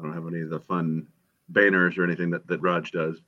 I 0.00 0.02
don't 0.02 0.14
have 0.14 0.26
any 0.26 0.40
of 0.40 0.48
the 0.48 0.60
fun 0.60 1.06
banners 1.50 1.98
or 1.98 2.04
anything 2.04 2.30
that, 2.30 2.46
that 2.46 2.62
Raj 2.62 2.90
does. 2.90 3.20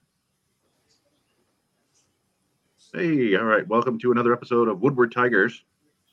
Hey, 2.94 3.36
all 3.36 3.44
right. 3.44 3.68
Welcome 3.68 3.98
to 3.98 4.10
another 4.10 4.32
episode 4.32 4.68
of 4.68 4.80
Woodward 4.80 5.12
Tigers. 5.12 5.64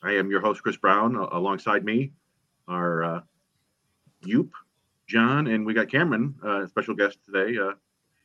I 0.04 0.16
am 0.16 0.30
your 0.30 0.42
host, 0.42 0.62
Chris 0.62 0.76
Brown. 0.76 1.16
alongside 1.16 1.86
me, 1.86 2.12
are 2.68 3.04
uh, 3.04 3.22
Yoop, 4.26 4.50
John, 5.08 5.48
and 5.48 5.66
we 5.66 5.74
got 5.74 5.90
Cameron, 5.90 6.36
uh, 6.44 6.68
special 6.68 6.94
guest 6.94 7.20
today. 7.26 7.58
Uh, 7.58 7.72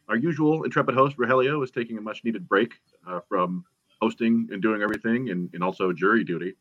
our 0.08 0.16
usual 0.16 0.64
intrepid 0.64 0.96
host, 0.96 1.16
Rogelio, 1.16 1.62
is 1.62 1.70
taking 1.70 1.98
a 1.98 2.00
much 2.00 2.24
needed 2.24 2.48
break 2.48 2.74
uh, 3.06 3.20
from 3.28 3.64
hosting 4.00 4.48
and 4.50 4.60
doing 4.60 4.82
everything 4.82 5.30
and, 5.30 5.50
and 5.54 5.62
also 5.62 5.92
jury 5.92 6.24
duty. 6.24 6.54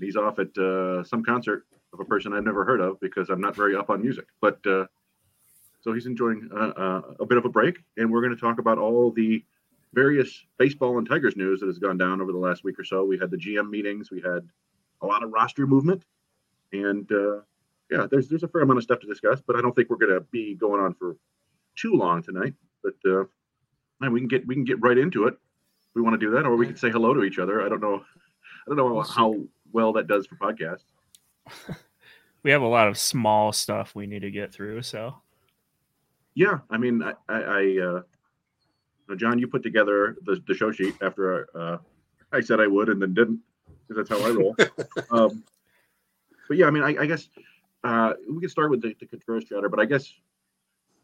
He's 0.00 0.16
off 0.16 0.38
at 0.38 0.56
uh, 0.56 1.04
some 1.04 1.22
concert 1.22 1.66
of 1.92 2.00
a 2.00 2.04
person 2.06 2.32
I've 2.32 2.44
never 2.44 2.64
heard 2.64 2.80
of 2.80 2.98
because 3.00 3.28
I'm 3.28 3.42
not 3.42 3.54
very 3.54 3.76
up 3.76 3.90
on 3.90 4.00
music. 4.00 4.24
But 4.40 4.66
uh, 4.66 4.86
so 5.82 5.92
he's 5.92 6.06
enjoying 6.06 6.48
a 6.52 7.26
bit 7.26 7.38
of 7.38 7.44
a 7.44 7.48
break, 7.48 7.78
and 7.96 8.10
we're 8.10 8.22
going 8.22 8.34
to 8.34 8.40
talk 8.40 8.58
about 8.58 8.78
all 8.78 9.10
the 9.10 9.44
various 9.92 10.44
baseball 10.58 10.96
and 10.98 11.08
Tigers 11.08 11.36
news 11.36 11.60
that 11.60 11.66
has 11.66 11.78
gone 11.78 11.98
down 11.98 12.20
over 12.20 12.32
the 12.32 12.38
last 12.38 12.64
week 12.64 12.78
or 12.78 12.84
so. 12.84 13.04
We 13.04 13.18
had 13.18 13.30
the 13.30 13.36
GM 13.36 13.68
meetings, 13.68 14.10
we 14.10 14.20
had 14.20 14.48
a 15.02 15.06
lot 15.06 15.22
of 15.22 15.30
roster 15.30 15.66
movement, 15.66 16.04
and 16.72 17.10
uh, 17.10 17.40
yeah, 17.90 18.06
there's 18.10 18.28
there's 18.28 18.44
a 18.44 18.48
fair 18.48 18.62
amount 18.62 18.78
of 18.78 18.84
stuff 18.84 19.00
to 19.00 19.06
discuss. 19.06 19.42
But 19.44 19.56
I 19.56 19.60
don't 19.60 19.74
think 19.74 19.90
we're 19.90 19.96
going 19.96 20.14
to 20.14 20.20
be 20.30 20.54
going 20.54 20.80
on 20.80 20.94
for 20.94 21.16
too 21.76 21.94
long 21.94 22.22
tonight. 22.22 22.54
But 22.82 22.94
uh, 23.04 23.24
man, 24.00 24.12
we 24.12 24.20
can 24.20 24.28
get 24.28 24.46
we 24.46 24.54
can 24.54 24.64
get 24.64 24.80
right 24.80 24.96
into 24.96 25.26
it. 25.26 25.34
We 25.94 26.00
want 26.00 26.18
to 26.18 26.26
do 26.26 26.32
that, 26.32 26.46
or 26.46 26.56
we 26.56 26.66
can 26.66 26.76
say 26.76 26.90
hello 26.90 27.12
to 27.12 27.24
each 27.24 27.38
other. 27.38 27.62
I 27.62 27.68
don't 27.68 27.80
know. 27.80 27.96
I 28.66 28.74
don't 28.74 28.76
know 28.76 29.02
how 29.02 29.34
well 29.72 29.92
that 29.94 30.06
does 30.06 30.26
for 30.26 30.36
podcasts. 30.36 30.84
we 32.44 32.52
have 32.52 32.62
a 32.62 32.66
lot 32.66 32.86
of 32.86 32.96
small 32.96 33.52
stuff 33.52 33.96
we 33.96 34.06
need 34.06 34.22
to 34.22 34.30
get 34.30 34.52
through. 34.52 34.82
So 34.82 35.16
yeah, 36.34 36.58
I 36.70 36.78
mean, 36.78 37.02
I, 37.02 37.12
I, 37.28 37.42
I 37.42 37.78
uh, 37.80 38.02
John, 39.16 39.38
you 39.38 39.46
put 39.46 39.62
together 39.62 40.16
the, 40.22 40.42
the 40.46 40.54
show 40.54 40.72
sheet 40.72 40.94
after 41.02 41.48
uh, 41.54 41.78
I 42.32 42.40
said 42.40 42.60
I 42.60 42.66
would 42.66 42.88
and 42.88 43.00
then 43.00 43.14
didn't 43.14 43.40
because 43.86 44.08
that's 44.08 44.20
how 44.20 44.26
I 44.26 44.30
roll. 44.30 44.56
um, 45.10 45.44
but 46.48 46.56
yeah, 46.56 46.66
I 46.66 46.70
mean, 46.70 46.82
I, 46.82 46.96
I 47.02 47.06
guess 47.06 47.28
uh, 47.84 48.14
we 48.30 48.40
can 48.40 48.48
start 48.48 48.70
with 48.70 48.82
the, 48.82 48.94
the 48.98 49.06
Contreras 49.06 49.44
chatter, 49.44 49.68
but 49.68 49.80
I 49.80 49.84
guess 49.84 50.12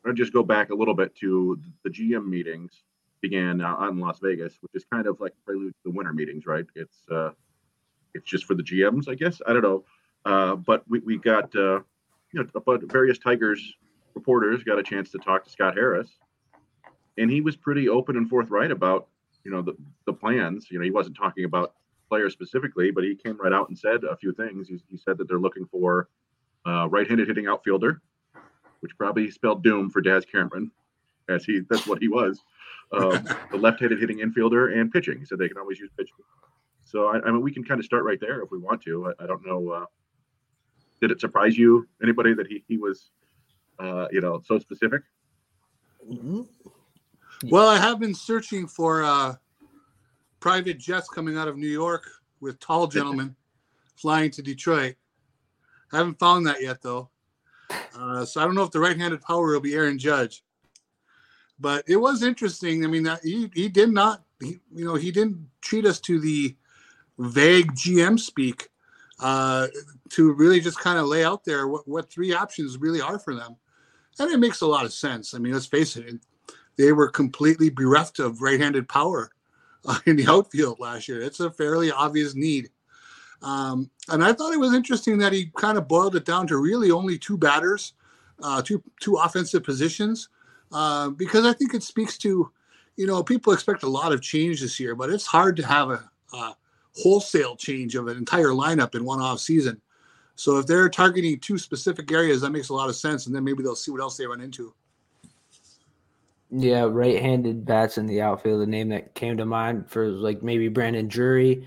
I'll 0.06 0.12
just 0.12 0.32
go 0.32 0.42
back 0.42 0.70
a 0.70 0.74
little 0.74 0.94
bit 0.94 1.14
to 1.16 1.58
the 1.84 1.90
GM 1.90 2.26
meetings 2.26 2.82
began 3.20 3.60
out 3.60 3.90
in 3.90 3.98
Las 3.98 4.20
Vegas, 4.20 4.56
which 4.60 4.72
is 4.74 4.84
kind 4.92 5.06
of 5.06 5.20
like 5.20 5.32
prelude 5.44 5.72
to 5.72 5.80
the 5.84 5.90
winter 5.90 6.12
meetings, 6.12 6.46
right? 6.46 6.64
It's 6.74 6.98
uh, 7.10 7.30
it's 8.14 8.28
just 8.28 8.44
for 8.44 8.54
the 8.54 8.62
GMs, 8.62 9.08
I 9.08 9.14
guess. 9.14 9.40
I 9.46 9.52
don't 9.52 9.62
know, 9.62 9.84
uh, 10.24 10.56
but 10.56 10.84
we, 10.88 11.00
we 11.00 11.18
got 11.18 11.54
uh, 11.56 11.80
you 12.32 12.42
know, 12.42 12.46
but 12.64 12.90
various 12.90 13.18
Tigers 13.18 13.74
reporters 14.18 14.64
got 14.64 14.78
a 14.78 14.82
chance 14.82 15.10
to 15.10 15.18
talk 15.18 15.44
to 15.44 15.50
Scott 15.50 15.74
Harris. 15.74 16.10
And 17.16 17.30
he 17.30 17.40
was 17.40 17.56
pretty 17.56 17.88
open 17.88 18.16
and 18.16 18.28
forthright 18.28 18.70
about 18.70 19.08
you 19.44 19.50
know 19.50 19.62
the, 19.62 19.74
the 20.06 20.12
plans. 20.12 20.66
You 20.70 20.78
know 20.78 20.84
he 20.84 20.90
wasn't 20.90 21.16
talking 21.16 21.44
about 21.44 21.74
players 22.08 22.32
specifically 22.32 22.90
but 22.90 23.04
he 23.04 23.14
came 23.14 23.36
right 23.38 23.52
out 23.52 23.68
and 23.68 23.78
said 23.78 24.04
a 24.04 24.16
few 24.16 24.32
things. 24.32 24.68
He, 24.68 24.80
he 24.88 24.96
said 24.96 25.18
that 25.18 25.28
they're 25.28 25.38
looking 25.38 25.66
for 25.66 26.08
uh, 26.66 26.88
right-handed 26.88 27.28
hitting 27.28 27.46
outfielder 27.46 28.02
which 28.80 28.96
probably 28.96 29.30
spelled 29.30 29.64
doom 29.64 29.90
for 29.90 30.00
Daz 30.00 30.24
Cameron 30.24 30.70
as 31.28 31.44
he 31.44 31.60
that's 31.68 31.86
what 31.86 32.00
he 32.00 32.08
was 32.08 32.40
um, 32.92 33.24
the 33.50 33.56
left-handed 33.56 33.98
hitting 34.00 34.18
infielder 34.18 34.78
and 34.78 34.92
pitching. 34.92 35.18
He 35.18 35.24
said 35.24 35.38
they 35.38 35.48
can 35.48 35.58
always 35.58 35.78
use 35.78 35.90
pitching. 35.96 36.14
So 36.84 37.08
I, 37.08 37.20
I 37.20 37.30
mean 37.30 37.42
we 37.42 37.52
can 37.52 37.64
kind 37.64 37.80
of 37.80 37.84
start 37.84 38.04
right 38.04 38.20
there 38.20 38.42
if 38.42 38.50
we 38.50 38.58
want 38.58 38.82
to. 38.82 39.12
I, 39.18 39.24
I 39.24 39.26
don't 39.26 39.46
know 39.46 39.70
uh, 39.70 39.86
did 41.00 41.10
it 41.10 41.20
surprise 41.20 41.56
you 41.56 41.86
anybody 42.02 42.34
that 42.34 42.46
he, 42.46 42.64
he 42.68 42.76
was 42.76 43.10
uh, 43.78 44.06
you 44.10 44.20
know 44.20 44.42
so 44.46 44.58
specific 44.58 45.02
mm-hmm. 46.08 46.42
Well, 47.44 47.68
I 47.68 47.78
have 47.78 48.00
been 48.00 48.14
searching 48.14 48.66
for 48.66 49.04
uh, 49.04 49.36
private 50.40 50.78
jets 50.78 51.08
coming 51.08 51.38
out 51.38 51.46
of 51.46 51.56
New 51.56 51.68
York 51.68 52.04
with 52.40 52.58
tall 52.58 52.86
gentlemen 52.88 53.36
flying 53.94 54.30
to 54.32 54.42
Detroit. 54.42 54.96
I 55.92 55.98
haven't 55.98 56.18
found 56.18 56.46
that 56.46 56.60
yet, 56.60 56.82
though. 56.82 57.10
Uh, 57.96 58.24
so 58.24 58.40
I 58.40 58.44
don't 58.44 58.54
know 58.54 58.64
if 58.64 58.70
the 58.70 58.80
right-handed 58.80 59.22
power 59.22 59.52
will 59.52 59.60
be 59.60 59.74
Aaron 59.74 59.98
Judge. 59.98 60.42
But 61.60 61.84
it 61.86 61.96
was 61.96 62.22
interesting. 62.22 62.84
I 62.84 62.88
mean, 62.88 63.02
that 63.04 63.20
he 63.22 63.50
he 63.54 63.68
did 63.68 63.90
not, 63.90 64.22
he, 64.40 64.58
you 64.72 64.84
know, 64.84 64.94
he 64.94 65.10
didn't 65.10 65.48
treat 65.60 65.86
us 65.86 66.00
to 66.00 66.20
the 66.20 66.56
vague 67.18 67.72
GM 67.72 68.18
speak 68.18 68.68
uh, 69.20 69.66
to 70.10 70.32
really 70.34 70.60
just 70.60 70.78
kind 70.78 70.98
of 70.98 71.06
lay 71.06 71.24
out 71.24 71.44
there 71.44 71.66
what, 71.66 71.86
what 71.88 72.10
three 72.10 72.32
options 72.32 72.78
really 72.78 73.00
are 73.00 73.18
for 73.18 73.34
them. 73.34 73.56
And 74.18 74.30
it 74.30 74.38
makes 74.38 74.60
a 74.60 74.66
lot 74.66 74.84
of 74.84 74.92
sense. 74.92 75.34
I 75.34 75.38
mean, 75.38 75.52
let's 75.52 75.66
face 75.66 75.96
it, 75.96 76.18
they 76.76 76.92
were 76.92 77.08
completely 77.08 77.70
bereft 77.70 78.18
of 78.18 78.42
right-handed 78.42 78.88
power 78.88 79.30
uh, 79.84 79.98
in 80.06 80.16
the 80.16 80.26
outfield 80.26 80.80
last 80.80 81.08
year. 81.08 81.22
It's 81.22 81.40
a 81.40 81.50
fairly 81.50 81.90
obvious 81.90 82.34
need. 82.34 82.70
Um, 83.42 83.90
and 84.08 84.24
I 84.24 84.32
thought 84.32 84.52
it 84.52 84.60
was 84.60 84.74
interesting 84.74 85.18
that 85.18 85.32
he 85.32 85.52
kind 85.56 85.78
of 85.78 85.86
boiled 85.86 86.16
it 86.16 86.24
down 86.24 86.46
to 86.48 86.56
really 86.56 86.90
only 86.90 87.18
two 87.18 87.38
batters, 87.38 87.92
uh, 88.42 88.62
two 88.62 88.82
two 89.00 89.16
offensive 89.16 89.62
positions, 89.62 90.28
uh, 90.72 91.10
because 91.10 91.46
I 91.46 91.52
think 91.52 91.74
it 91.74 91.82
speaks 91.84 92.18
to, 92.18 92.50
you 92.96 93.06
know, 93.06 93.22
people 93.22 93.52
expect 93.52 93.84
a 93.84 93.88
lot 93.88 94.12
of 94.12 94.20
change 94.20 94.60
this 94.60 94.80
year, 94.80 94.96
but 94.96 95.10
it's 95.10 95.26
hard 95.26 95.56
to 95.56 95.66
have 95.66 95.90
a, 95.90 96.10
a 96.32 96.56
wholesale 96.96 97.54
change 97.54 97.94
of 97.94 98.08
an 98.08 98.16
entire 98.16 98.48
lineup 98.48 98.96
in 98.96 99.04
one 99.04 99.20
off 99.20 99.38
season. 99.38 99.80
So 100.38 100.58
if 100.58 100.68
they're 100.68 100.88
targeting 100.88 101.40
two 101.40 101.58
specific 101.58 102.12
areas, 102.12 102.42
that 102.42 102.50
makes 102.50 102.68
a 102.68 102.72
lot 102.72 102.88
of 102.88 102.94
sense, 102.94 103.26
and 103.26 103.34
then 103.34 103.42
maybe 103.42 103.64
they'll 103.64 103.74
see 103.74 103.90
what 103.90 104.00
else 104.00 104.16
they 104.16 104.24
run 104.24 104.40
into. 104.40 104.72
Yeah, 106.52 106.84
right-handed 106.88 107.66
bats 107.66 107.98
in 107.98 108.06
the 108.06 108.22
outfield. 108.22 108.62
The 108.62 108.66
name 108.68 108.90
that 108.90 109.16
came 109.16 109.36
to 109.38 109.44
mind 109.44 109.90
for 109.90 110.06
like 110.06 110.40
maybe 110.40 110.68
Brandon 110.68 111.08
Drury. 111.08 111.66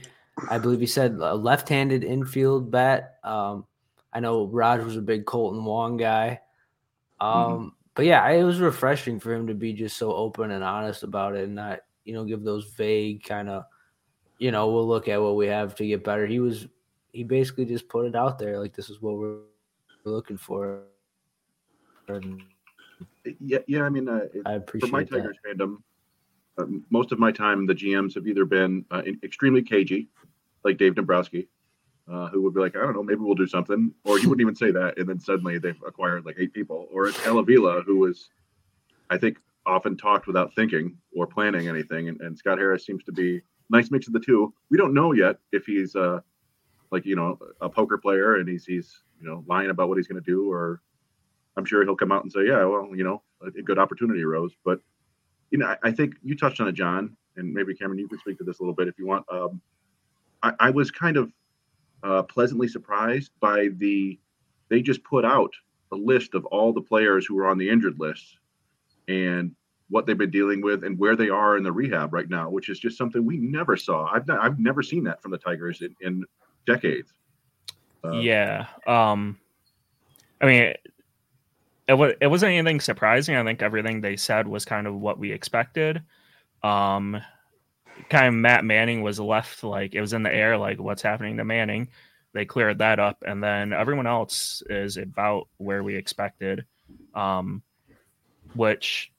I 0.49 0.57
believe 0.57 0.79
he 0.79 0.85
said 0.85 1.17
a 1.19 1.35
left-handed 1.35 2.05
infield 2.05 2.71
bat. 2.71 3.17
Um, 3.25 3.65
I 4.13 4.21
know 4.21 4.45
Raj 4.45 4.81
was 4.85 4.95
a 4.95 5.01
big 5.01 5.25
Kolten 5.25 5.65
Wong 5.65 5.97
guy. 5.97 6.39
Mm-hmm. 7.21 7.27
Um, 7.27 7.51
mm-hmm. 7.51 7.67
But 7.93 8.05
yeah, 8.05 8.25
it 8.29 8.43
was 8.43 8.61
refreshing 8.61 9.19
for 9.19 9.33
him 9.33 9.47
to 9.47 9.53
be 9.53 9.73
just 9.73 9.97
so 9.97 10.13
open 10.13 10.49
and 10.49 10.63
honest 10.63 11.03
about 11.03 11.35
it, 11.35 11.43
and 11.43 11.55
not 11.55 11.81
you 12.05 12.13
know 12.13 12.23
give 12.23 12.41
those 12.41 12.71
vague 12.77 13.21
kind 13.21 13.49
of, 13.49 13.65
you 14.37 14.51
know, 14.51 14.71
we'll 14.71 14.87
look 14.87 15.09
at 15.09 15.21
what 15.21 15.35
we 15.35 15.47
have 15.47 15.75
to 15.75 15.85
get 15.85 16.05
better. 16.05 16.25
He 16.25 16.39
was 16.39 16.67
he 17.11 17.23
basically 17.23 17.65
just 17.65 17.87
put 17.89 18.05
it 18.05 18.15
out 18.15 18.39
there 18.39 18.59
like 18.59 18.75
this 18.75 18.89
is 18.89 19.01
what 19.01 19.17
we're 19.17 19.39
looking 20.05 20.37
for. 20.37 20.83
And 22.07 22.41
yeah, 23.39 23.59
yeah. 23.67 23.83
I 23.83 23.89
mean, 23.89 24.07
uh, 24.07 24.21
I 24.45 24.53
appreciate 24.53 24.89
for 24.89 24.95
my 24.95 25.03
Tigers 25.03 25.37
that. 25.43 25.57
fandom. 25.57 25.77
Uh, 26.57 26.65
most 26.89 27.11
of 27.11 27.19
my 27.19 27.31
time, 27.31 27.65
the 27.65 27.75
GMs 27.75 28.13
have 28.15 28.27
either 28.27 28.45
been 28.45 28.85
uh, 28.91 29.01
extremely 29.23 29.61
cagey, 29.61 30.09
like 30.63 30.77
Dave 30.77 30.95
Dombrowski, 30.95 31.47
uh, 32.11 32.27
who 32.27 32.41
would 32.41 32.53
be 32.53 32.59
like, 32.59 32.75
I 32.75 32.81
don't 32.81 32.93
know, 32.93 33.03
maybe 33.03 33.21
we'll 33.21 33.35
do 33.35 33.47
something, 33.47 33.93
or 34.03 34.19
you 34.19 34.27
wouldn't 34.27 34.41
even 34.41 34.55
say 34.55 34.69
that, 34.71 34.97
and 34.97 35.07
then 35.07 35.19
suddenly 35.19 35.59
they've 35.59 35.81
acquired 35.87 36.25
like 36.25 36.35
eight 36.39 36.53
people, 36.53 36.89
or 36.91 37.07
it's 37.07 37.25
Al 37.25 37.39
Avila, 37.39 37.83
who 37.83 37.99
was, 37.99 38.29
I 39.09 39.17
think, 39.17 39.37
often 39.65 39.95
talked 39.95 40.27
without 40.27 40.53
thinking 40.53 40.97
or 41.15 41.25
planning 41.25 41.69
anything, 41.69 42.09
and, 42.09 42.19
and 42.19 42.37
Scott 42.37 42.57
Harris 42.57 42.85
seems 42.85 43.03
to 43.05 43.13
be 43.13 43.41
nice 43.69 43.91
mix 43.91 44.07
of 44.07 44.13
the 44.13 44.19
two. 44.19 44.53
We 44.69 44.77
don't 44.77 44.93
know 44.93 45.13
yet 45.13 45.37
if 45.53 45.65
he's 45.65 45.95
uh, 45.95 46.19
like 46.91 47.05
you 47.05 47.15
know 47.15 47.37
a 47.61 47.69
poker 47.69 47.97
player 47.97 48.35
and 48.35 48.47
he's 48.49 48.65
he's 48.65 49.01
you 49.19 49.27
know 49.27 49.43
lying 49.47 49.69
about 49.69 49.89
what 49.89 49.97
he's 49.97 50.07
going 50.07 50.21
to 50.21 50.31
do 50.31 50.51
or 50.51 50.81
I'm 51.57 51.65
sure 51.65 51.83
he'll 51.83 51.95
come 51.95 52.11
out 52.11 52.23
and 52.23 52.31
say, 52.31 52.47
yeah, 52.47 52.63
well, 52.63 52.89
you 52.95 53.03
know, 53.03 53.21
a, 53.45 53.51
good 53.61 53.77
opportunity 53.77 54.23
arose. 54.23 54.53
But, 54.63 54.79
you 55.49 55.57
know, 55.57 55.67
I, 55.67 55.77
I, 55.83 55.91
think 55.91 56.15
you 56.23 56.35
touched 56.35 56.61
on 56.61 56.67
it, 56.67 56.73
John, 56.73 57.15
and 57.35 57.53
maybe 57.53 57.75
Cameron, 57.75 57.99
you 57.99 58.07
can 58.07 58.19
speak 58.19 58.37
to 58.37 58.43
this 58.43 58.59
a 58.59 58.63
little 58.63 58.75
bit 58.75 58.87
if 58.87 58.97
you 58.97 59.05
want. 59.05 59.25
Um, 59.31 59.61
I, 60.41 60.53
I, 60.59 60.69
was 60.69 60.91
kind 60.91 61.17
of 61.17 61.31
uh, 62.03 62.23
pleasantly 62.23 62.67
surprised 62.67 63.31
by 63.39 63.69
the, 63.77 64.17
they 64.69 64.81
just 64.81 65.03
put 65.03 65.25
out 65.25 65.53
a 65.91 65.95
list 65.95 66.35
of 66.35 66.45
all 66.45 66.71
the 66.71 66.81
players 66.81 67.25
who 67.25 67.37
are 67.39 67.47
on 67.47 67.57
the 67.57 67.69
injured 67.69 67.99
list 67.99 68.37
and 69.07 69.53
what 69.89 70.05
they've 70.05 70.17
been 70.17 70.31
dealing 70.31 70.61
with 70.61 70.85
and 70.85 70.97
where 70.97 71.17
they 71.17 71.29
are 71.29 71.57
in 71.57 71.63
the 71.63 71.71
rehab 71.71 72.13
right 72.13 72.29
now, 72.29 72.49
which 72.49 72.69
is 72.69 72.79
just 72.79 72.97
something 72.97 73.25
we 73.25 73.37
never 73.37 73.75
saw. 73.75 74.05
I've 74.05 74.25
not, 74.25 74.39
I've 74.39 74.57
never 74.57 74.81
seen 74.81 75.03
that 75.03 75.21
from 75.21 75.31
the 75.31 75.37
Tigers 75.37 75.81
in, 75.81 75.93
in 75.99 76.23
decades. 76.65 77.13
Uh, 78.03 78.11
yeah. 78.11 78.67
Um, 78.87 79.39
I 80.41 80.45
mean, 80.45 80.73
it 81.87 81.93
was 81.93 82.13
it 82.21 82.27
wasn't 82.27 82.53
anything 82.53 82.79
surprising. 82.79 83.35
I 83.35 83.43
think 83.43 83.61
everything 83.61 84.01
they 84.01 84.15
said 84.15 84.47
was 84.47 84.65
kind 84.65 84.87
of 84.87 84.95
what 84.95 85.19
we 85.19 85.31
expected. 85.31 86.01
Um, 86.63 87.21
kind 88.09 88.27
of 88.27 88.33
Matt 88.33 88.65
Manning 88.65 89.01
was 89.01 89.19
left 89.19 89.63
like 89.63 89.93
it 89.93 90.01
was 90.01 90.13
in 90.13 90.23
the 90.23 90.33
air, 90.33 90.57
like 90.57 90.79
what's 90.79 91.01
happening 91.01 91.37
to 91.37 91.45
Manning. 91.45 91.89
They 92.33 92.45
cleared 92.45 92.77
that 92.79 92.99
up, 92.99 93.23
and 93.27 93.43
then 93.43 93.73
everyone 93.73 94.07
else 94.07 94.63
is 94.69 94.97
about 94.97 95.47
where 95.57 95.83
we 95.83 95.95
expected. 95.95 96.65
Um, 97.13 97.61
which 98.53 99.11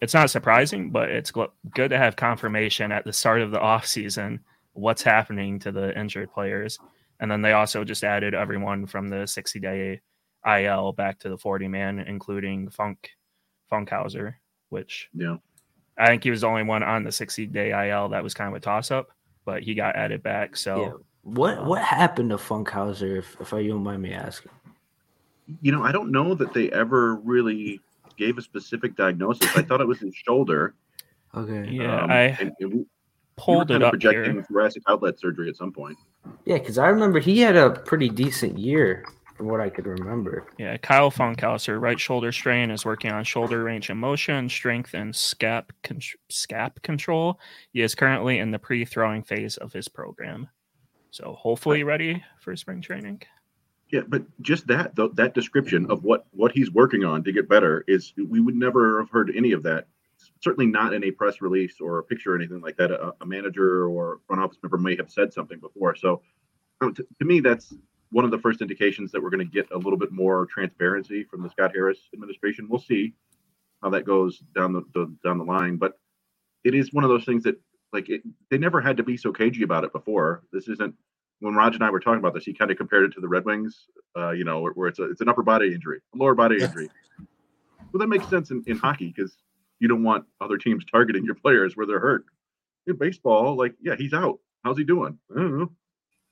it's 0.00 0.14
not 0.14 0.30
surprising, 0.30 0.90
but 0.90 1.10
it's 1.10 1.30
good 1.30 1.90
to 1.90 1.98
have 1.98 2.16
confirmation 2.16 2.92
at 2.92 3.04
the 3.04 3.12
start 3.12 3.40
of 3.40 3.50
the 3.50 3.60
off 3.60 3.86
season 3.86 4.40
what's 4.78 5.02
happening 5.02 5.58
to 5.58 5.72
the 5.72 5.98
injured 5.98 6.32
players. 6.32 6.78
And 7.20 7.30
then 7.30 7.42
they 7.42 7.52
also 7.52 7.82
just 7.84 8.04
added 8.04 8.32
everyone 8.34 8.86
from 8.86 9.08
the 9.08 9.26
60 9.26 9.58
day 9.58 10.00
IL 10.46 10.92
back 10.92 11.18
to 11.20 11.28
the 11.28 11.36
40 11.36 11.66
man, 11.68 11.98
including 11.98 12.70
Funk 12.70 13.10
Funkhouser, 13.70 14.34
which 14.70 15.08
Yeah. 15.12 15.36
I 15.98 16.06
think 16.06 16.22
he 16.22 16.30
was 16.30 16.42
the 16.42 16.46
only 16.46 16.62
one 16.62 16.84
on 16.84 17.02
the 17.02 17.10
60 17.10 17.46
day 17.46 17.90
IL 17.90 18.10
that 18.10 18.22
was 18.22 18.34
kind 18.34 18.48
of 18.48 18.54
a 18.54 18.60
toss 18.60 18.92
up, 18.92 19.10
but 19.44 19.62
he 19.64 19.74
got 19.74 19.96
added 19.96 20.22
back. 20.22 20.56
So 20.56 20.80
Yeah. 20.80 20.92
What 21.22 21.66
what 21.66 21.82
happened 21.82 22.30
to 22.30 22.36
Funkhouser, 22.36 23.18
if, 23.18 23.36
if 23.40 23.52
you 23.52 23.68
don't 23.68 23.82
mind 23.82 24.00
me 24.00 24.14
asking? 24.14 24.52
You 25.60 25.72
know, 25.72 25.82
I 25.82 25.92
don't 25.92 26.10
know 26.10 26.34
that 26.34 26.54
they 26.54 26.70
ever 26.70 27.16
really 27.16 27.80
gave 28.16 28.38
a 28.38 28.42
specific 28.42 28.96
diagnosis. 28.96 29.54
I 29.56 29.62
thought 29.62 29.80
it 29.80 29.88
was 29.88 29.98
his 29.98 30.14
shoulder. 30.14 30.74
Okay. 31.34 31.68
yeah, 31.70 32.02
Um, 32.02 32.10
I 32.10 32.50
pulled 33.38 33.68
kind 33.68 33.70
it 33.70 33.76
of 33.76 33.82
up 33.88 33.92
projecting 33.92 34.34
here. 34.34 34.42
thoracic 34.44 34.82
outlet 34.88 35.18
surgery 35.18 35.48
at 35.48 35.56
some 35.56 35.72
point. 35.72 35.96
Yeah, 36.44 36.58
because 36.58 36.78
I 36.78 36.88
remember 36.88 37.18
he 37.20 37.40
had 37.40 37.56
a 37.56 37.70
pretty 37.70 38.08
decent 38.08 38.58
year 38.58 39.04
from 39.36 39.46
what 39.46 39.60
I 39.60 39.70
could 39.70 39.86
remember. 39.86 40.46
Yeah, 40.58 40.76
Kyle 40.78 41.10
Funkhouser, 41.10 41.80
right 41.80 41.98
shoulder 41.98 42.32
strain, 42.32 42.70
is 42.70 42.84
working 42.84 43.12
on 43.12 43.22
shoulder 43.24 43.62
range 43.62 43.88
of 43.88 43.96
motion, 43.96 44.48
strength, 44.48 44.94
and 44.94 45.14
scap 45.14 45.66
con- 45.84 46.00
scap 46.30 46.82
control. 46.82 47.38
He 47.72 47.80
is 47.82 47.94
currently 47.94 48.38
in 48.40 48.50
the 48.50 48.58
pre-throwing 48.58 49.22
phase 49.22 49.56
of 49.56 49.72
his 49.72 49.88
program, 49.88 50.48
so 51.10 51.34
hopefully 51.38 51.84
ready 51.84 52.22
for 52.40 52.56
spring 52.56 52.80
training. 52.82 53.22
Yeah, 53.90 54.02
but 54.06 54.22
just 54.42 54.66
that 54.66 54.94
though, 54.96 55.08
that 55.14 55.32
description 55.34 55.90
of 55.90 56.04
what 56.04 56.26
what 56.32 56.52
he's 56.52 56.70
working 56.72 57.04
on 57.04 57.24
to 57.24 57.32
get 57.32 57.48
better 57.48 57.84
is 57.88 58.12
we 58.28 58.40
would 58.40 58.54
never 58.56 58.98
have 58.98 59.08
heard 59.08 59.32
any 59.34 59.52
of 59.52 59.62
that. 59.62 59.86
Certainly 60.40 60.66
not 60.66 60.94
in 60.94 61.04
a 61.04 61.10
press 61.10 61.40
release 61.40 61.80
or 61.80 61.98
a 61.98 62.04
picture 62.04 62.32
or 62.32 62.36
anything 62.36 62.60
like 62.60 62.76
that. 62.76 62.90
A, 62.90 63.12
a 63.20 63.26
manager 63.26 63.88
or 63.88 64.20
front 64.26 64.42
office 64.42 64.58
member 64.62 64.78
may 64.78 64.96
have 64.96 65.10
said 65.10 65.32
something 65.32 65.58
before. 65.58 65.94
So 65.96 66.22
um, 66.80 66.94
to, 66.94 67.04
to 67.18 67.24
me, 67.24 67.40
that's 67.40 67.74
one 68.10 68.24
of 68.24 68.30
the 68.30 68.38
first 68.38 68.60
indications 68.62 69.10
that 69.12 69.22
we're 69.22 69.30
going 69.30 69.46
to 69.46 69.52
get 69.52 69.68
a 69.72 69.76
little 69.78 69.98
bit 69.98 70.12
more 70.12 70.46
transparency 70.46 71.24
from 71.24 71.42
the 71.42 71.50
Scott 71.50 71.72
Harris 71.74 71.98
administration. 72.14 72.66
We'll 72.68 72.80
see 72.80 73.14
how 73.82 73.90
that 73.90 74.04
goes 74.04 74.38
down 74.54 74.72
the, 74.72 74.82
the 74.94 75.14
down 75.24 75.38
the 75.38 75.44
line, 75.44 75.76
but 75.76 75.98
it 76.64 76.74
is 76.74 76.92
one 76.92 77.04
of 77.04 77.10
those 77.10 77.24
things 77.24 77.42
that 77.44 77.60
like 77.92 78.08
it, 78.08 78.22
they 78.50 78.58
never 78.58 78.80
had 78.80 78.96
to 78.96 79.02
be 79.02 79.16
so 79.16 79.32
cagey 79.32 79.62
about 79.62 79.84
it 79.84 79.92
before. 79.92 80.42
This 80.52 80.68
isn't 80.68 80.94
when 81.40 81.54
Raj 81.54 81.74
and 81.74 81.84
I 81.84 81.90
were 81.90 82.00
talking 82.00 82.18
about 82.18 82.34
this. 82.34 82.44
He 82.44 82.52
kind 82.52 82.70
of 82.70 82.76
compared 82.76 83.04
it 83.04 83.14
to 83.14 83.20
the 83.20 83.28
Red 83.28 83.44
Wings, 83.44 83.86
uh, 84.16 84.30
you 84.30 84.44
know, 84.44 84.60
where, 84.60 84.72
where 84.72 84.88
it's 84.88 84.98
a, 84.98 85.04
it's 85.04 85.20
an 85.20 85.28
upper 85.28 85.42
body 85.42 85.72
injury, 85.72 86.00
a 86.14 86.18
lower 86.18 86.34
body 86.34 86.56
Yeah. 86.58 86.66
injury. 86.66 86.90
Well, 87.92 88.00
that 88.00 88.08
makes 88.08 88.28
sense 88.28 88.50
in, 88.50 88.62
in 88.66 88.76
hockey 88.76 89.12
because 89.16 89.36
you 89.80 89.88
don't 89.88 90.02
want 90.02 90.24
other 90.40 90.58
teams 90.58 90.84
targeting 90.84 91.24
your 91.24 91.34
players 91.34 91.76
where 91.76 91.86
they're 91.86 92.00
hurt. 92.00 92.24
In 92.86 92.96
baseball, 92.96 93.54
like 93.56 93.74
yeah, 93.82 93.96
he's 93.96 94.14
out. 94.14 94.38
How's 94.64 94.78
he 94.78 94.84
doing? 94.84 95.18
I 95.30 95.34
don't 95.34 95.58
know. 95.58 95.70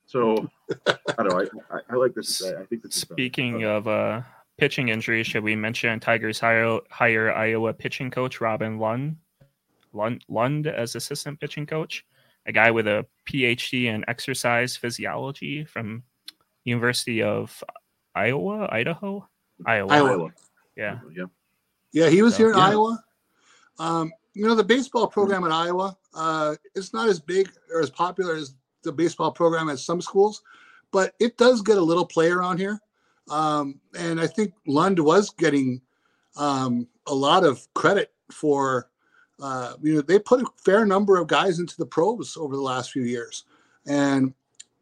So 0.07 0.49
I 0.87 1.23
don't 1.23 1.29
know. 1.29 1.47
I, 1.71 1.77
I, 1.77 1.81
I 1.91 1.95
like 1.97 2.15
this. 2.15 2.43
I, 2.43 2.63
I 2.63 2.65
think 2.65 2.83
this. 2.83 2.95
Speaking 2.95 3.65
of 3.65 3.87
uh, 3.87 4.23
pitching 4.57 4.89
injuries, 4.89 5.27
should 5.27 5.45
we 5.45 5.55
mention 5.55 6.01
Tigers 6.01 6.41
hire, 6.41 6.79
hire 6.91 7.33
Iowa 7.33 7.75
pitching 7.75 8.11
coach 8.11 8.41
Robin 8.41 8.79
Lund, 8.79 9.17
Lund 9.93 10.25
Lund 10.29 10.67
as 10.67 10.95
assistant 10.95 11.41
pitching 11.41 11.67
coach, 11.67 12.05
a 12.47 12.53
guy 12.53 12.71
with 12.71 12.87
a 12.87 13.05
PhD 13.29 13.85
in 13.85 14.05
exercise 14.09 14.77
physiology 14.77 15.65
from 15.65 16.05
University 16.65 17.23
of 17.23 17.63
Iowa, 18.15 18.69
Idaho, 18.71 19.29
Iowa. 19.67 19.93
Iowa. 19.93 20.31
Yeah, 20.77 21.01
yeah. 21.15 21.25
Yeah, 21.93 22.09
he 22.09 22.23
was 22.23 22.35
So, 22.35 22.39
here 22.39 22.53
in 22.53 22.59
yeah. 22.59 22.69
Iowa. 22.69 23.03
Um, 23.79 24.13
you 24.35 24.47
know, 24.47 24.55
the 24.55 24.65
baseball 24.65 25.07
program 25.07 25.45
at 25.45 25.53
Iowa, 25.53 25.97
uh, 26.15 26.57
it's 26.75 26.93
not 26.93 27.09
as 27.09 27.21
big 27.21 27.51
or 27.73 27.81
as 27.81 27.91
popular 27.91 28.35
as 28.35 28.55
the 28.83 28.93
baseball 28.93 29.33
program 29.33 29.69
at 29.69 29.79
some 29.79 30.01
schools, 30.01 30.43
but 30.93 31.15
it 31.19 31.37
does 31.37 31.63
get 31.63 31.79
a 31.79 31.83
little 31.83 32.07
play 32.07 32.31
around 32.31 32.59
here. 32.59 32.81
Um, 33.29 33.81
and 33.99 34.21
I 34.21 34.27
think 34.27 34.53
Lund 34.67 34.99
was 34.99 35.31
getting 35.31 35.81
um, 36.37 36.87
a 37.07 37.15
lot 37.15 37.45
of 37.45 37.67
credit 37.75 38.13
for, 38.31 38.91
uh, 39.41 39.75
you 39.83 39.97
know, 39.97 40.01
they 40.03 40.19
put 40.19 40.43
a 40.43 40.47
fair 40.65 40.87
number 40.87 41.17
of 41.17 41.27
guys 41.27 41.59
into 41.59 41.77
the 41.77 41.87
pros 41.87 42.37
over 42.37 42.55
the 42.55 42.63
last 42.63 42.93
few 42.93 43.03
years. 43.03 43.45
And 43.87 44.35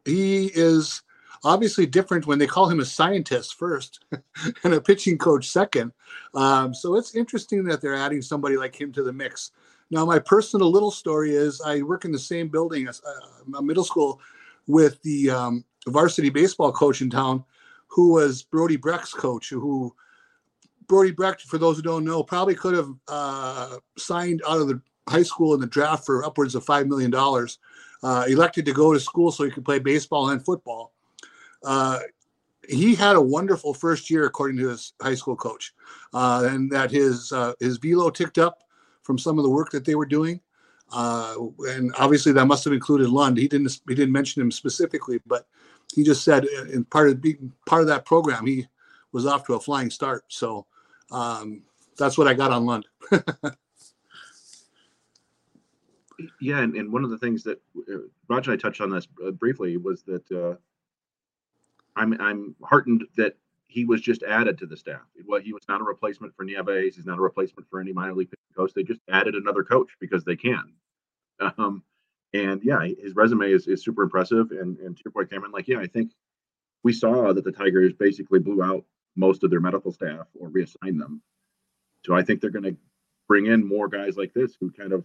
he 0.05 0.51
is 0.53 1.01
obviously 1.45 1.85
different 1.85 2.25
when 2.25 2.39
they 2.39 2.47
call 2.47 2.67
him 2.67 2.79
a 2.79 2.85
scientist 2.85 3.53
first 3.53 4.03
and 4.63 4.73
a 4.73 4.81
pitching 4.81 5.17
coach 5.17 5.47
second. 5.47 5.93
Um, 6.33 6.73
so 6.73 6.95
it's 6.95 7.15
interesting 7.15 7.63
that 7.65 7.81
they're 7.81 7.95
adding 7.95 8.21
somebody 8.21 8.57
like 8.57 8.79
him 8.79 8.91
to 8.93 9.03
the 9.03 9.13
mix. 9.13 9.51
Now, 9.91 10.05
my 10.05 10.17
personal 10.17 10.71
little 10.71 10.89
story 10.89 11.35
is 11.35 11.61
I 11.61 11.83
work 11.83 12.03
in 12.03 12.11
the 12.11 12.19
same 12.19 12.47
building 12.47 12.87
as 12.87 12.99
uh, 13.07 13.57
a 13.57 13.61
middle 13.61 13.83
school 13.83 14.19
with 14.65 14.99
the 15.03 15.29
um, 15.29 15.63
varsity 15.87 16.31
baseball 16.31 16.71
coach 16.71 17.01
in 17.01 17.11
town, 17.11 17.43
who 17.87 18.13
was 18.13 18.41
Brody 18.41 18.77
Brecht's 18.77 19.13
coach. 19.13 19.49
Who 19.49 19.95
Brody 20.87 21.11
Brecht, 21.11 21.43
for 21.43 21.59
those 21.59 21.77
who 21.77 21.83
don't 21.83 22.03
know, 22.03 22.23
probably 22.23 22.55
could 22.55 22.73
have 22.73 22.89
uh, 23.07 23.77
signed 23.97 24.41
out 24.49 24.61
of 24.61 24.67
the 24.67 24.81
high 25.07 25.23
school 25.23 25.53
in 25.53 25.59
the 25.59 25.67
draft 25.67 26.07
for 26.07 26.25
upwards 26.25 26.55
of 26.55 26.65
five 26.65 26.87
million 26.87 27.11
dollars. 27.11 27.59
Uh, 28.01 28.25
elected 28.27 28.65
to 28.65 28.73
go 28.73 28.91
to 28.91 28.99
school 28.99 29.31
so 29.31 29.43
he 29.43 29.51
could 29.51 29.65
play 29.65 29.79
baseball 29.79 30.29
and 30.29 30.43
football. 30.43 30.94
Uh, 31.65 31.99
he 32.69 32.95
had 32.95 33.15
a 33.15 33.21
wonderful 33.21 33.73
first 33.73 34.09
year, 34.09 34.25
according 34.25 34.57
to 34.57 34.69
his 34.69 34.93
high 35.01 35.15
school 35.15 35.35
coach, 35.35 35.73
uh, 36.13 36.47
and 36.49 36.71
that 36.71 36.91
his 36.91 37.31
uh, 37.31 37.53
his 37.59 37.77
velo 37.77 38.09
ticked 38.09 38.37
up 38.37 38.63
from 39.03 39.17
some 39.17 39.37
of 39.37 39.43
the 39.43 39.49
work 39.49 39.71
that 39.71 39.85
they 39.85 39.95
were 39.95 40.05
doing. 40.05 40.39
Uh, 40.91 41.35
and 41.69 41.93
obviously, 41.97 42.31
that 42.31 42.45
must 42.45 42.63
have 42.63 42.73
included 42.73 43.09
Lund. 43.09 43.37
He 43.37 43.47
didn't 43.47 43.79
he 43.87 43.95
didn't 43.95 44.13
mention 44.13 44.41
him 44.41 44.51
specifically, 44.51 45.19
but 45.25 45.47
he 45.93 46.03
just 46.03 46.23
said 46.23 46.45
uh, 46.45 46.65
in 46.65 46.85
part 46.85 47.09
of 47.09 47.21
being 47.21 47.51
part 47.65 47.81
of 47.81 47.87
that 47.87 48.05
program, 48.05 48.45
he 48.45 48.67
was 49.11 49.25
off 49.25 49.45
to 49.45 49.53
a 49.53 49.59
flying 49.59 49.89
start. 49.89 50.25
So 50.27 50.65
um, 51.11 51.63
that's 51.97 52.17
what 52.17 52.27
I 52.27 52.33
got 52.33 52.51
on 52.51 52.65
Lund. 52.65 52.85
Yeah, 56.39 56.59
and, 56.59 56.75
and 56.75 56.91
one 56.91 57.03
of 57.03 57.09
the 57.09 57.17
things 57.17 57.43
that 57.43 57.61
uh, 57.91 57.97
Raj 58.29 58.47
and 58.47 58.53
I 58.53 58.57
touched 58.57 58.79
on 58.79 58.89
this 58.89 59.05
uh, 59.25 59.31
briefly 59.31 59.75
was 59.75 60.03
that 60.03 60.57
I'm 61.95 62.19
I'm 62.21 62.55
heartened 62.63 63.05
that 63.17 63.37
he 63.67 63.85
was 63.85 64.01
just 64.01 64.23
added 64.23 64.57
to 64.59 64.65
the 64.65 64.77
staff. 64.77 65.01
Wa- 65.25 65.39
he 65.39 65.53
was 65.53 65.63
not 65.67 65.81
a 65.81 65.83
replacement 65.83 66.35
for 66.35 66.43
Nieves. 66.43 66.95
He's 66.95 67.05
not 67.05 67.17
a 67.17 67.21
replacement 67.21 67.69
for 67.69 67.81
any 67.81 67.93
minor 67.93 68.13
league 68.13 68.31
coach. 68.55 68.73
They 68.73 68.83
just 68.83 69.01
added 69.09 69.35
another 69.35 69.63
coach 69.63 69.89
because 69.99 70.23
they 70.23 70.35
can. 70.35 70.73
Um, 71.57 71.83
and 72.33 72.61
yeah, 72.63 72.85
his 73.01 73.15
resume 73.15 73.51
is, 73.51 73.67
is 73.67 73.83
super 73.83 74.03
impressive. 74.03 74.51
And 74.51 74.77
and 74.79 74.95
to 74.95 75.01
your 75.03 75.11
point, 75.11 75.29
Cameron, 75.29 75.51
like 75.51 75.67
yeah, 75.67 75.79
I 75.79 75.87
think 75.87 76.11
we 76.83 76.93
saw 76.93 77.33
that 77.33 77.43
the 77.43 77.51
Tigers 77.51 77.93
basically 77.93 78.39
blew 78.39 78.63
out 78.63 78.85
most 79.15 79.43
of 79.43 79.49
their 79.49 79.59
medical 79.59 79.91
staff 79.91 80.27
or 80.39 80.49
reassigned 80.49 80.99
them. 80.99 81.21
So 82.05 82.13
I 82.13 82.21
think 82.21 82.41
they're 82.41 82.49
going 82.51 82.63
to 82.63 82.77
bring 83.27 83.47
in 83.47 83.67
more 83.67 83.87
guys 83.87 84.17
like 84.17 84.33
this 84.33 84.55
who 84.59 84.71
kind 84.71 84.93
of 84.93 85.03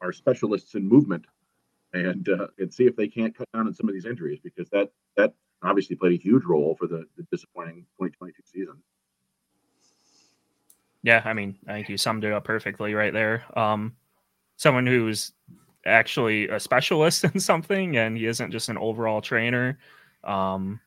are 0.00 0.12
specialists 0.12 0.74
in 0.74 0.88
movement 0.88 1.26
and 1.92 2.28
uh, 2.28 2.46
and 2.58 2.72
see 2.72 2.84
if 2.84 2.96
they 2.96 3.08
can't 3.08 3.36
cut 3.36 3.48
down 3.52 3.66
on 3.66 3.74
some 3.74 3.88
of 3.88 3.94
these 3.94 4.06
injuries 4.06 4.40
because 4.42 4.68
that 4.70 4.90
that 5.16 5.34
obviously 5.62 5.96
played 5.96 6.12
a 6.18 6.22
huge 6.22 6.44
role 6.44 6.76
for 6.78 6.86
the, 6.86 7.04
the 7.16 7.24
disappointing 7.30 7.86
2022 8.00 8.42
season. 8.44 8.76
yeah. 11.02 11.22
I 11.24 11.32
mean, 11.32 11.56
I 11.68 11.74
think 11.74 11.88
you 11.88 11.96
summed 11.96 12.24
it 12.24 12.32
up 12.32 12.44
perfectly 12.44 12.94
right 12.94 13.12
there. 13.12 13.44
Um, 13.58 13.96
someone 14.56 14.86
who's 14.86 15.32
actually 15.84 16.48
a 16.48 16.58
specialist 16.58 17.24
in 17.34 17.40
something, 17.40 17.96
and 17.96 18.16
he 18.16 18.26
isn't 18.26 18.50
just 18.50 18.68
an 18.68 18.78
overall 18.78 19.20
trainer. 19.20 19.78
Um, 20.24 20.80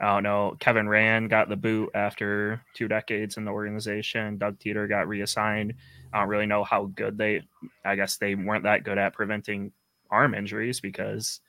I 0.00 0.14
don't 0.14 0.22
know. 0.24 0.56
Kevin 0.58 0.88
Rand 0.88 1.30
got 1.30 1.48
the 1.48 1.56
boot 1.56 1.90
after 1.94 2.60
two 2.74 2.88
decades 2.88 3.36
in 3.36 3.44
the 3.44 3.52
organization. 3.52 4.36
Doug 4.36 4.58
Teeter 4.58 4.88
got 4.88 5.06
reassigned. 5.06 5.74
I 6.12 6.20
don't 6.20 6.28
really 6.28 6.46
know 6.46 6.64
how 6.64 6.86
good 6.86 7.16
they. 7.16 7.42
I 7.84 7.94
guess 7.94 8.16
they 8.16 8.34
weren't 8.34 8.64
that 8.64 8.84
good 8.84 8.98
at 8.98 9.14
preventing 9.14 9.72
arm 10.10 10.34
injuries 10.34 10.80
because 10.80 11.40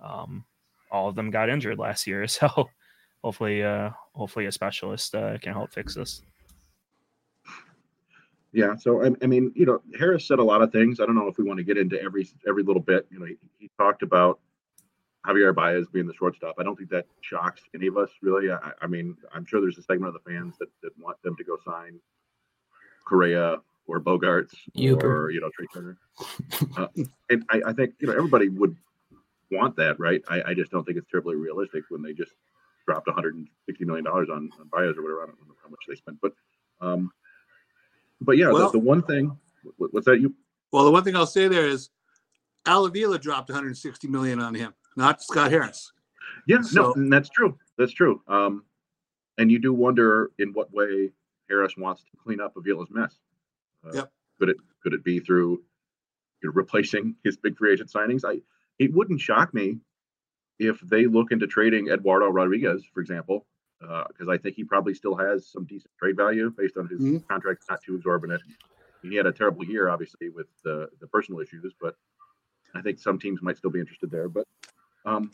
um, 0.00 0.44
all 0.92 1.08
of 1.08 1.16
them 1.16 1.30
got 1.30 1.48
injured 1.48 1.78
last 1.78 2.06
year. 2.06 2.26
So 2.42 2.68
hopefully, 3.24 3.62
uh, 3.62 3.90
hopefully 4.14 4.46
a 4.46 4.52
specialist 4.52 5.14
uh, 5.14 5.38
can 5.38 5.52
help 5.52 5.72
fix 5.72 5.94
this. 5.94 6.22
Yeah, 8.52 8.76
so 8.76 9.04
I, 9.04 9.12
I 9.22 9.26
mean, 9.26 9.52
you 9.54 9.64
know, 9.64 9.80
Harris 9.98 10.26
said 10.26 10.38
a 10.38 10.44
lot 10.44 10.60
of 10.60 10.72
things. 10.72 11.00
I 11.00 11.06
don't 11.06 11.14
know 11.14 11.28
if 11.28 11.38
we 11.38 11.44
want 11.44 11.58
to 11.58 11.64
get 11.64 11.78
into 11.78 12.00
every 12.02 12.28
every 12.46 12.62
little 12.62 12.82
bit. 12.82 13.06
You 13.10 13.18
know, 13.18 13.24
he, 13.24 13.36
he 13.58 13.70
talked 13.78 14.02
about 14.02 14.40
Javier 15.26 15.54
Baez 15.54 15.86
being 15.86 16.06
the 16.06 16.14
shortstop. 16.14 16.56
I 16.58 16.62
don't 16.62 16.76
think 16.76 16.90
that 16.90 17.06
shocks 17.20 17.62
any 17.74 17.86
of 17.86 17.96
us 17.96 18.10
really. 18.20 18.50
I, 18.50 18.72
I 18.82 18.86
mean, 18.86 19.16
I'm 19.32 19.46
sure 19.46 19.60
there's 19.60 19.78
a 19.78 19.82
segment 19.82 20.14
of 20.14 20.22
the 20.22 20.30
fans 20.30 20.56
that, 20.58 20.68
that 20.82 20.90
want 20.98 21.22
them 21.22 21.36
to 21.36 21.44
go 21.44 21.56
sign 21.64 21.98
Correa 23.06 23.56
or 23.86 24.00
Bogaerts 24.00 24.54
Uber. 24.74 25.24
or 25.24 25.30
you 25.30 25.40
know 25.40 25.50
Trea 25.54 25.68
Turner. 25.72 25.98
uh, 26.76 26.88
and 27.30 27.44
I, 27.50 27.62
I 27.68 27.72
think 27.72 27.94
you 28.00 28.08
know 28.08 28.14
everybody 28.14 28.48
would 28.48 28.76
want 29.52 29.76
that, 29.76 29.98
right? 30.00 30.22
I, 30.28 30.42
I 30.48 30.54
just 30.54 30.70
don't 30.70 30.84
think 30.84 30.98
it's 30.98 31.10
terribly 31.10 31.36
realistic 31.36 31.84
when 31.90 32.02
they 32.02 32.12
just 32.12 32.32
dropped 32.86 33.06
160 33.06 33.84
million 33.84 34.04
dollars 34.04 34.28
on, 34.30 34.50
on 34.58 34.68
Baez 34.72 34.96
or 34.96 35.02
whatever. 35.02 35.22
I 35.22 35.26
don't 35.26 35.38
know 35.48 35.54
how 35.62 35.68
much 35.70 35.80
they 35.88 35.94
spent, 35.94 36.18
but 36.20 36.32
um, 36.80 37.10
but 38.20 38.36
yeah, 38.36 38.50
Well- 38.50 38.66
the, 38.66 38.72
the 38.78 38.84
one 38.84 39.02
thing. 39.02 39.36
What, 39.76 39.92
what's 39.94 40.06
that? 40.06 40.20
You 40.20 40.34
Well, 40.72 40.84
the 40.84 40.90
one 40.90 41.04
thing 41.04 41.14
I'll 41.14 41.26
say 41.26 41.46
there 41.46 41.66
is 41.68 41.90
Al 42.66 42.84
Avila 42.84 43.18
dropped 43.18 43.48
160 43.48 44.08
million 44.08 44.40
on 44.40 44.54
him, 44.54 44.74
not 44.96 45.22
Scott 45.22 45.50
Harris. 45.52 45.92
Yeah, 46.46 46.62
So- 46.62 46.92
no, 46.96 47.08
that's 47.10 47.28
true. 47.30 47.56
That's 47.78 47.92
true. 47.92 48.20
Um, 48.26 48.64
and 49.38 49.50
you 49.50 49.58
do 49.58 49.72
wonder 49.72 50.30
in 50.38 50.52
what 50.52 50.72
way 50.72 51.10
Harris 51.48 51.76
wants 51.76 52.02
to 52.02 52.10
clean 52.22 52.40
up 52.40 52.54
Avila's 52.56 52.90
mess. 52.90 53.18
Uh, 53.86 53.90
Yep. 53.94 54.12
Could 54.38 54.48
it 54.48 54.56
could 54.82 54.92
it 54.94 55.04
be 55.04 55.20
through 55.20 55.62
you 56.42 56.48
know, 56.48 56.52
replacing 56.54 57.14
his 57.22 57.36
big 57.36 57.56
free 57.56 57.72
agent 57.72 57.90
signings? 57.92 58.22
I 58.24 58.40
it 58.82 58.92
wouldn't 58.92 59.20
shock 59.20 59.54
me 59.54 59.78
if 60.58 60.80
they 60.80 61.06
look 61.06 61.32
into 61.32 61.46
trading 61.46 61.88
Eduardo 61.88 62.28
Rodriguez, 62.28 62.84
for 62.92 63.00
example, 63.00 63.46
because 63.80 64.28
I 64.28 64.36
think 64.38 64.56
he 64.56 64.64
probably 64.64 64.94
still 64.94 65.16
has 65.16 65.46
some 65.46 65.64
decent 65.64 65.90
trade 65.98 66.16
value 66.16 66.50
based 66.56 66.76
on 66.76 66.88
his 66.88 67.00
Mhm. 67.00 67.26
contract, 67.28 67.64
not 67.68 67.82
too 67.82 67.96
exorbitant. 67.96 68.42
He 69.02 69.16
had 69.16 69.26
a 69.26 69.32
terrible 69.32 69.64
year, 69.64 69.88
obviously, 69.88 70.28
with 70.28 70.46
the, 70.62 70.88
the 71.00 71.06
personal 71.08 71.40
issues, 71.40 71.74
but 71.80 71.96
I 72.74 72.80
think 72.82 72.98
some 72.98 73.18
teams 73.18 73.42
might 73.42 73.56
still 73.56 73.70
be 73.70 73.80
interested 73.80 74.10
there. 74.10 74.28
But 74.28 74.46
um, 75.04 75.32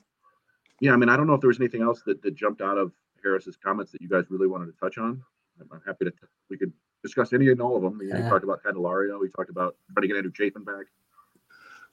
yeah, 0.80 0.92
I 0.92 0.96
mean, 0.96 1.08
I 1.10 1.16
don't 1.16 1.26
know 1.26 1.34
if 1.34 1.40
there 1.42 1.48
was 1.48 1.60
anything 1.60 1.82
else 1.82 2.02
that, 2.06 2.22
that 2.22 2.34
jumped 2.34 2.62
out 2.62 2.78
of 2.78 2.92
Harris's 3.22 3.56
comments 3.56 3.92
that 3.92 4.00
you 4.00 4.08
guys 4.08 4.30
really 4.30 4.46
wanted 4.46 4.66
to 4.66 4.78
touch 4.80 4.96
on. 4.96 5.22
I'm, 5.60 5.68
I'm 5.72 5.82
happy 5.86 6.06
to 6.06 6.12
we 6.48 6.56
could 6.56 6.72
discuss 7.02 7.32
any 7.34 7.50
and 7.50 7.60
all 7.60 7.76
of 7.76 7.82
them. 7.82 8.00
You 8.00 8.08
know, 8.08 8.16
he 8.16 8.22
talked 8.30 8.44
about 8.44 8.62
Candelario. 8.62 9.22
He 9.22 9.28
talked 9.30 9.50
about 9.50 9.76
trying 9.92 10.02
to 10.02 10.08
get 10.08 10.16
Andrew 10.16 10.32
Chafin 10.32 10.64
back. 10.64 10.86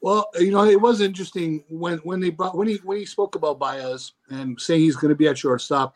Well, 0.01 0.29
you 0.39 0.51
know, 0.51 0.65
it 0.65 0.79
was 0.79 1.01
interesting 1.01 1.63
when 1.69 1.97
when 1.99 2.19
they 2.19 2.29
brought 2.29 2.57
when 2.57 2.67
he 2.67 2.75
when 2.83 2.97
he 2.97 3.05
spoke 3.05 3.35
about 3.35 3.59
Baez 3.59 4.13
and 4.29 4.59
saying 4.59 4.81
he's 4.81 4.95
going 4.95 5.09
to 5.09 5.15
be 5.15 5.27
at 5.27 5.37
shortstop. 5.37 5.95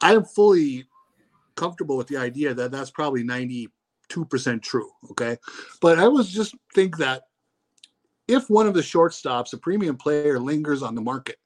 I 0.00 0.14
am 0.14 0.24
fully 0.24 0.86
comfortable 1.54 1.96
with 1.96 2.06
the 2.06 2.16
idea 2.16 2.54
that 2.54 2.70
that's 2.70 2.90
probably 2.90 3.22
ninety 3.24 3.68
two 4.08 4.24
percent 4.24 4.62
true. 4.62 4.90
Okay, 5.10 5.36
but 5.80 5.98
I 5.98 6.08
was 6.08 6.32
just 6.32 6.54
think 6.74 6.96
that 6.98 7.24
if 8.28 8.48
one 8.48 8.66
of 8.66 8.74
the 8.74 8.80
shortstops, 8.80 9.52
a 9.52 9.58
premium 9.58 9.96
player, 9.96 10.38
lingers 10.38 10.82
on 10.82 10.94
the 10.94 11.00
market, 11.00 11.38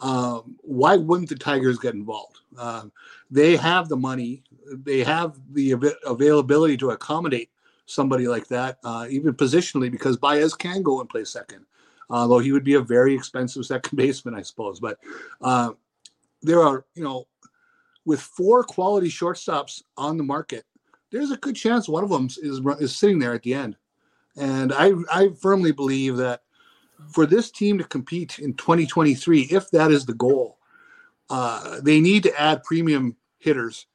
um, 0.00 0.56
why 0.62 0.96
wouldn't 0.96 1.28
the 1.28 1.36
Tigers 1.36 1.78
get 1.78 1.94
involved? 1.94 2.38
Um, 2.56 2.92
they 3.30 3.56
have 3.56 3.88
the 3.88 3.96
money, 3.96 4.42
they 4.70 5.00
have 5.00 5.38
the 5.52 5.74
av- 5.74 5.94
availability 6.06 6.76
to 6.78 6.90
accommodate 6.90 7.50
somebody 7.88 8.28
like 8.28 8.46
that, 8.48 8.78
uh, 8.84 9.06
even 9.10 9.32
positionally, 9.34 9.90
because 9.90 10.16
Baez 10.16 10.54
can 10.54 10.82
go 10.82 11.00
and 11.00 11.08
play 11.08 11.24
second, 11.24 11.64
although 12.10 12.38
he 12.38 12.52
would 12.52 12.64
be 12.64 12.74
a 12.74 12.80
very 12.80 13.14
expensive 13.14 13.64
second 13.64 13.96
baseman, 13.96 14.34
I 14.34 14.42
suppose. 14.42 14.78
But 14.78 14.98
uh, 15.40 15.70
there 16.42 16.62
are, 16.62 16.84
you 16.94 17.02
know, 17.02 17.26
with 18.04 18.20
four 18.20 18.62
quality 18.62 19.08
shortstops 19.08 19.82
on 19.96 20.16
the 20.16 20.22
market, 20.22 20.64
there's 21.10 21.30
a 21.30 21.36
good 21.38 21.56
chance 21.56 21.88
one 21.88 22.04
of 22.04 22.10
them 22.10 22.26
is 22.42 22.60
is 22.80 22.96
sitting 22.96 23.18
there 23.18 23.34
at 23.34 23.42
the 23.42 23.54
end. 23.54 23.76
And 24.36 24.72
I 24.72 24.92
I 25.10 25.30
firmly 25.40 25.72
believe 25.72 26.16
that 26.18 26.42
for 27.10 27.26
this 27.26 27.50
team 27.50 27.78
to 27.78 27.84
compete 27.84 28.38
in 28.38 28.54
2023, 28.54 29.42
if 29.50 29.70
that 29.70 29.90
is 29.90 30.04
the 30.04 30.14
goal, 30.14 30.58
uh, 31.30 31.80
they 31.82 32.00
need 32.00 32.22
to 32.24 32.40
add 32.40 32.62
premium 32.64 33.16
hitters, 33.38 33.86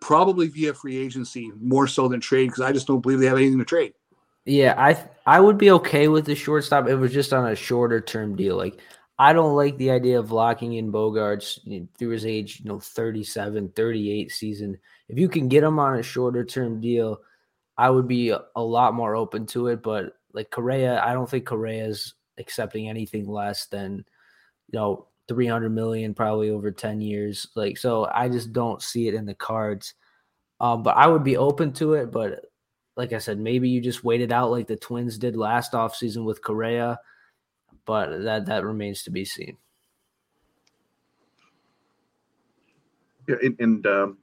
probably 0.00 0.48
via 0.48 0.74
free 0.74 0.96
agency 0.96 1.52
more 1.60 1.86
so 1.86 2.08
than 2.08 2.20
trade, 2.20 2.46
because 2.46 2.60
I 2.60 2.72
just 2.72 2.86
don't 2.86 3.00
believe 3.00 3.20
they 3.20 3.26
have 3.26 3.38
anything 3.38 3.58
to 3.58 3.64
trade. 3.64 3.94
Yeah, 4.44 4.74
I 4.78 4.96
I 5.26 5.40
would 5.40 5.58
be 5.58 5.70
okay 5.72 6.08
with 6.08 6.24
the 6.24 6.34
shortstop. 6.34 6.88
It 6.88 6.96
was 6.96 7.12
just 7.12 7.32
on 7.32 7.50
a 7.50 7.54
shorter 7.54 8.00
term 8.00 8.34
deal. 8.34 8.56
Like 8.56 8.80
I 9.18 9.32
don't 9.32 9.56
like 9.56 9.76
the 9.78 9.90
idea 9.90 10.18
of 10.18 10.30
locking 10.30 10.74
in 10.74 10.92
Bogaerts 10.92 11.58
you 11.64 11.80
know, 11.80 11.88
through 11.98 12.10
his 12.10 12.24
age, 12.24 12.60
you 12.60 12.68
know, 12.68 12.78
37, 12.78 13.70
38 13.70 14.30
season. 14.30 14.78
If 15.08 15.18
you 15.18 15.28
can 15.28 15.48
get 15.48 15.64
him 15.64 15.78
on 15.78 15.98
a 15.98 16.02
shorter 16.02 16.44
term 16.44 16.80
deal, 16.80 17.20
I 17.76 17.90
would 17.90 18.06
be 18.06 18.30
a, 18.30 18.42
a 18.54 18.62
lot 18.62 18.94
more 18.94 19.16
open 19.16 19.44
to 19.46 19.66
it. 19.68 19.82
But 19.82 20.12
like 20.32 20.50
Correa, 20.50 21.02
I 21.02 21.12
don't 21.14 21.28
think 21.28 21.46
Correa's 21.46 22.14
accepting 22.38 22.88
anything 22.88 23.28
less 23.28 23.66
than, 23.66 24.04
you 24.72 24.78
know, 24.78 25.07
300 25.28 25.70
million 25.70 26.14
probably 26.14 26.50
over 26.50 26.70
10 26.70 27.00
years. 27.00 27.46
Like, 27.54 27.76
so 27.76 28.08
I 28.12 28.28
just 28.28 28.52
don't 28.52 28.82
see 28.82 29.08
it 29.08 29.14
in 29.14 29.26
the 29.26 29.34
cards. 29.34 29.94
Um, 30.60 30.82
but 30.82 30.96
I 30.96 31.06
would 31.06 31.22
be 31.22 31.36
open 31.36 31.72
to 31.74 31.94
it. 31.94 32.10
But 32.10 32.46
like 32.96 33.12
I 33.12 33.18
said, 33.18 33.38
maybe 33.38 33.68
you 33.68 33.80
just 33.80 34.02
wait 34.02 34.20
it 34.20 34.32
out 34.32 34.50
like 34.50 34.66
the 34.66 34.76
Twins 34.76 35.18
did 35.18 35.36
last 35.36 35.72
offseason 35.72 36.24
with 36.24 36.42
Correa, 36.42 36.98
but 37.84 38.22
that 38.24 38.46
that 38.46 38.64
remains 38.64 39.04
to 39.04 39.10
be 39.10 39.24
seen. 39.24 39.56
Yeah, 43.28 43.36
and, 43.42 43.60
and 43.60 43.86
um, 43.86 44.18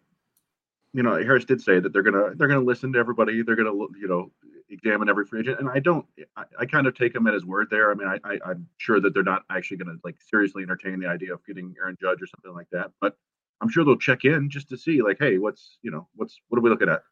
you 0.93 1.03
know, 1.03 1.15
Harris 1.15 1.45
did 1.45 1.61
say 1.61 1.79
that 1.79 1.93
they're 1.93 2.03
gonna 2.03 2.35
they're 2.35 2.49
gonna 2.49 2.59
listen 2.59 2.91
to 2.93 2.99
everybody. 2.99 3.43
They're 3.43 3.55
gonna 3.55 3.71
you 3.71 4.07
know 4.07 4.31
examine 4.69 5.09
every 5.09 5.25
free 5.25 5.41
agent, 5.41 5.59
and 5.59 5.69
I 5.69 5.79
don't. 5.79 6.05
I, 6.35 6.43
I 6.61 6.65
kind 6.65 6.87
of 6.87 6.95
take 6.97 7.13
him 7.15 7.27
at 7.27 7.33
his 7.33 7.45
word 7.45 7.67
there. 7.69 7.91
I 7.91 7.93
mean, 7.95 8.07
I, 8.07 8.19
I 8.23 8.39
I'm 8.45 8.67
sure 8.77 8.99
that 8.99 9.13
they're 9.13 9.23
not 9.23 9.43
actually 9.49 9.77
gonna 9.77 9.97
like 10.03 10.15
seriously 10.21 10.63
entertain 10.63 10.99
the 10.99 11.07
idea 11.07 11.33
of 11.33 11.45
getting 11.45 11.73
Aaron 11.79 11.97
Judge 11.99 12.21
or 12.21 12.27
something 12.27 12.53
like 12.53 12.69
that, 12.71 12.91
but 13.01 13.17
I'm 13.61 13.69
sure 13.69 13.85
they'll 13.85 13.97
check 13.97 14.25
in 14.25 14.49
just 14.49 14.69
to 14.69 14.77
see 14.77 15.01
like, 15.01 15.17
hey, 15.19 15.37
what's 15.37 15.77
you 15.81 15.91
know 15.91 16.07
what's 16.15 16.39
what 16.49 16.57
are 16.57 16.61
we 16.61 16.69
looking 16.69 16.89
at? 16.89 17.03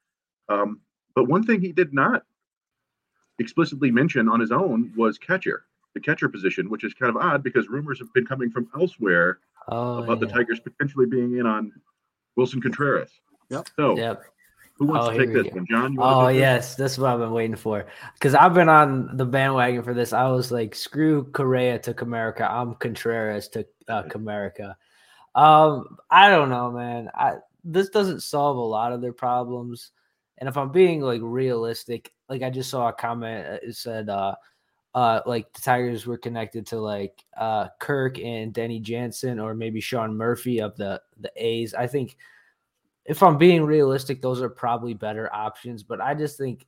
Um, 0.50 0.82
but 1.16 1.28
one 1.28 1.44
thing 1.44 1.62
he 1.62 1.72
did 1.72 1.94
not 1.94 2.24
explicitly 3.40 3.92
mention 3.92 4.28
on 4.30 4.40
his 4.40 4.52
own 4.52 4.92
was 4.96 5.18
catcher, 5.18 5.66
the 5.94 6.00
catcher 6.00 6.30
position, 6.30 6.70
which 6.70 6.84
is 6.84 6.94
kind 6.94 7.10
of 7.10 7.18
odd 7.18 7.44
because 7.44 7.68
rumors 7.68 8.00
have 8.00 8.12
been 8.14 8.26
coming 8.26 8.50
from 8.50 8.68
elsewhere 8.78 9.40
Oh, 9.70 10.04
about 10.04 10.20
the. 10.20 10.26
Tigers 10.28 10.60
potentially 10.60 11.06
being 11.06 11.38
in 11.38 11.46
on 11.46 11.72
Willson 12.38 12.62
Contreras. 12.62 13.12
Yep. 13.50 13.70
So 13.78 13.96
Yep. 13.98 14.24
Who 14.77 14.88
wants 14.88 15.08
Oh, 15.08 15.12
to 15.12 15.18
take 15.18 15.34
this 15.34 15.48
go. 15.48 15.56
one, 15.56 15.68
John? 15.70 15.98
Oh 16.00 16.27
take 16.27 16.34
this? 16.36 16.39
yes, 16.39 16.75
that's 16.75 16.98
what 16.98 17.12
I've 17.13 17.20
been 17.20 17.32
waiting 17.32 17.56
for. 17.56 17.86
Because 18.13 18.34
I've 18.36 18.53
been 18.53 18.70
on 18.70 19.15
the 19.18 19.25
bandwagon 19.25 19.84
for 19.84 19.94
this. 19.94 20.13
I 20.13 20.27
was 20.30 20.51
like, 20.51 20.74
screw 20.75 21.25
Correa 21.32 21.77
to 21.80 21.94
Comerica. 21.94 22.50
I'm 22.50 22.75
Contreras 22.75 23.48
to 23.50 23.65
uh, 23.88 24.03
Comerica. 24.03 24.75
Um, 25.36 25.98
I 26.10 26.30
don't 26.30 26.50
know, 26.50 26.72
man. 26.72 27.10
I 27.15 27.36
this 27.63 27.89
doesn't 27.89 28.24
solve 28.24 28.58
a 28.58 28.62
lot 28.62 28.92
of 28.92 29.01
their 29.01 29.13
problems. 29.13 29.92
And 30.39 30.50
if 30.50 30.58
I'm 30.58 30.72
being 30.72 31.01
like 31.01 31.22
realistic, 31.24 32.12
like 32.27 32.42
I 32.42 32.50
just 32.50 32.70
saw 32.70 32.89
a 32.89 32.94
comment. 32.94 33.48
uh, 33.48 33.60
It 33.62 33.75
said, 33.75 34.10
uh, 34.10 34.36
uh, 34.96 35.22
like 35.25 35.51
the 35.53 35.62
Tigers 35.62 36.06
were 36.06 36.18
connected 36.18 36.65
to 36.68 36.80
like 36.80 37.24
uh 37.38 37.68
Kirk 37.80 38.20
and 38.20 38.53
Danny 38.53 38.80
Jansen 38.80 39.39
or 39.39 39.53
maybe 39.53 39.80
Sean 39.80 40.18
Murphy 40.18 40.60
of 40.62 40.75
the 40.77 41.01
the 41.20 41.32
A's. 41.38 41.74
I 41.74 41.88
think 41.88 42.18
if 43.06 43.22
I'm 43.22 43.38
being 43.38 43.64
realistic, 43.64 44.22
those 44.22 44.42
are 44.42 44.50
probably 44.50 44.94
better 44.94 45.34
options. 45.34 45.84
But 45.84 46.02
I 46.02 46.14
just 46.14 46.38
think 46.38 46.66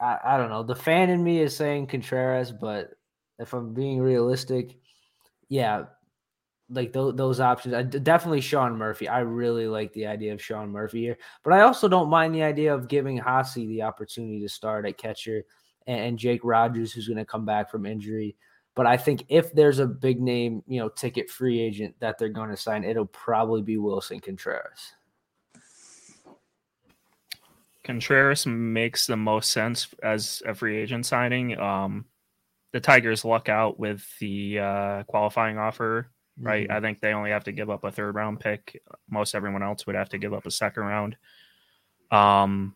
I, 0.00 0.18
I 0.24 0.36
don't 0.36 0.50
know. 0.50 0.62
The 0.62 0.74
fan 0.74 1.10
in 1.10 1.22
me 1.22 1.40
is 1.40 1.56
saying 1.56 1.86
Contreras, 1.86 2.52
but 2.52 2.90
if 3.38 3.52
I'm 3.52 3.74
being 3.74 4.00
realistic, 4.00 4.76
yeah, 5.48 5.84
like 6.70 6.92
those 6.92 7.14
those 7.16 7.40
options. 7.40 7.74
I, 7.74 7.82
definitely 7.82 8.40
Sean 8.40 8.76
Murphy. 8.76 9.08
I 9.08 9.20
really 9.20 9.66
like 9.66 9.92
the 9.92 10.06
idea 10.06 10.32
of 10.32 10.42
Sean 10.42 10.70
Murphy 10.70 11.00
here, 11.02 11.18
but 11.42 11.52
I 11.52 11.62
also 11.62 11.88
don't 11.88 12.10
mind 12.10 12.34
the 12.34 12.42
idea 12.42 12.74
of 12.74 12.88
giving 12.88 13.18
Haase 13.18 13.66
the 13.68 13.82
opportunity 13.82 14.40
to 14.40 14.48
start 14.48 14.86
at 14.86 14.98
catcher 14.98 15.44
and, 15.86 16.00
and 16.00 16.18
Jake 16.18 16.40
Rogers, 16.44 16.92
who's 16.92 17.08
going 17.08 17.18
to 17.18 17.24
come 17.24 17.44
back 17.44 17.70
from 17.70 17.86
injury. 17.86 18.36
But 18.74 18.86
I 18.86 18.96
think 18.96 19.24
if 19.28 19.52
there's 19.52 19.78
a 19.78 19.86
big 19.86 20.20
name, 20.20 20.62
you 20.66 20.80
know, 20.80 20.88
ticket 20.88 21.30
free 21.30 21.60
agent 21.60 21.94
that 22.00 22.18
they're 22.18 22.28
going 22.28 22.50
to 22.50 22.56
sign, 22.56 22.82
it'll 22.82 23.06
probably 23.06 23.62
be 23.62 23.76
Willson 23.76 24.20
Contreras. 24.20 24.92
Contreras 27.84 28.46
makes 28.46 29.06
the 29.06 29.16
most 29.16 29.52
sense 29.52 29.88
as 30.02 30.42
a 30.46 30.54
free 30.54 30.76
agent 30.76 31.06
signing. 31.06 31.58
Um, 31.58 32.06
the 32.72 32.80
Tigers 32.80 33.24
luck 33.24 33.48
out 33.48 33.78
with 33.78 34.04
the 34.18 34.58
uh, 34.58 35.02
qualifying 35.04 35.58
offer, 35.58 36.10
right? 36.40 36.68
I 36.68 36.80
think 36.80 37.00
they 37.00 37.12
only 37.12 37.30
have 37.30 37.44
to 37.44 37.52
give 37.52 37.70
up 37.70 37.84
a 37.84 37.92
third 37.92 38.16
round 38.16 38.40
pick. 38.40 38.82
Most 39.08 39.34
everyone 39.34 39.62
else 39.62 39.86
would 39.86 39.94
have 39.94 40.08
to 40.08 40.18
give 40.18 40.34
up 40.34 40.46
a 40.46 40.50
second 40.50 40.82
round. 40.82 41.16
Um, 42.10 42.74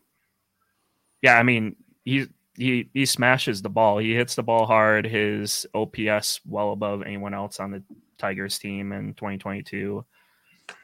yeah, 1.23 1.37
I 1.39 1.43
mean 1.43 1.75
he 2.05 2.27
he 2.59 2.91
he 2.93 3.07
smashes 3.07 3.63
the 3.63 3.69
ball. 3.69 3.99
He 3.99 4.15
hits 4.15 4.35
the 4.35 4.43
ball 4.43 4.67
hard. 4.67 5.07
His 5.07 5.67
OPS 5.75 6.41
well 6.47 6.73
above 6.73 7.03
anyone 7.03 7.33
else 7.33 7.61
on 7.61 7.71
the 7.71 7.83
Tigers 8.19 8.59
team 8.59 8.93
in 8.93 9.15
2022. 9.15 10.05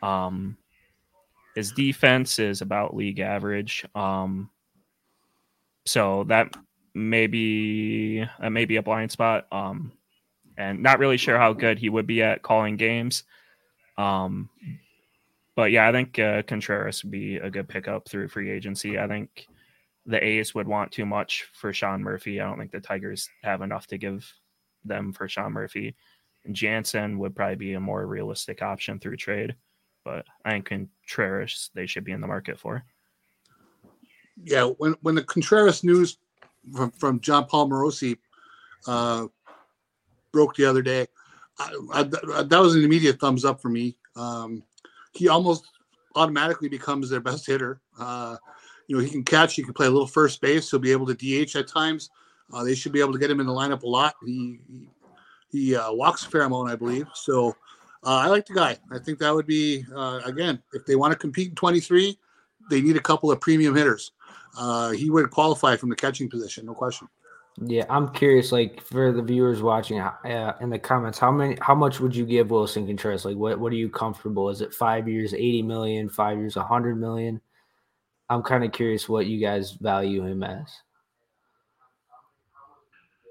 Um, 0.03 0.57
his 1.55 1.73
defense 1.73 2.39
is 2.39 2.63
about 2.63 2.97
league 2.97 3.21
average. 3.21 3.85
Um, 3.95 4.51
so 5.85 6.25
that 6.25 6.55
may 6.95 7.27
be 7.27 8.25
uh, 8.41 8.51
maybe 8.51 8.77
a 8.77 8.83
blind 8.83 9.11
spot. 9.11 9.47
Um, 9.53 9.93
and 10.57 10.83
not 10.83 11.01
really 11.01 11.17
sure 11.17 11.39
how 11.39 11.53
good 11.53 11.79
he 11.79 11.89
would 11.89 12.07
be 12.07 12.23
at 12.23 12.43
calling 12.43 12.77
games. 12.77 13.25
Um, 13.99 14.49
but 15.57 15.71
yeah, 15.71 15.89
I 15.89 15.93
think 15.93 16.19
uh, 16.19 16.43
Contreras 16.43 17.03
would 17.03 17.11
be 17.11 17.37
a 17.37 17.51
good 17.51 17.69
pickup 17.69 18.09
through 18.09 18.29
free 18.29 18.51
agency. 18.51 18.99
I 18.99 19.07
think 19.07 19.47
the 20.07 20.23
A's 20.23 20.55
would 20.55 20.69
want 20.69 20.93
too 20.93 21.07
much 21.07 21.49
for 21.53 21.73
Sean 21.73 22.03
Murphy. 22.03 22.41
I 22.41 22.45
don't 22.45 22.59
think 22.59 22.73
the 22.73 22.81
Tigers 22.81 23.29
have 23.43 23.63
enough 23.63 23.87
to 23.89 23.99
give 23.99 24.31
them 24.85 25.13
for 25.13 25.29
Sean 25.29 25.53
Murphy. 25.53 25.95
And 26.45 26.55
Jansen 26.55 27.19
would 27.19 27.35
probably 27.35 27.57
be 27.57 27.73
a 27.73 27.81
more 27.81 28.07
realistic 28.07 28.63
option 28.63 28.99
through 28.99 29.17
trade. 29.17 29.57
But 30.05 30.27
I 30.45 30.51
think 30.51 30.69
Contreras 30.69 31.71
they 31.75 31.87
should 31.87 32.05
be 32.05 32.13
in 32.13 32.21
the 32.21 32.27
market 32.27 32.59
for. 32.59 32.85
Yeah, 34.43 34.65
when 34.65 34.95
when 35.01 35.15
the 35.15 35.25
Contreras 35.25 35.83
news 35.83 36.19
from, 36.75 36.91
from 36.91 37.21
Jon 37.21 37.47
Paul 37.47 37.71
Morosi 37.71 38.19
uh, 38.87 39.27
broke 40.33 40.55
the 40.57 40.67
other 40.67 40.83
day, 40.83 41.07
I, 41.59 41.73
I, 41.95 42.03
that 42.43 42.59
was 42.59 42.75
an 42.75 42.85
immediate 42.85 43.19
thumbs 43.19 43.47
up 43.47 43.63
for 43.63 43.71
me. 43.71 43.97
Um, 44.17 44.63
he 45.13 45.29
almost 45.29 45.65
automatically 46.17 46.69
becomes 46.69 47.09
their 47.09 47.21
best 47.21 47.47
hitter. 47.47 47.81
Uh, 47.99 48.37
you 48.87 48.97
know, 48.97 49.03
he 49.03 49.11
can 49.11 49.25
catch. 49.25 49.55
He 49.55 49.63
can 49.63 49.75
play 49.75 49.87
a 49.87 49.91
little 49.91 50.07
first 50.07 50.41
base. 50.41 50.71
He'll 50.71 50.81
be 50.81 50.93
able 50.93 51.07
to 51.07 51.15
DH 51.15 51.57
at 51.57 51.69
times. 51.69 52.11
Uh, 52.53 52.65
they 52.65 52.75
should 52.75 52.93
be 52.93 53.01
able 53.01 53.13
to 53.13 53.19
get 53.19 53.31
him 53.31 53.41
in 53.41 53.47
the 53.47 53.53
lineup 53.53 53.83
a 53.83 53.89
lot. 53.89 54.15
He 54.25 54.61
he, 55.51 55.77
uh, 55.77 55.93
walks 55.93 56.27
a 56.27 56.31
fair 56.31 56.43
amount, 56.43 56.71
I 56.71 56.77
believe. 56.77 57.07
So 57.15 57.51
uh, 58.05 58.17
I 58.17 58.27
like 58.27 58.45
the 58.45 58.55
guy. 58.55 58.77
I 58.91 58.99
think 58.99 59.21
that 59.21 59.33
would 59.33 59.47
be 59.47 59.85
uh, 59.95 60.21
again, 60.25 60.63
if 60.73 60.85
they 60.85 60.97
want 60.97 61.13
to 61.13 61.19
compete 61.19 61.51
in 61.51 61.55
23, 61.55 62.19
they 62.71 62.81
need 62.81 62.97
a 62.97 63.01
couple 63.01 63.31
of 63.31 63.41
premium 63.41 63.75
hitters. 63.75 64.13
Uh, 64.59 64.91
he 64.91 65.11
would 65.11 65.31
qualify 65.31 65.77
from 65.77 65.91
the 65.91 65.97
catching 65.97 66.29
position, 66.29 66.67
no 66.67 66.75
question. 66.75 67.09
Yeah, 67.61 67.85
I'm 67.89 68.13
curious. 68.13 68.51
Like 68.51 68.81
for 68.81 69.13
the 69.13 69.23
viewers 69.23 69.63
watching 69.63 70.01
uh, 70.01 70.57
in 70.61 70.71
the 70.71 70.79
comments, 70.79 71.19
how 71.19 71.31
many, 71.31 71.57
how 71.61 71.75
much 71.75 72.01
would 72.01 72.15
you 72.15 72.27
give 72.27 72.49
Willson 72.49 72.87
Contreras? 72.87 73.25
Like, 73.25 73.37
what, 73.37 73.61
what 73.61 73.73
are 73.73 73.77
you 73.77 73.89
comfortable? 73.89 74.51
Is 74.51 74.61
it 74.61 74.75
five 74.75 75.09
years, 75.09 75.35
eighty 75.35 75.63
million, 75.63 76.09
five 76.09 76.37
years, 76.39 76.57
hundred 76.57 76.99
million? 76.99 77.41
I'm 78.31 78.43
kind 78.43 78.65
of 78.65 78.73
curious 78.73 79.09
what 79.09 79.27
you 79.27 79.41
guys 79.41 79.73
value 79.73 80.25
him 80.25 80.43
as. 80.43 80.69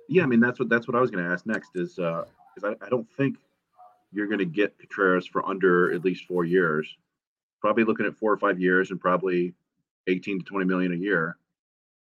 Yeah, 0.07 0.23
I 0.23 0.25
mean 0.25 0.39
that's 0.39 0.59
what 0.59 0.69
that's 0.69 0.87
what 0.87 0.95
I 0.95 1.01
was 1.01 1.09
going 1.09 1.23
to 1.23 1.31
ask 1.31 1.45
next 1.45 1.71
is 1.75 1.97
uh, 1.97 2.25
I, 2.63 2.75
I 2.81 2.89
don't 2.89 3.09
think 3.17 3.37
you're 4.11 4.27
going 4.27 4.39
to 4.39 4.45
get 4.45 4.77
Contreras 4.77 5.25
for 5.25 5.47
under 5.47 5.93
at 5.93 6.03
least 6.03 6.25
four 6.25 6.45
years. 6.45 6.87
Probably 7.61 7.83
looking 7.83 8.05
at 8.05 8.15
four 8.15 8.31
or 8.31 8.37
five 8.37 8.59
years 8.59 8.91
and 8.91 8.99
probably 8.99 9.53
18 10.07 10.39
to 10.39 10.45
20 10.45 10.65
million 10.65 10.93
a 10.93 10.97
year. 10.97 11.37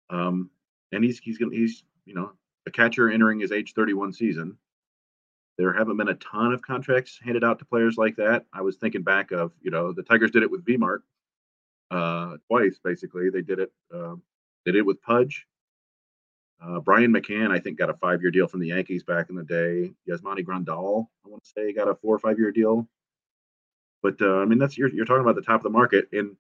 Um, 0.10 0.50
and 0.92 1.04
he's 1.04 1.20
he's 1.20 1.38
going 1.38 1.52
he's 1.52 1.84
you 2.06 2.14
know 2.14 2.32
a 2.66 2.72
catcher 2.72 3.10
entering 3.10 3.40
his 3.40 3.52
age 3.52 3.74
31 3.74 4.14
season. 4.14 4.58
There 5.58 5.74
haven't 5.74 5.98
been 5.98 6.10
a 6.10 6.14
ton 6.16 6.54
of 6.54 6.62
contracts 6.62 7.20
handed 7.22 7.44
out 7.44 7.60
to 7.60 7.66
players 7.66 7.98
like 7.98 8.16
that. 8.18 8.46
I 8.54 8.62
was 8.62 8.78
thinking 8.78 9.02
back 9.02 9.32
of 9.32 9.52
you 9.62 9.72
know 9.72 9.92
the 9.92 10.04
Tigers 10.04 10.32
did 10.32 10.44
it 10.44 10.52
with 10.52 10.66
V-Mart 10.66 11.04
uh, 11.92 12.38
twice 12.48 12.80
basically. 12.84 13.30
They 13.30 13.42
did 13.42 13.60
it. 13.60 13.72
Uh, 13.94 14.16
they 14.66 14.72
did 14.72 14.80
it 14.80 14.86
with 14.86 15.02
Pudge. 15.02 15.48
Uh, 16.62 16.80
Brian 16.80 17.14
McCann, 17.14 17.52
I 17.52 17.60
think, 17.60 17.78
got 17.78 17.92
a 17.92 17.94
five-year 17.94 18.32
deal 18.32 18.48
from 18.48 18.62
the 18.62 18.70
Yankees 18.70 19.04
back 19.04 19.30
in 19.30 19.36
the 19.36 19.44
day. 19.44 19.92
Yasmani 20.10 20.44
Grandal, 20.44 21.08
I 21.24 21.30
want 21.30 21.44
to 21.44 21.50
say, 21.52 21.72
got 21.72 21.88
a 21.88 21.94
four 21.96 22.16
or 22.16 22.20
five-year 22.20 22.52
deal. 22.52 22.88
But 24.02 24.22
uh, 24.22 24.38
I 24.38 24.46
mean, 24.46 24.58
that's 24.58 24.78
you're, 24.78 24.90
you're 24.90 25.06
talking 25.06 25.22
about 25.22 25.36
the 25.36 25.42
top 25.42 25.60
of 25.60 25.64
the 25.64 25.70
market, 25.70 26.08
and 26.12 26.36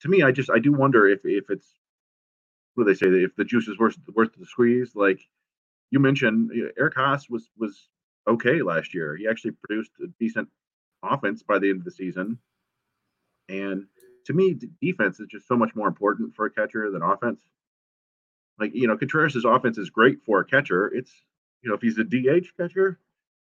to 0.00 0.08
me, 0.08 0.22
I 0.22 0.32
just 0.32 0.50
I 0.50 0.58
do 0.58 0.72
wonder 0.72 1.06
if 1.08 1.20
if 1.24 1.50
it's 1.50 1.68
what 2.74 2.84
do 2.84 2.92
they 2.92 2.98
say 2.98 3.06
if 3.22 3.34
the 3.36 3.44
juice 3.44 3.68
is 3.68 3.78
worth 3.78 3.96
worth 4.14 4.30
the 4.36 4.46
squeeze. 4.46 4.92
Like 4.94 5.20
you 5.90 5.98
mentioned, 5.98 6.50
Eric 6.78 6.94
Haase 6.94 7.30
was 7.30 7.50
was 7.56 7.88
okay 8.26 8.62
last 8.62 8.94
year. 8.94 9.16
He 9.16 9.28
actually 9.28 9.52
produced 9.52 9.92
a 10.02 10.08
decent 10.18 10.48
offense 11.02 11.42
by 11.42 11.58
the 11.58 11.70
end 11.70 11.78
of 11.78 11.84
the 11.84 11.90
season, 11.90 12.38
and 13.48 13.86
to 14.26 14.32
me, 14.32 14.56
defense 14.80 15.20
is 15.20 15.28
just 15.28 15.46
so 15.46 15.56
much 15.56 15.74
more 15.74 15.88
important 15.88 16.34
for 16.34 16.46
a 16.46 16.50
catcher 16.50 16.90
than 16.90 17.02
offense. 17.02 17.40
Like, 18.58 18.74
you 18.74 18.86
know, 18.86 18.96
Contreras' 18.96 19.44
offense 19.44 19.78
is 19.78 19.90
great 19.90 20.22
for 20.24 20.40
a 20.40 20.44
catcher. 20.44 20.86
It's, 20.94 21.12
you 21.62 21.68
know, 21.68 21.74
if 21.74 21.82
he's 21.82 21.98
a 21.98 22.04
DH 22.04 22.56
catcher, 22.56 22.98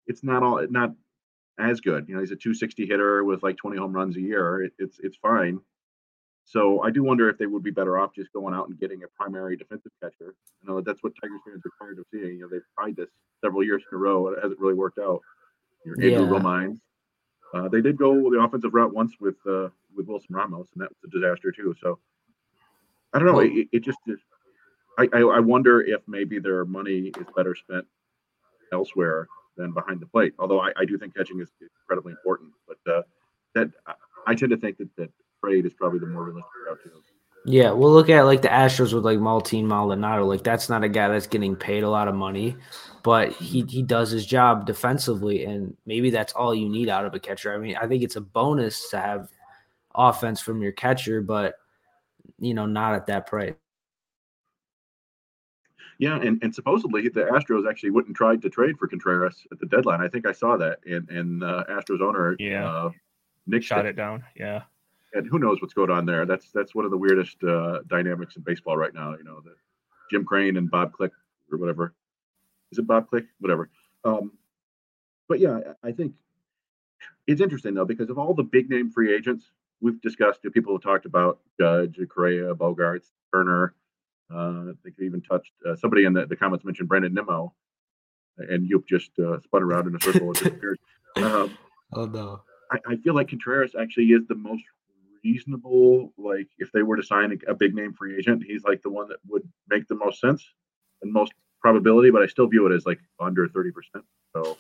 it's 0.06 0.24
not 0.24 0.42
all 0.42 0.66
not 0.70 0.92
as 1.58 1.80
good. 1.80 2.08
You 2.08 2.14
know, 2.14 2.20
he's 2.20 2.30
a 2.30 2.36
260 2.36 2.86
hitter 2.86 3.24
with 3.24 3.42
like 3.42 3.56
20 3.56 3.76
home 3.76 3.92
runs 3.92 4.16
a 4.16 4.20
year. 4.20 4.64
It, 4.64 4.72
it's 4.78 4.98
it's 5.00 5.16
fine. 5.16 5.60
So 6.44 6.82
I 6.82 6.90
do 6.90 7.04
wonder 7.04 7.28
if 7.28 7.38
they 7.38 7.46
would 7.46 7.62
be 7.62 7.70
better 7.70 7.98
off 7.98 8.14
just 8.14 8.32
going 8.32 8.54
out 8.54 8.68
and 8.68 8.78
getting 8.78 9.04
a 9.04 9.06
primary 9.16 9.56
defensive 9.56 9.92
catcher. 10.02 10.34
You 10.62 10.68
know, 10.68 10.80
that's 10.80 11.02
what 11.02 11.12
Tigers 11.20 11.40
fans 11.46 11.62
are 11.64 11.86
tired 11.86 11.98
of 11.98 12.06
seeing. 12.10 12.38
You 12.38 12.40
know, 12.40 12.48
they've 12.48 12.62
tried 12.76 12.96
this 12.96 13.10
several 13.42 13.62
years 13.62 13.82
in 13.90 13.96
a 13.96 13.98
row. 13.98 14.26
and 14.28 14.36
It 14.36 14.42
hasn't 14.42 14.60
really 14.60 14.74
worked 14.74 14.98
out. 14.98 15.20
Your 15.84 15.94
Andrew 15.94 16.32
yeah. 16.32 16.40
Romines. 16.40 16.78
Uh, 17.54 17.68
they 17.68 17.80
did 17.80 17.96
go 17.96 18.30
the 18.30 18.40
offensive 18.40 18.74
route 18.74 18.94
once 18.94 19.12
with 19.20 19.36
uh, 19.46 19.68
with 19.96 20.06
Wilson 20.06 20.34
Ramos, 20.34 20.68
and 20.74 20.82
that 20.82 20.90
was 20.90 20.98
a 21.04 21.10
disaster 21.10 21.52
too. 21.52 21.74
So 21.80 21.98
I 23.12 23.18
don't 23.18 23.28
know. 23.28 23.40
It, 23.40 23.68
it, 23.72 23.80
just 23.80 23.98
is. 24.06 24.18
I, 24.98 25.08
I, 25.12 25.20
I 25.20 25.40
wonder 25.40 25.80
if 25.80 26.00
maybe 26.06 26.38
their 26.38 26.64
money 26.64 27.12
is 27.18 27.26
better 27.36 27.54
spent 27.54 27.86
elsewhere 28.72 29.28
than 29.56 29.72
behind 29.72 30.00
the 30.00 30.06
plate. 30.06 30.34
Although 30.38 30.60
I, 30.60 30.72
I 30.76 30.84
do 30.84 30.98
think 30.98 31.14
catching 31.14 31.40
is 31.40 31.50
incredibly 31.60 32.12
important, 32.12 32.52
but 32.66 32.92
uh, 32.92 33.02
that 33.54 33.70
I 34.26 34.34
tend 34.34 34.50
to 34.50 34.56
think 34.56 34.78
that 34.78 34.94
that 34.96 35.10
trade 35.44 35.66
is 35.66 35.74
probably 35.74 35.98
the 35.98 36.06
more 36.06 36.24
realistic 36.24 36.50
route. 36.66 36.78
Yeah, 37.44 37.72
we'll 37.72 37.92
look 37.92 38.08
at 38.08 38.22
like 38.22 38.42
the 38.42 38.48
Astros 38.48 38.92
with 38.92 39.04
like 39.04 39.18
Martin 39.18 39.66
Maldonado. 39.66 40.24
Like 40.24 40.44
that's 40.44 40.68
not 40.68 40.84
a 40.84 40.88
guy 40.88 41.08
that's 41.08 41.26
getting 41.26 41.56
paid 41.56 41.82
a 41.82 41.90
lot 41.90 42.06
of 42.06 42.14
money, 42.14 42.56
but 43.02 43.32
he 43.32 43.62
he 43.68 43.82
does 43.82 44.10
his 44.10 44.24
job 44.24 44.64
defensively, 44.64 45.44
and 45.44 45.76
maybe 45.84 46.10
that's 46.10 46.32
all 46.34 46.54
you 46.54 46.68
need 46.68 46.88
out 46.88 47.04
of 47.04 47.14
a 47.14 47.18
catcher. 47.18 47.52
I 47.52 47.58
mean, 47.58 47.76
I 47.76 47.88
think 47.88 48.04
it's 48.04 48.16
a 48.16 48.20
bonus 48.20 48.90
to 48.90 49.00
have 49.00 49.28
offense 49.94 50.40
from 50.40 50.62
your 50.62 50.72
catcher, 50.72 51.20
but 51.20 51.54
you 52.38 52.54
know, 52.54 52.66
not 52.66 52.94
at 52.94 53.06
that 53.06 53.26
price. 53.26 53.54
Yeah, 55.98 56.16
and, 56.20 56.42
and 56.42 56.54
supposedly 56.54 57.08
the 57.08 57.22
Astros 57.22 57.68
actually 57.68 57.90
wouldn't 57.90 58.16
try 58.16 58.34
to 58.36 58.50
trade 58.50 58.76
for 58.78 58.88
Contreras 58.88 59.46
at 59.52 59.60
the 59.60 59.66
deadline. 59.66 60.00
I 60.00 60.08
think 60.08 60.26
I 60.26 60.32
saw 60.32 60.56
that, 60.56 60.78
and 60.84 61.08
and 61.10 61.44
uh, 61.44 61.64
Astros 61.70 62.00
owner, 62.00 62.34
yeah, 62.38 62.68
uh, 62.68 62.90
Nick 63.46 63.62
shot 63.62 63.86
it 63.86 63.94
down. 63.94 64.24
Yeah, 64.34 64.62
and 65.14 65.26
who 65.28 65.38
knows 65.38 65.60
what's 65.60 65.74
going 65.74 65.90
on 65.90 66.06
there? 66.06 66.26
That's 66.26 66.50
that's 66.50 66.74
one 66.74 66.84
of 66.84 66.90
the 66.90 66.96
weirdest 66.96 67.42
uh, 67.44 67.80
dynamics 67.86 68.36
in 68.36 68.42
baseball 68.42 68.76
right 68.76 68.94
now. 68.94 69.14
You 69.16 69.24
know, 69.24 69.40
the 69.40 69.54
Jim 70.10 70.24
Crane 70.24 70.56
and 70.56 70.70
Bob 70.70 70.92
Click 70.92 71.12
or 71.50 71.58
whatever. 71.58 71.94
Is 72.72 72.78
it 72.78 72.86
Bob 72.86 73.08
Click? 73.08 73.26
Whatever. 73.38 73.70
Um, 74.04 74.32
but 75.28 75.38
yeah, 75.38 75.60
I 75.84 75.92
think 75.92 76.14
it's 77.26 77.40
interesting 77.40 77.74
though 77.74 77.84
because 77.84 78.10
of 78.10 78.18
all 78.18 78.34
the 78.34 78.42
big 78.42 78.68
name 78.68 78.90
free 78.90 79.14
agents 79.14 79.52
we've 79.82 80.00
discussed. 80.00 80.40
People 80.54 80.74
have 80.74 80.82
talked 80.82 81.04
about 81.04 81.40
Judge, 81.60 81.98
Correa, 82.08 82.54
Bogaerts, 82.54 83.10
Turner. 83.34 83.74
Uh, 84.34 84.72
think 84.82 84.96
even 85.00 85.20
touched 85.20 85.52
uh, 85.68 85.76
somebody 85.76 86.04
in 86.04 86.14
the, 86.14 86.24
the 86.24 86.36
comments 86.36 86.64
mentioned 86.64 86.88
Brandon 86.88 87.12
Nimmo, 87.12 87.52
and 88.38 88.66
you 88.66 88.82
just 88.88 89.10
uh, 89.18 89.38
spun 89.40 89.62
around 89.62 89.88
in 89.88 89.96
a 89.96 90.00
circle 90.00 90.28
and 90.28 90.36
disappeared. 90.36 90.78
Um, 91.14 91.58
oh 91.92 92.06
no! 92.06 92.40
I, 92.70 92.78
I, 92.88 92.96
feel 92.96 93.14
like 93.14 93.28
Contreras 93.28 93.74
actually 93.78 94.06
is 94.06 94.26
the 94.28 94.34
most 94.34 94.62
reasonable. 95.22 96.10
Like 96.16 96.48
if 96.56 96.72
they 96.72 96.82
were 96.82 96.96
to 96.96 97.02
sign 97.02 97.38
a, 97.46 97.50
a, 97.50 97.54
big 97.54 97.74
name 97.74 97.92
free 97.92 98.16
agent, 98.16 98.42
he's 98.46 98.64
like 98.64 98.80
the 98.80 98.88
one 98.88 99.08
that 99.08 99.18
would 99.28 99.46
make 99.68 99.86
the 99.88 99.94
most 99.94 100.22
sense 100.22 100.42
and 101.02 101.12
most 101.12 101.34
probability. 101.60 102.08
But 102.10 102.22
I 102.22 102.28
still 102.28 102.46
view 102.46 102.66
it 102.66 102.74
as 102.74 102.86
like 102.86 102.98
under 103.20 103.46
thirty 103.46 103.72
percent. 103.72 104.06
So 104.34 104.56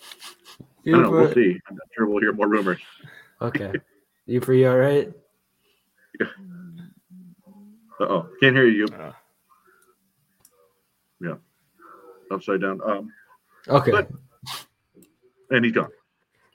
I 0.60 0.90
don't 0.90 1.02
know. 1.04 1.10
We'll 1.10 1.32
see. 1.32 1.58
I'm 1.66 1.74
not 1.74 1.88
sure 1.96 2.06
we'll 2.06 2.20
hear 2.20 2.34
more 2.34 2.48
rumors. 2.48 2.82
Okay. 3.40 3.72
You 4.26 4.40
free 4.40 4.64
all 4.66 4.78
right? 4.78 5.12
Uh 8.00 8.04
oh. 8.04 8.28
Can't 8.40 8.56
hear 8.56 8.66
you. 8.66 8.86
Uh. 8.86 9.12
Yeah. 11.20 11.34
Upside 12.30 12.60
down. 12.60 12.80
Um 12.84 13.12
okay. 13.68 13.90
But, 13.90 14.10
and 15.50 15.64
he's 15.64 15.74
gone. 15.74 15.90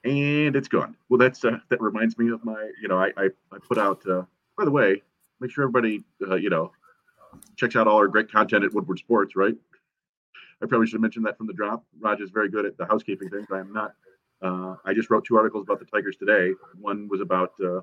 And 0.03 0.55
it's 0.55 0.67
gone. 0.67 0.95
Well 1.09 1.17
that's 1.17 1.43
uh, 1.45 1.57
that 1.69 1.81
reminds 1.81 2.17
me 2.17 2.31
of 2.31 2.43
my, 2.43 2.71
you 2.81 2.87
know, 2.87 2.97
I 2.97 3.11
I, 3.17 3.29
I 3.51 3.57
put 3.65 3.77
out 3.77 4.01
uh 4.07 4.23
by 4.57 4.65
the 4.65 4.71
way, 4.71 5.01
make 5.39 5.51
sure 5.51 5.63
everybody 5.63 6.03
uh, 6.27 6.35
you 6.35 6.49
know 6.49 6.71
checks 7.55 7.75
out 7.75 7.87
all 7.87 7.97
our 7.97 8.07
great 8.07 8.31
content 8.31 8.63
at 8.63 8.73
Woodward 8.73 8.99
Sports, 8.99 9.35
right? 9.35 9.55
I 10.61 10.65
probably 10.65 10.87
should 10.87 10.95
have 10.95 11.01
mentioned 11.01 11.25
that 11.25 11.37
from 11.37 11.47
the 11.47 11.53
drop. 11.53 11.85
Raj 11.99 12.19
is 12.19 12.31
very 12.31 12.49
good 12.49 12.65
at 12.65 12.77
the 12.77 12.85
housekeeping 12.85 13.29
things. 13.29 13.45
I 13.51 13.59
am 13.59 13.71
not. 13.71 13.93
Uh, 14.41 14.75
I 14.85 14.93
just 14.93 15.09
wrote 15.09 15.25
two 15.25 15.35
articles 15.35 15.63
about 15.63 15.79
the 15.79 15.85
Tigers 15.85 16.15
today. 16.17 16.51
One 16.79 17.07
was 17.09 17.21
about 17.21 17.53
uh, 17.63 17.81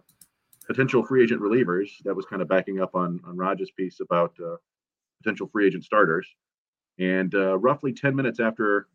potential 0.67 1.05
free 1.05 1.23
agent 1.23 1.41
relievers. 1.41 1.89
That 2.05 2.15
was 2.15 2.27
kind 2.27 2.43
of 2.43 2.49
backing 2.49 2.81
up 2.81 2.95
on 2.95 3.21
on 3.25 3.37
Raj's 3.37 3.71
piece 3.71 4.01
about 4.01 4.35
uh, 4.41 4.57
potential 5.23 5.49
free 5.49 5.67
agent 5.67 5.85
starters. 5.85 6.27
And 6.99 7.35
uh, 7.35 7.59
roughly 7.59 7.93
10 7.93 8.15
minutes 8.15 8.39
after 8.39 8.87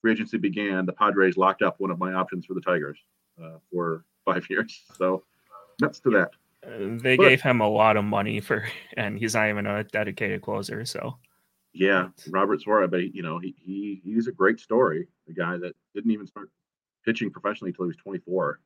free 0.00 0.12
agency 0.12 0.38
began, 0.38 0.86
the 0.86 0.92
Padres 0.92 1.36
locked 1.36 1.62
up 1.62 1.80
one 1.80 1.90
of 1.90 1.98
my 1.98 2.12
options 2.12 2.46
for 2.46 2.54
the 2.54 2.60
Tigers 2.60 2.98
uh, 3.42 3.58
for 3.72 4.04
five 4.24 4.46
years. 4.50 4.82
So 4.96 5.24
nuts 5.80 6.00
to 6.00 6.10
that. 6.10 6.30
They 6.62 7.16
but, 7.16 7.28
gave 7.28 7.40
him 7.40 7.60
a 7.60 7.68
lot 7.68 7.96
of 7.96 8.04
money 8.04 8.40
for, 8.40 8.66
and 8.96 9.18
he's 9.18 9.34
not 9.34 9.48
even 9.48 9.66
a 9.66 9.84
dedicated 9.84 10.42
closer. 10.42 10.84
So 10.84 11.16
yeah, 11.72 12.08
Robert 12.28 12.60
Suarez, 12.60 12.90
but 12.90 13.14
you 13.14 13.22
know 13.22 13.38
he, 13.38 13.54
he 13.64 14.00
he's 14.04 14.26
a 14.26 14.32
great 14.32 14.60
story. 14.60 15.08
The 15.26 15.34
guy 15.34 15.56
that 15.56 15.74
didn't 15.94 16.10
even 16.10 16.26
start 16.26 16.50
pitching 17.04 17.30
professionally 17.30 17.70
until 17.70 17.84
he 17.84 17.88
was 17.88 17.96
24. 17.96 18.60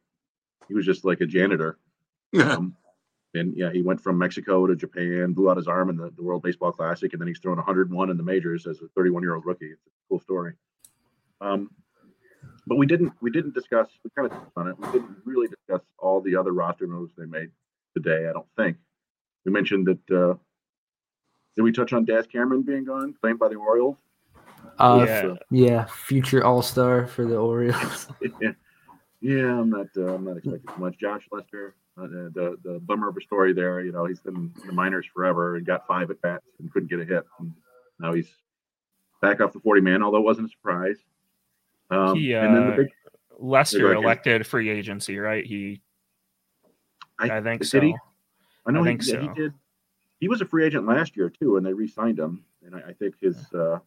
He 0.69 0.75
was 0.75 0.87
just 0.87 1.05
like 1.05 1.21
a 1.21 1.27
janitor. 1.27 1.79
um, 2.43 2.77
and 3.35 3.57
yeah, 3.57 3.71
he 3.73 3.83
went 3.83 4.01
from 4.01 4.19
Mexico 4.19 4.67
to 4.67 4.77
Japan, 4.77 5.33
blew 5.33 5.51
out 5.51 5.57
his 5.57 5.67
arm 5.67 5.91
in 5.91 5.97
the, 5.97 6.11
the 6.17 6.23
World 6.23 6.43
Baseball 6.43 6.73
Classic, 6.73 7.13
and 7.13 7.21
then 7.21 7.29
he's 7.29 7.39
thrown 7.39 7.57
101 7.57 8.11
in 8.11 8.17
the 8.17 8.23
majors 8.23 8.67
as 8.67 8.81
a 8.81 8.89
31 8.97 9.23
year 9.23 9.35
old 9.35 9.45
rookie. 9.45 9.67
It's 9.67 9.87
a 9.87 9.91
cool 10.09 10.21
story. 10.21 10.55
Um, 11.41 11.71
but 12.67 12.77
we 12.77 12.87
didn't 12.87 13.13
we 13.21 13.31
didn't 13.31 13.55
discuss 13.55 13.89
we 14.05 14.11
kind 14.17 14.31
of 14.31 14.39
touched 14.39 14.53
on 14.57 14.69
it. 14.69 14.79
We 14.79 14.87
didn't 14.93 15.17
really 15.25 15.49
discuss 15.49 15.83
all 15.99 16.21
the 16.21 16.37
other 16.37 16.53
roster 16.53 16.87
moves 16.87 17.13
they 17.17 17.27
made 17.27 17.51
today. 17.95 18.29
I 18.29 18.33
don't 18.33 18.47
think 18.57 18.77
we 19.45 19.53
mentioned 19.53 19.87
that. 19.87 20.17
Uh, 20.17 20.35
did 21.57 21.63
we 21.63 21.73
touch 21.73 21.93
on 21.93 22.05
Daz 22.05 22.27
Cameron 22.27 22.63
being 22.63 22.85
gone, 22.85 23.15
claimed 23.21 23.39
by 23.39 23.49
the 23.49 23.55
Orioles? 23.55 23.97
Uh, 24.79 25.05
yeah. 25.07 25.35
yeah, 25.51 25.85
future 25.87 26.45
All 26.45 26.63
Star 26.63 27.07
for 27.07 27.25
the 27.25 27.37
Orioles. 27.37 28.09
yeah. 28.41 28.53
yeah, 29.21 29.61
I'm 29.61 29.71
not. 29.71 29.87
Uh, 29.97 30.15
I'm 30.15 30.25
not 30.25 30.37
expecting 30.37 30.75
too 30.75 30.81
much. 30.81 30.99
Josh 30.99 31.27
Lester 31.31 31.75
uh, 31.97 32.07
the 32.07 32.59
the 32.65 32.81
bummer 32.81 33.09
of 33.09 33.17
a 33.17 33.21
story 33.21 33.53
there. 33.53 33.81
You 33.81 33.93
know, 33.93 34.05
he's 34.05 34.21
been 34.21 34.53
in 34.61 34.67
the 34.67 34.73
minors 34.73 35.07
forever 35.15 35.57
and 35.57 35.67
got 35.67 35.87
five 35.87 36.11
at 36.11 36.21
bats 36.23 36.47
and 36.59 36.73
couldn't 36.73 36.89
get 36.89 37.01
a 37.01 37.05
hit. 37.05 37.25
And 37.39 37.53
now 38.01 38.13
he's 38.13 38.29
back 39.23 39.41
off 39.41 39.53
the 39.53 39.61
40 39.61 39.81
man, 39.81 40.03
although 40.03 40.19
it 40.19 40.25
wasn't 40.25 40.49
a 40.49 40.51
surprise. 40.51 40.97
Um, 41.91 42.17
He, 42.17 42.33
and 42.33 42.55
then 42.55 42.67
the 42.67 42.73
uh, 42.73 42.77
big, 42.77 42.89
Lester 43.39 43.79
Go 43.79 43.85
ahead, 43.87 43.97
Ken. 43.97 44.05
elected 44.05 44.47
free 44.47 44.71
agency, 44.71 45.19
right? 45.19 45.45
He, 45.45 45.83
I, 47.19 47.39
I, 47.39 47.43
think 47.43 47.63
did 47.63 47.69
so. 47.69 47.81
he? 47.81 47.95
I 48.67 48.73
know 48.73 48.81
I 48.81 48.91
he, 48.91 48.97
think 48.97 49.07
yeah, 49.07 49.21
he 49.21 49.41
did. 49.41 49.55
He 50.21 50.29
was 50.29 50.41
a 50.41 50.47
free 50.47 50.65
agent 50.65 50.87
last 50.87 51.17
year 51.17 51.31
too, 51.31 51.57
and 51.57 51.65
they 51.65 51.73
re-signed 51.73 52.19
him. 52.19 52.45
And 52.65 52.75
I, 52.75 52.89
I 52.89 52.93
think 52.95 53.15
his 53.21 53.37
uh, 53.55 53.79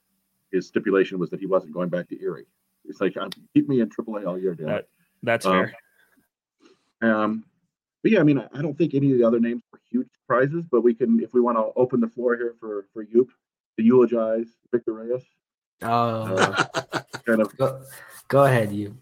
his 0.51 0.67
stipulation 0.67 1.19
was 1.19 1.29
that 1.29 1.39
he 1.39 1.45
wasn't 1.47 1.73
going 1.73 1.89
back 1.89 2.07
to 2.09 2.21
Erie. 2.21 2.45
It's 2.85 3.01
like 3.01 3.15
uh, 3.17 3.29
keep 3.53 3.67
me 3.67 3.81
in 3.81 3.89
AAA 3.89 4.25
all 4.27 4.37
year, 4.39 4.55
Dan. 4.55 4.67
That- 4.67 4.87
That's 5.23 5.45
Um, 5.45 5.51
fair. 7.01 7.09
Um, 7.11 7.43
but 8.03 8.11
yeah, 8.11 8.19
I 8.19 8.23
mean, 8.23 8.37
I 8.39 8.47
I 8.53 8.61
don't 8.61 8.77
think 8.77 8.93
any 8.93 9.11
of 9.11 9.17
the 9.17 9.23
other 9.25 9.39
names 9.39 9.61
were 9.71 9.79
huge 9.89 10.07
surprises, 10.21 10.63
but 10.71 10.81
we 10.81 10.93
can, 10.93 11.19
if 11.19 11.33
we 11.33 11.41
want 11.41 11.57
to 11.57 11.71
open 11.79 11.99
the 11.99 12.07
floor 12.07 12.35
here 12.35 12.55
for 12.59 12.85
for 12.93 13.03
Yoop 13.05 13.27
to 13.77 13.83
eulogize 13.83 14.47
Victor 14.71 14.93
Reyes, 14.93 15.23
Oh, 15.81 16.35
Uh, 16.35 16.63
kind 17.25 17.41
of. 17.41 17.55
go, 17.57 17.81
go 18.27 18.45
ahead, 18.45 18.71
you. 18.71 18.97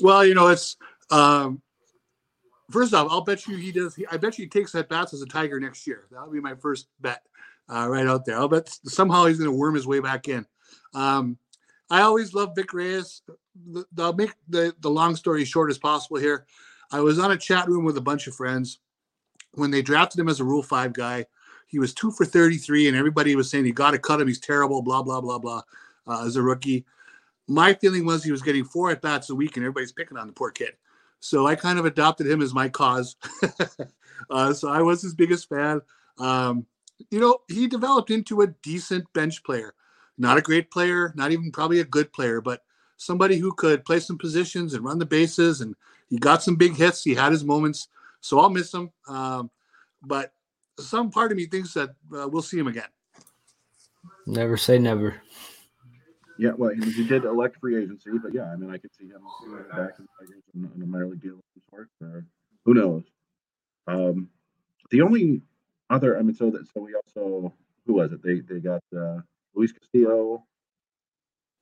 Well, 0.00 0.24
you 0.24 0.34
know, 0.34 0.48
it's 0.48 0.76
um, 1.10 1.60
first 2.70 2.94
off, 2.94 3.06
I'll 3.10 3.20
bet 3.20 3.46
you 3.46 3.56
he 3.56 3.70
does. 3.70 3.96
I 4.10 4.16
bet 4.16 4.38
you 4.38 4.44
he 4.44 4.48
takes 4.48 4.74
at 4.74 4.88
bats 4.88 5.12
as 5.14 5.22
a 5.22 5.26
Tiger 5.26 5.60
next 5.60 5.86
year. 5.86 6.06
That'll 6.10 6.32
be 6.32 6.40
my 6.40 6.54
first 6.56 6.88
bet 7.00 7.22
uh, 7.68 7.86
right 7.88 8.06
out 8.06 8.24
there. 8.24 8.36
I'll 8.38 8.48
bet 8.48 8.68
somehow 8.84 9.26
he's 9.26 9.38
going 9.38 9.50
to 9.50 9.56
worm 9.56 9.74
his 9.74 9.86
way 9.86 10.00
back 10.00 10.28
in. 10.28 10.46
Um, 10.94 11.38
I 11.90 12.02
always 12.02 12.34
love 12.34 12.54
Vic 12.56 12.72
Reyes. 12.72 13.22
I'll 13.98 14.12
make 14.12 14.32
the 14.48 14.74
the 14.80 14.90
long 14.90 15.16
story 15.16 15.44
short 15.44 15.70
as 15.70 15.78
possible 15.78 16.18
here. 16.18 16.46
I 16.92 17.00
was 17.00 17.18
on 17.18 17.32
a 17.32 17.36
chat 17.36 17.68
room 17.68 17.84
with 17.84 17.96
a 17.96 18.02
bunch 18.02 18.26
of 18.26 18.34
friends 18.34 18.78
when 19.54 19.70
they 19.70 19.82
drafted 19.82 20.20
him 20.20 20.28
as 20.28 20.40
a 20.40 20.44
Rule 20.44 20.62
Five 20.62 20.92
guy. 20.92 21.26
He 21.66 21.78
was 21.78 21.94
two 21.94 22.10
for 22.10 22.24
thirty 22.24 22.56
three, 22.56 22.88
and 22.88 22.96
everybody 22.96 23.36
was 23.36 23.50
saying 23.50 23.66
you 23.66 23.72
got 23.72 23.92
to 23.92 23.98
cut 23.98 24.20
him. 24.20 24.28
He's 24.28 24.40
terrible. 24.40 24.82
Blah 24.82 25.02
blah 25.02 25.20
blah 25.20 25.38
blah. 25.38 25.62
Uh, 26.06 26.26
as 26.26 26.36
a 26.36 26.42
rookie, 26.42 26.84
my 27.48 27.74
feeling 27.74 28.04
was 28.04 28.24
he 28.24 28.32
was 28.32 28.42
getting 28.42 28.64
four 28.64 28.90
at 28.90 29.02
bats 29.02 29.30
a 29.30 29.34
week, 29.34 29.56
and 29.56 29.64
everybody's 29.64 29.92
picking 29.92 30.16
on 30.16 30.26
the 30.26 30.32
poor 30.32 30.50
kid. 30.50 30.72
So 31.20 31.46
I 31.46 31.54
kind 31.54 31.78
of 31.78 31.86
adopted 31.86 32.26
him 32.26 32.42
as 32.42 32.52
my 32.52 32.68
cause. 32.68 33.16
uh, 34.30 34.52
so 34.52 34.68
I 34.68 34.82
was 34.82 35.00
his 35.00 35.14
biggest 35.14 35.48
fan. 35.48 35.80
Um, 36.18 36.66
you 37.10 37.18
know, 37.18 37.38
he 37.48 37.66
developed 37.66 38.10
into 38.10 38.42
a 38.42 38.48
decent 38.62 39.10
bench 39.14 39.42
player. 39.42 39.74
Not 40.16 40.38
a 40.38 40.42
great 40.42 40.70
player, 40.70 41.12
not 41.16 41.32
even 41.32 41.50
probably 41.50 41.80
a 41.80 41.84
good 41.84 42.12
player, 42.12 42.40
but 42.40 42.62
somebody 42.96 43.36
who 43.36 43.52
could 43.52 43.84
play 43.84 44.00
some 44.00 44.18
positions 44.18 44.74
and 44.74 44.84
run 44.84 44.98
the 44.98 45.06
bases. 45.06 45.60
And 45.60 45.74
he 46.08 46.18
got 46.18 46.42
some 46.42 46.56
big 46.56 46.76
hits. 46.76 47.02
He 47.02 47.14
had 47.14 47.32
his 47.32 47.44
moments. 47.44 47.88
So 48.20 48.38
I'll 48.38 48.50
miss 48.50 48.72
him. 48.72 48.90
Um, 49.08 49.50
but 50.02 50.32
some 50.78 51.10
part 51.10 51.32
of 51.32 51.36
me 51.36 51.46
thinks 51.46 51.74
that 51.74 51.90
uh, 52.16 52.28
we'll 52.28 52.42
see 52.42 52.58
him 52.58 52.68
again. 52.68 52.88
Never 54.26 54.56
say 54.56 54.78
never. 54.78 55.20
Yeah, 56.38 56.52
well, 56.56 56.70
he, 56.70 56.90
he 56.90 57.06
did 57.06 57.24
elect 57.24 57.58
free 57.60 57.80
agency, 57.80 58.10
but 58.20 58.34
yeah, 58.34 58.50
I 58.50 58.56
mean, 58.56 58.70
I 58.70 58.78
could 58.78 58.94
see 58.94 59.06
him 59.06 59.22
back 59.70 59.92
in 59.98 60.04
the 60.04 60.26
Tigers 60.26 60.42
in, 60.54 60.70
in 60.74 60.82
a 60.82 60.86
minor 60.86 61.06
league 61.06 61.22
deal 61.22 61.34
of 61.34 61.62
sort. 61.70 61.88
Or 62.00 62.24
who 62.64 62.74
knows? 62.74 63.04
Um, 63.86 64.28
the 64.90 65.02
only 65.02 65.42
other, 65.90 66.18
I 66.18 66.22
mean, 66.22 66.34
so 66.34 66.50
that 66.50 66.66
so 66.72 66.80
we 66.80 66.94
also 66.94 67.52
who 67.86 67.94
was 67.94 68.12
it? 68.12 68.22
They 68.22 68.40
they 68.40 68.60
got 68.60 68.82
uh, 68.96 69.20
Luis 69.54 69.72
Castillo. 69.72 70.44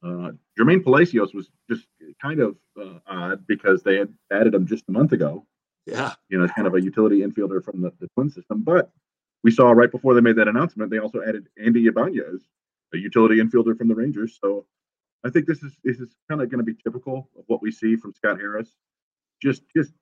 Uh, 0.05 0.33
Jermaine 0.59 0.83
Palacios 0.83 1.33
was 1.33 1.49
just 1.71 1.87
kind 2.21 2.41
of 2.41 2.57
uh, 2.81 2.99
odd 3.07 3.47
because 3.47 3.83
they 3.83 3.97
had 3.97 4.13
added 4.33 4.55
him 4.55 4.67
just 4.67 4.85
a 4.89 4.93
month 4.93 5.13
ago. 5.13 5.47
Yeah. 5.87 6.15
You 6.29 6.39
know, 6.39 6.49
kind 6.49 6.67
of 6.67 6.75
a 6.75 6.83
utility 6.83 7.21
infielder 7.21 7.63
from 7.63 7.81
the, 7.81 7.93
the 8.01 8.09
Twin 8.15 8.31
system. 8.31 8.63
But 8.63 8.91
we 9.45 9.51
saw 9.51 9.71
right 9.71 9.91
before 9.91 10.15
they 10.15 10.21
made 10.21 10.37
that 10.37 10.49
announcement, 10.49 10.91
they 10.91 10.99
also 10.99 11.23
added 11.27 11.49
Andy 11.63 11.87
Ibanez, 11.87 12.43
a 12.95 12.99
utility 12.99 13.37
infielder 13.37 13.77
from 13.77 13.89
the 13.89 13.95
Rangers. 13.95 14.39
So 14.41 14.67
I 15.25 15.31
think 15.31 15.47
this 15.47 15.63
is 15.63 15.77
this 15.85 16.01
is 16.01 16.15
kind 16.29 16.43
of 16.43 16.51
going 16.51 16.65
to 16.65 16.65
be 16.65 16.75
typical 16.75 17.29
of 17.39 17.45
what 17.47 17.63
we 17.63 17.71
see 17.71 17.97
from 17.97 18.13
Scott 18.13 18.39
Harris, 18.39 18.69
just 19.41 19.63
just 19.75 19.93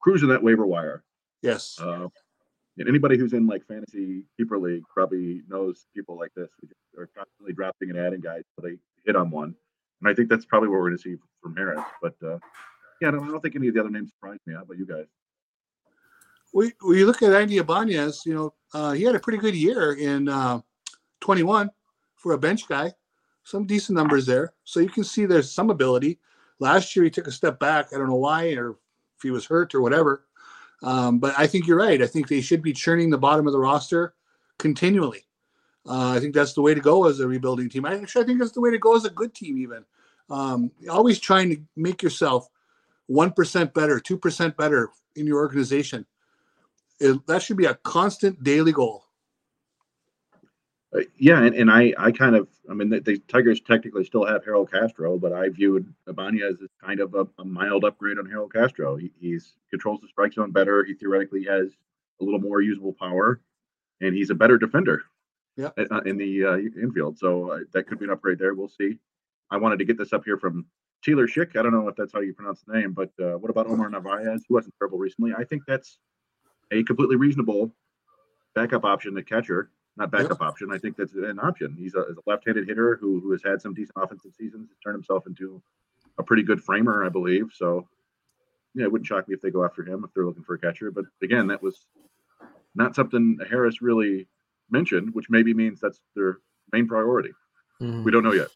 cruising 0.00 0.28
that 0.28 0.42
waiver 0.42 0.66
wire. 0.66 1.04
Yes. 1.42 1.78
Uh, 1.80 2.08
and 2.78 2.88
anybody 2.88 3.18
who's 3.18 3.32
in 3.32 3.46
like 3.46 3.66
fantasy 3.66 4.22
keeper 4.36 4.58
league 4.58 4.84
probably 4.92 5.42
knows 5.48 5.86
people 5.94 6.18
like 6.18 6.32
this 6.34 6.50
who 6.60 7.00
are 7.00 7.08
constantly 7.16 7.52
drafting 7.52 7.90
and 7.90 7.98
adding 7.98 8.20
guys 8.20 8.42
so 8.54 8.66
they 8.66 8.76
hit 9.04 9.16
on 9.16 9.30
one. 9.30 9.54
And 10.00 10.08
I 10.08 10.14
think 10.14 10.28
that's 10.28 10.44
probably 10.44 10.68
what 10.68 10.78
we're 10.78 10.90
going 10.90 10.96
to 10.98 11.02
see 11.02 11.16
from 11.42 11.56
Harris. 11.56 11.82
But 12.00 12.14
uh, 12.22 12.38
yeah, 13.00 13.08
I 13.08 13.10
don't, 13.12 13.28
I 13.28 13.32
don't 13.32 13.40
think 13.40 13.56
any 13.56 13.68
of 13.68 13.74
the 13.74 13.80
other 13.80 13.90
names 13.90 14.10
surprise 14.10 14.38
me. 14.46 14.54
How 14.54 14.62
about 14.62 14.78
you 14.78 14.86
guys? 14.86 15.06
we 16.52 16.72
we 16.86 17.04
look 17.04 17.22
at 17.22 17.32
Andy 17.32 17.58
Ibanez, 17.58 18.22
you 18.24 18.34
know, 18.34 18.54
uh, 18.74 18.92
he 18.92 19.04
had 19.04 19.14
a 19.14 19.20
pretty 19.20 19.38
good 19.38 19.54
year 19.54 19.92
in 19.94 20.28
uh, 20.28 20.60
21 21.20 21.70
for 22.16 22.32
a 22.32 22.38
bench 22.38 22.68
guy. 22.68 22.92
Some 23.44 23.66
decent 23.66 23.96
numbers 23.96 24.26
there. 24.26 24.52
So 24.64 24.80
you 24.80 24.88
can 24.88 25.04
see 25.04 25.24
there's 25.24 25.50
some 25.50 25.70
ability. 25.70 26.18
Last 26.58 26.94
year 26.94 27.04
he 27.04 27.10
took 27.10 27.26
a 27.26 27.32
step 27.32 27.58
back. 27.58 27.88
I 27.92 27.98
don't 27.98 28.08
know 28.08 28.16
why, 28.16 28.48
or 28.52 28.70
if 28.70 29.22
he 29.22 29.30
was 29.30 29.46
hurt 29.46 29.74
or 29.74 29.80
whatever. 29.80 30.24
Um, 30.82 31.18
but 31.18 31.34
I 31.36 31.46
think 31.46 31.66
you're 31.66 31.78
right. 31.78 32.00
I 32.00 32.06
think 32.06 32.28
they 32.28 32.40
should 32.40 32.62
be 32.62 32.72
churning 32.72 33.10
the 33.10 33.18
bottom 33.18 33.46
of 33.46 33.52
the 33.52 33.58
roster 33.58 34.14
continually. 34.58 35.26
Uh, 35.86 36.12
I 36.12 36.20
think 36.20 36.34
that's 36.34 36.52
the 36.52 36.62
way 36.62 36.74
to 36.74 36.80
go 36.80 37.06
as 37.06 37.20
a 37.20 37.26
rebuilding 37.26 37.68
team. 37.68 37.84
I 37.84 37.96
actually 37.96 38.24
I 38.24 38.26
think 38.26 38.38
that's 38.38 38.52
the 38.52 38.60
way 38.60 38.70
to 38.70 38.78
go 38.78 38.94
as 38.94 39.04
a 39.04 39.10
good 39.10 39.34
team. 39.34 39.58
Even 39.58 39.84
um, 40.30 40.70
always 40.90 41.18
trying 41.18 41.50
to 41.50 41.60
make 41.76 42.02
yourself 42.02 42.48
one 43.06 43.32
percent 43.32 43.74
better, 43.74 43.98
two 43.98 44.18
percent 44.18 44.56
better 44.56 44.90
in 45.16 45.26
your 45.26 45.38
organization 45.38 46.06
it, 47.00 47.26
that 47.26 47.42
should 47.42 47.56
be 47.56 47.66
a 47.66 47.74
constant 47.74 48.42
daily 48.42 48.72
goal. 48.72 49.04
Uh, 50.96 51.00
yeah, 51.18 51.42
and, 51.42 51.54
and 51.54 51.70
I, 51.70 51.92
I 51.98 52.10
kind 52.12 52.34
of, 52.34 52.48
I 52.70 52.74
mean, 52.74 52.88
the, 52.88 53.00
the 53.00 53.18
Tigers 53.28 53.60
technically 53.60 54.04
still 54.04 54.24
have 54.24 54.44
Harold 54.44 54.70
Castro, 54.72 55.18
but 55.18 55.32
I 55.34 55.50
viewed 55.50 55.92
Ibanez 56.06 56.56
as 56.62 56.70
kind 56.82 57.00
of 57.00 57.14
a, 57.14 57.26
a 57.38 57.44
mild 57.44 57.84
upgrade 57.84 58.18
on 58.18 58.24
Harold 58.26 58.52
Castro. 58.54 58.96
He 58.96 59.12
he's 59.20 59.54
controls 59.70 60.00
the 60.00 60.08
strike 60.08 60.32
zone 60.32 60.50
better. 60.50 60.84
He 60.84 60.94
theoretically 60.94 61.44
has 61.44 61.68
a 62.20 62.24
little 62.24 62.40
more 62.40 62.62
usable 62.62 62.94
power, 62.94 63.40
and 64.00 64.14
he's 64.14 64.30
a 64.30 64.34
better 64.34 64.56
defender. 64.56 65.02
Yep. 65.58 65.74
uh, 65.76 65.84
uh, 65.90 66.00
in 66.06 66.16
the 66.16 66.44
uh, 66.44 66.56
infield. 66.80 67.18
So 67.18 67.50
uh, 67.50 67.58
that 67.72 67.88
could 67.88 67.98
be 67.98 68.04
an 68.04 68.12
upgrade 68.12 68.38
there. 68.38 68.54
We'll 68.54 68.68
see. 68.68 68.98
I 69.50 69.56
wanted 69.56 69.80
to 69.80 69.84
get 69.84 69.98
this 69.98 70.12
up 70.12 70.24
here 70.24 70.38
from 70.38 70.66
Taylor 71.04 71.26
Schick. 71.26 71.56
I 71.56 71.62
don't 71.62 71.72
know 71.72 71.88
if 71.88 71.96
that's 71.96 72.12
how 72.12 72.20
you 72.20 72.32
pronounce 72.32 72.62
the 72.62 72.78
name, 72.78 72.92
but 72.92 73.10
uh, 73.20 73.36
what 73.38 73.50
about 73.50 73.66
Omar 73.66 73.90
Narvaez, 73.90 74.44
who 74.48 74.54
wasn't 74.54 74.74
terrible 74.78 74.98
recently? 74.98 75.32
I 75.36 75.42
think 75.42 75.64
that's 75.66 75.98
a 76.70 76.84
completely 76.84 77.16
reasonable 77.16 77.74
backup 78.54 78.84
option 78.84 79.16
to 79.16 79.22
catcher. 79.24 79.70
Not 79.98 80.10
backup 80.12 80.40
option. 80.40 80.72
I 80.72 80.78
think 80.78 80.96
that's 80.96 81.12
an 81.14 81.40
option. 81.42 81.74
He's 81.76 81.94
a, 81.94 82.00
a 82.00 82.14
left-handed 82.26 82.68
hitter 82.68 82.96
who, 83.00 83.20
who 83.20 83.32
has 83.32 83.42
had 83.44 83.60
some 83.60 83.74
decent 83.74 83.96
offensive 83.96 84.32
seasons. 84.38 84.68
Has 84.70 84.78
turned 84.82 84.94
himself 84.94 85.26
into 85.26 85.60
a 86.18 86.22
pretty 86.22 86.44
good 86.44 86.62
framer, 86.62 87.04
I 87.04 87.08
believe. 87.08 87.50
So, 87.52 87.88
yeah, 88.74 88.84
it 88.84 88.92
wouldn't 88.92 89.06
shock 89.06 89.28
me 89.28 89.34
if 89.34 89.42
they 89.42 89.50
go 89.50 89.64
after 89.64 89.82
him 89.82 90.04
if 90.04 90.14
they're 90.14 90.24
looking 90.24 90.44
for 90.44 90.54
a 90.54 90.58
catcher. 90.58 90.90
But 90.90 91.06
again, 91.22 91.48
that 91.48 91.62
was 91.62 91.86
not 92.74 92.94
something 92.94 93.38
Harris 93.50 93.82
really 93.82 94.28
mentioned, 94.70 95.12
which 95.14 95.28
maybe 95.30 95.52
means 95.52 95.80
that's 95.80 96.00
their 96.14 96.38
main 96.72 96.86
priority. 96.86 97.32
Mhm. 97.80 98.04
We 98.04 98.12
don't 98.12 98.22
know 98.22 98.32
yet. 98.32 98.48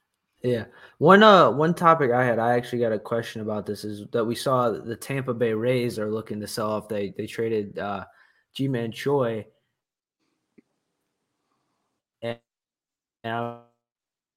Yeah. 0.43 0.67
One 0.99 1.23
uh 1.23 1.51
one 1.51 1.75
topic 1.75 2.11
I 2.11 2.25
had, 2.25 2.39
I 2.39 2.53
actually 2.55 2.81
got 2.81 2.93
a 2.93 2.99
question 2.99 3.43
about 3.43 3.65
this 3.65 3.85
is 3.85 4.07
that 4.13 4.25
we 4.25 4.35
saw 4.35 4.71
the 4.71 4.97
Tampa 4.97 5.35
Bay 5.35 5.55
Rays 5.55 5.99
are 5.99 6.11
looking 6.11 6.41
to 6.41 6.47
sell 6.47 6.71
off. 6.71 6.89
They 6.89 7.15
they 7.17 7.27
traded 7.27 7.79
uh 7.79 8.05
Ji-Man 8.55 8.93
Choi. 8.93 9.47
And, 12.23 12.39
and 13.25 13.59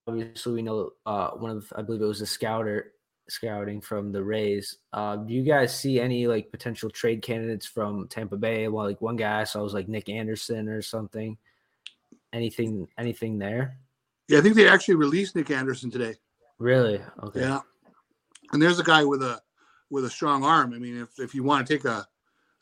obviously 0.08 0.54
we 0.54 0.62
know 0.62 0.92
uh 1.06 1.30
one 1.32 1.52
of 1.52 1.72
I 1.76 1.82
believe 1.82 2.02
it 2.02 2.06
was 2.06 2.22
a 2.22 2.26
scouter 2.26 2.94
scouting 3.28 3.82
from 3.82 4.12
the 4.12 4.24
Rays. 4.24 4.78
Uh, 4.94 5.16
do 5.16 5.34
you 5.34 5.44
guys 5.44 5.78
see 5.78 6.00
any 6.00 6.28
like 6.28 6.52
potential 6.52 6.90
trade 6.90 7.22
candidates 7.22 7.66
from 7.66 8.08
Tampa 8.08 8.38
Bay? 8.38 8.68
Well, 8.68 8.86
like 8.86 9.02
one 9.02 9.16
guy 9.16 9.42
I 9.42 9.44
saw 9.44 9.64
was 9.64 9.74
like 9.74 9.88
Nick 9.88 10.10
Anderson 10.10 10.70
or 10.70 10.82
something. 10.82 11.38
Anything 12.34 12.88
anything 12.98 13.40
there? 13.40 13.78
Yeah, 14.28 14.40
I 14.40 14.42
think 14.42 14.56
they 14.56 14.68
actually 14.68 14.96
released 14.96 15.36
Nick 15.36 15.52
Anderson 15.52 15.90
today. 15.90 16.16
Really? 16.60 17.02
Okay. 17.24 17.42
Yeah, 17.42 17.62
and 18.52 18.62
there's 18.62 18.80
a 18.80 18.84
guy 18.84 19.04
with 19.04 19.22
a 19.24 19.42
with 19.90 20.06
a 20.06 20.10
strong 20.10 20.44
arm. 20.44 20.74
I 20.74 20.80
mean, 20.80 21.02
if 21.02 21.20
if 21.20 21.34
you 21.34 21.44
want 21.44 21.66
to 21.66 21.74
take 21.74 21.86
a 21.86 22.06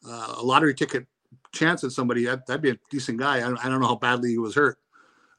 uh, 0.07 0.35
a 0.37 0.43
lottery 0.43 0.75
ticket 0.75 1.07
chance 1.53 1.83
at 1.83 1.91
somebody, 1.91 2.25
that, 2.25 2.45
that'd 2.45 2.61
be 2.61 2.71
a 2.71 2.79
decent 2.89 3.17
guy. 3.17 3.37
I 3.37 3.41
don't, 3.41 3.65
I 3.65 3.69
don't 3.69 3.79
know 3.79 3.87
how 3.87 3.95
badly 3.95 4.29
he 4.29 4.37
was 4.37 4.55
hurt, 4.55 4.77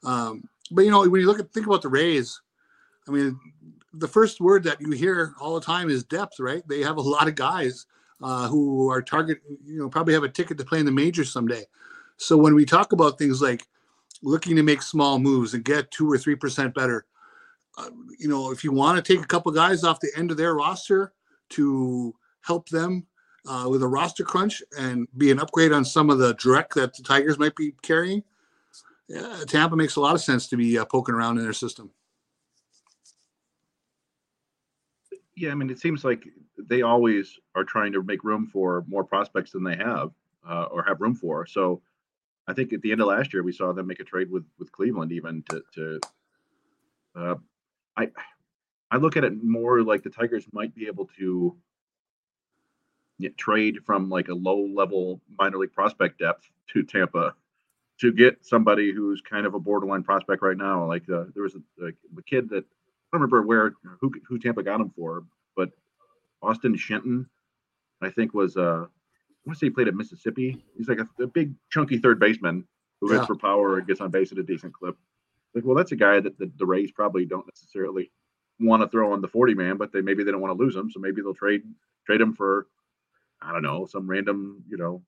um, 0.03 0.43
but 0.71 0.85
you 0.85 0.91
know 0.91 1.07
when 1.07 1.21
you 1.21 1.27
look 1.27 1.39
at 1.39 1.51
think 1.51 1.67
about 1.67 1.81
the 1.81 1.89
Rays, 1.89 2.41
I 3.07 3.11
mean, 3.11 3.39
the 3.93 4.07
first 4.07 4.41
word 4.41 4.63
that 4.63 4.81
you 4.81 4.91
hear 4.91 5.33
all 5.39 5.55
the 5.55 5.65
time 5.65 5.89
is 5.89 6.03
depth, 6.03 6.39
right? 6.39 6.67
They 6.67 6.81
have 6.81 6.97
a 6.97 7.01
lot 7.01 7.27
of 7.27 7.35
guys 7.35 7.85
uh, 8.21 8.47
who 8.47 8.89
are 8.89 9.01
target, 9.01 9.39
you 9.63 9.79
know, 9.79 9.89
probably 9.89 10.13
have 10.13 10.23
a 10.23 10.29
ticket 10.29 10.57
to 10.57 10.65
play 10.65 10.79
in 10.79 10.85
the 10.85 10.91
majors 10.91 11.31
someday. 11.31 11.65
So 12.17 12.37
when 12.37 12.55
we 12.55 12.65
talk 12.65 12.93
about 12.93 13.17
things 13.17 13.41
like 13.41 13.67
looking 14.21 14.55
to 14.55 14.63
make 14.63 14.81
small 14.81 15.19
moves 15.19 15.53
and 15.53 15.63
get 15.63 15.91
two 15.91 16.11
or 16.11 16.17
three 16.17 16.35
percent 16.35 16.73
better, 16.73 17.05
uh, 17.77 17.89
you 18.17 18.27
know, 18.27 18.51
if 18.51 18.63
you 18.63 18.71
want 18.71 19.03
to 19.03 19.13
take 19.13 19.23
a 19.23 19.27
couple 19.27 19.51
guys 19.51 19.83
off 19.83 19.99
the 19.99 20.11
end 20.15 20.31
of 20.31 20.37
their 20.37 20.55
roster 20.55 21.13
to 21.49 22.15
help 22.41 22.69
them 22.69 23.05
uh, 23.47 23.67
with 23.69 23.83
a 23.83 23.87
roster 23.87 24.23
crunch 24.23 24.63
and 24.77 25.07
be 25.17 25.31
an 25.31 25.39
upgrade 25.39 25.71
on 25.71 25.85
some 25.85 26.09
of 26.09 26.17
the 26.17 26.33
direct 26.35 26.73
that 26.75 26.95
the 26.95 27.03
Tigers 27.03 27.37
might 27.37 27.55
be 27.55 27.73
carrying, 27.81 28.23
yeah, 29.07 29.43
Tampa 29.47 29.75
makes 29.75 29.95
a 29.95 30.01
lot 30.01 30.15
of 30.15 30.21
sense 30.21 30.47
to 30.47 30.57
be 30.57 30.77
uh, 30.77 30.85
poking 30.85 31.15
around 31.15 31.37
in 31.37 31.43
their 31.43 31.53
system. 31.53 31.91
Yeah, 35.35 35.51
I 35.51 35.55
mean, 35.55 35.69
it 35.69 35.79
seems 35.79 36.03
like 36.03 36.27
they 36.57 36.81
always 36.81 37.39
are 37.55 37.63
trying 37.63 37.91
to 37.93 38.01
make 38.01 38.23
room 38.23 38.47
for 38.47 38.85
more 38.87 39.03
prospects 39.03 39.51
than 39.51 39.63
they 39.63 39.75
have 39.75 40.11
uh, 40.47 40.63
or 40.71 40.83
have 40.83 41.01
room 41.01 41.13
for. 41.13 41.45
So 41.45 41.81
I 42.47 42.53
think 42.53 42.73
at 42.73 42.81
the 42.81 42.91
end 42.91 43.01
of 43.01 43.07
last 43.07 43.33
year, 43.33 43.43
we 43.43 43.51
saw 43.51 43.73
them 43.73 43.87
make 43.87 43.99
a 43.99 44.05
trade 44.05 44.31
with 44.31 44.45
with 44.57 44.71
Cleveland, 44.71 45.11
even 45.11 45.43
to 45.49 45.63
to. 45.75 45.99
Uh, 47.15 47.35
I 47.97 48.09
I 48.91 48.97
look 48.97 49.17
at 49.17 49.23
it 49.23 49.43
more 49.43 49.81
like 49.83 50.03
the 50.03 50.09
Tigers 50.09 50.45
might 50.51 50.73
be 50.73 50.87
able 50.87 51.09
to 51.17 51.55
trade 53.37 53.77
from 53.85 54.09
like 54.09 54.29
a 54.29 54.33
low 54.33 54.65
level 54.65 55.21
minor 55.37 55.57
league 55.57 55.73
prospect 55.73 56.19
depth 56.19 56.49
to 56.67 56.83
Tampa 56.83 57.33
to 58.01 58.11
get 58.11 58.45
somebody 58.45 58.91
who's 58.91 59.21
kind 59.21 59.45
of 59.45 59.53
a 59.53 59.59
borderline 59.59 60.03
prospect 60.03 60.41
right 60.41 60.57
now. 60.57 60.85
Like 60.85 61.03
uh, 61.09 61.25
there 61.33 61.43
was 61.43 61.55
a, 61.55 61.85
a, 61.85 62.21
kid 62.23 62.49
that 62.49 62.63
I 62.63 63.17
don't 63.17 63.21
remember 63.21 63.43
where 63.43 63.73
who 64.01 64.11
who 64.27 64.37
Tampa 64.37 64.63
got 64.63 64.81
him 64.81 64.91
for, 64.95 65.23
but 65.55 65.69
Austin 66.41 66.75
Shenton, 66.75 67.29
I 68.01 68.09
think 68.09 68.33
was 68.33 68.57
uh 68.57 68.85
I 68.85 69.49
want 69.49 69.55
to 69.57 69.59
say 69.59 69.67
he 69.67 69.71
played 69.71 69.87
at 69.87 69.95
Mississippi. 69.95 70.63
He's 70.75 70.89
like 70.89 70.99
a, 70.99 71.23
a 71.23 71.27
big 71.27 71.53
chunky 71.69 71.99
third 71.99 72.19
baseman 72.19 72.67
who 72.99 73.09
hits 73.09 73.21
Yeah. 73.21 73.25
for 73.27 73.35
power 73.35 73.77
and 73.77 73.87
gets 73.87 74.01
on 74.01 74.09
base 74.09 74.31
at 74.31 74.39
a 74.39 74.43
decent 74.43 74.73
clip. 74.73 74.97
Like, 75.53 75.63
well, 75.63 75.75
that's 75.75 75.91
a 75.91 75.95
guy 75.95 76.19
that 76.19 76.37
the, 76.37 76.51
the 76.57 76.65
Rays 76.65 76.91
probably 76.91 77.25
don't 77.25 77.45
necessarily 77.47 78.11
want 78.59 78.81
to 78.81 78.89
throw 78.89 79.13
on 79.13 79.21
the 79.21 79.27
40 79.27 79.53
man, 79.53 79.77
but 79.77 79.91
they 79.91 80.01
maybe 80.01 80.23
they 80.23 80.31
don't 80.31 80.41
want 80.41 80.57
to 80.57 80.63
lose 80.63 80.75
him, 80.75 80.89
so 80.89 80.99
maybe 80.99 81.21
they'll 81.21 81.33
trade 81.33 81.63
trade 82.05 82.21
him 82.21 82.33
for 82.33 82.67
I 83.41 83.51
don't 83.51 83.63
know 83.63 83.85
some 83.85 84.09
random 84.09 84.63
you 84.67 84.77
know 84.77 85.01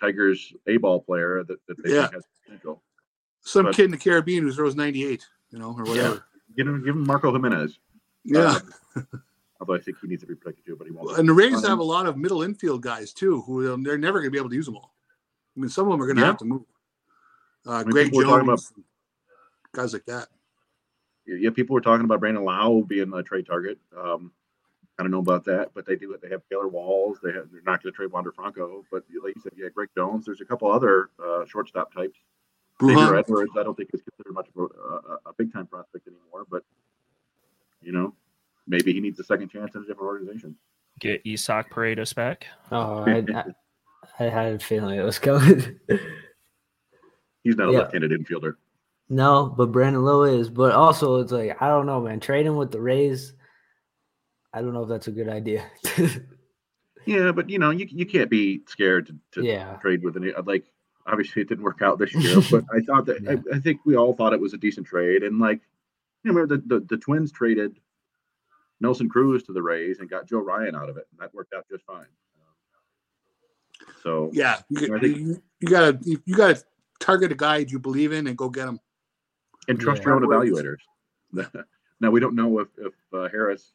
Tigers 0.00 0.52
a 0.66 0.76
ball 0.76 1.00
player 1.00 1.42
that, 1.44 1.58
that 1.66 1.82
they 1.82 1.94
Yeah. 1.94 2.02
think 2.02 2.14
has 2.14 2.24
potential. 2.44 2.82
Some 3.40 3.66
But- 3.66 3.74
kid 3.74 3.86
in 3.86 3.90
the 3.92 3.96
Caribbean 3.98 4.44
who 4.44 4.52
throws 4.52 4.74
98, 4.76 5.26
you 5.50 5.58
know, 5.58 5.70
or 5.76 5.84
whatever. 5.84 6.24
Give 6.56 6.66
him 6.66 6.84
give 6.84 6.94
him 6.96 7.06
Marco 7.06 7.32
Jimenez. 7.32 7.78
Yeah. 8.24 8.58
Um, 8.96 9.06
although 9.60 9.74
I 9.74 9.80
think 9.80 9.98
he 10.00 10.08
needs 10.08 10.22
to 10.22 10.26
be 10.26 10.34
protected 10.34 10.64
too, 10.66 10.76
but 10.76 10.86
he 10.86 10.92
won't. 10.92 11.18
And 11.18 11.28
the 11.28 11.32
Rays 11.32 11.54
Um, 11.56 11.64
have 11.70 11.78
a 11.78 11.82
lot 11.84 12.06
of 12.06 12.16
middle 12.16 12.42
infield 12.42 12.82
guys 12.82 13.12
too, 13.12 13.42
who 13.42 13.72
um, 13.72 13.82
they're 13.82 13.98
never 13.98 14.18
going 14.20 14.26
to 14.26 14.30
be 14.32 14.38
able 14.38 14.50
to 14.50 14.56
use 14.56 14.66
them 14.66 14.76
all. 14.76 14.94
I 15.56 15.60
mean, 15.60 15.68
some 15.68 15.86
of 15.86 15.92
them 15.92 16.02
are 16.02 16.06
going 16.06 16.16
to 16.16 16.22
Yeah. 16.22 16.26
have 16.28 16.38
to 16.38 16.44
move. 16.44 16.64
Uh, 17.66 17.78
mean, 17.82 17.90
Greg 17.90 18.06
people 18.06 18.18
were 18.18 18.24
talking 18.24 18.46
Jones, 18.46 18.72
guys 19.72 19.92
like 19.92 20.04
that. 20.06 20.28
yeah, 21.26 21.50
people 21.50 21.74
were 21.74 21.80
talking 21.80 22.04
about 22.04 22.20
Brandon 22.20 22.44
Lowe 22.44 22.82
being 22.82 23.12
a 23.12 23.22
trade 23.22 23.46
target. 23.46 23.78
Um, 23.96 24.32
I 24.98 25.02
don't 25.02 25.10
know 25.10 25.18
about 25.18 25.44
that, 25.44 25.70
but 25.74 25.84
they 25.84 25.94
do. 25.96 26.12
It. 26.12 26.22
They 26.22 26.30
have 26.30 26.42
Taylor 26.50 26.68
Walls. 26.68 27.18
They 27.22 27.30
have, 27.32 27.50
they're 27.52 27.60
not 27.66 27.82
going 27.82 27.92
to 27.92 27.96
trade 27.96 28.10
Wander 28.12 28.32
Franco, 28.32 28.82
but 28.90 29.04
like 29.22 29.34
you 29.36 29.42
said, 29.42 29.52
yeah, 29.56 29.68
Greg 29.74 29.90
Jones. 29.94 30.24
There's 30.24 30.40
a 30.40 30.44
couple 30.46 30.70
other 30.72 31.10
uh, 31.22 31.44
shortstop 31.46 31.92
types. 31.94 32.18
Xavier 32.80 32.96
Brujan, 32.96 33.18
Edwards. 33.18 33.52
I 33.58 33.62
don't 33.62 33.74
think 33.76 33.90
is 33.92 34.02
considered 34.02 34.32
much 34.32 34.48
of 34.56 34.70
a, 34.70 34.94
a, 34.94 35.18
a 35.30 35.32
big 35.36 35.52
time 35.52 35.66
prospect 35.66 36.06
anymore, 36.06 36.46
but 36.50 36.62
you 37.82 37.92
know, 37.92 38.14
maybe 38.66 38.92
he 38.92 39.00
needs 39.00 39.18
a 39.20 39.24
second 39.24 39.48
chance 39.50 39.74
in 39.74 39.82
a 39.82 39.86
different 39.86 40.08
organization. 40.08 40.56
Get 41.00 41.20
Isaac 41.26 41.70
Paredes 41.70 42.12
back. 42.14 42.46
Oh, 42.72 43.04
I, 43.06 43.24
I, 43.34 43.44
I 44.18 44.24
had 44.30 44.52
a 44.54 44.58
feeling 44.58 44.98
it 44.98 45.02
was 45.02 45.18
coming. 45.18 45.78
He's 47.44 47.56
not 47.56 47.68
a 47.68 47.72
Yeah. 47.72 47.78
left-handed 47.80 48.10
infielder. 48.12 48.54
no, 49.08 49.54
but 49.56 49.72
Brandon 49.72 50.02
Lowe 50.04 50.24
is. 50.24 50.48
But 50.50 50.72
also, 50.72 51.20
it's 51.20 51.32
like 51.32 51.60
I 51.60 51.68
don't 51.68 51.86
know, 51.86 52.00
man. 52.00 52.18
Trading 52.20 52.56
with 52.56 52.72
the 52.72 52.80
Rays, 52.80 53.34
I 54.56 54.62
don't 54.62 54.72
know 54.72 54.82
if 54.82 54.88
that's 54.88 55.06
a 55.08 55.12
good 55.12 55.28
idea. 55.28 55.64
Yeah, 57.08 57.30
but 57.30 57.48
you 57.48 57.60
know, 57.60 57.70
you 57.70 57.86
you 57.88 58.04
can't 58.04 58.28
be 58.28 58.62
scared 58.66 59.06
to, 59.06 59.14
to 59.40 59.46
yeah, 59.46 59.76
trade 59.76 60.02
with 60.02 60.16
any 60.16 60.32
like 60.44 60.64
obviously 61.06 61.40
it 61.42 61.48
didn't 61.48 61.62
work 61.62 61.80
out 61.80 62.00
this 62.00 62.12
year 62.16 62.38
but 62.50 62.64
i 62.74 62.80
thought 62.80 63.06
that 63.06 63.22
Yeah. 63.22 63.36
I, 63.52 63.58
I 63.58 63.60
think 63.60 63.78
we 63.86 63.94
all 63.96 64.12
thought 64.12 64.32
it 64.32 64.40
was 64.40 64.54
a 64.54 64.58
decent 64.58 64.88
trade 64.88 65.22
and 65.22 65.38
like 65.38 65.60
you 66.24 66.32
know 66.32 66.46
the, 66.46 66.56
the, 66.66 66.80
the 66.80 66.96
twins 66.96 67.30
traded 67.30 67.78
nelson 68.80 69.08
cruz 69.08 69.44
to 69.44 69.52
the 69.52 69.62
rays 69.62 70.00
and 70.00 70.10
got 70.10 70.26
joe 70.26 70.40
ryan 70.40 70.74
out 70.74 70.88
of 70.88 70.96
it 70.96 71.06
and 71.12 71.20
that 71.20 71.32
worked 71.32 71.54
out 71.56 71.64
just 71.70 71.84
fine 71.86 72.06
so 74.02 74.30
yeah, 74.32 74.58
you, 74.68 74.96
I 74.96 74.98
think- 74.98 75.16
you, 75.16 75.42
you 75.60 75.68
gotta 75.68 75.96
you, 76.02 76.20
you 76.24 76.34
gotta 76.36 76.60
target 76.98 77.30
a 77.30 77.36
guy 77.36 77.58
you 77.58 77.78
believe 77.78 78.10
in 78.10 78.26
and 78.26 78.36
go 78.36 78.48
get 78.48 78.66
him. 78.66 78.80
and 79.68 79.78
trust 79.78 80.02
Yeah. 80.02 80.08
your 80.08 80.16
own 80.16 80.22
evaluators 80.22 80.78
now 82.00 82.10
we 82.10 82.18
don't 82.18 82.34
know 82.34 82.58
if, 82.58 82.68
if 82.78 82.92
uh, 83.12 83.28
harris 83.28 83.74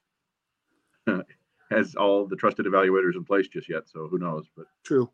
has 1.71 1.95
all 1.95 2.25
the 2.27 2.35
trusted 2.35 2.65
evaluators 2.65 3.15
in 3.15 3.23
place 3.23 3.47
just 3.47 3.69
yet 3.69 3.87
so 3.87 4.07
who 4.07 4.17
knows 4.17 4.45
but 4.57 4.65
True. 4.83 5.09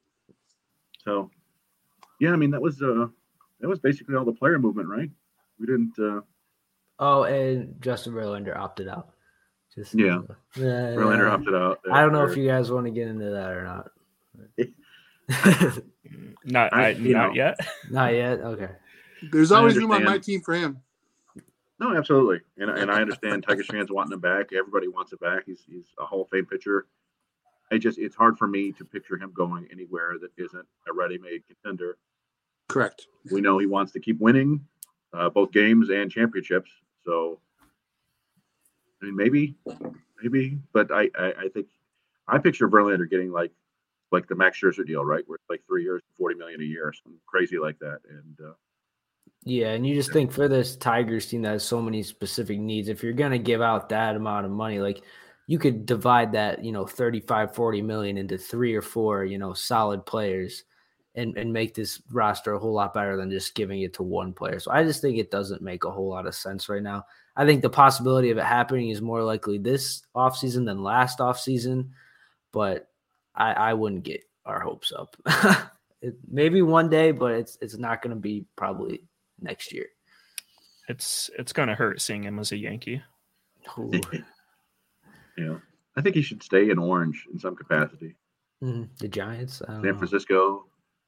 so 1.04 1.30
yeah 2.20 2.32
i 2.32 2.36
mean 2.36 2.52
that 2.52 2.62
was 2.62 2.82
uh 2.82 3.06
that 3.60 3.68
was 3.68 3.80
basically 3.80 4.16
all 4.16 4.26
the 4.26 4.34
player 4.34 4.58
movement 4.60 4.88
right 4.90 5.10
we 5.60 5.66
didn't 5.66 5.98
uh 6.00 6.22
Oh, 7.00 7.26
and 7.26 7.80
Justin 7.80 8.12
Verlander 8.14 8.58
opted 8.58 8.88
out. 8.88 9.10
Just 9.76 9.94
Yeah. 9.94 10.18
uh, 10.18 10.34
Verlander 10.56 11.30
opted 11.30 11.54
out. 11.54 11.80
I 11.92 12.02
don't 12.02 12.12
know 12.12 12.22
Or- 12.22 12.32
if 12.32 12.36
you 12.36 12.48
guys 12.48 12.72
want 12.72 12.88
to 12.88 12.92
get 12.92 13.08
into 13.08 13.30
that 13.30 13.52
or 13.52 13.64
not. 13.64 13.92
Not 16.44 16.74
I- 16.74 16.88
I, 16.90 16.94
not 16.94 17.28
know. 17.30 17.34
yet. 17.36 17.60
not 17.92 18.14
yet. 18.16 18.40
Okay. 18.40 18.70
There's 19.32 19.52
always 19.52 19.76
room 19.78 19.92
on 19.92 20.06
my 20.06 20.18
team 20.18 20.42
for 20.42 20.56
him. 20.56 20.80
No, 21.80 21.96
absolutely, 21.96 22.42
and 22.58 22.72
and 22.72 22.92
I 22.92 23.02
understand 23.02 23.44
Tigers 23.44 23.68
fans 23.72 23.92
wanting 23.92 24.14
him 24.14 24.20
back. 24.20 24.52
Everybody 24.52 24.88
wants 24.88 25.12
him 25.12 25.20
back. 25.22 25.44
He's 25.46 25.64
he's 25.70 25.86
a 26.00 26.06
Hall 26.06 26.24
of 26.24 26.30
Fame 26.30 26.46
pitcher. 26.46 26.88
I 27.72 27.78
just 27.78 28.00
it's 28.00 28.16
hard 28.16 28.38
for 28.38 28.48
me 28.48 28.72
to 28.74 28.86
picture 28.86 29.18
him 29.18 29.32
going 29.34 29.68
anywhere 29.72 30.16
that 30.22 30.32
isn't 30.38 30.66
a 30.88 30.94
ready-made 30.94 31.44
contender. 31.48 31.98
Correct. 32.68 33.08
We 33.32 33.42
know 33.42 33.58
he 33.58 33.68
wants 33.68 33.92
to 33.94 34.00
keep 34.00 34.20
winning, 34.20 34.66
uh, 35.14 35.30
both 35.30 35.52
games 35.52 35.90
and 35.90 36.10
championships. 36.10 36.72
So, 37.06 37.40
I 39.02 39.06
mean, 39.06 39.16
maybe, 39.16 39.56
maybe, 40.22 40.58
but 40.74 40.92
I, 40.92 41.10
I 41.18 41.34
I 41.40 41.50
think 41.54 41.68
I 42.28 42.40
picture 42.40 42.68
Verlander 42.68 43.10
getting 43.10 43.32
like 43.32 43.52
like 44.12 44.28
the 44.28 44.36
Max 44.36 44.60
Scherzer 44.60 44.86
deal, 44.86 45.06
right? 45.06 45.24
Where 45.28 45.36
it's 45.36 45.50
like 45.50 45.62
three 45.68 45.84
years, 45.84 46.02
forty 46.18 46.36
million 46.36 46.60
a 46.62 46.66
year, 46.66 46.92
something 46.92 47.20
crazy 47.28 47.60
like 47.60 47.78
that, 47.80 48.00
and. 48.10 48.38
Uh, 48.44 48.54
Yeah, 49.44 49.70
and 49.70 49.88
you 49.88 49.96
just 49.96 50.12
think 50.12 50.32
for 50.32 50.48
this 50.48 50.76
Tigers 50.76 51.28
team 51.28 51.42
that 51.44 51.52
has 51.52 51.64
so 51.64 51.82
many 51.82 52.04
specific 52.04 52.60
needs, 52.60 52.90
if 52.90 53.02
you're 53.02 53.14
going 53.14 53.32
to 53.32 53.40
give 53.40 53.62
out 53.62 53.90
that 53.90 54.16
amount 54.16 54.46
of 54.46 54.52
money, 54.52 54.80
like 54.80 55.02
you 55.48 55.58
could 55.58 55.86
divide 55.86 56.34
that, 56.34 56.64
you 56.64 56.72
know, 56.72 56.86
35, 56.86 57.56
40 57.56 57.82
million 57.82 58.18
into 58.18 58.38
three 58.38 58.76
or 58.76 58.82
four, 58.82 59.24
you 59.24 59.38
know, 59.38 59.54
solid 59.54 60.06
players 60.06 60.66
and, 61.16 61.38
and 61.38 61.52
make 61.52 61.74
this 61.74 62.02
roster 62.12 62.54
a 62.54 62.60
whole 62.60 62.74
lot 62.74 62.94
better 62.94 63.16
than 63.16 63.32
just 63.32 63.56
giving 63.56 63.82
it 63.82 63.94
to 63.94 64.04
one 64.04 64.34
player. 64.34 64.60
So 64.60 64.72
I 64.72 64.84
just 64.84 65.02
think 65.02 65.18
it 65.18 65.32
doesn't 65.32 65.62
make 65.62 65.86
a 65.86 65.92
whole 65.92 66.10
lot 66.10 66.28
of 66.28 66.36
sense 66.36 66.68
right 66.68 66.84
now. 66.84 67.06
I 67.36 67.46
think 67.46 67.62
the 67.62 67.70
possibility 67.70 68.30
of 68.30 68.38
it 68.38 68.44
happening 68.44 68.90
is 68.90 69.02
more 69.02 69.24
likely 69.24 69.58
this 69.58 70.04
offseason 70.16 70.66
than 70.66 70.84
last 70.84 71.20
offseason, 71.20 71.90
but 72.52 72.90
I, 73.34 73.54
I 73.54 73.74
wouldn't 73.74 74.04
get 74.04 74.24
our 74.46 74.60
hopes 74.60 74.92
up. 74.92 75.16
it, 76.02 76.16
maybe 76.30 76.62
one 76.62 76.90
day, 76.90 77.12
but 77.12 77.34
it's 77.34 77.58
it's 77.62 77.78
not 77.78 78.02
going 78.02 78.16
to 78.16 78.20
be 78.20 78.46
probably 78.56 79.04
next 79.42 79.72
year. 79.74 79.86
It's 80.90 81.30
it's 81.38 81.54
gonna 81.54 81.76
hurt 81.76 82.02
seeing 82.02 82.24
him 82.24 82.40
as 82.40 82.52
a 82.52 82.58
Yankee. 82.58 83.02
Ooh. 83.78 83.92
you 85.38 85.46
know, 85.46 85.62
I 85.96 86.02
think 86.02 86.16
he 86.16 86.22
should 86.22 86.42
stay 86.44 86.70
in 86.70 86.78
Orange 86.80 87.26
in 87.32 87.40
some 87.40 87.56
capacity. 87.56 88.16
Mhm. 88.64 88.90
The 89.00 89.08
Giants. 89.08 89.62
San 89.66 89.82
know. 89.82 89.98
Francisco, 89.98 90.66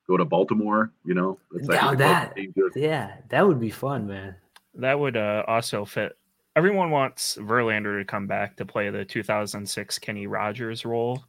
go 0.08 0.18
to 0.18 0.26
Baltimore. 0.26 0.92
You 1.06 1.14
know, 1.14 1.40
it's 1.54 1.68
Now 1.68 1.92
actually 1.92 2.52
that- 2.56 2.72
Yeah, 2.76 3.16
that 3.30 3.48
would 3.48 3.60
be 3.60 3.70
fun, 3.72 4.06
man. 4.08 4.36
That 4.76 5.00
would 5.00 5.18
uh, 5.18 5.44
also 5.48 5.86
fit. 5.86 6.18
Everyone 6.56 6.92
wants 6.92 7.38
Verlander 7.38 8.00
to 8.00 8.06
come 8.06 8.28
back 8.28 8.58
to 8.58 8.66
play 8.66 8.90
the 8.90 9.06
2006 9.06 9.98
Kenny 10.00 10.28
Rogers 10.28 10.86
role, 10.86 11.24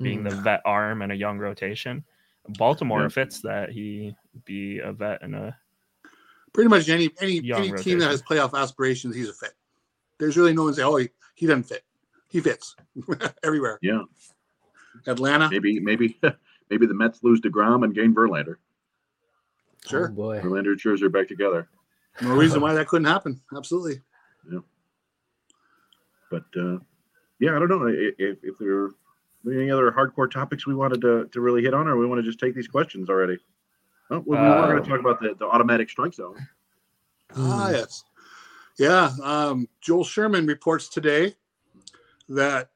being 0.00 0.22
Mm. 0.22 0.30
the 0.30 0.36
vet 0.36 0.60
arm 0.64 1.02
in 1.02 1.10
a 1.10 1.14
young 1.14 1.38
rotation. 1.38 2.04
Baltimore 2.50 3.02
Yeah. 3.02 3.08
fits 3.08 3.40
that. 3.42 3.70
He 3.70 4.14
be 4.44 4.78
a 4.78 4.92
vet 4.92 5.22
in 5.22 5.34
a 5.34 5.58
Pretty 6.56 6.70
much 6.70 6.88
any 6.88 7.10
any 7.20 7.38
Young 7.40 7.68
any 7.68 7.82
team 7.82 7.98
that 7.98 8.10
has 8.10 8.22
playoff 8.22 8.58
aspirations, 8.58 9.14
he's 9.14 9.28
a 9.28 9.34
fit. 9.34 9.52
There's 10.18 10.38
really 10.38 10.54
no 10.54 10.64
one 10.64 10.72
say, 10.72 10.84
oh, 10.84 10.96
he, 10.96 11.10
he 11.34 11.46
doesn't 11.46 11.64
fit. 11.64 11.84
He 12.28 12.40
fits 12.40 12.74
everywhere. 13.44 13.78
Yeah, 13.82 14.04
Atlanta, 15.06 15.50
maybe 15.50 15.80
maybe 15.80 16.18
maybe 16.70 16.86
the 16.86 16.94
Mets 16.94 17.22
lose 17.22 17.42
to 17.42 17.50
Degrom 17.50 17.84
and 17.84 17.94
gain 17.94 18.14
Verlander. 18.14 18.54
Oh, 18.54 19.88
sure. 19.90 20.08
boy. 20.08 20.40
Verlander 20.40 20.72
and 20.72 20.80
Scherzer 20.80 21.12
back 21.12 21.28
together. 21.28 21.68
No 22.22 22.34
reason 22.34 22.62
why 22.62 22.72
that 22.72 22.88
couldn't 22.88 23.06
happen. 23.06 23.42
Absolutely. 23.54 24.00
Yeah. 24.50 24.60
But 26.30 26.44
uh, 26.58 26.78
yeah, 27.38 27.54
I 27.54 27.58
don't 27.58 27.68
know 27.68 27.86
if, 27.86 28.38
if 28.42 28.56
there 28.58 28.84
are 28.84 28.94
any 29.46 29.70
other 29.70 29.92
hardcore 29.92 30.30
topics 30.30 30.66
we 30.66 30.74
wanted 30.74 31.02
to, 31.02 31.28
to 31.32 31.40
really 31.42 31.62
hit 31.62 31.74
on, 31.74 31.86
or 31.86 31.98
we 31.98 32.06
want 32.06 32.18
to 32.18 32.22
just 32.22 32.40
take 32.40 32.54
these 32.54 32.66
questions 32.66 33.10
already. 33.10 33.36
Oh, 34.10 34.22
well, 34.24 34.40
we 34.42 34.48
were 34.48 34.66
going 34.66 34.78
Uh, 34.78 34.82
to 34.84 34.88
talk 34.90 35.00
about 35.00 35.20
the, 35.20 35.34
the 35.38 35.46
automatic 35.46 35.90
strike 35.90 36.14
zone. 36.14 36.36
Ah, 37.34 37.68
Mm. 37.68 37.72
yes. 37.72 38.04
Yeah. 38.78 39.10
Um, 39.22 39.68
Joel 39.80 40.04
Sherman 40.04 40.46
reports 40.46 40.88
today 40.88 41.34
that 42.28 42.70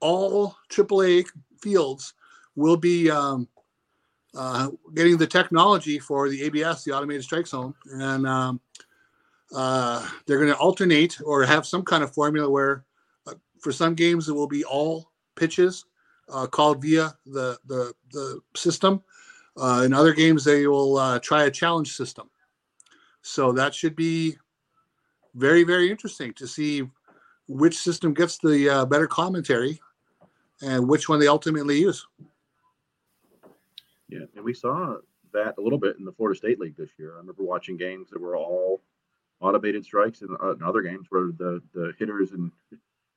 all 0.00 0.56
AAA 0.68 1.26
fields 1.60 2.14
will 2.56 2.76
be 2.76 3.10
um, 3.10 3.48
uh, 4.34 4.70
getting 4.94 5.16
the 5.16 5.26
technology 5.26 5.98
for 5.98 6.28
the 6.28 6.42
ABS, 6.44 6.84
the 6.84 6.92
automated 6.92 7.22
strike 7.24 7.46
zone, 7.46 7.74
and 7.92 8.26
um, 8.26 8.60
uh, 9.54 10.06
they're 10.26 10.38
going 10.38 10.50
to 10.52 10.58
alternate 10.58 11.18
or 11.24 11.44
have 11.44 11.66
some 11.66 11.82
kind 11.82 12.02
of 12.04 12.12
formula 12.12 12.48
where, 12.50 12.84
uh, 13.26 13.34
for 13.60 13.72
some 13.72 13.94
games, 13.94 14.28
it 14.28 14.32
will 14.34 14.46
be 14.48 14.64
all 14.64 15.10
pitches 15.34 15.84
uh, 16.28 16.46
called 16.46 16.82
via 16.82 17.14
the 17.26 17.58
the, 17.66 17.94
the 18.12 18.40
system. 18.54 19.02
Uh, 19.60 19.82
in 19.84 19.92
other 19.92 20.12
games, 20.12 20.44
they 20.44 20.66
will 20.66 20.96
uh, 20.96 21.18
try 21.18 21.44
a 21.44 21.50
challenge 21.50 21.94
system. 21.94 22.30
So 23.22 23.52
that 23.52 23.74
should 23.74 23.96
be 23.96 24.36
very 25.34 25.62
very 25.62 25.90
interesting 25.90 26.32
to 26.34 26.46
see 26.46 26.88
which 27.48 27.76
system 27.76 28.14
gets 28.14 28.38
the 28.38 28.68
uh, 28.68 28.84
better 28.86 29.06
commentary 29.06 29.80
and 30.62 30.88
which 30.88 31.08
one 31.08 31.20
they 31.20 31.28
ultimately 31.28 31.78
use. 31.78 32.06
Yeah, 34.08 34.24
and 34.34 34.44
we 34.44 34.54
saw 34.54 34.96
that 35.32 35.54
a 35.58 35.60
little 35.60 35.78
bit 35.78 35.96
in 35.98 36.04
the 36.04 36.12
Florida 36.12 36.36
State 36.36 36.58
League 36.58 36.76
this 36.76 36.90
year. 36.98 37.14
I 37.14 37.18
remember 37.18 37.42
watching 37.42 37.76
games 37.76 38.08
that 38.10 38.20
were 38.20 38.36
all 38.36 38.82
automated 39.40 39.84
strikes 39.84 40.22
and, 40.22 40.36
uh, 40.40 40.54
other 40.64 40.82
games 40.82 41.06
where 41.10 41.30
the 41.36 41.62
the 41.74 41.92
hitters 41.98 42.32
and 42.32 42.50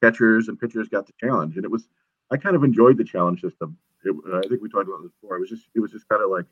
catchers 0.01 0.47
and 0.47 0.59
pitchers 0.59 0.89
got 0.89 1.07
the 1.07 1.13
challenge, 1.19 1.55
and 1.55 1.65
it 1.65 1.71
was 1.71 1.87
I 2.31 2.37
kind 2.37 2.55
of 2.55 2.63
enjoyed 2.63 2.97
the 2.97 3.03
challenge 3.03 3.41
system. 3.41 3.77
It, 4.03 4.15
I 4.33 4.47
think 4.47 4.61
we 4.61 4.69
talked 4.69 4.87
about 4.87 5.03
this 5.03 5.11
before. 5.21 5.37
It 5.37 5.41
was 5.41 5.49
just 5.49 5.67
it 5.75 5.79
was 5.79 5.91
just 5.91 6.07
kind 6.09 6.23
of 6.23 6.29
like, 6.29 6.45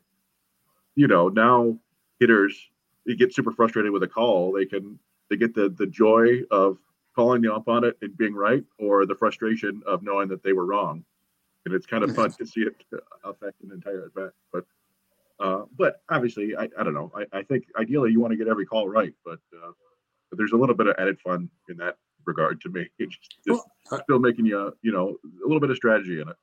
you 0.94 1.08
know, 1.08 1.28
now 1.28 1.76
hitters 2.18 2.70
they 3.06 3.14
get 3.14 3.34
super 3.34 3.50
frustrated 3.50 3.92
with 3.92 4.02
a 4.02 4.08
call. 4.08 4.52
They 4.52 4.66
can 4.66 4.98
they 5.28 5.36
get 5.36 5.54
the 5.54 5.68
the 5.70 5.86
joy 5.86 6.40
of 6.50 6.78
calling 7.14 7.42
the 7.42 7.52
ump 7.52 7.68
on 7.68 7.84
it 7.84 7.96
and 8.02 8.16
being 8.16 8.34
right, 8.34 8.64
or 8.78 9.06
the 9.06 9.14
frustration 9.14 9.82
of 9.86 10.02
knowing 10.02 10.28
that 10.28 10.42
they 10.42 10.52
were 10.52 10.66
wrong. 10.66 11.04
And 11.66 11.74
it's 11.74 11.86
kind 11.86 12.04
of 12.04 12.14
fun 12.14 12.30
to 12.32 12.46
see 12.46 12.62
it 12.62 12.74
affect 13.24 13.60
an 13.62 13.70
entire 13.72 14.06
at 14.06 14.14
bat. 14.14 14.30
But 14.52 14.64
uh, 15.40 15.64
but 15.76 16.02
obviously, 16.10 16.54
I, 16.56 16.68
I 16.78 16.84
don't 16.84 16.94
know. 16.94 17.10
I, 17.16 17.38
I 17.38 17.42
think 17.42 17.64
ideally 17.78 18.12
you 18.12 18.20
want 18.20 18.32
to 18.32 18.36
get 18.36 18.46
every 18.46 18.66
call 18.66 18.88
right, 18.88 19.14
but, 19.24 19.38
uh, 19.56 19.72
but 20.28 20.36
there's 20.36 20.52
a 20.52 20.56
little 20.56 20.74
bit 20.74 20.86
of 20.86 20.96
added 20.98 21.18
fun 21.18 21.48
in 21.70 21.78
that 21.78 21.96
regard 22.26 22.60
to 22.62 22.68
me. 22.68 22.86
It's 22.98 23.16
just, 23.16 23.66
Well, 23.90 24.00
still 24.02 24.18
making 24.18 24.44
you, 24.44 24.76
you 24.82 24.92
know, 24.92 25.16
a 25.24 25.46
little 25.46 25.60
bit 25.60 25.70
of 25.70 25.76
strategy 25.76 26.20
in 26.20 26.28
it. 26.28 26.36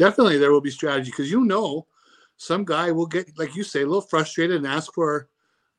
Definitely, 0.00 0.38
there 0.38 0.50
will 0.50 0.62
be 0.62 0.70
strategy 0.70 1.10
because 1.10 1.30
you 1.30 1.44
know, 1.44 1.86
some 2.38 2.64
guy 2.64 2.90
will 2.90 3.04
get, 3.06 3.38
like 3.38 3.54
you 3.54 3.62
say, 3.62 3.82
a 3.82 3.86
little 3.86 4.00
frustrated 4.00 4.56
and 4.56 4.66
ask 4.66 4.94
for 4.94 5.28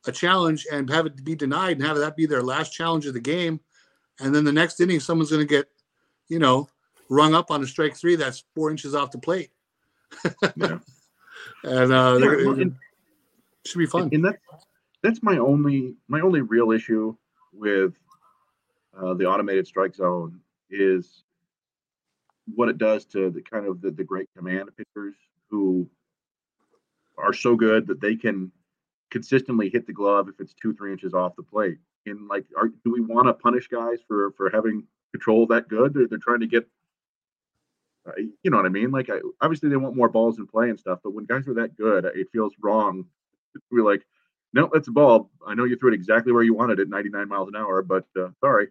a 0.06 0.12
challenge 0.12 0.68
and 0.72 0.88
have 0.92 1.08
it 1.08 1.24
be 1.24 1.34
denied 1.36 1.78
and 1.78 1.86
have 1.88 1.98
that 1.98 2.16
be 2.16 2.28
their 2.28 2.44
last 2.44 2.72
challenge 2.72 3.08
of 3.08 3.16
the 3.16 3.20
game, 3.20 3.60
and 4.20 4.34
then 4.34 4.44
the 4.44 4.52
next 4.52 4.80
inning 4.80 5.00
someone's 5.00 5.32
going 5.32 5.42
to 5.42 5.48
get, 5.52 5.66
you 6.30 6.38
know, 6.38 6.70
rung 7.10 7.34
up 7.34 7.50
on 7.50 7.64
a 7.64 7.68
strike 7.68 7.96
three 7.98 8.16
that's 8.16 8.44
four 8.54 8.70
inches 8.70 8.94
off 8.94 9.10
the 9.10 9.18
plate, 9.18 9.50
Yeah. 10.56 10.78
and 11.64 11.92
uh, 11.92 12.18
Yeah, 12.22 12.28
well, 12.46 12.62
and- 12.62 12.76
should 13.66 13.80
be 13.80 13.88
fun. 13.88 14.10
and 14.14 14.24
that 14.24 14.38
that's 15.02 15.24
my 15.24 15.38
only 15.40 15.96
my 16.08 16.22
only 16.22 16.42
real 16.42 16.72
issue 16.72 17.16
with 17.54 17.96
uh, 18.96 19.16
the 19.16 19.26
automated 19.26 19.66
strike 19.66 19.96
zone 19.96 20.40
is 20.70 21.24
what 22.56 22.70
it 22.70 22.78
does 22.78 23.06
to 23.06 23.30
the 23.30 23.42
kind 23.42 23.66
of 23.66 23.82
the, 23.82 23.92
the 23.92 24.04
great 24.04 24.30
command 24.36 24.70
pitchers 24.78 25.16
who 25.50 25.90
are 27.18 27.34
so 27.34 27.56
good 27.56 27.88
that 27.88 28.02
they 28.02 28.16
can 28.16 28.52
consistently 29.10 29.70
hit 29.70 29.86
the 29.86 29.94
glove 29.94 30.30
if 30.30 30.40
it's 30.40 30.54
two 30.54 30.74
three 30.74 30.92
inches 30.92 31.14
off 31.14 31.36
the 31.36 31.44
plate. 31.44 31.78
And 32.06 32.28
like 32.28 32.46
are, 32.58 32.70
do 32.70 32.92
we 32.92 33.02
want 33.02 33.28
to 33.28 33.34
punish 33.34 33.68
guys 33.68 34.00
for 34.08 34.32
for 34.32 34.50
having 34.50 34.86
control 35.12 35.46
that 35.48 35.68
good? 35.68 35.94
They're, 35.94 36.08
they're 36.08 36.18
trying 36.18 36.40
to 36.40 36.48
get 36.48 36.68
uh, 38.08 38.14
you 38.42 38.50
know 38.50 38.58
what 38.58 38.66
i 38.66 38.70
mean? 38.70 38.90
Like 38.90 39.10
I, 39.12 39.20
obviously 39.42 39.70
they 39.70 39.78
want 39.78 39.96
more 39.96 40.10
balls 40.10 40.40
in 40.40 40.48
play 40.48 40.70
and 40.70 40.80
stuff 40.80 41.00
but 41.04 41.14
when 41.14 41.26
guys 41.26 41.48
are 41.48 41.54
that 41.56 41.78
good 41.78 42.06
it 42.06 42.30
feels 42.32 42.54
wrong 42.62 43.06
we're 43.70 43.86
like 43.86 44.04
no 44.54 44.70
that's 44.74 44.88
a 44.88 44.92
ball. 44.92 45.30
I 45.46 45.54
know 45.54 45.66
you 45.66 45.76
threw 45.76 45.92
it 45.92 45.96
exactly 45.96 46.32
where 46.32 46.44
you 46.44 46.56
wanted 46.56 46.80
it 46.80 46.90
99 46.90 47.28
miles 47.28 47.50
an 47.50 47.56
hour 47.56 47.84
but 47.84 48.06
uh, 48.20 48.30
sorry 48.40 48.70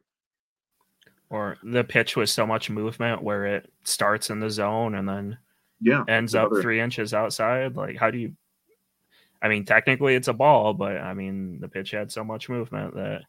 Or 1.30 1.56
the 1.62 1.84
pitch 1.84 2.16
with 2.16 2.28
so 2.28 2.44
much 2.44 2.68
movement 2.70 3.22
where 3.22 3.46
it 3.46 3.72
starts 3.84 4.30
in 4.30 4.40
the 4.40 4.50
zone 4.50 4.96
and 4.96 5.08
then 5.08 5.38
yeah 5.80 6.04
ends 6.08 6.34
up 6.34 6.50
other- 6.50 6.60
three 6.60 6.80
inches 6.80 7.14
outside. 7.14 7.76
Like, 7.76 7.96
how 7.96 8.10
do 8.10 8.18
you? 8.18 8.34
I 9.40 9.48
mean, 9.48 9.64
technically 9.64 10.16
it's 10.16 10.28
a 10.28 10.32
ball, 10.32 10.74
but 10.74 10.96
I 10.98 11.14
mean, 11.14 11.60
the 11.60 11.68
pitch 11.68 11.92
had 11.92 12.10
so 12.12 12.24
much 12.24 12.48
movement 12.48 12.94
that 12.94 13.22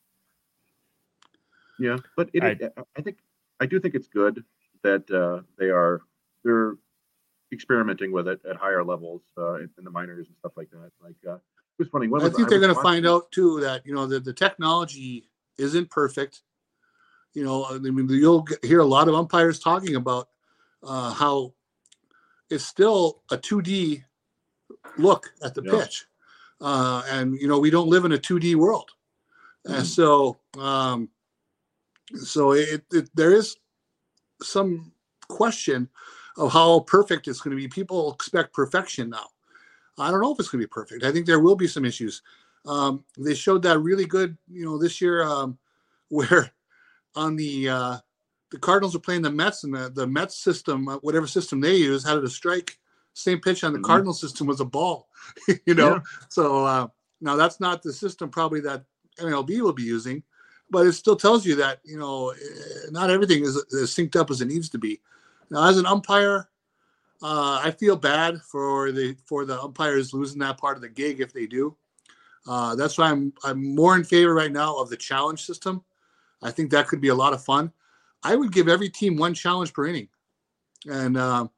Yeah, 1.80 1.98
but 2.18 2.30
it, 2.34 2.44
I- 2.44 2.58
I, 2.78 2.84
I 2.98 3.02
think 3.02 3.18
I 3.60 3.66
do 3.68 3.80
think 3.80 3.94
it's 3.96 4.08
good 4.08 4.44
that 4.82 5.10
uh, 5.12 5.42
they 5.60 5.70
are 5.70 6.02
they're 6.44 6.74
experimenting 7.52 8.12
with 8.12 8.28
it 8.28 8.42
at 8.50 8.56
higher 8.56 8.84
levels 8.84 9.22
uh, 9.38 9.56
in, 9.56 9.70
in 9.78 9.84
the 9.84 9.92
minors 9.92 10.28
and 10.28 10.36
stuff 10.38 10.54
like 10.56 10.72
that. 10.72 10.92
Like 11.04 11.16
uh, 11.28 11.36
it 11.36 11.42
was 11.78 11.88
funny. 11.90 12.08
What 12.08 12.22
I 12.22 12.26
was, 12.26 12.36
think 12.36 12.50
they're 12.50 12.60
going 12.60 12.74
to 12.74 12.82
find 12.82 13.06
out 13.06 13.32
too 13.32 13.60
that 13.60 13.86
you 13.86 13.94
know 13.94 14.08
the, 14.08 14.20
the 14.20 14.34
technology 14.34 15.30
isn't 15.58 15.90
perfect. 15.92 16.42
You 17.34 17.44
know, 17.46 17.66
I 17.66 17.78
mean, 17.80 18.10
you'll 18.10 18.46
hear 18.64 18.80
a 18.80 18.86
lot 18.86 19.08
of 19.08 19.16
umpires 19.16 19.60
talking 19.60 19.96
about 19.96 20.30
uh, 20.84 21.14
how 21.14 21.54
it's 22.50 22.66
still 22.66 23.24
a 23.32 23.38
2D 23.38 24.04
look 24.98 25.32
at 25.44 25.56
the 25.56 25.62
Yeah. 25.64 25.80
pitch, 25.80 26.08
uh, 26.62 27.04
and 27.10 27.36
you 27.40 27.48
know 27.48 27.60
we 27.60 27.70
don't 27.70 27.90
live 27.90 28.06
in 28.06 28.12
a 28.14 28.18
2D 28.18 28.56
world, 28.56 28.92
and 29.66 29.86
Mhm. 29.86 29.86
so 29.86 30.38
um, 30.60 31.10
so 32.16 32.52
it, 32.54 32.84
it 32.92 33.10
there 33.16 33.34
is 33.34 33.58
some 34.42 34.92
question 35.30 35.90
of 36.38 36.52
how 36.54 36.82
perfect 36.82 37.28
it's 37.28 37.42
going 37.42 37.56
to 37.56 37.62
be. 37.62 37.68
People 37.68 38.14
expect 38.14 38.54
perfection 38.54 39.10
now. 39.10 39.28
I 39.98 40.12
don't 40.12 40.22
know 40.22 40.34
if 40.34 40.40
it's 40.40 40.50
going 40.50 40.62
to 40.62 40.68
be 40.68 40.72
perfect. 40.72 41.04
I 41.04 41.12
think 41.12 41.26
there 41.26 41.40
will 41.40 41.56
be 41.56 41.68
some 41.68 41.86
issues. 41.86 42.22
Um, 42.66 43.04
they 43.18 43.36
showed 43.36 43.64
that 43.64 43.80
really 43.80 44.06
good, 44.06 44.38
you 44.50 44.66
know, 44.66 44.78
this 44.78 45.02
year 45.02 45.24
um, 45.24 45.58
where 46.10 46.52
on 47.16 47.36
the 47.36 47.70
uh, 47.70 47.98
the 48.52 48.60
Cardinals 48.60 48.96
are 48.96 49.00
playing 49.00 49.22
the 49.22 49.32
Mets 49.32 49.64
and 49.64 49.74
the, 49.74 49.90
the 49.90 50.06
Mets 50.06 50.38
system, 50.38 50.88
uh, 50.88 50.98
whatever 50.98 51.28
system 51.28 51.62
they 51.62 51.76
use, 51.76 52.06
had 52.06 52.18
it 52.18 52.24
a 52.24 52.30
strike. 52.30 52.78
Same 53.14 53.40
pitch 53.40 53.64
on 53.64 53.74
the 53.74 53.80
Mhm. 53.80 53.84
Cardinal 53.84 54.14
system 54.14 54.48
was 54.48 54.60
a 54.60 54.66
ball, 54.66 55.10
you 55.66 55.74
know. 55.74 55.96
Yeah. 55.96 56.02
So 56.30 56.66
uh, 56.66 56.88
now 57.20 57.36
that's 57.36 57.60
not 57.60 57.82
the 57.82 57.94
system 57.94 58.30
probably 58.30 58.62
that 58.62 58.84
MLB 59.18 59.62
will 59.62 59.74
be 59.74 59.84
using, 59.84 60.24
but 60.70 60.86
it 60.88 60.94
still 60.94 61.16
tells 61.16 61.46
you 61.46 61.56
that 61.56 61.80
you 61.84 61.98
know 61.98 62.30
eh, 62.30 62.90
not 62.92 63.10
everything 63.10 63.44
is 63.44 63.58
as 63.58 63.94
synced 63.94 64.16
up 64.16 64.32
as 64.32 64.42
it 64.42 64.48
needs 64.48 64.70
to 64.70 64.78
be. 64.78 65.02
Now, 65.50 65.68
as 65.68 65.78
an 65.78 65.86
umpire, 65.86 66.48
uh, 67.22 67.60
I 67.64 67.72
feel 67.72 67.98
bad 67.98 68.42
for 68.42 68.92
the 68.92 69.16
for 69.26 69.46
the 69.46 69.62
umpires 69.62 70.14
losing 70.14 70.40
that 70.40 70.58
part 70.58 70.78
of 70.78 70.82
the 70.82 70.90
gig 70.90 71.20
if 71.20 71.34
they 71.34 71.46
do. 71.46 71.76
Uh, 72.48 72.76
that's 72.76 72.98
why 72.98 73.12
I'm 73.12 73.34
I'm 73.44 73.76
more 73.76 73.96
in 73.96 74.04
favor 74.04 74.34
right 74.34 74.52
now 74.52 74.78
of 74.78 74.90
the 74.90 74.98
challenge 74.98 75.46
system. 75.46 75.84
I 76.42 76.52
think 76.52 76.72
that 76.72 76.88
could 76.88 77.02
be 77.02 77.10
a 77.10 77.16
lot 77.16 77.34
of 77.34 77.44
fun. 77.44 77.72
I 78.24 78.36
would 78.36 78.52
give 78.52 78.68
every 78.68 78.90
team 78.90 79.18
one 79.18 79.34
challenge 79.34 79.74
per 79.74 79.88
inning, 79.88 80.08
and 80.86 81.18
um, 81.18 81.50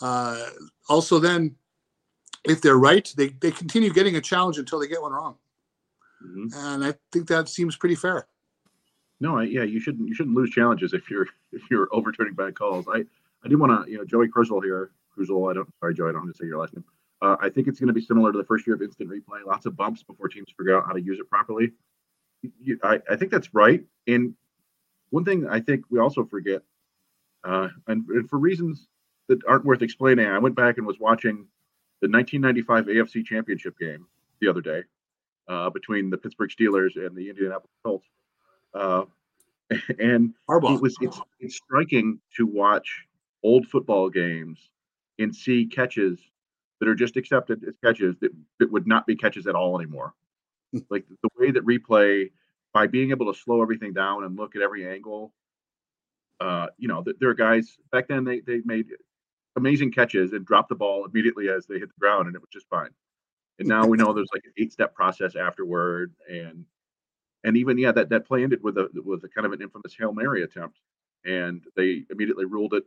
uh, 0.00 0.46
also 0.88 1.18
then, 1.18 1.56
if 2.44 2.60
they're 2.60 2.78
right, 2.78 3.10
they 3.16 3.28
they 3.28 3.50
continue 3.50 3.92
getting 3.92 4.16
a 4.16 4.20
challenge 4.20 4.58
until 4.58 4.78
they 4.78 4.88
get 4.88 5.00
one 5.02 5.12
wrong, 5.12 5.36
Mhm. 6.24 6.54
and 6.54 6.84
I 6.84 6.94
think 7.12 7.28
that 7.28 7.48
seems 7.48 7.76
pretty 7.76 7.94
fair. 7.94 8.26
No, 9.20 9.38
I, 9.38 9.44
yeah, 9.44 9.62
you 9.62 9.80
shouldn't 9.80 10.08
you 10.08 10.14
shouldn't 10.14 10.34
lose 10.36 10.50
challenges 10.50 10.92
if 10.92 11.08
you're 11.10 11.28
if 11.52 11.62
you're 11.70 11.88
overturning 11.92 12.34
bad 12.34 12.54
calls. 12.54 12.86
I 12.88 13.04
I 13.44 13.48
do 13.48 13.56
want 13.58 13.84
to 13.84 13.90
you 13.90 13.98
know 13.98 14.04
Joey 14.04 14.28
Cruzel 14.28 14.62
here. 14.62 14.90
Cruzel, 15.16 15.50
I 15.50 15.54
don't 15.54 15.68
sorry 15.80 15.94
Joey, 15.94 16.08
I 16.10 16.12
don't 16.12 16.26
have 16.26 16.34
to 16.34 16.38
say 16.38 16.46
your 16.46 16.58
last 16.58 16.74
name. 16.74 16.84
Uh, 17.20 17.36
I 17.40 17.48
think 17.50 17.68
it's 17.68 17.78
going 17.78 17.86
to 17.88 17.92
be 17.92 18.00
similar 18.00 18.32
to 18.32 18.38
the 18.38 18.44
first 18.44 18.66
year 18.66 18.74
of 18.74 18.82
instant 18.82 19.08
replay. 19.08 19.44
Lots 19.46 19.64
of 19.66 19.76
bumps 19.76 20.02
before 20.02 20.26
teams 20.28 20.48
figure 20.58 20.76
out 20.76 20.84
how 20.86 20.92
to 20.92 21.00
use 21.00 21.20
it 21.20 21.30
properly. 21.30 21.72
You, 22.60 22.78
I, 22.82 23.00
I 23.10 23.16
think 23.16 23.30
that's 23.30 23.54
right. 23.54 23.82
And 24.06 24.34
one 25.10 25.24
thing 25.24 25.46
I 25.48 25.60
think 25.60 25.84
we 25.90 25.98
also 25.98 26.24
forget, 26.24 26.62
uh, 27.44 27.68
and, 27.86 28.06
and 28.08 28.28
for 28.28 28.38
reasons 28.38 28.88
that 29.28 29.40
aren't 29.46 29.64
worth 29.64 29.82
explaining, 29.82 30.26
I 30.26 30.38
went 30.38 30.56
back 30.56 30.78
and 30.78 30.86
was 30.86 30.98
watching 30.98 31.46
the 32.00 32.08
1995 32.08 32.86
AFC 32.86 33.24
Championship 33.24 33.78
game 33.78 34.06
the 34.40 34.48
other 34.48 34.60
day 34.60 34.82
uh, 35.48 35.70
between 35.70 36.10
the 36.10 36.18
Pittsburgh 36.18 36.50
Steelers 36.50 36.96
and 36.96 37.16
the 37.16 37.28
Indianapolis 37.28 37.70
Colts. 37.84 38.06
Uh, 38.74 39.04
and 39.98 40.34
Harbaugh. 40.48 40.76
it 40.76 40.82
was 40.82 40.96
it's 41.00 41.20
it's 41.40 41.56
striking 41.56 42.18
to 42.36 42.46
watch 42.46 43.06
old 43.42 43.66
football 43.66 44.10
games 44.10 44.70
and 45.18 45.34
see 45.34 45.66
catches 45.66 46.18
that 46.80 46.88
are 46.88 46.94
just 46.94 47.16
accepted 47.16 47.64
as 47.66 47.76
catches 47.82 48.16
that, 48.20 48.32
that 48.58 48.70
would 48.70 48.86
not 48.86 49.06
be 49.06 49.14
catches 49.14 49.46
at 49.46 49.54
all 49.54 49.80
anymore. 49.80 50.14
like 50.90 51.06
the 51.22 51.28
way 51.38 51.50
that 51.50 51.64
replay 51.64 52.30
by 52.72 52.86
being 52.86 53.10
able 53.10 53.32
to 53.32 53.38
slow 53.38 53.62
everything 53.62 53.92
down 53.92 54.24
and 54.24 54.36
look 54.36 54.56
at 54.56 54.62
every 54.62 54.88
angle. 54.88 55.32
Uh, 56.40 56.66
you 56.78 56.88
know, 56.88 57.02
th- 57.02 57.16
there 57.20 57.30
are 57.30 57.34
guys 57.34 57.78
back 57.92 58.08
then 58.08 58.24
they 58.24 58.40
they 58.40 58.60
made 58.64 58.86
amazing 59.56 59.92
catches 59.92 60.32
and 60.32 60.46
dropped 60.46 60.68
the 60.70 60.74
ball 60.74 61.04
immediately 61.06 61.48
as 61.48 61.66
they 61.66 61.78
hit 61.78 61.88
the 61.88 62.00
ground 62.00 62.26
and 62.26 62.34
it 62.36 62.40
was 62.40 62.50
just 62.52 62.68
fine. 62.68 62.90
And 63.58 63.68
now 63.68 63.86
we 63.86 63.96
know 63.98 64.12
there's 64.12 64.30
like 64.34 64.44
an 64.44 64.52
eight 64.58 64.72
step 64.72 64.94
process 64.94 65.36
afterward 65.36 66.14
and 66.30 66.64
and 67.44 67.56
even 67.56 67.78
yeah 67.78 67.92
that 67.92 68.08
that 68.10 68.26
play 68.26 68.42
ended 68.42 68.62
with 68.62 68.78
a 68.78 68.88
with 69.04 69.24
a 69.24 69.28
kind 69.28 69.46
of 69.46 69.52
an 69.52 69.62
infamous 69.62 69.94
hail 69.98 70.12
mary 70.12 70.42
attempt 70.42 70.80
and 71.24 71.64
they 71.76 72.04
immediately 72.10 72.44
ruled 72.44 72.74
it 72.74 72.84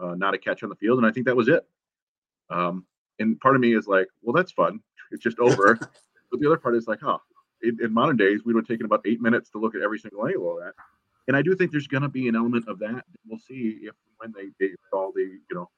uh, 0.00 0.14
not 0.14 0.34
a 0.34 0.38
catch 0.38 0.62
on 0.62 0.68
the 0.70 0.76
field 0.76 0.98
and 0.98 1.06
i 1.06 1.10
think 1.12 1.26
that 1.26 1.36
was 1.36 1.48
it 1.48 1.66
Um, 2.50 2.86
and 3.18 3.40
part 3.40 3.56
of 3.56 3.60
me 3.62 3.74
is 3.74 3.86
like, 3.88 4.08
well, 4.22 4.34
that's 4.34 4.52
fun. 4.52 4.80
It's 5.12 5.22
just 5.22 5.38
over. 5.38 5.78
but 6.30 6.40
the 6.40 6.46
other 6.46 6.56
part 6.56 6.74
is 6.74 6.86
like, 6.86 7.02
oh, 7.02 7.20
in, 7.62 7.78
in 7.82 7.92
modern 7.92 8.16
days, 8.16 8.40
we 8.44 8.52
would 8.52 8.62
have 8.62 8.68
taken 8.68 8.86
about 8.86 9.02
eight 9.06 9.20
minutes 9.20 9.50
to 9.50 9.58
look 9.58 9.74
at 9.74 9.82
every 9.82 9.98
single 9.98 10.26
angle 10.26 10.58
of 10.58 10.64
that. 10.64 10.74
And 11.28 11.36
I 11.36 11.42
do 11.42 11.54
think 11.56 11.72
there's 11.72 11.88
going 11.88 12.02
to 12.02 12.08
be 12.08 12.28
an 12.28 12.36
element 12.36 12.68
of 12.68 12.78
that. 12.80 13.04
We'll 13.26 13.40
see 13.40 13.80
if 13.82 13.94
when 14.18 14.32
they, 14.36 14.48
they 14.60 14.74
all 14.92 15.12
the 15.14 15.22
you 15.22 15.56
know 15.56 15.68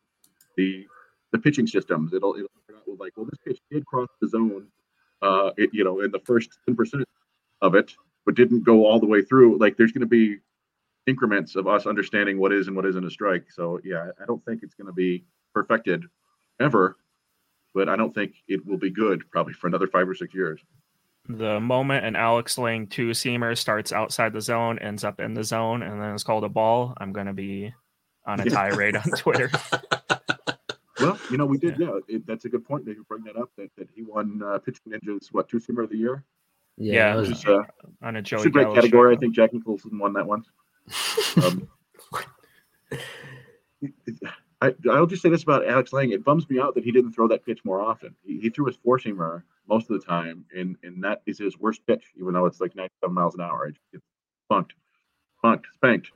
the 0.56 0.86
the 1.32 1.38
pitching 1.38 1.66
systems, 1.66 2.12
it'll 2.12 2.34
it'll 2.34 2.48
like, 2.98 3.12
well, 3.16 3.26
this 3.26 3.38
pitch 3.46 3.60
did 3.70 3.86
cross 3.86 4.08
the 4.20 4.28
zone, 4.28 4.66
uh, 5.22 5.50
it, 5.56 5.70
you 5.72 5.84
know, 5.84 6.00
in 6.00 6.10
the 6.10 6.20
first 6.20 6.58
ten 6.66 6.76
percent 6.76 7.04
of 7.62 7.74
it, 7.74 7.94
but 8.26 8.34
didn't 8.34 8.64
go 8.64 8.86
all 8.86 8.98
the 8.98 9.06
way 9.06 9.22
through. 9.22 9.58
Like, 9.58 9.76
there's 9.76 9.92
going 9.92 10.00
to 10.00 10.06
be 10.06 10.38
increments 11.06 11.56
of 11.56 11.66
us 11.66 11.86
understanding 11.86 12.38
what 12.38 12.52
is 12.52 12.66
and 12.66 12.76
what 12.76 12.84
isn't 12.86 13.04
a 13.04 13.10
strike. 13.10 13.50
So 13.50 13.80
yeah, 13.82 14.10
I 14.20 14.26
don't 14.26 14.44
think 14.44 14.62
it's 14.62 14.74
going 14.74 14.86
to 14.86 14.92
be 14.92 15.24
perfected 15.54 16.04
ever, 16.60 16.96
but 17.74 17.88
I 17.88 17.96
don't 17.96 18.14
think 18.14 18.34
it 18.48 18.64
will 18.66 18.78
be 18.78 18.90
good 18.90 19.28
probably 19.30 19.52
for 19.52 19.66
another 19.66 19.86
five 19.86 20.08
or 20.08 20.14
six 20.14 20.34
years. 20.34 20.60
The 21.28 21.60
moment 21.60 22.06
an 22.06 22.16
Alex 22.16 22.56
Lange 22.56 22.86
two 22.86 23.10
seamer 23.10 23.56
starts 23.56 23.92
outside 23.92 24.32
the 24.32 24.40
zone, 24.40 24.78
ends 24.78 25.04
up 25.04 25.20
in 25.20 25.34
the 25.34 25.44
zone, 25.44 25.82
and 25.82 26.00
then 26.00 26.14
it's 26.14 26.24
called 26.24 26.44
a 26.44 26.48
ball, 26.48 26.94
I'm 26.96 27.12
going 27.12 27.26
to 27.26 27.32
be 27.34 27.74
on 28.26 28.40
a 28.40 28.44
tirade 28.48 28.96
on 28.96 29.02
Twitter. 29.10 29.50
Well, 31.00 31.16
you 31.30 31.36
know, 31.36 31.46
we 31.46 31.58
did. 31.58 31.78
Yeah, 31.78 31.98
it, 32.08 32.26
that's 32.26 32.44
a 32.44 32.48
good 32.48 32.64
point 32.66 32.84
that 32.86 32.96
you 32.96 33.04
bring 33.08 33.22
that 33.22 33.36
up. 33.36 33.50
That, 33.56 33.70
that 33.76 33.88
he 33.94 34.02
won 34.02 34.42
uh, 34.44 34.58
pitching 34.58 34.92
ninjas 34.92 35.28
what 35.30 35.48
two 35.48 35.58
seamer 35.60 35.84
of 35.84 35.90
the 35.90 35.96
year. 35.96 36.24
Yeah, 36.76 37.14
that 37.14 37.16
it 37.16 37.20
was- 37.20 37.28
Which 37.28 37.38
is, 37.38 37.44
uh, 37.46 37.62
on 38.02 38.16
a 38.16 38.22
Joey 38.22 38.38
it's 38.38 38.46
a 38.46 38.50
great 38.50 38.74
category. 38.74 39.14
show. 39.14 39.16
I 39.16 39.20
think 39.20 39.32
Jack 39.32 39.52
Nicholson 39.54 39.96
won 39.96 40.12
that 40.14 40.26
one. 40.26 40.42
Um, 41.44 41.68
I, 44.60 44.74
I'll 44.90 45.06
just 45.06 45.22
say 45.22 45.28
this 45.28 45.44
about 45.44 45.66
Alex 45.68 45.92
Lange. 45.92 46.10
It 46.12 46.24
bums 46.24 46.48
me 46.50 46.58
out 46.58 46.74
that 46.74 46.84
he 46.84 46.90
didn't 46.90 47.12
throw 47.12 47.28
that 47.28 47.44
pitch 47.46 47.60
more 47.64 47.80
often. 47.80 48.14
He, 48.24 48.40
he 48.40 48.50
threw 48.50 48.66
his 48.66 48.76
four 48.76 48.98
seamer 48.98 49.42
most 49.68 49.88
of 49.90 50.00
the 50.00 50.04
time, 50.04 50.44
and, 50.56 50.76
and 50.82 51.02
that 51.04 51.22
is 51.26 51.38
his 51.38 51.56
worst 51.58 51.86
pitch, 51.86 52.04
even 52.18 52.32
though 52.34 52.46
it's 52.46 52.60
like 52.60 52.74
97 52.74 53.14
miles 53.14 53.34
an 53.34 53.40
hour. 53.42 53.66
It's, 53.68 53.78
it's 53.92 54.04
funked, 54.48 54.74
funked, 55.40 55.66
spanked. 55.74 56.10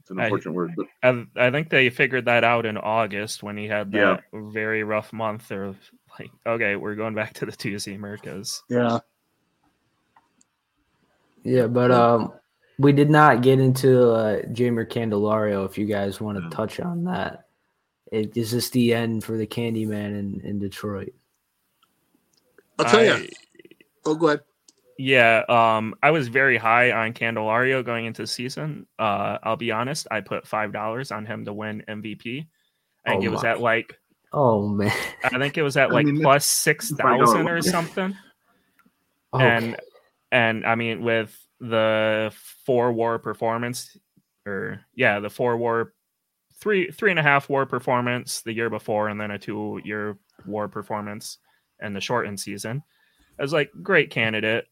It's 0.00 0.10
an 0.10 0.20
I- 0.20 0.24
unfortunate 0.24 0.52
word, 0.52 0.72
but 0.76 0.86
I, 1.02 1.26
I 1.46 1.50
think 1.50 1.70
they 1.70 1.88
figured 1.88 2.26
that 2.26 2.44
out 2.44 2.66
in 2.66 2.76
August 2.76 3.42
when 3.42 3.56
he 3.56 3.66
had 3.66 3.92
Yeah. 3.94 4.16
that 4.16 4.24
very 4.52 4.84
rough 4.84 5.12
month. 5.14 5.48
They're 5.48 5.74
like, 6.18 6.30
okay, 6.46 6.76
we're 6.76 6.94
going 6.94 7.14
back 7.14 7.32
to 7.34 7.46
the 7.46 7.52
two 7.52 7.74
seamer 7.76 8.20
because 8.20 8.62
Yeah. 8.68 8.98
Yeah, 11.42 11.68
but 11.68 11.90
um, 11.92 12.34
we 12.78 12.92
did 12.92 13.10
not 13.10 13.42
get 13.42 13.58
into 13.60 14.10
uh, 14.10 14.42
Jeimer 14.46 14.86
Candelario. 14.90 15.64
If 15.64 15.78
you 15.78 15.86
guys 15.86 16.20
want 16.20 16.38
to 16.38 16.44
No. 16.44 16.50
touch 16.50 16.78
on 16.80 17.04
that, 17.04 17.46
it, 18.12 18.36
is 18.36 18.50
this 18.50 18.70
the 18.70 18.92
end 18.94 19.24
for 19.24 19.36
the 19.36 19.46
Candyman 19.46 20.18
in, 20.18 20.40
in 20.44 20.58
Detroit? 20.58 21.12
I'll 22.78 22.84
tell 22.86 23.00
I- 23.00 23.16
you. 23.18 23.28
Oh, 24.04 24.14
go 24.14 24.28
ahead. 24.28 24.40
Yeah, 24.98 25.42
um, 25.50 25.94
I 26.02 26.10
was 26.10 26.28
very 26.28 26.56
high 26.56 26.90
on 26.90 27.12
Candelario 27.12 27.84
going 27.84 28.06
into 28.06 28.22
the 28.22 28.26
season. 28.26 28.86
Uh, 28.98 29.36
I'll 29.42 29.56
be 29.56 29.70
honest, 29.70 30.06
I 30.10 30.22
put 30.22 30.46
five 30.46 30.72
dollars 30.72 31.12
on 31.12 31.26
him 31.26 31.44
to 31.44 31.52
win 31.52 31.82
MVP. 31.86 32.46
I 33.04 33.10
think 33.10 33.22
Oh 33.22 33.26
it 33.26 33.28
was 33.30 33.42
my. 33.42 33.50
at 33.50 33.60
like 33.60 33.98
Oh 34.32 34.66
man, 34.68 34.90
I 35.22 35.38
think 35.38 35.58
it 35.58 35.62
was 35.62 35.76
at 35.76 35.90
I 35.90 35.92
like 35.92 36.06
mean, 36.06 36.22
plus 36.22 36.46
six 36.46 36.90
$5 36.92 36.96
thousand 36.98 37.46
or 37.48 37.60
something. 37.60 38.16
okay. 39.34 39.44
And 39.44 39.76
and 40.32 40.64
I 40.64 40.76
mean 40.76 41.02
with 41.02 41.36
the 41.60 42.32
four 42.64 42.92
war 42.92 43.18
performance 43.18 43.96
or 44.46 44.80
yeah, 44.94 45.20
the 45.20 45.30
four 45.30 45.56
war 45.56 45.94
three 46.54 46.90
three 46.90 47.10
and 47.10 47.18
a 47.18 47.22
half 47.22 47.48
war 47.48 47.66
performance 47.66 48.42
the 48.42 48.52
year 48.52 48.70
before 48.70 49.08
and 49.08 49.20
then 49.20 49.30
a 49.30 49.38
two 49.38 49.80
year 49.84 50.18
war 50.46 50.68
performance 50.68 51.38
and 51.80 51.94
the 51.94 52.00
shortened 52.00 52.40
season. 52.40 52.82
I 53.38 53.42
was 53.42 53.52
like, 53.52 53.70
great 53.82 54.10
candidate. 54.10 54.66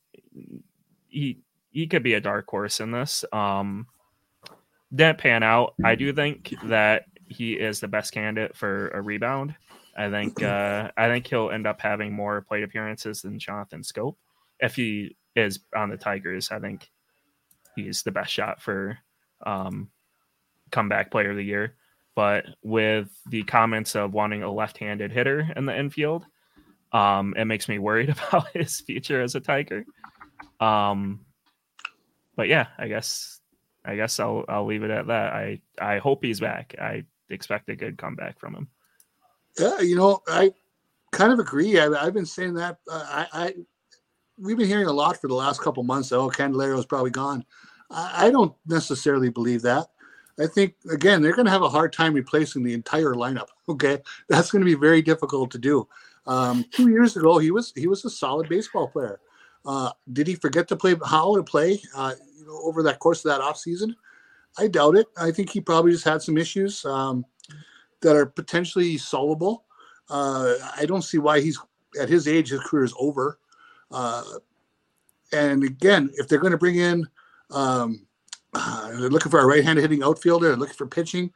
He 1.08 1.40
he 1.70 1.86
could 1.86 2.02
be 2.02 2.14
a 2.14 2.20
dark 2.20 2.48
horse 2.48 2.80
in 2.80 2.90
this. 2.90 3.24
Um 3.32 3.86
didn't 4.94 5.18
pan 5.18 5.42
out. 5.42 5.74
I 5.84 5.94
do 5.96 6.12
think 6.12 6.54
that 6.64 7.06
he 7.28 7.54
is 7.54 7.80
the 7.80 7.88
best 7.88 8.12
candidate 8.12 8.56
for 8.56 8.88
a 8.88 9.02
rebound. 9.02 9.54
I 9.96 10.10
think 10.10 10.42
uh, 10.42 10.90
I 10.96 11.08
think 11.08 11.26
he'll 11.26 11.50
end 11.50 11.66
up 11.66 11.80
having 11.80 12.12
more 12.12 12.42
plate 12.42 12.62
appearances 12.62 13.22
than 13.22 13.38
Jonathan 13.38 13.82
Schoop. 13.82 14.16
If 14.60 14.76
he 14.76 15.16
is 15.36 15.60
on 15.74 15.90
the 15.90 15.96
Tigers, 15.96 16.50
I 16.50 16.58
think 16.58 16.90
he's 17.76 18.02
the 18.02 18.12
best 18.12 18.32
shot 18.32 18.62
for 18.62 18.98
um, 19.44 19.90
comeback 20.70 21.10
player 21.10 21.30
of 21.30 21.36
the 21.36 21.44
year. 21.44 21.74
But 22.14 22.46
with 22.62 23.08
the 23.26 23.42
comments 23.42 23.96
of 23.96 24.12
wanting 24.12 24.42
a 24.42 24.52
left-handed 24.52 25.10
hitter 25.10 25.52
in 25.56 25.66
the 25.66 25.76
infield, 25.76 26.24
um, 26.92 27.34
it 27.36 27.44
makes 27.46 27.68
me 27.68 27.78
worried 27.78 28.08
about 28.28 28.48
his 28.52 28.80
future 28.80 29.20
as 29.20 29.34
a 29.34 29.40
Tiger. 29.40 29.84
Um, 30.60 31.24
but 32.36 32.48
yeah, 32.48 32.68
I 32.78 32.88
guess 32.88 33.40
I 33.84 33.96
guess 33.96 34.18
I'll 34.18 34.44
I'll 34.48 34.64
leave 34.64 34.82
it 34.82 34.90
at 34.90 35.08
that. 35.08 35.32
I 35.32 35.60
I 35.78 35.98
hope 35.98 36.24
he's 36.24 36.40
back. 36.40 36.74
I 36.80 37.04
expect 37.30 37.68
a 37.68 37.76
good 37.76 37.98
comeback 37.98 38.38
from 38.38 38.54
him. 38.54 38.68
Yeah, 39.58 39.80
you 39.80 39.96
know, 39.96 40.20
I 40.26 40.52
kind 41.12 41.32
of 41.32 41.38
agree. 41.38 41.78
I, 41.78 41.86
I've 41.86 42.14
been 42.14 42.26
saying 42.26 42.54
that. 42.54 42.78
Uh, 42.90 43.04
I, 43.06 43.26
I 43.32 43.54
we've 44.38 44.56
been 44.56 44.68
hearing 44.68 44.86
a 44.86 44.92
lot 44.92 45.20
for 45.20 45.28
the 45.28 45.34
last 45.34 45.60
couple 45.60 45.82
months. 45.82 46.08
that, 46.08 46.16
Oh, 46.16 46.28
Candelario 46.28 46.78
is 46.78 46.86
probably 46.86 47.10
gone. 47.10 47.44
I, 47.90 48.26
I 48.26 48.30
don't 48.30 48.54
necessarily 48.66 49.30
believe 49.30 49.62
that. 49.62 49.86
I 50.38 50.46
think 50.48 50.74
again 50.90 51.22
they're 51.22 51.34
going 51.34 51.46
to 51.46 51.52
have 51.52 51.62
a 51.62 51.68
hard 51.68 51.92
time 51.92 52.12
replacing 52.12 52.64
the 52.64 52.74
entire 52.74 53.14
lineup. 53.14 53.48
Okay, 53.66 53.98
that's 54.28 54.50
going 54.50 54.60
to 54.60 54.66
be 54.66 54.74
very 54.74 55.00
difficult 55.00 55.50
to 55.52 55.58
do. 55.58 55.88
Um, 56.26 56.66
two 56.70 56.90
years 56.90 57.16
ago, 57.16 57.38
he 57.38 57.50
was 57.50 57.72
he 57.74 57.86
was 57.86 58.04
a 58.04 58.10
solid 58.10 58.46
baseball 58.46 58.88
player. 58.88 59.20
Uh, 59.64 59.90
did 60.12 60.26
he 60.26 60.34
forget 60.34 60.68
to 60.68 60.76
play 60.76 60.94
how 61.02 61.34
to 61.34 61.42
play? 61.42 61.80
Uh, 61.96 62.12
you 62.36 62.44
know, 62.44 62.60
over 62.62 62.82
that 62.82 62.98
course 62.98 63.24
of 63.24 63.30
that 63.30 63.40
off 63.40 63.56
season, 63.56 63.96
I 64.58 64.68
doubt 64.68 64.96
it. 64.96 65.06
I 65.16 65.30
think 65.30 65.48
he 65.48 65.62
probably 65.62 65.92
just 65.92 66.04
had 66.04 66.20
some 66.20 66.36
issues 66.36 66.84
um, 66.84 67.24
that 68.02 68.14
are 68.14 68.26
potentially 68.26 68.98
solvable. 68.98 69.64
Uh, 70.10 70.54
I 70.76 70.84
don't 70.84 71.00
see 71.00 71.16
why 71.16 71.40
he's 71.40 71.58
at 71.98 72.10
his 72.10 72.28
age, 72.28 72.50
his 72.50 72.60
career 72.60 72.84
is 72.84 72.94
over. 72.98 73.38
Uh, 73.90 74.22
and 75.32 75.62
again, 75.64 76.10
if 76.14 76.28
they're 76.28 76.38
going 76.38 76.52
to 76.52 76.58
bring 76.58 76.76
in, 76.76 77.06
um, 77.50 78.06
uh, 78.54 78.88
they're 78.90 79.10
looking 79.10 79.30
for 79.30 79.40
a 79.40 79.46
right-handed 79.46 79.82
hitting 79.82 80.02
outfielder, 80.02 80.48
they're 80.48 80.56
looking 80.56 80.74
for 80.74 80.86
pitching. 80.86 81.32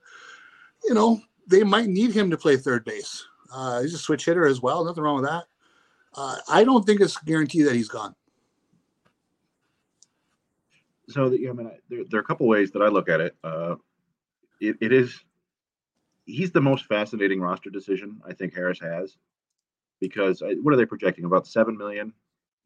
You 0.85 0.95
know, 0.95 1.21
they 1.47 1.65
might 1.65 1.89
need 1.89 2.13
him 2.13 2.31
to 2.31 2.37
play 2.37 2.57
third 2.57 2.85
base. 2.85 3.25
Uh, 3.53 3.83
he's 3.83 3.95
a 3.95 3.99
switch 3.99 4.25
hitter 4.25 4.47
as 4.47 4.61
well. 4.61 4.85
Nothing 4.85 5.03
wrong 5.03 5.21
with 5.21 5.31
that. 5.31 5.45
Uh, 6.15 6.37
I 6.49 6.65
don't 6.65 6.85
think 6.85 7.01
it's 7.01 7.17
guaranteed 7.19 7.67
that 7.67 7.75
he's 7.75 7.89
gone. 7.89 8.15
so 11.09 11.29
the, 11.29 11.49
I 11.49 11.53
mean, 11.53 11.67
I- 11.67 11.79
there, 11.89 12.05
there 12.09 12.19
are 12.19 12.23
a 12.23 12.27
couple 12.27 12.47
ways 12.47 12.71
that 12.73 12.83
I 12.83 12.89
look 12.89 13.09
at 13.09 13.21
it. 13.21 13.37
Uh, 13.43 13.77
it, 14.61 14.77
it 14.81 14.93
is 14.93 15.19
he's 16.27 16.51
the 16.53 16.61
most 16.61 16.85
fascinating 16.87 17.41
roster 17.41 17.71
decision 17.71 18.21
I 18.27 18.35
think 18.35 18.55
Harris 18.55 18.81
has 18.81 19.17
because 20.01 20.43
I, 20.43 20.55
what 20.55 20.75
are 20.75 20.77
they 20.77 20.85
projecting 20.85 21.25
about 21.25 21.47
seven 21.47 21.77
million, 21.77 22.13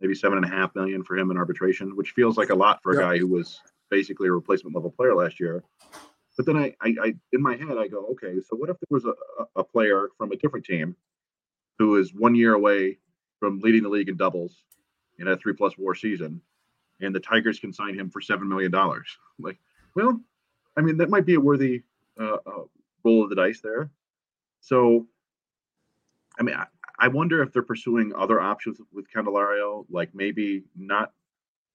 maybe 0.02 0.14
seven 0.14 0.36
and 0.36 0.44
a 0.44 0.48
half 0.48 0.74
million 0.74 1.02
for 1.04 1.16
him 1.16 1.30
in 1.30 1.36
arbitration, 1.38 1.96
which 1.96 2.10
feels 2.10 2.36
like 2.36 2.50
a 2.50 2.54
lot 2.54 2.82
for 2.82 2.92
a 2.92 2.96
Yep. 2.96 3.02
guy 3.04 3.18
who 3.18 3.28
was 3.28 3.60
basically 3.88 4.28
a 4.28 4.32
replacement 4.32 4.74
level 4.74 4.90
player 4.90 5.14
last 5.14 5.38
year. 5.38 5.62
But 6.36 6.46
then 6.46 6.56
I, 6.56 6.74
I, 6.80 6.94
I 7.00 7.14
in 7.32 7.40
my 7.40 7.56
head 7.56 7.78
I 7.78 7.86
go, 7.88 8.06
okay, 8.12 8.34
so 8.42 8.56
what 8.56 8.68
if 8.68 8.76
there 8.80 8.86
was 8.90 9.04
a, 9.04 9.10
a- 9.40 9.60
a 9.60 9.64
player 9.64 10.08
from 10.18 10.32
a 10.32 10.36
different 10.36 10.66
team 10.66 10.96
who 11.78 11.96
is 11.96 12.12
one 12.14 12.34
year 12.34 12.54
away 12.54 12.98
from 13.38 13.60
leading 13.60 13.82
the 13.82 13.88
league 13.88 14.08
in 14.08 14.16
doubles 14.16 14.64
in 15.18 15.28
a 15.28 15.36
three 15.36 15.52
plus 15.52 15.76
war 15.78 15.94
season, 15.94 16.40
and 17.00 17.14
the 17.14 17.20
Tigers 17.20 17.60
can 17.60 17.72
sign 17.72 17.94
him 17.94 18.10
for 18.10 18.20
seven 18.20 18.48
million 18.48 18.70
dollars. 18.70 19.06
Like, 19.38 19.58
well, 19.96 20.20
I 20.76 20.82
mean, 20.82 20.96
that 20.98 21.10
might 21.10 21.26
be 21.26 21.34
a 21.34 21.40
worthy 21.40 21.82
uh, 22.20 22.36
uh, 22.46 22.64
roll 23.04 23.24
of 23.24 23.30
the 23.30 23.34
dice 23.34 23.60
there. 23.60 23.90
So, 24.60 25.06
I 26.38 26.42
mean, 26.44 26.54
I, 26.54 26.66
I 27.02 27.08
wonder 27.08 27.42
if 27.42 27.52
they're 27.52 27.64
pursuing 27.64 28.12
other 28.16 28.40
options 28.40 28.78
with 28.92 29.10
Candelario, 29.12 29.84
like 29.90 30.14
maybe 30.14 30.62
not 30.76 31.12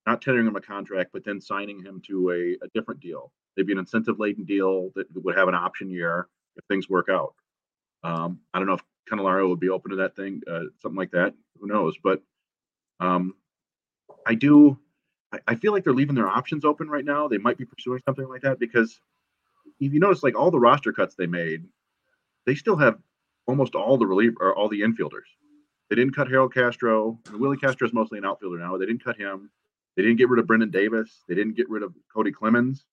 not 0.06 0.22
tendering 0.22 0.46
him 0.46 0.56
a 0.56 0.60
contract, 0.60 1.10
but 1.12 1.22
then 1.22 1.38
signing 1.38 1.84
him 1.84 2.00
to 2.06 2.30
a, 2.30 2.64
a 2.64 2.68
different 2.74 2.98
deal, 2.98 3.30
maybe 3.54 3.72
an 3.72 3.78
incentive 3.78 4.18
laden 4.18 4.44
deal 4.44 4.90
that 4.94 5.06
would 5.14 5.36
have 5.36 5.48
an 5.48 5.54
option 5.54 5.90
year 5.90 6.28
if 6.56 6.64
things 6.64 6.88
work 6.88 7.10
out. 7.10 7.34
Um, 8.02 8.40
I 8.54 8.58
don't 8.58 8.66
know 8.66 8.72
if 8.72 8.84
Candelario 9.10 9.50
would 9.50 9.60
be 9.60 9.68
open 9.68 9.90
to 9.90 9.98
that 9.98 10.16
thing, 10.16 10.40
uh, 10.50 10.62
something 10.80 10.96
like 10.96 11.10
that. 11.10 11.34
Who 11.60 11.66
knows? 11.66 11.94
But 12.02 12.22
um, 12.98 13.34
I 14.26 14.34
do. 14.34 14.78
I, 15.30 15.40
I 15.48 15.54
feel 15.56 15.72
like 15.72 15.84
they're 15.84 15.92
leaving 15.92 16.14
their 16.14 16.28
options 16.28 16.64
open 16.64 16.88
right 16.88 17.04
now. 17.04 17.28
They 17.28 17.36
might 17.36 17.58
be 17.58 17.66
pursuing 17.66 18.00
something 18.06 18.26
like 18.26 18.42
that 18.42 18.58
because 18.58 18.98
if 19.78 19.92
you 19.92 20.00
notice, 20.00 20.22
like 20.22 20.38
all 20.38 20.50
the 20.50 20.58
roster 20.58 20.94
cuts 20.94 21.16
they 21.16 21.26
made, 21.26 21.66
they 22.46 22.54
still 22.54 22.76
have 22.76 22.98
almost 23.48 23.74
all 23.74 23.96
the 23.96 24.06
relief 24.06 24.34
or 24.38 24.54
all 24.54 24.68
the 24.68 24.82
infielders. 24.82 25.26
They 25.90 25.96
didn't 25.96 26.14
cut 26.14 26.28
Harold 26.28 26.54
Castro. 26.54 27.18
Willi 27.32 27.56
Castro 27.56 27.86
is 27.86 27.94
mostly 27.94 28.18
an 28.18 28.24
outfielder 28.26 28.58
now. 28.58 28.76
They 28.76 28.86
didn't 28.86 29.02
cut 29.02 29.16
him. 29.16 29.50
They 29.96 30.02
didn't 30.02 30.18
get 30.18 30.28
rid 30.28 30.38
of 30.38 30.46
Brendon 30.46 30.70
Davis. 30.70 31.24
They 31.26 31.34
didn't 31.34 31.56
get 31.56 31.68
rid 31.68 31.82
of 31.82 31.94
Cody 32.14 32.30
Clemens. 32.30 32.84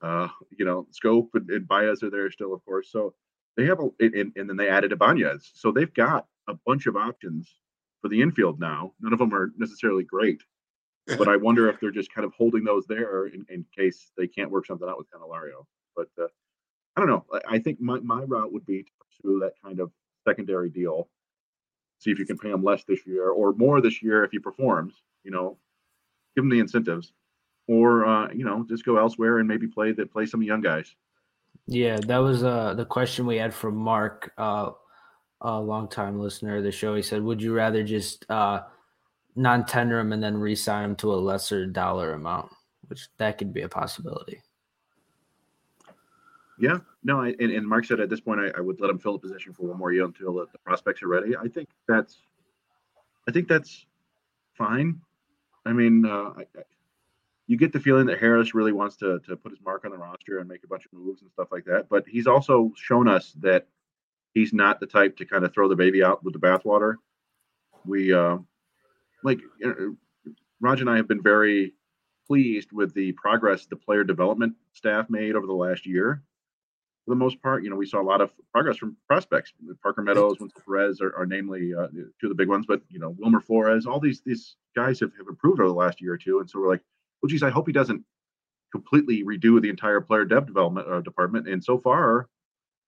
Uh, 0.00 0.28
you 0.56 0.64
know, 0.64 0.86
Schoop 0.92 1.28
and, 1.34 1.50
and 1.50 1.66
Baez 1.66 2.02
are 2.02 2.10
there 2.10 2.30
still, 2.30 2.54
of 2.54 2.64
course. 2.64 2.90
So 2.90 3.14
they 3.56 3.66
have 3.66 3.80
a 3.80 3.88
and, 3.98 4.32
and 4.36 4.48
then 4.48 4.56
they 4.56 4.68
added 4.68 4.92
Ibanez, 4.92 5.50
so 5.54 5.72
they've 5.72 5.92
got 5.92 6.26
a 6.48 6.54
bunch 6.66 6.86
of 6.86 6.96
options 6.96 7.52
for 8.02 8.08
the 8.08 8.22
infield 8.22 8.60
now. 8.60 8.92
None 9.00 9.12
of 9.12 9.18
them 9.18 9.34
are 9.34 9.52
necessarily 9.56 10.04
great, 10.04 10.42
but 11.18 11.28
I 11.28 11.36
wonder 11.36 11.68
if 11.68 11.80
they're 11.80 11.90
just 11.90 12.12
kind 12.14 12.24
of 12.24 12.34
holding 12.34 12.62
those 12.62 12.86
there 12.86 13.26
in, 13.26 13.46
in 13.48 13.64
case 13.74 14.12
they 14.16 14.28
can't 14.28 14.50
work 14.50 14.66
something 14.66 14.88
out 14.88 14.98
with 14.98 15.08
Candelario. 15.10 15.64
But 15.96 16.08
uh, 16.22 16.28
I 16.96 17.00
don't 17.00 17.08
know. 17.08 17.24
I, 17.46 17.58
think 17.58 17.80
my, 17.80 18.00
my 18.00 18.22
route 18.22 18.52
would 18.52 18.64
be 18.64 18.82
to 18.82 18.90
pursue 18.98 19.38
that 19.40 19.52
kind 19.62 19.80
of 19.80 19.92
secondary 20.26 20.70
deal. 20.70 21.08
See 21.98 22.10
if 22.10 22.18
you 22.18 22.24
can 22.26 22.38
pay 22.38 22.50
him 22.50 22.64
less 22.64 22.84
this 22.84 23.06
year 23.06 23.28
or 23.28 23.52
more 23.52 23.80
this 23.80 24.02
year 24.02 24.24
if 24.24 24.30
he 24.30 24.38
performs. 24.38 24.94
You 25.22 25.30
know, 25.30 25.58
give 26.34 26.44
him 26.44 26.50
the 26.50 26.60
incentives, 26.60 27.12
or 27.68 28.06
uh, 28.06 28.32
you 28.32 28.44
know, 28.44 28.64
just 28.68 28.84
go 28.84 28.98
elsewhere 28.98 29.38
and 29.38 29.48
maybe 29.48 29.66
play 29.66 29.92
that 29.92 30.12
play 30.12 30.26
some 30.26 30.42
young 30.42 30.60
guys. 30.60 30.94
Yeah, 31.66 31.98
that 32.06 32.18
was 32.18 32.44
uh, 32.44 32.74
the 32.74 32.84
question 32.84 33.26
we 33.26 33.38
had 33.38 33.52
from 33.52 33.76
Mark, 33.76 34.32
uh, 34.38 34.70
a 35.40 35.60
longtime 35.60 36.20
listener 36.20 36.58
of 36.58 36.64
the 36.64 36.70
show. 36.70 36.94
He 36.94 37.02
said, 37.02 37.22
"Would 37.22 37.42
you 37.42 37.54
rather 37.54 37.82
just 37.82 38.24
uh, 38.30 38.62
non-tender 39.34 39.98
him 39.98 40.12
and 40.12 40.22
then 40.22 40.36
re-sign 40.36 40.84
him 40.84 40.96
to 40.96 41.12
a 41.12 41.16
lesser 41.16 41.66
dollar 41.66 42.12
amount?" 42.12 42.50
Which 42.86 43.08
that 43.18 43.38
could 43.38 43.52
be 43.52 43.62
a 43.62 43.68
possibility. 43.68 44.42
Yeah, 46.58 46.78
no, 47.04 47.20
I, 47.20 47.34
and, 47.38 47.52
and 47.52 47.68
Mark 47.68 47.84
said 47.84 48.00
at 48.00 48.08
this 48.08 48.20
point 48.20 48.40
I, 48.40 48.50
I 48.56 48.60
would 48.60 48.80
let 48.80 48.88
him 48.88 48.98
fill 48.98 49.12
the 49.12 49.18
position 49.18 49.52
for 49.52 49.64
one 49.66 49.78
more 49.78 49.92
year 49.92 50.04
until 50.04 50.34
the, 50.34 50.46
the 50.52 50.58
prospects 50.58 51.02
are 51.02 51.08
ready. 51.08 51.36
I 51.36 51.48
think 51.48 51.68
that's, 51.86 52.18
I 53.28 53.32
think 53.32 53.46
that's 53.46 53.84
fine. 54.54 55.00
I 55.66 55.72
mean, 55.72 56.06
uh, 56.06 56.32
I, 56.36 56.42
I, 56.56 56.62
you 57.46 57.56
get 57.56 57.72
the 57.72 57.80
feeling 57.80 58.06
that 58.06 58.18
Harris 58.18 58.54
really 58.54 58.72
wants 58.72 58.96
to 58.96 59.20
to 59.20 59.36
put 59.36 59.52
his 59.52 59.60
mark 59.64 59.84
on 59.84 59.90
the 59.90 59.98
roster 59.98 60.38
and 60.38 60.48
make 60.48 60.64
a 60.64 60.66
bunch 60.66 60.84
of 60.84 60.92
moves 60.92 61.22
and 61.22 61.30
stuff 61.30 61.48
like 61.52 61.64
that. 61.66 61.88
But 61.88 62.04
he's 62.08 62.26
also 62.26 62.72
shown 62.76 63.06
us 63.06 63.34
that 63.40 63.66
he's 64.34 64.52
not 64.52 64.80
the 64.80 64.86
type 64.86 65.16
to 65.18 65.24
kind 65.24 65.44
of 65.44 65.52
throw 65.52 65.68
the 65.68 65.76
baby 65.76 66.02
out 66.02 66.24
with 66.24 66.34
the 66.34 66.40
bathwater. 66.40 66.96
We, 67.84 68.12
uh, 68.12 68.38
like, 69.22 69.40
you 69.60 69.66
know, 69.66 70.32
Raj 70.60 70.80
and 70.80 70.90
I 70.90 70.96
have 70.96 71.06
been 71.06 71.22
very 71.22 71.74
pleased 72.26 72.72
with 72.72 72.94
the 72.94 73.12
progress 73.12 73.66
the 73.66 73.76
player 73.76 74.02
development 74.02 74.54
staff 74.72 75.08
made 75.08 75.36
over 75.36 75.46
the 75.46 75.52
last 75.52 75.86
year 75.86 76.22
for 77.06 77.14
the 77.14 77.18
most 77.18 77.40
part. 77.40 77.62
You 77.62 77.70
know, 77.70 77.76
we 77.76 77.86
saw 77.86 78.00
a 78.00 78.02
lot 78.02 78.20
of 78.20 78.32
progress 78.52 78.76
from 78.76 78.96
prospects. 79.06 79.52
Parker 79.82 80.02
Meadows, 80.02 80.38
Wenceel 80.38 80.64
Perez 80.66 81.00
are, 81.00 81.14
are 81.16 81.26
namely 81.26 81.72
uh, 81.72 81.86
two 82.20 82.26
of 82.26 82.28
the 82.30 82.34
big 82.34 82.48
ones, 82.48 82.66
but 82.66 82.82
you 82.88 82.98
know, 82.98 83.14
Wilmer 83.18 83.40
Flores, 83.40 83.86
all 83.86 84.00
these 84.00 84.20
these 84.26 84.56
guys 84.74 85.00
have, 85.00 85.12
have 85.16 85.28
improved 85.28 85.60
over 85.60 85.68
the 85.68 85.74
last 85.74 86.00
year 86.00 86.12
or 86.12 86.18
two. 86.18 86.40
And 86.40 86.50
so 86.50 86.60
we're 86.60 86.68
like, 86.68 86.82
well, 87.22 87.28
geez, 87.28 87.42
I 87.42 87.50
hope 87.50 87.66
he 87.66 87.72
doesn't 87.72 88.04
completely 88.72 89.22
redo 89.22 89.62
the 89.62 89.70
entire 89.70 90.00
player 90.00 90.24
dev 90.24 90.46
development 90.46 90.88
uh, 90.90 91.00
department. 91.00 91.48
And 91.48 91.62
so 91.62 91.78
far, 91.78 92.28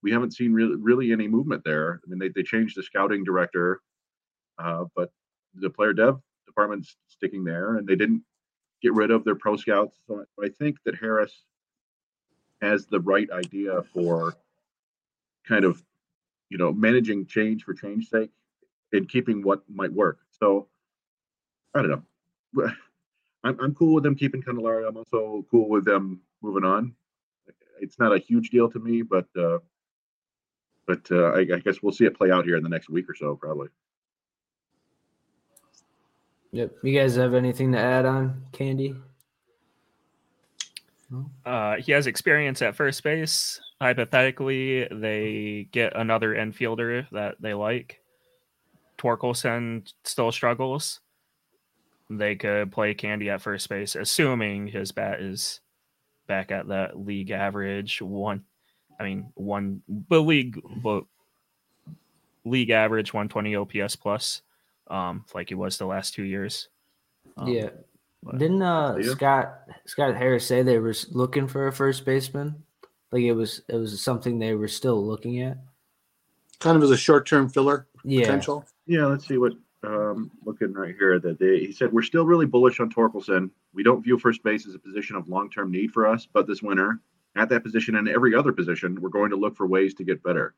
we 0.02 0.10
haven't 0.10 0.34
seen 0.34 0.52
really 0.52 0.76
really 0.76 1.12
any 1.12 1.28
movement 1.28 1.62
there. 1.64 2.00
I 2.04 2.10
mean, 2.10 2.18
they 2.18 2.28
they 2.28 2.42
changed 2.42 2.76
the 2.76 2.82
scouting 2.82 3.22
director, 3.24 3.80
uh, 4.58 4.84
but 4.96 5.10
the 5.54 5.70
player 5.70 5.92
dev 5.92 6.18
department's 6.46 6.96
sticking 7.06 7.44
there, 7.44 7.76
and 7.76 7.86
they 7.86 7.96
didn't 7.96 8.22
get 8.82 8.94
rid 8.94 9.10
of 9.10 9.24
their 9.24 9.34
pro 9.36 9.56
scouts. 9.56 9.98
So 10.06 10.24
I 10.42 10.48
think 10.48 10.76
that 10.84 10.96
Harris 10.96 11.44
has 12.60 12.86
the 12.86 13.00
right 13.00 13.30
idea 13.30 13.82
for 13.94 14.34
kind 15.46 15.64
of 15.64 15.82
you 16.50 16.58
know 16.58 16.72
managing 16.72 17.26
change 17.26 17.64
for 17.64 17.74
change 17.74 18.08
sake 18.08 18.30
and 18.92 19.08
keeping 19.08 19.42
what 19.42 19.62
might 19.68 19.92
work. 19.92 20.18
So 20.30 20.68
i 21.74 21.82
don't 21.82 21.90
know. 22.54 22.70
I'm, 23.44 23.58
I'm 23.60 23.74
cool 23.74 23.94
with 23.94 24.02
them 24.02 24.16
keeping 24.16 24.42
candelario 24.42 24.88
i'm 24.88 24.96
also 24.96 25.46
cool 25.50 25.68
with 25.68 25.84
them 25.84 26.20
moving 26.42 26.64
on. 26.64 26.94
It's 27.80 27.98
not 27.98 28.12
a 28.12 28.18
huge 28.18 28.50
deal 28.50 28.68
to 28.70 28.78
me 28.78 29.02
but 29.02 29.28
uh 29.38 29.58
but 30.88 31.06
uh, 31.12 31.32
I, 31.32 31.40
I 31.40 31.58
guess 31.62 31.82
we'll 31.82 31.92
see 31.92 32.06
it 32.06 32.16
play 32.16 32.30
out 32.30 32.46
here 32.46 32.56
in 32.56 32.62
the 32.62 32.68
next 32.68 32.88
week 32.88 33.08
or 33.10 33.14
so 33.14 33.36
probably. 33.36 33.68
Yep. 36.50 36.76
You 36.82 36.98
guys 36.98 37.14
have 37.16 37.34
anything 37.34 37.72
to 37.72 37.78
add 37.78 38.06
on 38.06 38.46
Candy? 38.52 38.96
Uh, 41.44 41.76
he 41.76 41.92
has 41.92 42.06
experience 42.06 42.60
at 42.62 42.76
first 42.76 43.02
base. 43.02 43.60
Hypothetically, 43.80 44.88
they 44.90 45.68
get 45.72 45.96
another 45.96 46.34
infielder 46.34 47.06
that 47.12 47.36
they 47.40 47.54
like. 47.54 48.00
Torkelson 48.98 49.90
still 50.04 50.32
struggles. 50.32 51.00
They 52.10 52.36
could 52.36 52.72
play 52.72 52.94
Candy 52.94 53.30
at 53.30 53.42
first 53.42 53.68
base, 53.68 53.94
assuming 53.94 54.66
his 54.66 54.92
bat 54.92 55.20
is 55.20 55.60
back 56.26 56.50
at 56.50 56.68
that 56.68 56.98
league 56.98 57.30
average 57.30 58.02
one. 58.02 58.44
I 58.98 59.04
mean, 59.04 59.30
one, 59.34 59.82
but 59.88 60.20
league, 60.20 60.60
but 60.82 61.04
league 62.44 62.70
average 62.70 63.12
120 63.12 63.56
OPS 63.56 63.96
plus, 63.96 64.42
um, 64.88 65.24
like 65.34 65.48
he 65.48 65.54
was 65.54 65.78
the 65.78 65.86
last 65.86 66.14
two 66.14 66.24
years. 66.24 66.68
Um, 67.36 67.48
yeah. 67.48 67.70
But- 68.22 68.38
Didn't 68.38 68.62
uh 68.62 69.02
Scott 69.02 69.60
Scott 69.86 70.16
Harris 70.16 70.46
say 70.46 70.62
they 70.62 70.78
were 70.78 70.94
looking 71.10 71.46
for 71.48 71.66
a 71.66 71.72
first 71.72 72.04
baseman? 72.04 72.62
Like 73.12 73.22
it 73.22 73.32
was 73.32 73.62
it 73.68 73.76
was 73.76 74.00
something 74.02 74.38
they 74.38 74.54
were 74.54 74.68
still 74.68 75.04
looking 75.04 75.40
at. 75.42 75.58
Kind 76.60 76.76
of 76.76 76.82
as 76.82 76.90
a 76.90 76.96
short-term 76.96 77.48
filler 77.48 77.86
Yeah. 78.04 78.22
potential. 78.22 78.66
Yeah, 78.86 79.06
let's 79.06 79.26
see 79.26 79.38
what 79.38 79.52
um 79.84 80.30
looking 80.44 80.72
right 80.72 80.94
here 80.98 81.20
that 81.20 81.38
they 81.38 81.60
he 81.60 81.72
said 81.72 81.92
we're 81.92 82.02
still 82.02 82.26
really 82.26 82.46
bullish 82.46 82.80
on 82.80 82.90
Torkelson. 82.90 83.50
We 83.72 83.82
don't 83.82 84.02
view 84.02 84.18
first 84.18 84.42
base 84.42 84.66
as 84.66 84.74
a 84.74 84.78
position 84.78 85.14
of 85.16 85.28
long-term 85.28 85.70
need 85.70 85.92
for 85.92 86.06
us, 86.06 86.26
but 86.30 86.46
this 86.48 86.62
winter, 86.62 87.00
at 87.36 87.48
that 87.50 87.62
position 87.62 87.94
and 87.96 88.08
every 88.08 88.34
other 88.34 88.52
position, 88.52 89.00
we're 89.00 89.08
going 89.10 89.30
to 89.30 89.36
look 89.36 89.56
for 89.56 89.66
ways 89.68 89.94
to 89.94 90.04
get 90.04 90.22
better. 90.24 90.54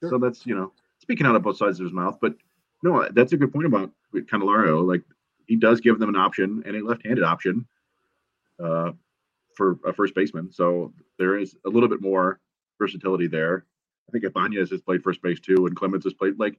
Sure. 0.00 0.10
So 0.10 0.18
that's 0.18 0.46
you 0.46 0.54
know 0.56 0.72
speaking 0.98 1.26
out 1.26 1.36
of 1.36 1.42
both 1.42 1.58
sides 1.58 1.78
of 1.78 1.84
his 1.84 1.92
mouth, 1.92 2.18
but 2.22 2.34
no, 2.82 3.06
that's 3.12 3.34
a 3.34 3.36
good 3.36 3.52
point 3.52 3.66
about 3.66 3.90
Candelario. 4.14 4.86
Like 4.86 5.02
he 5.46 5.56
does 5.56 5.80
give 5.80 5.98
them 5.98 6.08
an 6.08 6.16
option 6.16 6.62
and 6.66 6.76
a 6.76 6.84
left-handed 6.84 7.24
option 7.24 7.66
uh, 8.62 8.92
for 9.56 9.78
a 9.84 9.92
first 9.92 10.14
baseman. 10.14 10.52
So 10.52 10.92
there 11.18 11.38
is 11.38 11.56
a 11.64 11.68
little 11.68 11.88
bit 11.88 12.00
more 12.00 12.40
versatility 12.78 13.26
there. 13.26 13.66
I 14.08 14.12
think 14.12 14.24
Ibanez 14.24 14.70
has 14.70 14.80
played 14.82 15.02
first 15.02 15.22
base 15.22 15.40
too, 15.40 15.66
and 15.66 15.74
Clemens 15.76 16.04
has 16.04 16.12
played 16.14 16.38
like 16.38 16.58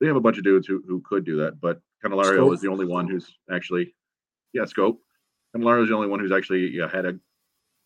they 0.00 0.06
have 0.06 0.16
a 0.16 0.20
bunch 0.20 0.38
of 0.38 0.44
dudes 0.44 0.66
who, 0.66 0.82
who 0.86 1.00
could 1.02 1.24
do 1.24 1.36
that, 1.38 1.60
but 1.60 1.80
Candelario 2.04 2.38
Schoop. 2.48 2.54
is 2.54 2.60
the 2.60 2.68
only 2.68 2.86
one 2.86 3.06
who's 3.06 3.30
actually, 3.50 3.94
yeah, 4.52 4.62
Schoop. 4.62 4.96
Candelario 5.54 5.82
is 5.82 5.88
the 5.90 5.94
only 5.94 6.08
one 6.08 6.20
who's 6.20 6.32
actually 6.32 6.70
yeah, 6.70 6.88
had 6.90 7.04
a 7.06 7.18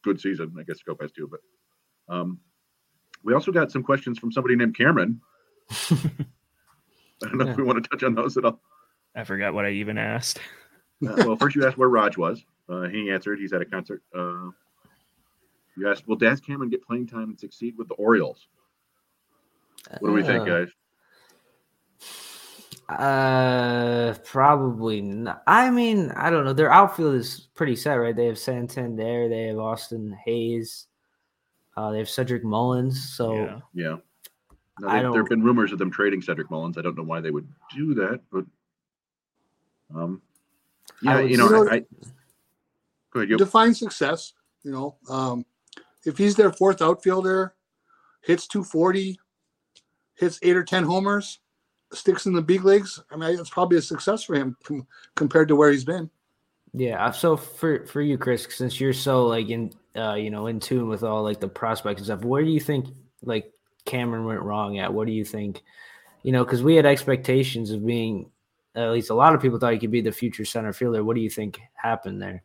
good 0.04 0.20
season. 0.20 0.54
I 0.58 0.62
guess 0.62 0.78
Schoop 0.86 1.00
has 1.02 1.10
too, 1.12 1.28
but 1.28 1.40
um, 2.14 2.38
we 3.24 3.34
also 3.34 3.50
got 3.52 3.72
some 3.72 3.82
questions 3.82 4.18
from 4.18 4.30
somebody 4.32 4.54
named 4.56 4.76
Cameron. 4.76 5.20
I 5.70 5.96
don't 7.28 7.36
know 7.38 7.44
Yeah. 7.46 7.50
if 7.52 7.56
we 7.56 7.62
want 7.62 7.82
to 7.82 7.88
touch 7.88 8.02
on 8.04 8.14
those 8.14 8.36
at 8.36 8.44
all. 8.44 8.60
I 9.14 9.24
forgot 9.24 9.54
what 9.54 9.64
I 9.64 9.70
even 9.70 9.98
asked. 9.98 10.38
Uh, 11.06 11.14
well, 11.18 11.36
first 11.36 11.54
you 11.56 11.66
asked 11.66 11.76
where 11.76 11.88
Raj 11.88 12.16
was. 12.16 12.44
Uh, 12.68 12.82
he 12.82 13.10
answered. 13.10 13.38
He's 13.38 13.52
at 13.52 13.60
a 13.60 13.64
concert. 13.64 14.02
Uh, 14.16 14.50
you 15.76 15.88
asked, 15.90 16.06
will 16.08 16.16
Daz 16.16 16.40
Cameron 16.40 16.70
get 16.70 16.82
playing 16.86 17.06
time 17.06 17.30
and 17.30 17.38
succeed 17.38 17.74
with 17.76 17.88
the 17.88 17.94
Orioles? 17.94 18.46
What 20.00 20.08
do 20.08 20.14
we 20.14 20.22
think, 20.22 20.46
guys? 20.46 20.68
Uh, 22.88 24.14
probably 24.24 25.00
not. 25.00 25.42
I 25.46 25.70
mean, 25.70 26.10
I 26.16 26.30
don't 26.30 26.44
know. 26.44 26.52
Their 26.52 26.72
outfield 26.72 27.14
is 27.14 27.48
pretty 27.54 27.76
set, 27.76 27.94
right? 27.94 28.14
They 28.14 28.26
have 28.26 28.38
Santander, 28.38 29.28
they 29.28 29.44
have 29.48 29.58
Austin 29.58 30.16
Hays, 30.24 30.86
uh, 31.76 31.90
they 31.92 31.98
have 31.98 32.08
Cedric 32.08 32.44
Mullins. 32.44 33.10
So 33.14 33.34
yeah. 33.34 33.60
Yeah. 33.74 33.96
No, 34.80 34.88
I 34.88 34.92
there- 34.94 35.02
there 35.02 35.02
don't- 35.02 35.16
have 35.16 35.28
been 35.28 35.42
rumors 35.42 35.72
of 35.72 35.78
them 35.78 35.90
trading 35.90 36.20
Cedric 36.20 36.50
Mullins. 36.50 36.76
I 36.78 36.82
don't 36.82 36.96
know 36.96 37.04
why 37.04 37.20
they 37.20 37.30
would 37.30 37.48
do 37.74 37.94
that, 37.94 38.20
but 38.30 38.44
um, 39.94 40.22
yeah, 41.02 41.20
would 41.20 41.30
you 41.30 41.36
know, 41.36 41.48
say- 41.66 41.70
I, 41.70 41.74
I 41.76 41.84
go 43.10 43.20
ahead. 43.20 43.30
You, 43.30 43.36
Define 43.38 43.74
success. 43.74 44.32
You 44.62 44.72
know, 44.72 44.96
um, 45.08 45.44
if 46.04 46.16
he's 46.18 46.34
their 46.36 46.52
fourth 46.52 46.80
outfielder, 46.82 47.54
hits 48.22 48.46
240, 48.46 49.18
hits 50.14 50.38
eight 50.42 50.56
or 50.56 50.64
10 50.64 50.84
homers, 50.84 51.40
sticks 51.92 52.26
in 52.26 52.32
the 52.32 52.40
big 52.42 52.64
leagues, 52.64 53.02
I 53.10 53.16
mean, 53.16 53.38
it's 53.38 53.50
probably 53.50 53.76
a 53.78 53.82
success 53.82 54.24
for 54.24 54.34
him 54.34 54.56
com- 54.64 54.86
compared 55.16 55.48
to 55.48 55.56
where 55.56 55.70
he's 55.70 55.84
been. 55.84 56.10
yeah. 56.72 57.10
So 57.10 57.36
for 57.36 57.84
for 57.86 58.00
you, 58.00 58.16
Chris, 58.18 58.46
since 58.50 58.80
you're 58.80 58.92
so 58.92 59.26
like 59.26 59.48
in 59.50 59.72
uh, 59.96 60.14
you 60.14 60.30
know, 60.30 60.46
in 60.48 60.58
tune 60.58 60.88
with 60.88 61.04
all 61.04 61.22
like 61.22 61.40
the 61.40 61.48
prospects 61.48 61.98
and 61.98 62.06
stuff, 62.06 62.24
where 62.24 62.42
do 62.42 62.50
you 62.50 62.60
think 62.60 62.86
like 63.22 63.52
Cameron 63.84 64.24
went 64.24 64.40
wrong 64.42 64.78
at? 64.78 64.92
What 64.92 65.06
do 65.06 65.12
you 65.12 65.24
think? 65.24 65.62
You 66.22 66.32
know, 66.32 66.42
because 66.42 66.62
we 66.62 66.74
had 66.74 66.86
expectations 66.86 67.70
of 67.70 67.84
being 67.86 68.30
at 68.74 68.90
least 68.90 69.10
a 69.10 69.14
lot 69.14 69.34
of 69.34 69.40
people 69.42 69.58
thought 69.58 69.72
he 69.72 69.78
could 69.78 69.90
be 69.90 70.00
the 70.00 70.10
future 70.12 70.44
center 70.44 70.72
fielder. 70.72 71.04
What 71.04 71.14
do 71.16 71.22
you 71.22 71.30
think 71.30 71.60
happened 71.74 72.20
there? 72.20 72.42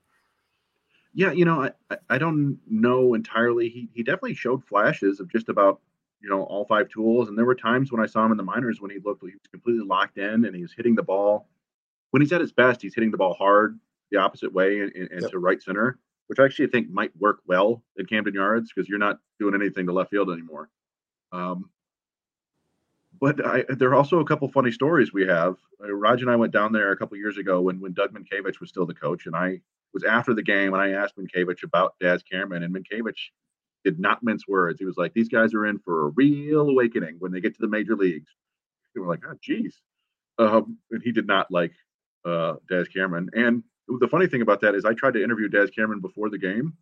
yeah, 1.14 1.32
you 1.32 1.44
know, 1.46 1.64
I, 1.64 1.72
I- 1.90 1.98
I 2.12 2.18
don't 2.20 2.60
know 2.68 3.14
entirely. 3.16 3.68
He 3.70 3.90
he 3.94 4.04
definitely 4.04 4.36
showed 4.36 4.64
flashes 4.64 5.20
of 5.20 5.30
just 5.32 5.50
about 5.50 5.82
you 6.22 6.30
know 6.30 6.44
all 6.44 6.66
five 6.66 6.88
tools, 6.90 7.30
and 7.30 7.38
there 7.38 7.46
were 7.46 7.56
times 7.56 7.92
when 7.92 8.02
I 8.02 8.06
saw 8.06 8.24
him 8.26 8.32
in 8.32 8.38
the 8.38 8.44
minors 8.44 8.80
when 8.82 8.92
he 8.92 9.00
looked 9.04 9.22
he 9.22 9.28
was 9.32 9.48
completely 9.52 9.86
locked 9.86 10.18
in 10.18 10.46
and 10.46 10.56
he 10.56 10.62
was 10.62 10.74
hitting 10.74 10.96
the 10.96 11.04
ball. 11.04 11.48
When 12.12 12.22
he's 12.22 12.32
at 12.32 12.42
his 12.42 12.52
best, 12.52 12.82
he's 12.82 12.94
hitting 12.96 13.12
the 13.12 13.18
ball 13.18 13.34
hard 13.34 13.80
the 14.12 14.18
opposite 14.18 14.52
way 14.54 14.82
and, 14.82 14.92
and 14.96 15.22
Yep. 15.22 15.32
to 15.32 15.40
right 15.40 15.62
center, 15.62 16.00
which 16.28 16.40
I 16.40 16.46
actually 16.46 16.68
think 16.68 16.90
might 16.90 17.16
work 17.18 17.40
well 17.48 17.84
in 17.98 18.06
Camden 18.08 18.34
Yards 18.34 18.72
because 18.74 18.90
you're 18.90 18.98
not 19.00 19.20
doing 19.40 19.54
anything 19.56 19.86
to 19.88 19.94
left 19.94 20.10
field 20.12 20.32
anymore. 20.32 20.70
Um, 21.32 21.70
but 23.20 23.46
I, 23.46 23.66
there 23.70 23.90
are 23.90 23.96
also 23.96 24.20
a 24.20 24.26
couple 24.26 24.48
funny 24.50 24.72
stories 24.72 25.12
we 25.12 25.28
have. 25.28 25.56
Uh, 25.84 25.92
Raj 25.94 26.22
and 26.22 26.32
I 26.32 26.36
went 26.36 26.54
down 26.54 26.72
there 26.72 26.92
a 26.92 26.98
couple 26.98 27.18
years 27.18 27.38
ago 27.38 27.62
when 27.62 27.80
when 27.80 27.94
Doug 27.94 28.14
Mientkiewicz 28.14 28.60
was 28.60 28.70
still 28.70 28.86
the 28.86 28.94
coach, 28.94 29.26
and 29.26 29.36
I 29.36 29.62
was 29.94 30.04
after 30.04 30.34
the 30.34 30.44
game 30.44 30.74
and 30.74 30.82
I 30.82 30.92
asked 30.92 31.18
Mientkiewicz 31.18 31.64
about 31.64 31.96
Daz 32.00 32.24
Cameron, 32.24 32.64
and 32.64 32.74
Mientkiewicz 32.74 33.20
did 33.84 34.00
not 34.00 34.24
mince 34.24 34.48
words. 34.48 34.80
He 34.80 34.86
was 34.86 34.98
like, 34.98 35.14
"These 35.14 35.30
guys 35.30 35.54
are 35.54 35.66
in 35.66 35.80
for 35.80 36.08
a 36.08 36.10
real 36.10 36.70
awakening 36.70 37.18
when 37.20 37.32
they 37.32 37.42
get 37.42 37.56
to 37.56 37.62
the 37.62 37.68
major 37.68 37.96
leagues." 37.96 38.30
We 38.96 39.02
were 39.02 39.08
like, 39.08 39.24
"Oh, 39.28 39.36
geez," 39.42 39.82
um, 40.38 40.78
and 40.92 41.02
he 41.04 41.12
did 41.12 41.28
not 41.28 41.52
like 41.52 41.74
uh, 42.26 42.56
Daz 42.70 42.88
Cameron. 42.88 43.30
And 43.34 43.64
the 43.88 44.08
funny 44.08 44.28
thing 44.28 44.42
about 44.42 44.62
that 44.62 44.76
is, 44.76 44.86
I 44.86 44.94
tried 44.94 45.14
to 45.14 45.24
interview 45.24 45.50
Daz 45.50 45.70
Cameron 45.72 46.00
before 46.00 46.30
the 46.30 46.38
game, 46.38 46.74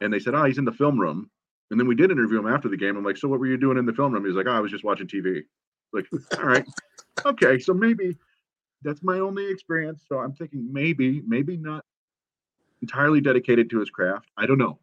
and 0.00 0.12
they 0.12 0.20
said, 0.20 0.34
"Oh, 0.34 0.44
he's 0.44 0.58
in 0.58 0.64
the 0.64 0.72
film 0.72 0.98
room." 0.98 1.30
And 1.70 1.80
then 1.80 1.88
we 1.88 1.94
did 1.94 2.10
interview 2.10 2.38
him 2.38 2.46
after 2.46 2.68
the 2.68 2.76
game. 2.76 2.96
I'm 2.96 3.04
like, 3.04 3.16
"So 3.16 3.28
what 3.28 3.40
were 3.40 3.46
you 3.46 3.56
doing 3.56 3.78
in 3.78 3.86
the 3.86 3.92
film 3.92 4.12
room?" 4.12 4.24
He's 4.24 4.34
like, 4.34 4.46
oh, 4.46 4.52
"I 4.52 4.60
was 4.60 4.70
just 4.70 4.84
watching 4.84 5.06
TV." 5.06 5.42
Like, 5.92 6.06
all 6.38 6.44
right, 6.44 6.66
okay, 7.24 7.58
so 7.58 7.72
maybe 7.72 8.16
that's 8.82 9.02
my 9.02 9.18
only 9.18 9.50
experience. 9.50 10.04
So 10.08 10.18
I'm 10.18 10.32
thinking 10.32 10.72
maybe, 10.72 11.22
maybe 11.26 11.56
not 11.56 11.84
entirely 12.82 13.20
dedicated 13.20 13.70
to 13.70 13.80
his 13.80 13.90
craft. 13.90 14.28
I 14.36 14.46
don't 14.46 14.58
know. 14.58 14.78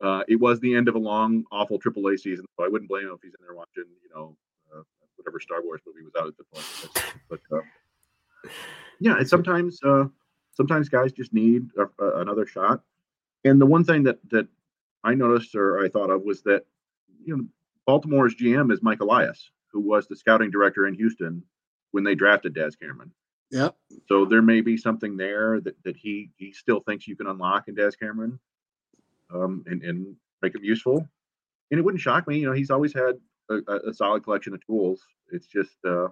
Uh, 0.00 0.22
it 0.28 0.36
was 0.36 0.58
the 0.60 0.74
end 0.74 0.88
of 0.88 0.94
a 0.94 0.98
long, 0.98 1.44
awful 1.52 1.78
AAA 1.78 2.18
season, 2.18 2.46
so 2.56 2.64
I 2.64 2.68
wouldn't 2.68 2.88
blame 2.88 3.04
him 3.04 3.12
if 3.14 3.20
he's 3.22 3.34
in 3.38 3.44
there 3.46 3.54
watching, 3.54 3.84
you 4.02 4.10
know, 4.14 4.34
uh, 4.74 4.82
whatever 5.16 5.38
Star 5.38 5.62
Wars 5.62 5.82
movie 5.86 6.02
was 6.02 6.14
out 6.18 6.26
at 6.26 6.36
the 6.38 6.44
point. 6.44 7.14
But, 7.28 7.40
uh, 7.52 8.48
yeah, 8.98 9.18
and 9.18 9.28
sometimes, 9.28 9.78
uh, 9.84 10.04
sometimes 10.52 10.88
guys 10.88 11.12
just 11.12 11.34
need 11.34 11.68
a, 11.78 12.02
a, 12.02 12.20
another 12.22 12.46
shot. 12.46 12.80
And 13.44 13.60
the 13.60 13.66
one 13.66 13.84
thing 13.84 14.02
that 14.04 14.18
that 14.30 14.46
I 15.04 15.14
noticed 15.14 15.54
or 15.54 15.82
I 15.84 15.88
thought 15.88 16.10
of 16.10 16.22
was 16.22 16.42
that 16.42 16.64
you 17.24 17.36
know 17.36 17.44
Baltimore's 17.86 18.34
GM 18.34 18.72
is 18.72 18.82
Mike 18.82 19.00
Elias, 19.00 19.50
who 19.72 19.80
was 19.80 20.06
the 20.06 20.16
scouting 20.16 20.50
director 20.50 20.86
in 20.86 20.94
Houston 20.94 21.42
when 21.92 22.04
they 22.04 22.14
drafted 22.14 22.54
Daz 22.54 22.76
Cameron. 22.76 23.12
Yeah. 23.50 23.70
So 24.08 24.24
there 24.24 24.42
may 24.42 24.60
be 24.60 24.76
something 24.76 25.16
there 25.16 25.60
that, 25.60 25.74
that 25.84 25.96
he 25.96 26.30
he 26.36 26.52
still 26.52 26.80
thinks 26.80 27.08
you 27.08 27.16
can 27.16 27.26
unlock 27.26 27.68
in 27.68 27.74
Daz 27.74 27.96
Cameron, 27.96 28.38
um, 29.34 29.64
and 29.66 29.82
and 29.82 30.16
make 30.42 30.54
him 30.54 30.64
useful. 30.64 31.08
And 31.70 31.78
it 31.78 31.82
wouldn't 31.82 32.00
shock 32.00 32.26
me. 32.26 32.38
You 32.38 32.46
know, 32.46 32.52
he's 32.52 32.70
always 32.70 32.92
had 32.92 33.16
a, 33.48 33.88
a 33.88 33.94
solid 33.94 34.24
collection 34.24 34.54
of 34.54 34.64
tools. 34.64 35.02
It's 35.32 35.46
just 35.46 35.76
uh, 35.84 36.08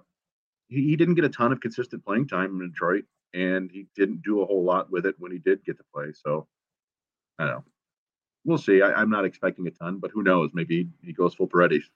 he, 0.67 0.83
he 0.89 0.95
didn't 0.95 1.15
get 1.15 1.25
a 1.25 1.29
ton 1.29 1.51
of 1.51 1.59
consistent 1.61 2.05
playing 2.05 2.27
time 2.27 2.61
in 2.61 2.69
Detroit, 2.69 3.05
and 3.33 3.69
he 3.71 3.87
didn't 3.95 4.21
do 4.23 4.41
a 4.41 4.45
whole 4.45 4.63
lot 4.63 4.91
with 4.91 5.05
it 5.05 5.15
when 5.17 5.31
he 5.31 5.37
did 5.39 5.63
get 5.65 5.77
to 5.77 5.83
play. 5.93 6.11
So 6.13 6.47
I 7.37 7.45
don't 7.45 7.53
know. 7.53 7.63
We'll 8.45 8.57
see. 8.57 8.81
I, 8.81 9.01
am 9.01 9.09
not 9.09 9.25
expecting 9.25 9.67
a 9.67 9.71
ton, 9.71 9.97
but 9.97 10.11
who 10.11 10.23
knows? 10.23 10.51
Maybe 10.53 10.87
he 11.03 11.13
goes 11.13 11.35
full 11.35 11.47
Paredes. 11.47 11.89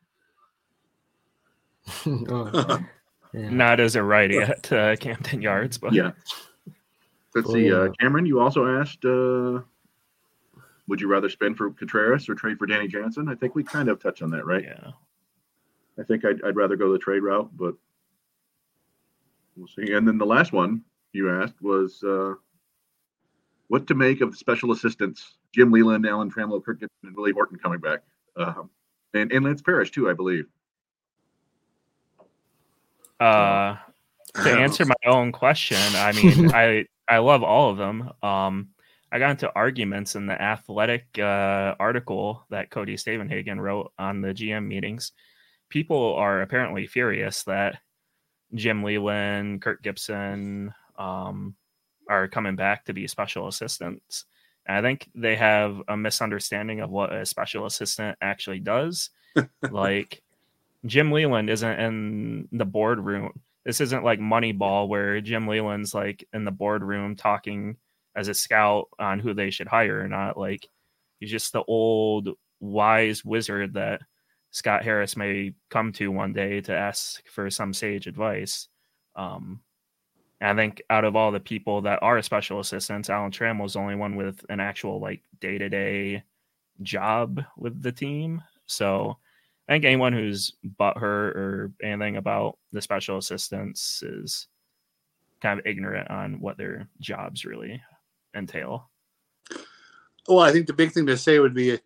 oh, 2.05 2.79
yeah. 3.33 3.49
Not 3.49 3.79
as 3.79 3.95
a 3.95 4.03
righty 4.03 4.37
at 4.37 4.71
uh, 4.71 4.95
Camden 4.97 5.41
Yards, 5.41 5.77
but 5.77 5.93
yeah. 5.93 6.11
Let's 7.35 7.51
see. 7.51 7.73
Uh, 7.73 7.89
Cameron, 7.99 8.25
you 8.25 8.39
also 8.39 8.79
asked, 8.79 9.03
uh, 9.05 9.61
would 10.87 11.01
you 11.01 11.07
rather 11.07 11.29
spend 11.29 11.57
for 11.57 11.71
Contreras 11.71 12.29
or 12.29 12.35
trade 12.35 12.59
for 12.59 12.67
Danny 12.67 12.87
Jansen? 12.87 13.27
I 13.27 13.35
think 13.35 13.55
we 13.55 13.63
kind 13.63 13.89
of 13.89 13.99
touched 13.99 14.21
on 14.21 14.29
that, 14.31 14.45
right? 14.45 14.63
Yeah. 14.63 14.91
I 15.99 16.03
think 16.03 16.25
I'd, 16.25 16.43
I'd 16.43 16.55
rather 16.55 16.75
go 16.75 16.91
the 16.91 16.99
trade 16.99 17.23
route, 17.23 17.49
but 17.55 17.75
we'll 19.55 19.67
see. 19.67 19.93
And 19.93 20.07
then 20.07 20.17
the 20.17 20.25
last 20.25 20.51
one 20.51 20.83
you 21.11 21.29
asked 21.31 21.61
was 21.61 22.03
uh, 22.03 22.33
what 23.67 23.87
to 23.87 23.95
make 23.95 24.21
of 24.21 24.31
the 24.31 24.37
special 24.37 24.71
assistants, 24.71 25.37
Jim 25.53 25.71
Leyland, 25.71 26.05
Alan 26.05 26.31
Trammell, 26.31 26.63
Kirk 26.63 26.79
Gibson, 26.79 26.97
and 27.03 27.15
Willie 27.15 27.31
Horton 27.31 27.57
coming 27.57 27.79
back. 27.79 27.99
Um, 28.35 28.69
and, 29.13 29.31
and 29.31 29.45
Lance 29.45 29.61
Parrish, 29.61 29.91
too, 29.91 30.09
I 30.09 30.13
believe. 30.13 30.45
Uh, 33.19 33.77
to 34.43 34.51
answer 34.51 34.85
my 34.85 34.95
own 35.05 35.31
question, 35.31 35.77
I 35.95 36.11
mean, 36.11 36.51
I 36.53 36.85
I 37.07 37.19
love 37.19 37.43
all 37.43 37.69
of 37.69 37.77
them. 37.77 38.11
Um, 38.21 38.69
I 39.11 39.19
got 39.19 39.31
into 39.31 39.53
arguments 39.55 40.15
in 40.15 40.25
the 40.25 40.41
athletic 40.41 41.05
uh, 41.19 41.75
article 41.79 42.45
that 42.49 42.71
Cody 42.71 42.95
Stavenhagen 42.95 43.59
wrote 43.59 43.93
on 43.99 44.21
the 44.21 44.29
GM 44.29 44.65
meetings. 44.65 45.11
People 45.69 46.15
are 46.15 46.41
apparently 46.41 46.87
furious 46.87 47.43
that 47.43 47.79
Jim 48.55 48.83
Leyland, 48.83 49.61
Kirk 49.61 49.83
Gibson 49.83 50.73
um, 50.97 51.55
are 52.09 52.27
coming 52.27 52.55
back 52.55 52.85
to 52.85 52.93
be 52.93 53.07
special 53.07 53.47
assistants. 53.47 54.25
I 54.67 54.81
think 54.81 55.09
they 55.13 55.35
have 55.35 55.81
a 55.87 55.97
misunderstanding 55.97 56.79
of 56.79 56.89
what 56.89 57.13
a 57.13 57.25
special 57.25 57.65
assistant 57.65 58.17
actually 58.21 58.59
does. 58.59 59.09
like 59.71 60.21
Jim 60.85 61.11
Leyland 61.11 61.49
isn't 61.49 61.79
in 61.79 62.47
the 62.51 62.65
boardroom. 62.65 63.39
This 63.65 63.81
isn't 63.81 64.03
like 64.03 64.19
Moneyball 64.19 64.87
where 64.87 65.21
Jim 65.21 65.47
Leyland's 65.47 65.93
like 65.93 66.27
in 66.33 66.45
the 66.45 66.51
boardroom 66.51 67.15
talking 67.15 67.77
as 68.15 68.27
a 68.27 68.33
scout 68.33 68.89
on 68.99 69.19
who 69.19 69.33
they 69.33 69.49
should 69.49 69.67
hire 69.67 70.01
or 70.01 70.07
not. 70.07 70.37
Like 70.37 70.67
he's 71.19 71.31
just 71.31 71.53
the 71.53 71.63
old 71.63 72.29
wise 72.59 73.25
wizard 73.25 73.73
that 73.73 74.01
Scott 74.51 74.83
Harris 74.83 75.17
may 75.17 75.53
come 75.69 75.91
to 75.93 76.11
one 76.11 76.33
day 76.33 76.61
to 76.61 76.75
ask 76.75 77.27
for 77.27 77.49
some 77.49 77.73
sage 77.73 78.07
advice. 78.07 78.67
Um, 79.15 79.61
I 80.45 80.55
think 80.55 80.81
out 80.89 81.05
of 81.05 81.15
all 81.15 81.31
the 81.31 81.39
people 81.39 81.81
that 81.81 82.01
are 82.01 82.21
special 82.21 82.59
assistants, 82.59 83.09
Alan 83.09 83.31
Trammell 83.31 83.65
is 83.65 83.73
the 83.73 83.79
only 83.79 83.95
one 83.95 84.15
with 84.15 84.45
an 84.49 84.59
actual 84.59 84.99
like 84.99 85.21
day 85.39 85.57
to 85.57 85.69
day 85.69 86.23
job 86.81 87.41
with 87.57 87.81
the 87.81 87.91
team. 87.91 88.41
So 88.65 89.17
I 89.67 89.73
think 89.73 89.85
anyone 89.85 90.13
who's 90.13 90.53
her 90.79 91.27
or 91.29 91.71
anything 91.81 92.17
about 92.17 92.57
the 92.71 92.81
special 92.81 93.17
assistants 93.17 94.03
is 94.03 94.47
kind 95.41 95.59
of 95.59 95.65
ignorant 95.65 96.09
on 96.09 96.39
what 96.39 96.57
their 96.57 96.87
jobs 96.99 97.45
really 97.45 97.81
entail. 98.35 98.89
Well, 100.27 100.39
I 100.39 100.51
think 100.51 100.67
the 100.67 100.73
big 100.73 100.91
thing 100.91 101.05
to 101.05 101.17
say 101.17 101.39
would 101.39 101.53
be 101.53 101.79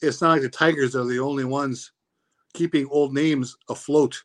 it's 0.00 0.20
not 0.20 0.32
like 0.32 0.42
the 0.42 0.48
Tigers 0.48 0.96
are 0.96 1.04
the 1.04 1.18
only 1.18 1.44
ones 1.44 1.92
keeping 2.52 2.86
old 2.90 3.12
names 3.12 3.56
afloat 3.68 4.22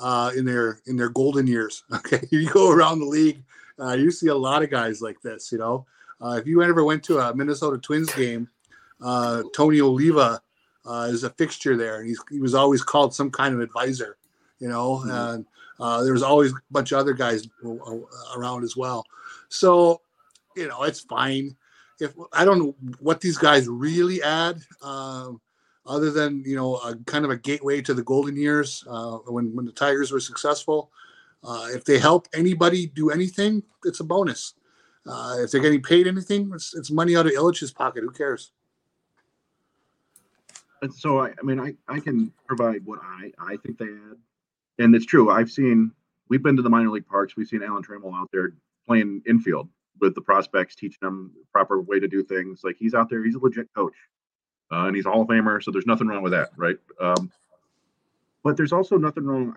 uh, 0.00 0.32
in 0.36 0.44
their 0.44 0.80
in 0.86 0.96
their 0.96 1.10
golden 1.10 1.46
years. 1.46 1.84
Okay, 1.92 2.26
you 2.30 2.48
go 2.48 2.70
around 2.70 3.00
the 3.00 3.06
league, 3.06 3.42
uh, 3.78 3.92
you 3.92 4.10
see 4.10 4.28
a 4.28 4.34
lot 4.34 4.62
of 4.62 4.70
guys 4.70 5.00
like 5.00 5.20
this. 5.22 5.52
You 5.52 5.58
know, 5.58 5.86
uh, 6.20 6.36
if 6.40 6.46
you 6.46 6.62
ever 6.62 6.84
went 6.84 7.02
to 7.04 7.18
a 7.18 7.34
Minnesota 7.34 7.78
Twins 7.78 8.12
game, 8.14 8.48
uh, 9.02 9.42
Tony 9.54 9.80
Oliva 9.80 10.40
uh, 10.86 11.08
is 11.10 11.24
a 11.24 11.30
fixture 11.30 11.76
there, 11.76 12.00
and 12.00 12.08
he's 12.08 12.20
he 12.30 12.40
was 12.40 12.54
always 12.54 12.82
called 12.82 13.14
some 13.14 13.30
kind 13.30 13.54
of 13.54 13.60
advisor, 13.60 14.16
you 14.58 14.68
know, 14.68 14.96
mm-hmm. 14.96 15.10
and 15.10 15.46
uh, 15.78 16.02
there 16.02 16.12
was 16.12 16.22
always 16.22 16.52
a 16.52 16.56
bunch 16.70 16.92
of 16.92 16.98
other 16.98 17.14
guys 17.14 17.48
around 18.36 18.64
as 18.64 18.76
well. 18.76 19.04
So, 19.48 20.02
you 20.54 20.68
know, 20.68 20.82
it's 20.82 21.00
fine. 21.00 21.56
If 21.98 22.14
I 22.32 22.44
don't 22.44 22.58
know 22.58 22.74
what 23.00 23.20
these 23.20 23.38
guys 23.38 23.68
really 23.68 24.22
add, 24.22 24.60
um, 24.82 25.40
other 25.86 26.10
than 26.10 26.42
you 26.44 26.56
know, 26.56 26.76
a 26.76 26.96
kind 27.06 27.24
of 27.24 27.30
a 27.30 27.36
gateway 27.36 27.80
to 27.82 27.94
the 27.94 28.02
golden 28.02 28.36
years 28.36 28.84
uh, 28.88 29.18
when 29.26 29.54
when 29.54 29.66
the 29.66 29.72
Tigers 29.72 30.12
were 30.12 30.20
successful. 30.20 30.90
Uh, 31.42 31.68
if 31.72 31.84
they 31.84 31.98
help 31.98 32.28
anybody 32.34 32.86
do 32.86 33.10
anything, 33.10 33.62
it's 33.84 34.00
a 34.00 34.04
bonus. 34.04 34.54
Uh, 35.06 35.36
if 35.38 35.50
they're 35.50 35.62
getting 35.62 35.82
paid 35.82 36.06
anything, 36.06 36.50
it's, 36.54 36.74
it's 36.74 36.90
money 36.90 37.16
out 37.16 37.24
of 37.24 37.32
Ilitch's 37.32 37.72
pocket. 37.72 38.02
Who 38.02 38.10
cares? 38.10 38.52
and 40.82 40.94
so 40.94 41.20
I, 41.20 41.28
I 41.28 41.42
mean, 41.42 41.60
I, 41.60 41.74
I 41.88 42.00
can 42.00 42.32
provide 42.46 42.84
what 42.84 43.00
I, 43.02 43.32
I 43.38 43.56
think 43.56 43.78
they 43.78 43.86
add, 43.86 44.16
and 44.78 44.94
it's 44.94 45.06
true. 45.06 45.30
I've 45.30 45.50
seen 45.50 45.92
we've 46.28 46.42
been 46.42 46.56
to 46.56 46.62
the 46.62 46.70
minor 46.70 46.90
league 46.90 47.06
parks. 47.06 47.36
We've 47.36 47.46
seen 47.46 47.62
Alan 47.62 47.82
Trammell 47.82 48.14
out 48.14 48.30
there 48.32 48.52
playing 48.86 49.22
infield 49.26 49.68
with 50.00 50.14
the 50.14 50.20
prospects, 50.20 50.74
teaching 50.74 50.98
them 51.02 51.32
the 51.34 51.44
proper 51.52 51.80
way 51.80 52.00
to 52.00 52.08
do 52.08 52.22
things. 52.22 52.62
Like 52.64 52.76
he's 52.78 52.94
out 52.94 53.10
there, 53.10 53.24
he's 53.24 53.34
a 53.34 53.38
legit 53.38 53.68
coach, 53.74 53.94
uh, 54.72 54.86
and 54.86 54.96
he's 54.96 55.06
a 55.06 55.10
Hall 55.10 55.22
of 55.22 55.28
Famer. 55.28 55.62
So 55.62 55.70
there's 55.70 55.86
nothing 55.86 56.06
wrong 56.06 56.22
with 56.22 56.32
that, 56.32 56.50
right? 56.56 56.76
Um, 57.00 57.30
but 58.42 58.56
there's 58.56 58.72
also 58.72 58.96
nothing 58.96 59.24
wrong. 59.24 59.54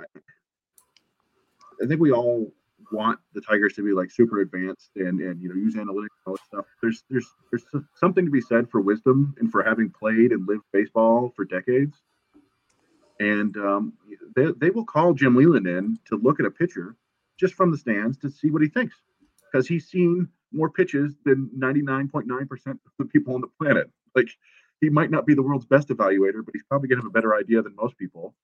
I 1.82 1.88
think 1.88 2.02
we 2.02 2.12
all 2.12 2.52
want 2.92 3.20
the 3.34 3.42
Tigers 3.42 3.74
to 3.74 3.84
be 3.84 3.92
like 3.92 4.12
super 4.12 4.42
advanced 4.42 4.92
and 4.96 5.20
and 5.20 5.42
you 5.42 5.50
know 5.50 5.56
use 5.56 5.76
analytics 5.76 6.16
and 6.26 6.28
all 6.28 6.34
that 6.34 6.46
stuff. 6.46 6.66
There's 6.82 7.04
there's 7.10 7.28
there's 7.52 7.66
something 7.96 8.26
to 8.26 8.32
be 8.32 8.42
said 8.42 8.70
for 8.70 8.82
wisdom 8.82 9.36
and 9.40 9.52
for 9.52 9.64
having 9.64 9.90
played 9.90 10.32
and 10.32 10.48
lived 10.48 10.64
baseball 10.72 11.34
for 11.36 11.46
decades. 11.46 11.98
And 13.20 13.56
um, 13.58 13.94
they 14.36 14.48
they 14.58 14.70
will 14.70 14.86
call 14.86 15.14
Jim 15.14 15.36
Leyland 15.36 15.68
in 15.68 16.00
to 16.06 16.18
look 16.18 16.40
at 16.40 16.46
a 16.46 16.52
pitcher 16.52 16.96
just 17.40 17.54
from 17.54 17.72
the 17.72 17.78
stands 17.78 18.18
to 18.18 18.30
see 18.30 18.50
what 18.50 18.62
he 18.62 18.68
thinks 18.68 18.96
because 19.52 19.68
he's 19.68 19.88
seen 19.88 20.28
more 20.52 20.70
pitches 20.70 21.16
than 21.26 21.50
99.9% 21.58 22.68
of 22.68 22.80
the 23.00 23.06
people 23.06 23.34
on 23.34 23.42
the 23.42 23.48
planet. 23.60 23.90
Like 24.16 24.30
he 24.84 24.90
might 24.90 25.12
not 25.12 25.26
be 25.26 25.34
the 25.34 25.42
world's 25.42 25.66
best 25.66 25.90
evaluator, 25.90 26.46
but 26.46 26.54
he's 26.54 26.64
probably 26.64 26.90
gonna 26.90 27.02
have 27.02 27.10
a 27.10 27.14
better 27.14 27.36
idea 27.36 27.62
than 27.62 27.76
most 27.76 27.98
people. 27.98 28.36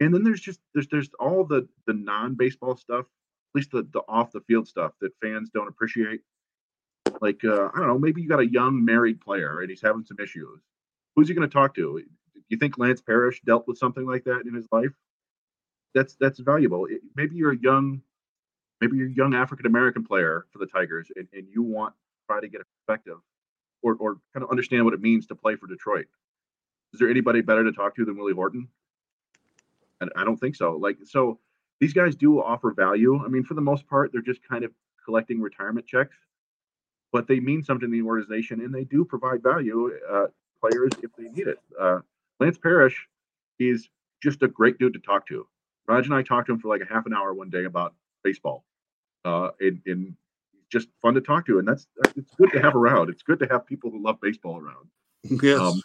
And 0.00 0.12
then 0.12 0.24
there's 0.24 0.40
just 0.40 0.60
there's 0.74 0.88
there's 0.88 1.10
all 1.20 1.44
the 1.44 1.68
the 1.86 1.94
non-baseball 1.94 2.76
stuff 2.76 3.06
at 3.06 3.58
least 3.58 3.70
the, 3.70 3.86
the 3.92 4.02
off 4.08 4.32
the 4.32 4.40
field 4.42 4.68
stuff 4.68 4.92
that 5.00 5.12
fans 5.22 5.50
don't 5.54 5.68
appreciate. 5.68 6.20
Like 7.20 7.44
uh, 7.44 7.70
I 7.74 7.78
don't 7.78 7.86
know, 7.86 7.98
maybe 7.98 8.22
you 8.22 8.28
got 8.28 8.40
a 8.40 8.46
young 8.46 8.84
married 8.84 9.20
player 9.20 9.60
and 9.60 9.70
he's 9.70 9.82
having 9.82 10.04
some 10.04 10.18
issues. 10.22 10.60
Who's 11.14 11.28
he 11.28 11.34
going 11.34 11.48
to 11.48 11.52
talk 11.52 11.74
to? 11.76 12.02
Do 12.34 12.42
you 12.50 12.58
think 12.58 12.76
Lance 12.76 13.00
Parrish 13.00 13.40
dealt 13.42 13.66
with 13.66 13.78
something 13.78 14.04
like 14.04 14.24
that 14.24 14.42
in 14.46 14.54
his 14.54 14.66
life? 14.70 14.92
that's 15.96 16.14
that's 16.20 16.38
valuable. 16.38 16.86
It, 16.86 17.00
maybe 17.16 17.36
you're 17.36 17.52
a 17.52 17.58
young, 17.58 18.02
maybe 18.80 18.98
you're 18.98 19.08
a 19.08 19.12
young 19.12 19.34
African 19.34 19.66
American 19.66 20.04
player 20.04 20.46
for 20.52 20.58
the 20.58 20.66
Tigers, 20.66 21.08
and, 21.16 21.26
and 21.32 21.46
you 21.52 21.62
want 21.62 21.94
to 21.94 22.32
try 22.32 22.40
to 22.40 22.48
get 22.48 22.60
a 22.60 22.64
perspective, 22.64 23.16
or 23.82 23.96
or 23.98 24.16
kind 24.32 24.44
of 24.44 24.50
understand 24.50 24.84
what 24.84 24.94
it 24.94 25.00
means 25.00 25.26
to 25.26 25.34
play 25.34 25.56
for 25.56 25.66
Detroit. 25.66 26.06
Is 26.92 27.00
there 27.00 27.10
anybody 27.10 27.40
better 27.40 27.64
to 27.64 27.72
talk 27.72 27.96
to 27.96 28.04
than 28.04 28.16
Willie 28.16 28.32
Horton? 28.32 28.68
And 30.00 30.10
I 30.16 30.24
don't 30.24 30.36
think 30.36 30.56
so. 30.56 30.76
Like 30.76 30.98
so, 31.04 31.38
these 31.80 31.92
guys 31.92 32.14
do 32.14 32.40
offer 32.40 32.72
value. 32.72 33.22
I 33.24 33.28
mean, 33.28 33.44
for 33.44 33.54
the 33.54 33.60
most 33.60 33.86
part, 33.86 34.12
they're 34.12 34.22
just 34.22 34.42
kind 34.42 34.64
of 34.64 34.72
collecting 35.04 35.40
retirement 35.40 35.86
checks, 35.86 36.16
but 37.12 37.26
they 37.26 37.40
mean 37.40 37.62
something 37.62 37.90
to 37.90 37.92
the 37.92 38.06
organization, 38.06 38.60
and 38.60 38.74
they 38.74 38.84
do 38.84 39.04
provide 39.04 39.42
value. 39.42 39.92
Uh, 40.10 40.26
players 40.60 40.92
if 41.02 41.10
they 41.16 41.28
need 41.28 41.48
it. 41.48 41.58
Uh, 41.78 42.00
Lance 42.40 42.58
Parrish 42.58 43.06
is 43.58 43.88
just 44.22 44.42
a 44.42 44.48
great 44.48 44.78
dude 44.78 44.94
to 44.94 44.98
talk 44.98 45.26
to. 45.28 45.46
Raj 45.86 46.06
and 46.06 46.14
I 46.14 46.22
talked 46.22 46.46
to 46.46 46.52
him 46.52 46.58
for 46.58 46.68
like 46.68 46.80
a 46.80 46.92
half 46.92 47.06
an 47.06 47.14
hour 47.14 47.32
one 47.32 47.50
day 47.50 47.64
about 47.64 47.94
baseball. 48.24 48.64
Uh, 49.24 49.50
and, 49.60 49.80
and 49.86 50.16
just 50.70 50.88
fun 51.02 51.14
to 51.14 51.20
talk 51.20 51.46
to. 51.46 51.58
And 51.58 51.66
that's, 51.66 51.86
it's 52.16 52.34
good 52.34 52.50
to 52.52 52.60
have 52.60 52.74
around. 52.74 53.10
It's 53.10 53.22
good 53.22 53.38
to 53.40 53.46
have 53.50 53.66
people 53.66 53.90
who 53.90 54.02
love 54.02 54.20
baseball 54.20 54.58
around. 54.58 54.88
Yes. 55.42 55.60
Um, 55.60 55.80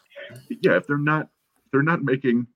yeah. 0.50 0.78
If 0.78 0.88
they're 0.88 0.98
not, 0.98 1.30
if 1.66 1.72
they're 1.72 1.82
not 1.82 2.04
making 2.04 2.48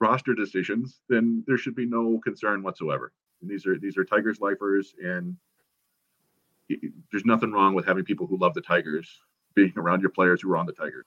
roster 0.00 0.34
decisions, 0.34 1.00
then 1.08 1.44
there 1.46 1.58
should 1.58 1.74
be 1.74 1.86
no 1.86 2.20
concern 2.24 2.62
whatsoever. 2.62 3.12
And 3.40 3.50
these 3.50 3.66
are, 3.66 3.78
these 3.78 3.96
are 3.96 4.04
Tigers 4.04 4.40
lifers 4.40 4.94
and 5.02 5.36
there's 7.12 7.24
nothing 7.24 7.52
wrong 7.52 7.74
with 7.74 7.86
having 7.86 8.04
people 8.04 8.26
who 8.26 8.36
love 8.38 8.54
the 8.54 8.60
Tigers 8.60 9.20
being 9.54 9.72
around 9.76 10.00
your 10.00 10.10
players 10.10 10.42
who 10.42 10.50
are 10.52 10.56
on 10.56 10.66
the 10.66 10.72
Tigers. 10.72 11.06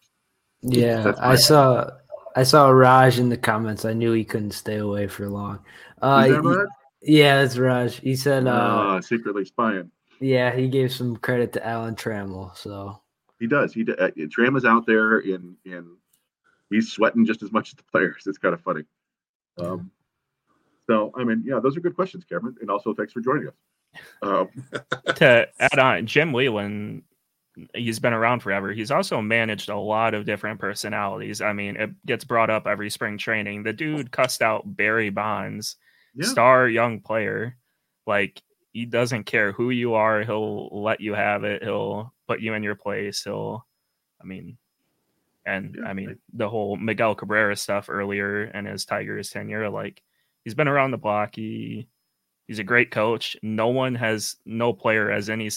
Yeah, 0.61 1.13
I 1.19 1.35
saw 1.35 1.89
I 2.35 2.43
saw 2.43 2.69
Raj 2.69 3.17
in 3.17 3.29
the 3.29 3.37
comments. 3.37 3.85
I 3.85 3.93
knew 3.93 4.11
he 4.11 4.23
couldn't 4.23 4.51
stay 4.51 4.77
away 4.77 5.07
for 5.07 5.29
long. 5.29 5.59
Uh, 6.01 6.27
that 6.27 6.67
yeah, 7.01 7.41
that's 7.41 7.57
Raj. 7.57 7.99
He 7.99 8.15
said, 8.15 8.45
uh, 8.45 8.51
uh, 8.51 9.01
secretly 9.01 9.45
spying. 9.45 9.89
Yeah, 10.19 10.53
he 10.55 10.67
gave 10.67 10.91
some 10.91 11.17
credit 11.17 11.53
to 11.53 11.65
Alan 11.65 11.95
Trammell. 11.95 12.55
So 12.57 13.01
he 13.39 13.47
does. 13.47 13.73
He 13.73 13.85
uh, 13.97 14.09
Tram 14.29 14.55
is 14.55 14.65
out 14.65 14.85
there 14.85 15.19
in 15.19 15.55
in 15.65 15.95
he's 16.69 16.91
sweating 16.91 17.25
just 17.25 17.43
as 17.43 17.51
much 17.51 17.69
as 17.69 17.75
the 17.75 17.83
players. 17.83 18.23
It's 18.25 18.37
kind 18.37 18.53
of 18.53 18.61
funny. 18.61 18.83
Um, 19.57 19.91
so 20.87 21.11
I 21.15 21.23
mean, 21.23 21.43
yeah, 21.45 21.59
those 21.61 21.77
are 21.77 21.81
good 21.81 21.95
questions, 21.95 22.25
Cameron, 22.25 22.55
and 22.61 22.69
also 22.69 22.93
thanks 22.93 23.13
for 23.13 23.21
joining 23.21 23.47
us. 23.47 23.55
Um, 24.21 24.49
to 25.15 25.47
add 25.59 25.79
on, 25.79 26.05
Jim 26.05 26.33
Leyland 26.33 27.03
he's 27.73 27.99
been 27.99 28.13
around 28.13 28.41
forever. 28.41 28.71
He's 28.71 28.91
also 28.91 29.21
managed 29.21 29.69
a 29.69 29.77
lot 29.77 30.13
of 30.13 30.25
different 30.25 30.59
personalities. 30.59 31.41
I 31.41 31.53
mean, 31.53 31.75
it 31.75 31.91
gets 32.05 32.23
brought 32.23 32.49
up 32.49 32.67
every 32.67 32.89
spring 32.89 33.17
training. 33.17 33.63
The 33.63 33.73
dude 33.73 34.11
cussed 34.11 34.41
out 34.41 34.63
Barry 34.65 35.09
Bonds, 35.09 35.75
yeah. 36.15 36.27
star 36.27 36.67
young 36.67 36.99
player. 36.99 37.57
Like 38.05 38.41
he 38.73 38.85
doesn't 38.85 39.25
care 39.25 39.51
who 39.51 39.69
you 39.71 39.93
are, 39.93 40.23
he'll 40.23 40.69
let 40.71 41.01
you 41.01 41.13
have 41.13 41.43
it. 41.43 41.63
He'll 41.63 42.13
put 42.27 42.39
you 42.39 42.53
in 42.53 42.63
your 42.63 42.75
place. 42.75 43.23
He'll 43.23 43.65
I 44.21 44.25
mean 44.25 44.57
and 45.45 45.77
I 45.85 45.93
mean 45.93 46.17
the 46.33 46.49
whole 46.49 46.75
Miguel 46.75 47.15
Cabrera 47.15 47.55
stuff 47.55 47.89
earlier 47.89 48.43
and 48.43 48.67
his 48.67 48.85
Tigers 48.85 49.29
tenure, 49.29 49.69
like 49.69 50.01
he's 50.43 50.53
been 50.53 50.67
around 50.67 50.91
the 50.91 50.97
block. 50.97 51.35
He 51.35 51.87
he's 52.47 52.59
a 52.59 52.63
great 52.63 52.91
coach. 52.91 53.37
No 53.41 53.67
one 53.69 53.95
has 53.95 54.35
no 54.45 54.73
player 54.73 55.09
has 55.09 55.29
any 55.29 55.49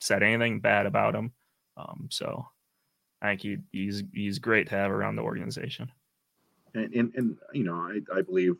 said 0.00 0.22
anything 0.22 0.60
bad 0.60 0.86
about 0.86 1.14
him. 1.14 1.32
Um, 1.76 2.08
so 2.10 2.46
I 3.22 3.30
think 3.30 3.42
he, 3.42 3.56
he's 3.72 4.02
he's 4.12 4.38
great 4.38 4.68
to 4.68 4.74
have 4.74 4.90
around 4.90 5.16
the 5.16 5.22
organization. 5.22 5.90
And 6.74 6.94
and, 6.94 7.14
and 7.14 7.36
you 7.52 7.64
know, 7.64 7.74
I, 7.74 8.18
I 8.18 8.22
believe 8.22 8.56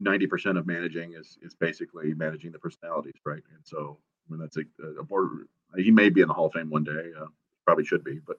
ninety 0.00 0.26
percent 0.26 0.58
of 0.58 0.66
managing 0.66 1.14
is 1.14 1.38
is 1.42 1.54
basically 1.54 2.14
managing 2.14 2.52
the 2.52 2.58
personalities, 2.58 3.20
right? 3.24 3.42
And 3.54 3.64
so 3.64 3.98
I 4.28 4.32
mean 4.32 4.40
that's 4.40 4.56
a, 4.56 5.00
a 5.00 5.04
board. 5.04 5.48
He 5.76 5.90
may 5.90 6.08
be 6.08 6.20
in 6.20 6.28
the 6.28 6.34
Hall 6.34 6.46
of 6.46 6.52
Fame 6.52 6.70
one 6.70 6.84
day. 6.84 7.10
Uh, 7.18 7.26
probably 7.64 7.84
should 7.84 8.04
be, 8.04 8.20
but 8.26 8.38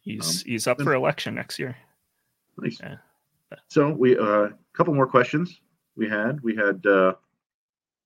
he's 0.00 0.42
um, 0.42 0.42
he's 0.46 0.66
up 0.66 0.80
for 0.80 0.94
election 0.94 1.34
next 1.34 1.58
year. 1.58 1.76
Nice. 2.58 2.78
Yeah. 2.82 2.96
So 3.68 3.90
we 3.90 4.16
a 4.16 4.22
uh, 4.22 4.48
couple 4.74 4.94
more 4.94 5.06
questions 5.06 5.60
we 5.96 6.08
had. 6.08 6.40
We 6.42 6.54
had 6.54 6.84
uh, 6.86 7.14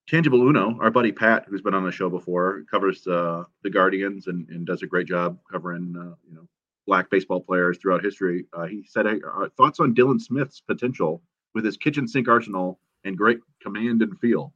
Tangible 0.09 0.43
Uno, 0.43 0.78
our 0.80 0.90
buddy 0.90 1.12
Pat, 1.12 1.47
who's 1.49 1.62
been 1.62 1.74
on 1.74 1.84
the 1.84 1.93
show 1.93 2.09
before, 2.09 2.64
covers 2.70 3.07
uh, 3.07 3.45
the 3.62 3.70
Guardians 3.70 4.26
and, 4.26 4.49
and 4.49 4.66
does 4.66 4.82
a 4.82 4.86
great 4.86 5.07
job 5.07 5.38
covering 5.51 5.95
uh, 5.97 6.14
you 6.28 6.34
know 6.34 6.47
black 6.86 7.11
baseball 7.11 7.40
players 7.40 7.78
throughout 7.78 8.05
history. 8.05 8.47
Uh, 8.53 8.64
he 8.64 8.82
said, 8.84 9.07
hey, 9.07 9.20
thoughts 9.57 9.78
on 9.78 9.95
Dylan 9.95 10.20
Smith's 10.20 10.61
potential 10.61 11.22
with 11.55 11.64
his 11.64 11.76
kitchen 11.76 12.07
sink 12.07 12.28
arsenal 12.28 12.78
and 13.05 13.16
great 13.16 13.38
command 13.61 14.03
and 14.03 14.18
feel. 14.20 14.53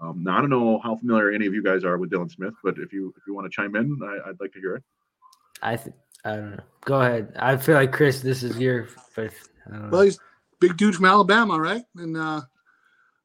Um, 0.00 0.22
now 0.22 0.38
I 0.38 0.40
don't 0.40 0.50
know 0.50 0.80
how 0.82 0.96
familiar 0.96 1.30
any 1.30 1.46
of 1.46 1.54
you 1.54 1.62
guys 1.62 1.84
are 1.84 1.98
with 1.98 2.10
Dylan 2.10 2.30
Smith, 2.30 2.54
but 2.62 2.78
if 2.78 2.92
you 2.92 3.14
if 3.16 3.22
you 3.26 3.34
want 3.34 3.46
to 3.46 3.50
chime 3.50 3.76
in, 3.76 3.98
I, 4.02 4.28
would 4.28 4.40
like 4.40 4.52
to 4.52 4.60
hear 4.60 4.76
it. 4.76 4.82
I 5.62 5.76
th- 5.76 5.94
I 6.24 6.36
don't 6.36 6.50
know. 6.52 6.62
Go 6.84 7.00
ahead. 7.00 7.32
I 7.38 7.56
feel 7.56 7.76
like 7.76 7.92
Chris, 7.92 8.20
this 8.20 8.42
is 8.42 8.58
your. 8.58 8.88
Well, 9.90 10.02
he's 10.02 10.18
big 10.60 10.76
dude 10.76 10.96
from 10.96 11.04
Alabama, 11.04 11.58
right? 11.58 11.84
And 11.96 12.16
uh, 12.16 12.40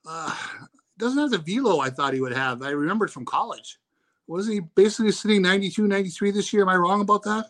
uh, 0.08 0.36
doesn't 0.97 1.18
have 1.18 1.32
the 1.32 1.38
velo 1.39 1.80
I 1.80 1.89
thought 1.89 2.14
he 2.14 2.22
would 2.22 2.34
have. 2.34 2.62
I 2.62 2.70
remembered 2.70 3.12
from 3.12 3.26
college. 3.26 3.80
Wasn't 4.28 4.54
he 4.54 4.60
basically 4.60 5.12
sitting 5.12 5.41
92, 5.41 5.88
93 5.88 6.32
this 6.32 6.54
year? 6.54 6.62
Am 6.62 6.70
I 6.70 6.76
wrong 6.76 7.02
about 7.02 7.24
that? 7.24 7.47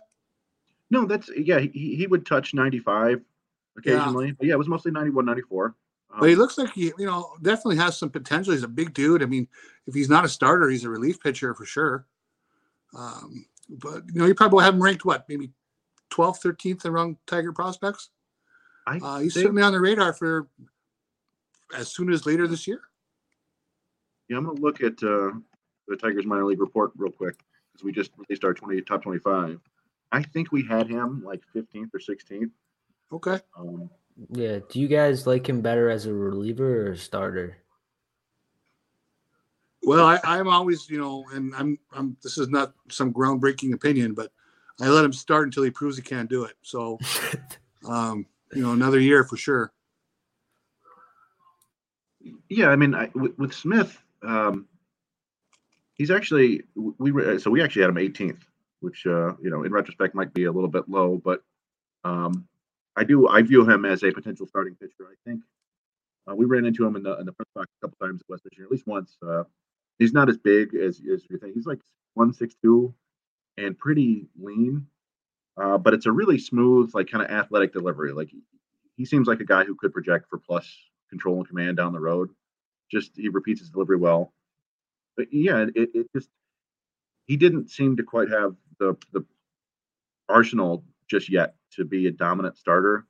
No, 0.89 1.06
that's 1.06 1.30
yeah. 1.36 1.60
He, 1.60 1.95
he 1.95 2.08
would 2.08 2.26
touch 2.26 2.54
95 2.54 3.22
occasionally. 3.80 4.28
Yeah. 4.28 4.34
But 4.38 4.48
yeah, 4.48 4.54
it 4.54 4.58
was 4.58 4.68
mostly 4.68 4.92
91, 4.92 5.26
94. 5.26 5.76
Um, 6.12 6.20
but 6.20 6.30
he 6.30 6.36
looks 6.36 6.58
like 6.58 6.74
he, 6.74 6.92
you 6.98 7.06
know, 7.06 7.32
definitely 7.42 7.78
has 7.78 7.98
some 7.98 8.10
potential. 8.10 8.54
He's 8.54 8.64
a 8.64 8.68
big 8.68 8.94
dude. 8.94 9.24
I 9.24 9.26
mean, 9.26 9.48
if 9.88 9.94
he's 9.94 10.10
not 10.10 10.26
a 10.26 10.30
starter, 10.30 10.70
he's 10.70 10.84
a 10.84 10.90
relief 10.90 11.20
pitcher 11.20 11.54
for 11.54 11.66
sure. 11.66 12.06
Um, 12.98 13.46
but 13.70 14.04
you 14.08 14.20
know, 14.20 14.26
you 14.26 14.36
probably 14.36 14.64
have 14.64 14.74
him 14.74 14.84
ranked 14.84 15.06
what, 15.06 15.28
maybe 15.30 15.52
12th, 16.12 16.42
13th 16.42 16.86
around 16.86 17.18
Tiger 17.28 17.54
prospects. 17.54 18.10
I 18.88 18.98
uh, 18.98 19.20
he's 19.20 19.34
think... 19.34 19.44
certainly 19.44 19.64
on 19.64 19.74
the 19.74 19.80
radar 19.80 20.14
for 20.14 20.48
as 21.78 21.94
soon 21.94 22.12
as 22.12 22.26
later 22.26 22.48
this 22.48 22.68
year. 22.68 22.82
Yeah, 24.28 24.38
I'm 24.38 24.46
going 24.46 24.58
to 24.58 24.62
look 24.62 24.82
at 24.82 25.02
uh, 25.04 25.32
the 25.88 25.96
Tigers 25.96 26.26
minor 26.26 26.46
league 26.46 26.60
report 26.60 26.92
real 26.96 27.12
quick 27.12 27.36
because 27.72 27.84
we 27.84 27.92
just 27.92 28.12
released 28.18 28.44
our 28.44 28.54
20 28.54 28.82
top 28.82 29.04
25. 29.04 29.60
I 30.12 30.24
think 30.24 30.52
we 30.52 30.66
had 30.66 30.88
him 30.88 31.24
like 31.24 31.42
15th 31.56 31.90
or 31.94 32.00
16th. 32.00 32.52
Okay. 33.12 33.39
Um, 33.57 33.89
yeah. 34.32 34.60
Do 34.70 34.80
you 34.80 34.88
guys 34.88 35.26
like 35.26 35.47
him 35.47 35.62
better 35.62 35.89
as 35.89 36.05
a 36.05 36.14
reliever 36.14 36.88
or 36.88 36.91
a 36.91 36.97
starter? 36.97 37.57
Well, 39.82 40.05
I, 40.05 40.38
am 40.38 40.49
always, 40.49 40.89
you 40.89 40.99
know, 40.99 41.26
and 41.34 41.55
I'm, 41.55 41.80
I'm. 41.93 42.18
This 42.22 42.38
is 42.38 42.49
not 42.49 42.74
some 42.89 43.14
groundbreaking 43.14 43.74
opinion, 43.74 44.14
but 44.14 44.32
I 44.82 44.89
let 44.89 45.05
him 45.05 45.14
start 45.14 45.45
until 45.45 45.64
he 45.64 45.72
proves 45.72 45.95
he 45.95 46.03
can't 46.03 46.30
do 46.30 46.43
it. 46.43 46.55
So, 46.62 46.99
um, 47.88 48.26
you 48.53 48.62
know, 48.62 48.74
another 48.74 48.99
year 48.99 49.24
for 49.24 49.38
sure. 49.38 49.72
Yeah, 52.49 52.68
I 52.68 52.76
mean, 52.76 52.93
I, 52.93 53.10
with, 53.16 53.38
with 53.39 53.53
Smith, 53.53 53.97
um, 54.22 54.68
he's 55.93 56.12
actually 56.12 56.64
we 56.76 57.39
so 57.39 57.49
we 57.49 57.64
actually 57.64 57.84
had 57.84 57.89
him 57.89 57.95
18th, 57.95 58.41
which 58.82 59.07
uh, 59.07 59.34
you 59.41 59.49
know 59.49 59.64
in 59.64 59.72
retrospect 59.72 60.14
might 60.14 60.34
be 60.34 60.43
a 60.43 60.51
little 60.51 60.70
bit 60.70 60.89
low, 60.89 61.22
but 61.24 61.41
um, 62.03 62.49
I 63.00 63.06
do 63.06 63.30
I 63.30 63.41
view 63.41 63.68
him 63.68 63.86
as 63.86 64.04
a 64.04 64.12
potential 64.12 64.45
starting 64.45 64.76
pitcher. 64.76 65.08
I 65.10 65.16
think 65.26 65.41
uh, 66.30 66.36
we 66.36 66.45
ran 66.45 66.66
into 66.66 66.86
him 66.86 66.97
in 66.97 67.04
the 67.04 67.18
in 67.18 67.26
the 67.26 67.32
press 67.32 67.47
box 67.56 67.68
a 67.82 67.88
couple 67.88 68.06
times 68.06 68.20
at 68.20 68.30
West 68.30 68.43
Virginia, 68.43 68.68
at 68.68 68.72
least 68.72 68.86
once. 68.86 69.18
Uh, 69.26 69.43
he's 70.00 70.12
not 70.12 70.28
as 70.28 70.38
big 70.38 70.76
as 70.76 71.02
as 71.12 71.24
you 71.30 71.38
think. 71.38 71.56
He's 71.56 71.66
like 71.66 71.80
one 72.16 72.34
six 72.34 72.56
two 72.62 72.93
and 73.58 73.78
pretty 73.78 74.28
lean, 74.38 74.86
uh, 75.56 75.78
but 75.78 75.93
it's 75.93 76.08
a 76.08 76.12
really 76.12 76.38
smooth, 76.38 76.91
like 76.93 77.10
kind 77.10 77.24
of 77.24 77.32
athletic 77.32 77.72
delivery. 77.72 78.12
Like 78.12 78.30
he, 78.32 78.41
he 78.97 79.06
seems 79.06 79.30
like 79.30 79.39
a 79.39 79.45
guy 79.45 79.64
who 79.64 79.76
could 79.76 79.93
project 79.93 80.26
for 80.30 80.38
plus 80.38 80.70
control 81.10 81.38
and 81.38 81.47
command 81.47 81.78
down 81.78 81.93
the 81.93 82.00
road 82.02 82.30
just 82.91 83.12
he 83.16 83.30
repeats 83.30 83.62
his 83.62 83.70
delivery 83.70 83.97
well. 83.97 84.34
But 85.16 85.28
yeah, 85.32 85.68
it, 85.74 85.89
it 85.93 86.08
just 86.14 86.28
he 87.28 87.38
didn't 87.38 87.70
seem 87.70 87.95
to 87.95 88.04
quite 88.04 88.30
have 88.30 88.56
the 88.78 88.97
the 89.14 89.24
arsenal 90.28 90.84
just 91.08 91.30
yet 91.30 91.56
to 91.76 91.86
be 91.86 92.07
a 92.07 92.11
dominant 92.11 92.57
starter. 92.57 93.05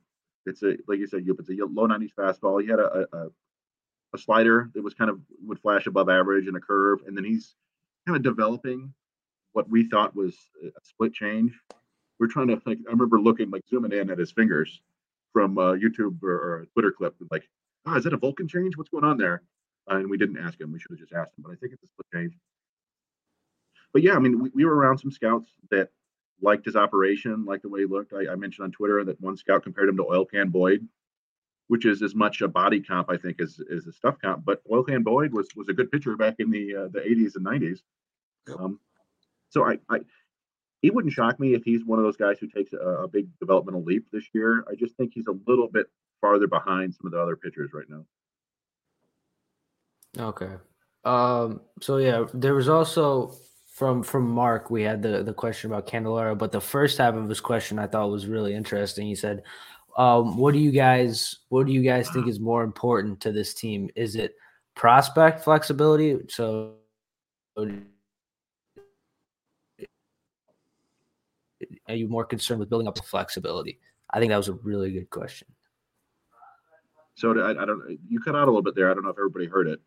It's 0.46 0.62
a 0.62 0.76
like 0.88 0.98
you 0.98 1.06
said, 1.06 1.26
you. 1.26 1.36
it's 1.38 1.48
a 1.48 1.64
low 1.66 1.86
90s 1.86 2.10
fastball. 2.18 2.62
He 2.62 2.68
had 2.68 2.78
a, 2.78 3.06
a, 3.12 3.26
a 4.14 4.18
slider 4.18 4.70
that 4.74 4.82
was 4.82 4.94
kind 4.94 5.10
of 5.10 5.20
would 5.44 5.60
flash 5.60 5.86
above 5.86 6.08
average 6.08 6.46
and 6.46 6.56
a 6.56 6.60
curve, 6.60 7.00
and 7.06 7.16
then 7.16 7.24
he's 7.24 7.54
kind 8.06 8.16
of 8.16 8.22
developing 8.22 8.92
what 9.52 9.68
we 9.68 9.88
thought 9.88 10.14
was 10.14 10.36
a 10.64 10.80
split 10.82 11.12
change. 11.12 11.52
We're 12.18 12.28
trying 12.28 12.48
to 12.48 12.60
like 12.66 12.78
I 12.86 12.90
remember 12.90 13.20
looking 13.20 13.50
like 13.50 13.62
zooming 13.68 13.92
in 13.92 14.10
at 14.10 14.18
his 14.18 14.32
fingers 14.32 14.80
from 15.32 15.58
uh, 15.58 15.72
YouTube 15.72 16.22
or, 16.22 16.32
or, 16.32 16.62
a 16.62 16.66
Twitter 16.66 16.92
clip, 16.92 17.14
like, 17.30 17.48
oh, 17.86 17.94
is 17.94 18.04
that 18.04 18.12
a 18.12 18.16
Vulcan 18.16 18.48
change? 18.48 18.76
What's 18.76 18.90
going 18.90 19.04
on 19.04 19.16
there? 19.16 19.42
Uh, 19.90 19.96
and 19.96 20.10
we 20.10 20.18
didn't 20.18 20.38
ask 20.38 20.60
him. 20.60 20.72
We 20.72 20.78
should 20.78 20.90
have 20.90 20.98
just 20.98 21.12
asked 21.12 21.38
him. 21.38 21.44
But 21.44 21.52
I 21.52 21.54
think 21.56 21.72
it's 21.72 21.82
a 21.82 21.86
split 21.86 22.06
change. 22.12 22.32
But 23.92 24.02
yeah, 24.02 24.14
I 24.14 24.18
mean, 24.18 24.42
we, 24.42 24.50
we 24.54 24.64
were 24.64 24.74
around 24.74 24.98
some 24.98 25.10
scouts 25.10 25.50
that 25.70 25.90
liked 26.42 26.64
his 26.64 26.76
operation, 26.76 27.44
liked 27.44 27.62
the 27.62 27.68
way 27.68 27.80
he 27.80 27.86
looked. 27.86 28.12
I, 28.12 28.32
I, 28.32 28.36
mentioned 28.36 28.64
on 28.64 28.72
Twitter 28.72 29.04
that 29.04 29.20
one 29.20 29.36
scout 29.36 29.62
compared 29.62 29.88
him 29.88 29.96
to 29.96 30.06
Oil 30.06 30.24
Can 30.24 30.50
Boyd, 30.50 30.86
which 31.68 31.86
is 31.86 32.02
as 32.02 32.14
much 32.14 32.40
a 32.40 32.48
body 32.48 32.80
comp, 32.80 33.10
I 33.10 33.16
think, 33.16 33.40
as, 33.40 33.60
as 33.72 33.86
a 33.86 33.92
stuff 33.92 34.16
comp. 34.22 34.44
But 34.44 34.62
Oil 34.70 34.82
Can 34.82 35.02
Boyd 35.02 35.32
was 35.32 35.48
was 35.56 35.68
a 35.68 35.72
good 35.72 35.90
pitcher 35.90 36.16
back 36.16 36.36
in 36.38 36.50
the 36.50 36.76
uh, 36.76 36.88
the 36.88 37.00
80s 37.00 37.36
and 37.36 37.46
90s. 37.46 37.80
Yep. 38.48 38.60
Um, 38.60 38.80
so 39.50 39.64
I, 39.64 39.78
I, 39.88 39.98
it 40.82 40.94
wouldn't 40.94 41.12
shock 41.12 41.38
me 41.38 41.54
if 41.54 41.62
he's 41.64 41.84
one 41.84 41.98
of 41.98 42.04
those 42.04 42.16
guys 42.16 42.38
who 42.38 42.48
takes 42.48 42.72
a, 42.72 42.76
a 42.76 43.08
big 43.08 43.28
developmental 43.38 43.82
leap 43.82 44.06
this 44.12 44.24
year. 44.32 44.64
I 44.70 44.74
just 44.74 44.96
think 44.96 45.12
he's 45.14 45.26
a 45.26 45.36
little 45.46 45.68
bit 45.68 45.86
farther 46.20 46.46
behind 46.46 46.94
some 46.94 47.06
of 47.06 47.12
the 47.12 47.20
other 47.20 47.36
pitchers 47.36 47.70
right 47.72 47.88
now. 47.88 48.04
Okay. 50.18 50.54
Um, 51.04 51.60
so 51.80 51.96
yeah, 51.96 52.24
there 52.34 52.54
was 52.54 52.68
also 52.68 53.34
from 53.80 54.02
from 54.02 54.28
Mark, 54.28 54.68
we 54.68 54.82
had 54.82 55.00
the 55.00 55.22
the 55.22 55.32
question 55.32 55.70
about 55.70 55.86
Candelario, 55.86 56.36
but 56.36 56.52
the 56.52 56.60
first 56.60 56.98
half 56.98 57.14
of 57.14 57.26
his 57.26 57.40
question 57.40 57.78
I 57.78 57.86
thought 57.86 58.10
was 58.10 58.26
really 58.26 58.52
interesting. 58.54 59.06
He 59.06 59.14
said, 59.14 59.42
um, 59.96 60.36
what 60.36 60.52
do 60.52 60.60
you 60.60 60.70
guys 60.70 61.38
what 61.48 61.66
do 61.66 61.72
you 61.72 61.80
guys 61.80 62.10
think 62.10 62.28
is 62.28 62.38
more 62.38 62.62
important 62.62 63.20
to 63.22 63.32
this 63.32 63.54
team? 63.54 63.88
Is 63.96 64.16
it 64.16 64.34
prospect 64.74 65.42
flexibility? 65.42 66.18
So 66.28 66.74
are 67.56 67.70
you 71.88 72.06
more 72.06 72.26
concerned 72.26 72.60
with 72.60 72.68
building 72.68 72.86
up 72.86 72.98
flexibility? 72.98 73.80
I 74.10 74.18
think 74.18 74.28
that 74.28 74.36
was 74.36 74.48
a 74.48 74.60
really 74.62 74.92
good 74.92 75.08
question. 75.08 75.48
So 77.14 77.32
I, 77.40 77.62
I 77.62 77.64
don't. 77.64 77.98
You 78.10 78.20
cut 78.20 78.36
out 78.36 78.42
a 78.42 78.50
little 78.50 78.60
bit 78.60 78.74
there. 78.74 78.90
I 78.90 78.94
don't 78.94 79.04
know 79.04 79.10
if 79.10 79.16
everybody 79.16 79.46
heard 79.46 79.68
it. 79.68 79.80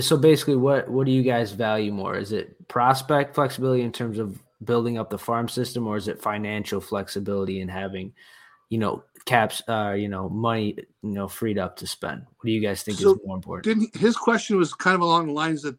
So 0.00 0.16
basically, 0.16 0.56
what 0.56 0.88
what 0.88 1.06
do 1.06 1.12
you 1.12 1.22
guys 1.22 1.52
value 1.52 1.92
more? 1.92 2.16
Is 2.16 2.32
it 2.32 2.68
prospect 2.68 3.34
flexibility 3.34 3.82
in 3.82 3.92
terms 3.92 4.18
of 4.18 4.40
building 4.64 4.96
up 4.96 5.10
the 5.10 5.18
farm 5.18 5.48
system, 5.48 5.86
or 5.88 5.96
is 5.96 6.06
it 6.06 6.22
financial 6.22 6.80
flexibility 6.80 7.60
and 7.60 7.70
having, 7.70 8.12
you 8.68 8.78
know, 8.78 9.02
caps, 9.24 9.60
uh, 9.68 9.90
you 9.90 10.08
know, 10.08 10.28
money, 10.28 10.76
you 11.02 11.10
know, 11.10 11.26
freed 11.26 11.58
up 11.58 11.76
to 11.78 11.86
spend? 11.86 12.20
What 12.20 12.46
do 12.46 12.52
you 12.52 12.60
guys 12.60 12.84
think 12.84 12.98
So 12.98 13.14
is 13.14 13.20
more 13.26 13.36
important? 13.36 13.64
Didn't 13.64 13.96
his 13.96 14.16
question 14.16 14.56
was 14.56 14.72
kind 14.72 14.94
of 14.94 15.00
along 15.00 15.26
the 15.26 15.32
lines 15.32 15.62
that 15.62 15.76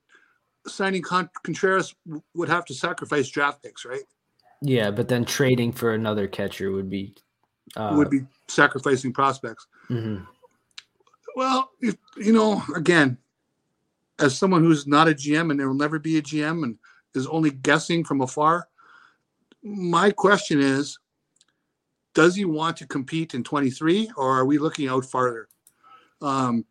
signing 0.68 1.02
Con- 1.02 1.30
Contreras 1.44 1.96
would 2.34 2.50
have 2.50 2.66
to 2.66 2.74
sacrifice 2.74 3.30
draft 3.30 3.64
picks, 3.64 3.86
right? 3.86 4.04
Yeah, 4.62 4.92
but 4.92 5.08
then 5.08 5.24
trading 5.26 5.72
for 5.72 5.94
another 5.94 6.28
catcher 6.28 6.72
would 6.72 6.90
be 6.90 7.16
uh, 7.78 7.94
would 7.96 8.10
be 8.10 8.22
sacrificing 8.48 9.14
prospects. 9.14 9.66
mhm. 9.90 10.28
Well, 11.36 11.72
if, 11.82 11.96
you 12.18 12.32
know, 12.32 12.62
again, 12.76 13.18
as 14.24 14.38
someone 14.38 14.64
who's 14.64 14.88
not 14.88 15.10
a 15.10 15.14
GM 15.14 15.52
and 15.52 15.60
there 15.60 15.68
will 15.68 15.76
never 15.76 16.00
be 16.00 16.18
a 16.18 16.22
GM 16.22 16.64
and 16.64 16.78
is 17.14 17.28
only 17.28 17.52
guessing 17.52 18.06
from 18.06 18.22
afar, 18.22 18.70
my 19.62 20.12
question 20.12 20.62
is 20.62 20.98
does 22.14 22.36
he 22.36 22.46
want 22.46 22.78
to 22.78 22.88
compete 22.88 23.34
in 23.34 23.44
23 23.44 24.12
or 24.16 24.30
are 24.38 24.46
we 24.46 24.58
looking 24.58 24.88
out 24.88 25.04
farther? 25.04 25.50
Um, 26.22 26.66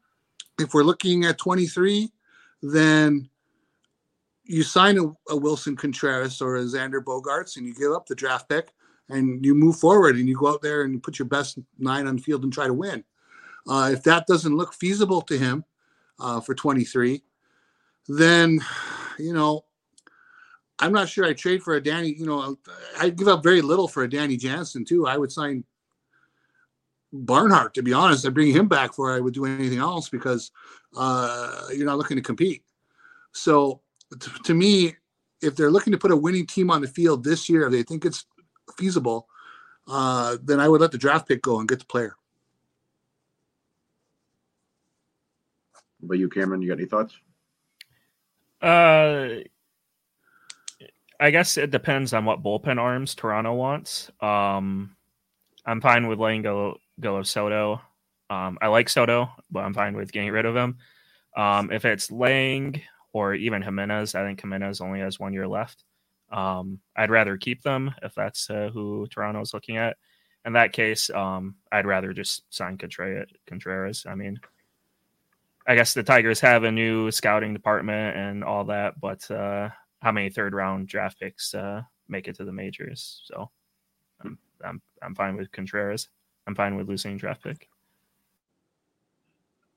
if 0.59 0.73
we're 0.73 0.83
looking 0.83 1.25
at 1.25 1.37
23, 1.37 2.11
then 2.63 3.29
you 4.45 4.63
sign 4.63 4.99
a, 4.99 5.05
a 5.33 5.37
Willson 5.37 5.77
Contreras 5.77 6.41
or 6.41 6.57
a 6.57 6.63
Xander 6.63 7.03
Bogaerts 7.03 7.57
and 7.57 7.67
you 7.67 7.75
give 7.75 7.93
up 7.93 8.07
the 8.07 8.15
draft 8.15 8.49
pick 8.49 8.73
and 9.11 9.45
you 9.45 9.55
move 9.55 9.77
forward 9.77 10.17
and 10.17 10.27
you 10.27 10.37
go 10.37 10.49
out 10.49 10.63
there 10.63 10.83
and 10.83 10.95
you 10.95 11.01
put 11.01 11.19
your 11.19 11.29
best 11.29 11.59
nine 11.79 12.07
on 12.07 12.17
the 12.17 12.23
field 12.23 12.45
and 12.45 12.53
try 12.53 12.67
to 12.67 12.73
win. 12.73 13.05
Uh, 13.69 13.91
if 13.93 14.03
that 14.05 14.27
doesn't 14.27 14.57
look 14.57 14.73
feasible 14.73 15.21
to 15.21 15.37
him 15.37 15.65
uh, 16.19 16.41
for 16.41 16.55
23, 16.55 17.23
then, 18.09 18.61
you 19.19 19.33
know, 19.33 19.65
I'm 20.79 20.93
not 20.93 21.09
sure 21.09 21.25
I 21.25 21.33
trade 21.33 21.63
for 21.63 21.75
a 21.75 21.83
Danny. 21.83 22.13
You 22.13 22.27
know, 22.27 22.57
I'd 22.99 23.17
give 23.17 23.29
up 23.29 23.43
very 23.43 23.63
little 23.63 23.87
for 23.87 24.03
a 24.03 24.11
Danny 24.11 24.37
Jansen, 24.37 24.85
too. 24.85 25.07
I 25.07 25.17
would 25.17 25.31
sign 25.31 25.65
Barnhart, 27.13 27.75
to 27.75 27.83
be 27.83 27.93
honest. 27.93 28.27
I'd 28.27 28.35
bring 28.35 28.53
him 28.53 28.69
back 28.69 28.91
before 28.91 29.13
I 29.13 29.21
would 29.21 29.35
do 29.35 29.45
anything 29.45 29.79
else 29.79 30.09
because 30.09 30.51
uh, 30.97 31.67
you're 31.73 31.87
not 31.87 31.99
looking 31.99 32.17
to 32.17 32.23
compete. 32.23 32.65
So, 33.33 33.81
t- 34.19 34.31
to 34.45 34.55
me, 34.55 34.97
if 35.41 35.55
they're 35.55 35.71
looking 35.71 35.93
to 35.93 35.99
put 35.99 36.11
a 36.11 36.17
winning 36.17 36.47
team 36.47 36.71
on 36.71 36.81
the 36.81 36.89
field 36.89 37.23
this 37.23 37.49
year, 37.49 37.67
if 37.67 37.73
they 37.73 37.83
think 37.83 38.05
it's 38.05 38.27
feasible, 38.77 39.29
uh, 39.89 40.37
then 40.43 40.59
I 40.61 40.69
would 40.69 40.81
let 40.81 40.93
the 40.93 40.99
draft 40.99 41.29
pick 41.29 41.43
go 41.43 41.61
and 41.61 41.69
get 41.69 41.79
the 41.79 41.85
player. 41.85 42.17
But 46.01 46.19
you, 46.19 46.29
Cameron? 46.29 46.63
You 46.63 46.69
got 46.69 46.79
any 46.79 46.89
thoughts? 46.89 47.15
Uh, 48.63 49.41
I 51.19 51.31
guess 51.31 51.57
it 51.57 51.71
depends 51.71 52.13
on 52.13 52.25
what 52.25 52.43
bullpen 52.43 52.79
arms 52.79 53.15
Toronto 53.15 53.55
wants. 53.55 54.11
Um, 54.21 54.97
I'm 55.67 55.81
fine 55.81 56.07
with 56.09 56.19
letting 56.19 56.43
go 56.43 56.79
go 57.01 57.17
of 57.17 57.27
Soto. 57.27 57.81
Um, 58.31 58.59
I 58.63 58.69
like 58.69 58.89
Soto, 58.89 59.31
but 59.51 59.61
I'm 59.61 59.75
fine 59.75 59.95
with 59.95 60.13
getting 60.13 60.31
rid 60.31 60.47
of 60.47 60.57
him. 60.57 60.79
Um, 61.37 61.71
if 61.71 61.85
it's 61.85 62.11
Lange 62.11 62.83
or 63.13 63.35
even 63.35 63.63
Jimenez, 63.63 64.15
I 64.15 64.25
think 64.25 64.41
Jimenez 64.41 64.81
only 64.81 65.01
has 65.01 65.21
one 65.21 65.33
year 65.33 65.47
left. 65.47 65.85
Um, 66.31 66.81
I'd 66.97 67.11
rather 67.11 67.37
keep 67.37 67.63
them 67.63 67.95
if 68.03 68.15
that's 68.15 68.49
uh, 68.49 68.71
who 68.73 69.07
Toronto's 69.09 69.53
looking 69.53 69.77
at. 69.77 69.97
In 70.45 70.55
that 70.55 70.73
case, 70.73 71.11
um, 71.11 71.57
I'd 71.71 71.87
rather 71.87 72.13
just 72.13 72.43
sign. 72.53 72.79
Contreras. 72.79 74.07
I 74.09 74.15
mean, 74.15 74.41
I 75.67 75.75
guess 75.77 75.95
the 75.95 76.03
Tigers 76.03 76.41
have 76.41 76.65
a 76.65 76.73
new 76.73 77.11
scouting 77.11 77.53
department 77.53 78.17
and 78.17 78.45
all 78.45 78.65
that, 78.65 79.01
but 79.01 79.31
uh, 79.31 79.69
how 80.01 80.13
many 80.13 80.29
third 80.31 80.55
round 80.55 80.89
draft 80.89 81.21
picks 81.21 81.55
uh, 81.55 81.83
make 82.09 82.27
it 82.27 82.37
to 82.37 82.45
the 82.45 82.53
majors? 82.53 83.23
So 83.25 83.51
I'm, 84.23 84.39
I'm 84.65 84.83
I'm 85.03 85.15
fine 85.15 85.37
with 85.37 85.53
Contreras. 85.53 86.09
I'm 86.47 86.55
fine 86.55 86.77
with 86.77 86.89
losing 86.89 87.17
draft 87.17 87.43
pick. 87.45 87.69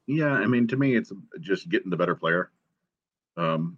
Yeah, 0.08 0.34
I 0.34 0.46
mean, 0.46 0.68
to 0.68 0.78
me, 0.78 0.96
it's 0.96 1.12
just 1.40 1.70
getting 1.70 1.90
the 1.90 1.98
better 1.98 2.16
player 2.16 2.52
um, 3.38 3.78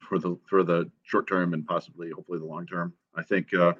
for 0.00 0.18
the 0.18 0.36
for 0.46 0.62
the 0.62 0.90
short 1.02 1.28
term 1.28 1.54
and 1.54 1.66
possibly, 1.66 2.10
hopefully, 2.10 2.38
the 2.38 2.44
long 2.44 2.66
term. 2.66 2.92
I 3.14 3.22
think. 3.22 3.54
Uh, 3.54 3.74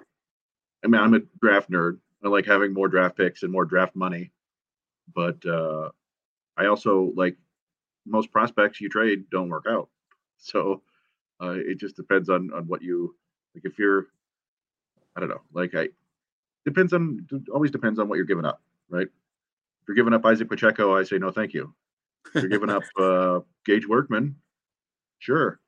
I 0.85 0.87
mean, 0.87 1.01
I'm 1.01 1.15
a 1.15 1.21
draft 1.41 1.71
nerd. 1.71 1.99
I 2.23 2.29
like 2.29 2.47
having 2.47 2.73
more 2.73 2.89
draft 2.89 3.17
picks 3.17 3.43
and 3.43 3.51
more 3.51 3.65
draft 3.65 3.97
money, 3.97 4.31
but 5.15 5.45
uh, 5.47 5.91
I 6.57 6.67
also 6.67 7.13
like 7.17 7.37
most 8.07 8.31
prospects 8.31 8.81
you 8.81 8.89
trade 8.89 9.25
don't 9.31 9.49
work 9.49 9.65
out. 9.69 9.89
So 10.37 10.83
uh, 11.41 11.55
it 11.57 11.79
just 11.79 11.97
depends 11.97 12.29
on 12.29 12.53
on 12.53 12.65
what 12.67 12.83
you 12.83 13.15
like. 13.55 13.65
If 13.65 13.79
you're, 13.79 14.09
I 15.17 15.21
don't 15.21 15.31
know, 15.31 15.41
like 15.55 15.75
I 15.75 15.89
depends 16.67 16.93
on 16.93 17.27
always 17.53 17.71
depends 17.71 17.99
on 17.99 18.09
what 18.09 18.17
you're 18.17 18.27
giving 18.27 18.45
up, 18.45 18.61
right? 18.91 19.07
If 19.07 19.89
you're 19.89 19.95
giving 19.95 20.13
up 20.13 20.23
Izaac 20.23 20.51
Pacheco, 20.51 20.95
I 20.95 21.05
say 21.05 21.19
no, 21.19 21.31
thank 21.31 21.55
you. 21.55 21.73
If 22.35 22.43
you're 22.43 22.51
giving 22.51 22.69
up 22.69 22.83
uh, 22.99 23.41
Gage 23.65 23.89
Workman, 23.89 24.37
sure. 25.19 25.61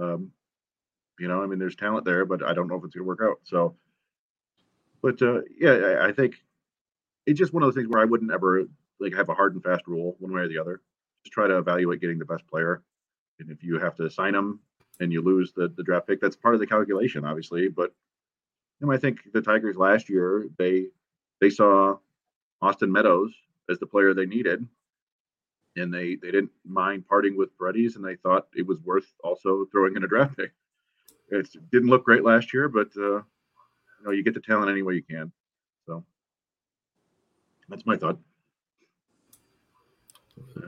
Um, 0.00 0.30
you 1.18 1.28
know, 1.28 1.42
I 1.42 1.46
mean, 1.46 1.58
there's 1.58 1.76
talent 1.76 2.04
there, 2.04 2.24
but 2.24 2.42
I 2.42 2.54
don't 2.54 2.68
know 2.68 2.76
if 2.76 2.84
it's 2.84 2.94
going 2.94 3.04
to 3.04 3.08
work 3.08 3.20
out. 3.22 3.38
So, 3.44 3.76
but 5.02 5.20
uh, 5.22 5.40
yeah, 5.58 5.72
I, 5.72 6.08
I 6.08 6.12
think 6.12 6.36
it's 7.26 7.38
just 7.38 7.52
one 7.52 7.62
of 7.62 7.66
those 7.66 7.74
things 7.74 7.88
where 7.88 8.02
I 8.02 8.06
wouldn't 8.06 8.32
ever 8.32 8.64
like 9.00 9.14
have 9.14 9.28
a 9.28 9.34
hard 9.34 9.54
and 9.54 9.62
fast 9.62 9.86
rule 9.86 10.16
one 10.18 10.32
way 10.32 10.42
or 10.42 10.48
the 10.48 10.58
other. 10.58 10.80
Try 11.30 11.46
to 11.46 11.58
evaluate 11.58 12.00
getting 12.00 12.18
the 12.18 12.24
best 12.24 12.46
player, 12.46 12.82
and 13.38 13.50
if 13.50 13.62
you 13.62 13.78
have 13.78 13.96
to 13.96 14.10
sign 14.10 14.32
them 14.32 14.60
and 15.00 15.12
you 15.12 15.22
lose 15.22 15.52
the 15.52 15.68
the 15.76 15.82
draft 15.82 16.06
pick, 16.06 16.20
that's 16.20 16.36
part 16.36 16.54
of 16.54 16.60
the 16.60 16.66
calculation, 16.66 17.24
obviously. 17.24 17.68
But 17.68 17.92
you 18.80 18.86
know, 18.86 18.92
I 18.92 18.98
think 18.98 19.32
the 19.32 19.42
Tigers 19.42 19.76
last 19.76 20.08
year 20.08 20.48
they 20.58 20.86
they 21.40 21.50
saw 21.50 21.96
Austin 22.62 22.90
Meadows 22.90 23.32
as 23.68 23.78
the 23.78 23.86
player 23.86 24.14
they 24.14 24.26
needed, 24.26 24.66
and 25.76 25.92
they 25.92 26.16
they 26.16 26.30
didn't 26.30 26.52
mind 26.64 27.06
parting 27.06 27.36
with 27.36 27.56
Paredes, 27.58 27.96
and 27.96 28.04
they 28.04 28.16
thought 28.16 28.48
it 28.54 28.66
was 28.66 28.80
worth 28.80 29.12
also 29.22 29.66
throwing 29.70 29.96
in 29.96 30.04
a 30.04 30.08
draft 30.08 30.36
pick. 30.36 30.52
It 31.30 31.48
didn't 31.72 31.88
look 31.88 32.04
great 32.04 32.24
last 32.24 32.54
year, 32.54 32.68
but 32.68 32.88
uh, 32.96 33.16
you 33.18 34.04
know 34.04 34.10
you 34.12 34.22
get 34.22 34.34
the 34.34 34.40
talent 34.40 34.70
any 34.70 34.82
way 34.82 34.94
you 34.94 35.02
can. 35.02 35.32
So 35.86 36.04
that's 37.68 37.86
my 37.86 37.96
thought. 37.96 38.18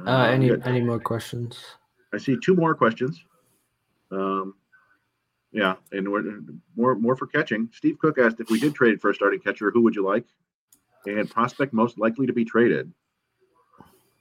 Uh, 0.07 0.23
any 0.25 0.51
we 0.51 0.63
any 0.65 0.81
more 0.81 1.01
questions? 1.01 1.59
I 2.13 2.19
see 2.19 2.37
two 2.43 2.55
more 2.55 2.75
questions. 2.75 3.23
Um, 4.11 4.55
yeah, 5.53 5.75
and 5.93 6.11
we're, 6.11 6.41
more 6.77 6.95
more 6.95 7.17
for 7.17 7.27
catching. 7.27 7.69
Steve 7.73 7.99
Cook 7.99 8.19
asked 8.19 8.41
if 8.41 8.51
we 8.51 8.61
did 8.61 8.75
trade 8.75 9.01
for 9.01 9.11
a 9.11 9.15
starting 9.15 9.41
catcher, 9.41 9.71
who 9.71 9.83
would 9.83 9.95
you 9.95 10.05
like? 10.05 10.25
And 11.07 11.31
prospect 11.31 11.73
most 11.73 11.99
likely 11.99 12.27
to 12.27 12.33
be 12.33 12.45
traded. 12.45 12.93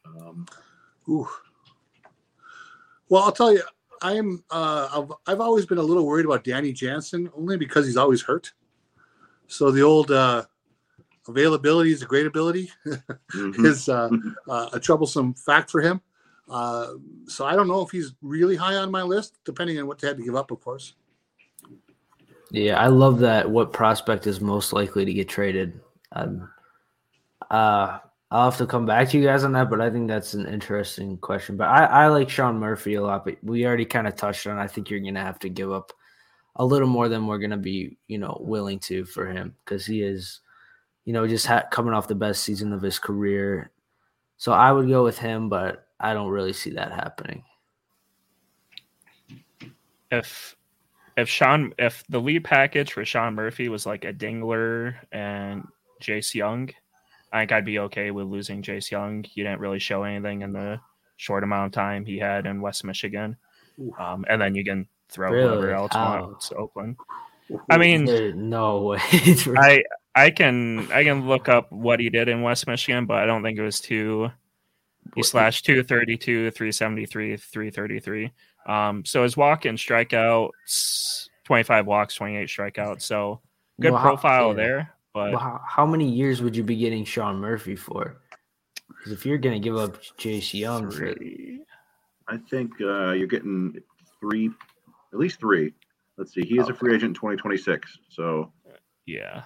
Um, 0.06 0.46
Ooh. 1.10 1.28
Well, 3.10 3.24
I'll 3.24 3.32
tell 3.32 3.54
you, 3.54 3.62
I'm 4.02 4.44
uh, 4.52 4.90
I've, 4.94 5.34
I've 5.34 5.42
always 5.42 5.66
been 5.66 5.78
a 5.78 5.84
little 5.84 6.06
worried 6.06 6.26
about 6.26 6.44
Danny 6.44 6.74
Jansen 6.74 7.30
only 7.36 7.58
because 7.58 7.86
he's 7.86 7.98
always 7.98 8.22
hurt. 8.22 8.52
So 9.48 9.72
the 9.72 9.82
old 9.82 10.12
uh, 10.12 10.46
availability 11.28 11.92
is 11.92 12.02
a 12.02 12.06
great 12.06 12.26
ability 12.26 12.72
mhm. 12.86 13.66
is 13.66 13.90
uh, 13.90 14.10
uh, 14.48 14.70
a 14.74 14.80
troublesome 14.80 15.34
fact 15.34 15.70
for 15.70 15.82
him. 15.82 16.02
Uh, 16.50 16.94
so 17.28 17.46
I 17.46 17.56
don't 17.56 17.68
know 17.68 17.82
if 17.82 17.92
he's 17.92 18.14
really 18.22 18.56
high 18.56 18.76
on 18.76 18.90
my 18.90 19.04
list, 19.04 19.38
depending 19.44 19.80
on 19.80 19.88
what 19.88 20.00
they 20.00 20.08
had 20.08 20.18
to 20.18 20.24
give 20.24 20.36
up, 20.36 20.52
of 20.52 20.62
course. 20.62 20.94
Yeah, 22.52 22.80
I 22.80 22.88
love 22.88 23.20
that. 23.20 23.50
What 23.50 23.74
prospect 23.74 24.28
is 24.28 24.40
most 24.40 24.72
likely 24.72 25.04
to 25.04 25.14
get 25.14 25.28
traded? 25.28 25.80
Um, 26.14 26.50
uh, 27.50 28.00
I'll 28.30 28.52
have 28.52 28.58
to 28.58 28.68
come 28.68 28.86
back 28.86 29.10
to 29.10 29.18
you 29.18 29.24
guys 29.24 29.44
on 29.44 29.54
that, 29.54 29.70
but 29.70 29.80
I 29.80 29.90
think 29.90 30.08
that's 30.08 30.34
an 30.34 30.48
interesting 30.48 31.18
question. 31.18 31.56
But 31.56 31.70
I, 31.70 31.86
I 31.86 32.08
like 32.08 32.30
Sean 32.30 32.60
Murphy 32.60 32.96
a 32.96 33.02
lot, 33.02 33.24
but 33.24 33.38
we 33.42 33.66
already 33.66 33.86
kind 33.86 34.08
of 34.08 34.16
touched 34.16 34.48
on. 34.48 34.58
I 34.58 34.68
think 34.68 34.90
you're 34.90 35.00
gonna 35.00 35.24
have 35.24 35.40
to 35.40 35.50
give 35.50 35.72
up 35.72 35.94
a 36.58 36.66
little 36.66 36.88
more 36.88 37.08
than 37.08 37.26
we're 37.26 37.38
gonna 37.38 37.58
be, 37.58 37.98
you 38.08 38.18
know, 38.18 38.38
willing 38.42 38.80
to 38.80 39.06
for 39.06 39.28
him 39.28 39.56
because 39.64 39.86
he 39.86 40.02
is, 40.02 40.42
you 41.08 41.14
know, 41.14 41.26
just 41.26 41.48
ha- 41.48 41.64
coming 41.72 41.94
off 41.94 42.10
the 42.10 42.16
best 42.16 42.44
season 42.44 42.74
of 42.74 42.82
his 42.82 43.00
career. 43.00 43.72
So 44.36 44.52
I 44.52 44.74
would 44.74 44.90
go 44.90 45.06
with 45.06 45.18
him, 45.18 45.48
but 45.48 45.88
I 46.02 46.14
don't 46.14 46.28
really 46.28 46.52
see 46.52 46.72
that 46.72 46.92
happening. 46.92 47.46
If 50.12 50.58
if 51.16 51.30
Sean 51.30 51.74
if 51.80 52.04
the 52.10 52.20
lead 52.20 52.44
package 52.44 52.92
for 52.92 53.06
Sean 53.06 53.36
Murphy 53.36 53.70
was 53.70 53.86
like 53.86 54.04
a 54.04 54.12
Dingler 54.12 54.96
and 55.14 55.66
Jace 56.04 56.36
Jung, 56.36 56.72
I 57.32 57.40
think 57.40 57.54
I'd 57.54 57.64
be 57.64 57.80
okay 57.80 58.12
with 58.12 58.28
losing 58.28 58.62
Jace 58.62 58.92
Jung. 58.92 59.24
He 59.24 59.44
didn't 59.44 59.62
really 59.62 59.80
show 59.80 60.04
anything 60.04 60.42
in 60.42 60.52
the 60.52 60.78
short 61.16 61.46
amount 61.46 61.68
of 61.68 61.72
time 61.72 62.06
he 62.06 62.20
had 62.20 62.46
in 62.46 62.60
West 62.60 62.84
Michigan. 62.84 63.38
Um, 63.98 64.26
and 64.28 64.42
then 64.42 64.56
you 64.56 64.66
can 64.66 64.86
throw 65.08 65.32
Really? 65.32 65.48
whoever 65.48 65.72
else 65.72 65.96
wants 65.96 66.50
to 66.50 66.56
Oakland. 66.56 66.98
I 67.70 67.78
mean, 67.78 68.04
There's 68.04 68.36
no 68.36 68.82
way. 68.82 69.00
I 69.58 69.84
I 70.18 70.32
can 70.32 70.92
I 70.92 71.04
can 71.04 71.28
look 71.28 71.48
up 71.48 71.72
what 71.72 72.00
he 72.00 72.10
did 72.10 72.28
in 72.28 72.42
West 72.42 72.66
Michigan, 72.66 73.06
but 73.06 73.18
I 73.18 73.26
don't 73.28 73.44
think 73.44 73.60
it 73.60 73.62
was 73.64 73.80
two. 73.80 74.32
He 75.16 75.22
slashed 75.24 75.66
232, 75.66 76.52
373, 76.52 77.38
333. 77.38 78.32
Um, 78.68 79.06
so 79.06 79.24
his 79.24 79.38
walk 79.38 79.66
and 79.66 79.78
strikeouts, 79.78 81.28
25 81.46 81.86
walks, 81.86 82.16
28 82.16 82.48
strikeouts. 82.50 83.04
So 83.04 83.40
good 83.80 83.92
Well, 83.92 84.02
how- 84.02 84.10
profile 84.10 84.48
yeah. 84.50 84.54
there. 84.56 84.94
But 85.14 85.32
Well, 85.32 85.40
how, 85.40 85.62
how 85.68 85.86
many 85.86 86.10
years 86.10 86.42
would 86.42 86.56
you 86.56 86.64
be 86.64 86.76
getting 86.76 87.06
Sean 87.06 87.38
Murphy 87.38 87.76
for? 87.76 88.18
Because 88.88 89.12
if 89.12 89.26
you're 89.26 89.38
gonna 89.38 89.60
give 89.60 89.78
up 89.78 90.02
Jace 90.18 90.54
Jung 90.54 90.90
for 90.92 91.14
I 92.28 92.38
think 92.50 92.72
uh, 92.82 93.12
you're 93.12 93.28
getting 93.28 93.82
three, 94.20 94.50
at 95.14 95.20
least 95.20 95.40
three. 95.40 95.74
Let's 96.18 96.34
see. 96.34 96.42
He 96.42 96.60
is 96.60 96.70
a 96.70 96.74
free 96.74 96.94
agent 96.96 97.12
in 97.12 97.14
2026, 97.14 98.00
so 98.10 98.52
yeah. 99.06 99.44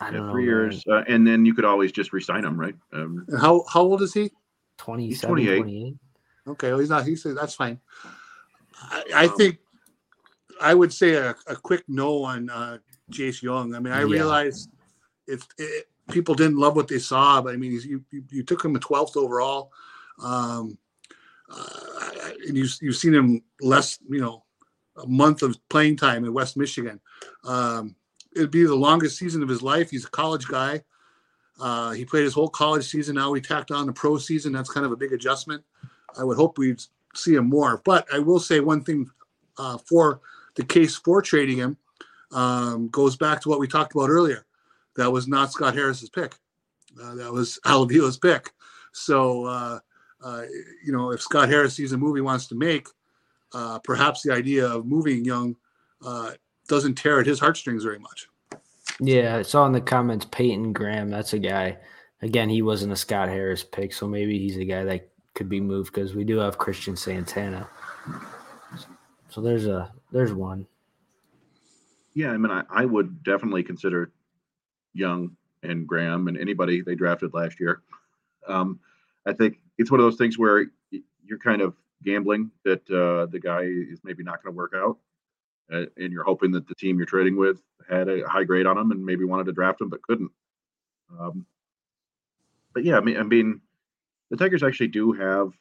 I 0.00 0.10
don't 0.10 0.26
know, 0.26 0.32
three 0.32 0.42
man, 0.42 0.50
years, 0.50 0.84
uh, 0.90 1.02
and 1.08 1.26
then 1.26 1.44
you 1.44 1.54
could 1.54 1.64
always 1.64 1.92
just 1.92 2.12
resign 2.12 2.44
him, 2.44 2.58
right? 2.58 2.74
Um, 2.92 3.26
how 3.38 3.64
how 3.72 3.82
old 3.82 4.02
is 4.02 4.14
he? 4.14 4.30
27, 4.78 5.28
28. 5.34 5.56
28. 5.56 5.96
Okay, 6.48 6.70
well, 6.70 6.78
he's 6.78 6.88
not. 6.88 7.06
He 7.06 7.16
said 7.16 7.36
that's 7.36 7.54
fine. 7.54 7.78
I, 8.80 9.04
I 9.14 9.24
Um, 9.26 9.34
think 9.36 9.58
I 10.60 10.74
would 10.74 10.92
say 10.92 11.14
a, 11.14 11.34
a 11.46 11.56
quick 11.56 11.84
no 11.88 12.24
on 12.24 12.48
uh, 12.50 12.78
Jace 13.10 13.42
Jung. 13.42 13.74
I 13.74 13.80
mean, 13.80 13.92
I 13.92 14.00
Yeah. 14.00 14.06
realize 14.06 14.68
it's 15.26 15.46
it, 15.58 15.88
people 16.10 16.34
didn't 16.34 16.56
love 16.58 16.76
what 16.76 16.88
they 16.88 16.98
saw, 16.98 17.40
but 17.42 17.54
I 17.54 17.56
mean, 17.56 17.72
he's, 17.72 17.84
you, 17.86 18.04
you 18.10 18.24
you 18.30 18.42
took 18.42 18.64
him 18.64 18.76
a 18.76 18.78
twelfth 18.78 19.16
overall, 19.16 19.72
um, 20.22 20.78
uh, 21.50 22.30
and 22.46 22.56
you 22.56 22.66
you've 22.80 22.96
seen 22.96 23.14
him 23.14 23.42
less, 23.60 23.98
you 24.08 24.20
know, 24.20 24.44
a 24.96 25.06
month 25.06 25.42
of 25.42 25.56
playing 25.68 25.96
time 25.96 26.24
in 26.24 26.32
West 26.32 26.56
Michigan. 26.56 27.00
Um, 27.44 27.96
it'd 28.34 28.50
be 28.50 28.64
the 28.64 28.74
longest 28.74 29.18
season 29.18 29.42
of 29.42 29.48
his 29.48 29.62
life. 29.62 29.90
He's 29.90 30.04
a 30.04 30.10
college 30.10 30.46
guy. 30.46 30.82
Uh, 31.60 31.90
he 31.92 32.04
played 32.04 32.24
his 32.24 32.34
whole 32.34 32.48
college 32.48 32.84
season. 32.84 33.16
Now 33.16 33.30
we 33.30 33.40
tacked 33.40 33.70
on 33.70 33.86
the 33.86 33.92
pro 33.92 34.18
season. 34.18 34.52
That's 34.52 34.70
kind 34.70 34.86
of 34.86 34.92
a 34.92 34.96
big 34.96 35.12
adjustment. 35.12 35.62
I 36.18 36.24
would 36.24 36.36
hope 36.36 36.58
we'd 36.58 36.80
see 37.14 37.34
him 37.34 37.48
more. 37.48 37.82
But 37.84 38.06
I 38.12 38.18
will 38.18 38.40
say 38.40 38.60
one 38.60 38.82
thing 38.82 39.10
uh, 39.58 39.78
for 39.78 40.20
the 40.56 40.64
case 40.64 40.96
for 40.96 41.20
trading 41.20 41.58
him 41.58 41.76
um, 42.32 42.88
goes 42.88 43.16
back 43.16 43.40
to 43.42 43.48
what 43.48 43.60
we 43.60 43.68
talked 43.68 43.94
about 43.94 44.08
earlier. 44.08 44.46
That 44.96 45.10
was 45.10 45.28
not 45.28 45.52
Scott 45.52 45.74
Harris's 45.74 46.08
pick. 46.08 46.34
Uh, 47.00 47.14
that 47.14 47.32
was 47.32 47.58
Al 47.66 47.86
Avila's 47.86 48.18
pick. 48.18 48.50
So, 48.92 49.44
uh, 49.44 49.78
uh, 50.22 50.42
you 50.84 50.92
know, 50.92 51.12
if 51.12 51.20
Scott 51.20 51.48
Harris 51.48 51.74
sees 51.74 51.92
a 51.92 51.98
move 51.98 52.16
he 52.16 52.22
wants 52.22 52.46
to 52.48 52.54
make, 52.54 52.88
uh, 53.52 53.78
perhaps 53.80 54.22
the 54.22 54.32
idea 54.32 54.66
of 54.66 54.86
moving 54.86 55.24
Jung 55.24 55.56
doesn't 56.70 56.94
tear 56.94 57.20
at 57.20 57.26
his 57.26 57.38
heartstrings 57.40 57.84
very 57.84 57.98
much. 57.98 58.28
Yeah, 58.98 59.36
I 59.36 59.42
saw 59.42 59.66
in 59.66 59.72
the 59.72 59.80
comments 59.80 60.26
Peyton 60.30 60.72
Graham. 60.72 61.10
That's 61.10 61.34
a 61.34 61.38
guy. 61.38 61.76
Again, 62.22 62.48
he 62.48 62.62
wasn't 62.62 62.92
a 62.92 62.96
Scott 62.96 63.28
Harris 63.28 63.62
pick, 63.64 63.92
so 63.92 64.06
maybe 64.06 64.38
he's 64.38 64.56
a 64.56 64.64
guy 64.64 64.84
that 64.84 65.10
could 65.34 65.48
be 65.48 65.60
moved 65.60 65.92
because 65.92 66.14
we 66.14 66.24
do 66.24 66.38
have 66.38 66.58
Cristian 66.58 66.96
Santana. 66.96 67.68
So 69.30 69.40
there's 69.40 69.66
a 69.66 69.92
there's 70.12 70.32
one. 70.32 70.66
yeah, 72.14 72.30
I 72.30 72.36
mean, 72.36 72.50
I, 72.50 72.62
I 72.70 72.84
would 72.84 73.22
definitely 73.22 73.62
consider 73.62 74.12
Jung 74.92 75.36
and 75.62 75.86
Graham 75.86 76.28
and 76.28 76.36
anybody 76.36 76.82
they 76.82 76.94
drafted 76.94 77.32
last 77.34 77.60
year. 77.60 77.82
Um, 78.48 78.80
I 79.26 79.32
think 79.32 79.60
it's 79.78 79.90
one 79.90 80.00
of 80.00 80.04
those 80.04 80.16
things 80.16 80.38
where 80.38 80.66
you're 81.24 81.38
kind 81.38 81.62
of 81.62 81.74
gambling 82.02 82.50
that 82.64 82.82
uh, 82.90 83.26
the 83.26 83.38
guy 83.38 83.62
is 83.62 84.00
maybe 84.02 84.22
not 84.22 84.42
going 84.42 84.52
to 84.52 84.56
work 84.56 84.72
out, 84.74 84.98
uh, 85.72 85.86
and 85.96 86.12
you're 86.12 86.24
hoping 86.24 86.52
that 86.52 86.66
the 86.66 86.74
team 86.74 86.96
you're 86.96 87.06
trading 87.06 87.36
with 87.36 87.60
had 87.88 88.08
a 88.08 88.28
high 88.28 88.44
grade 88.44 88.66
on 88.66 88.78
him 88.78 88.90
and 88.90 89.04
maybe 89.04 89.24
wanted 89.24 89.46
to 89.46 89.52
draft 89.52 89.80
him 89.80 89.88
but 89.88 90.02
couldn't. 90.02 90.30
Um, 91.18 91.46
but 92.72 92.84
yeah, 92.84 92.96
I 92.96 93.00
mean, 93.00 93.16
I 93.16 93.22
mean, 93.22 93.60
the 94.30 94.36
Tigers 94.36 94.62
actually 94.62 94.88
do 94.88 95.12
have 95.12 95.52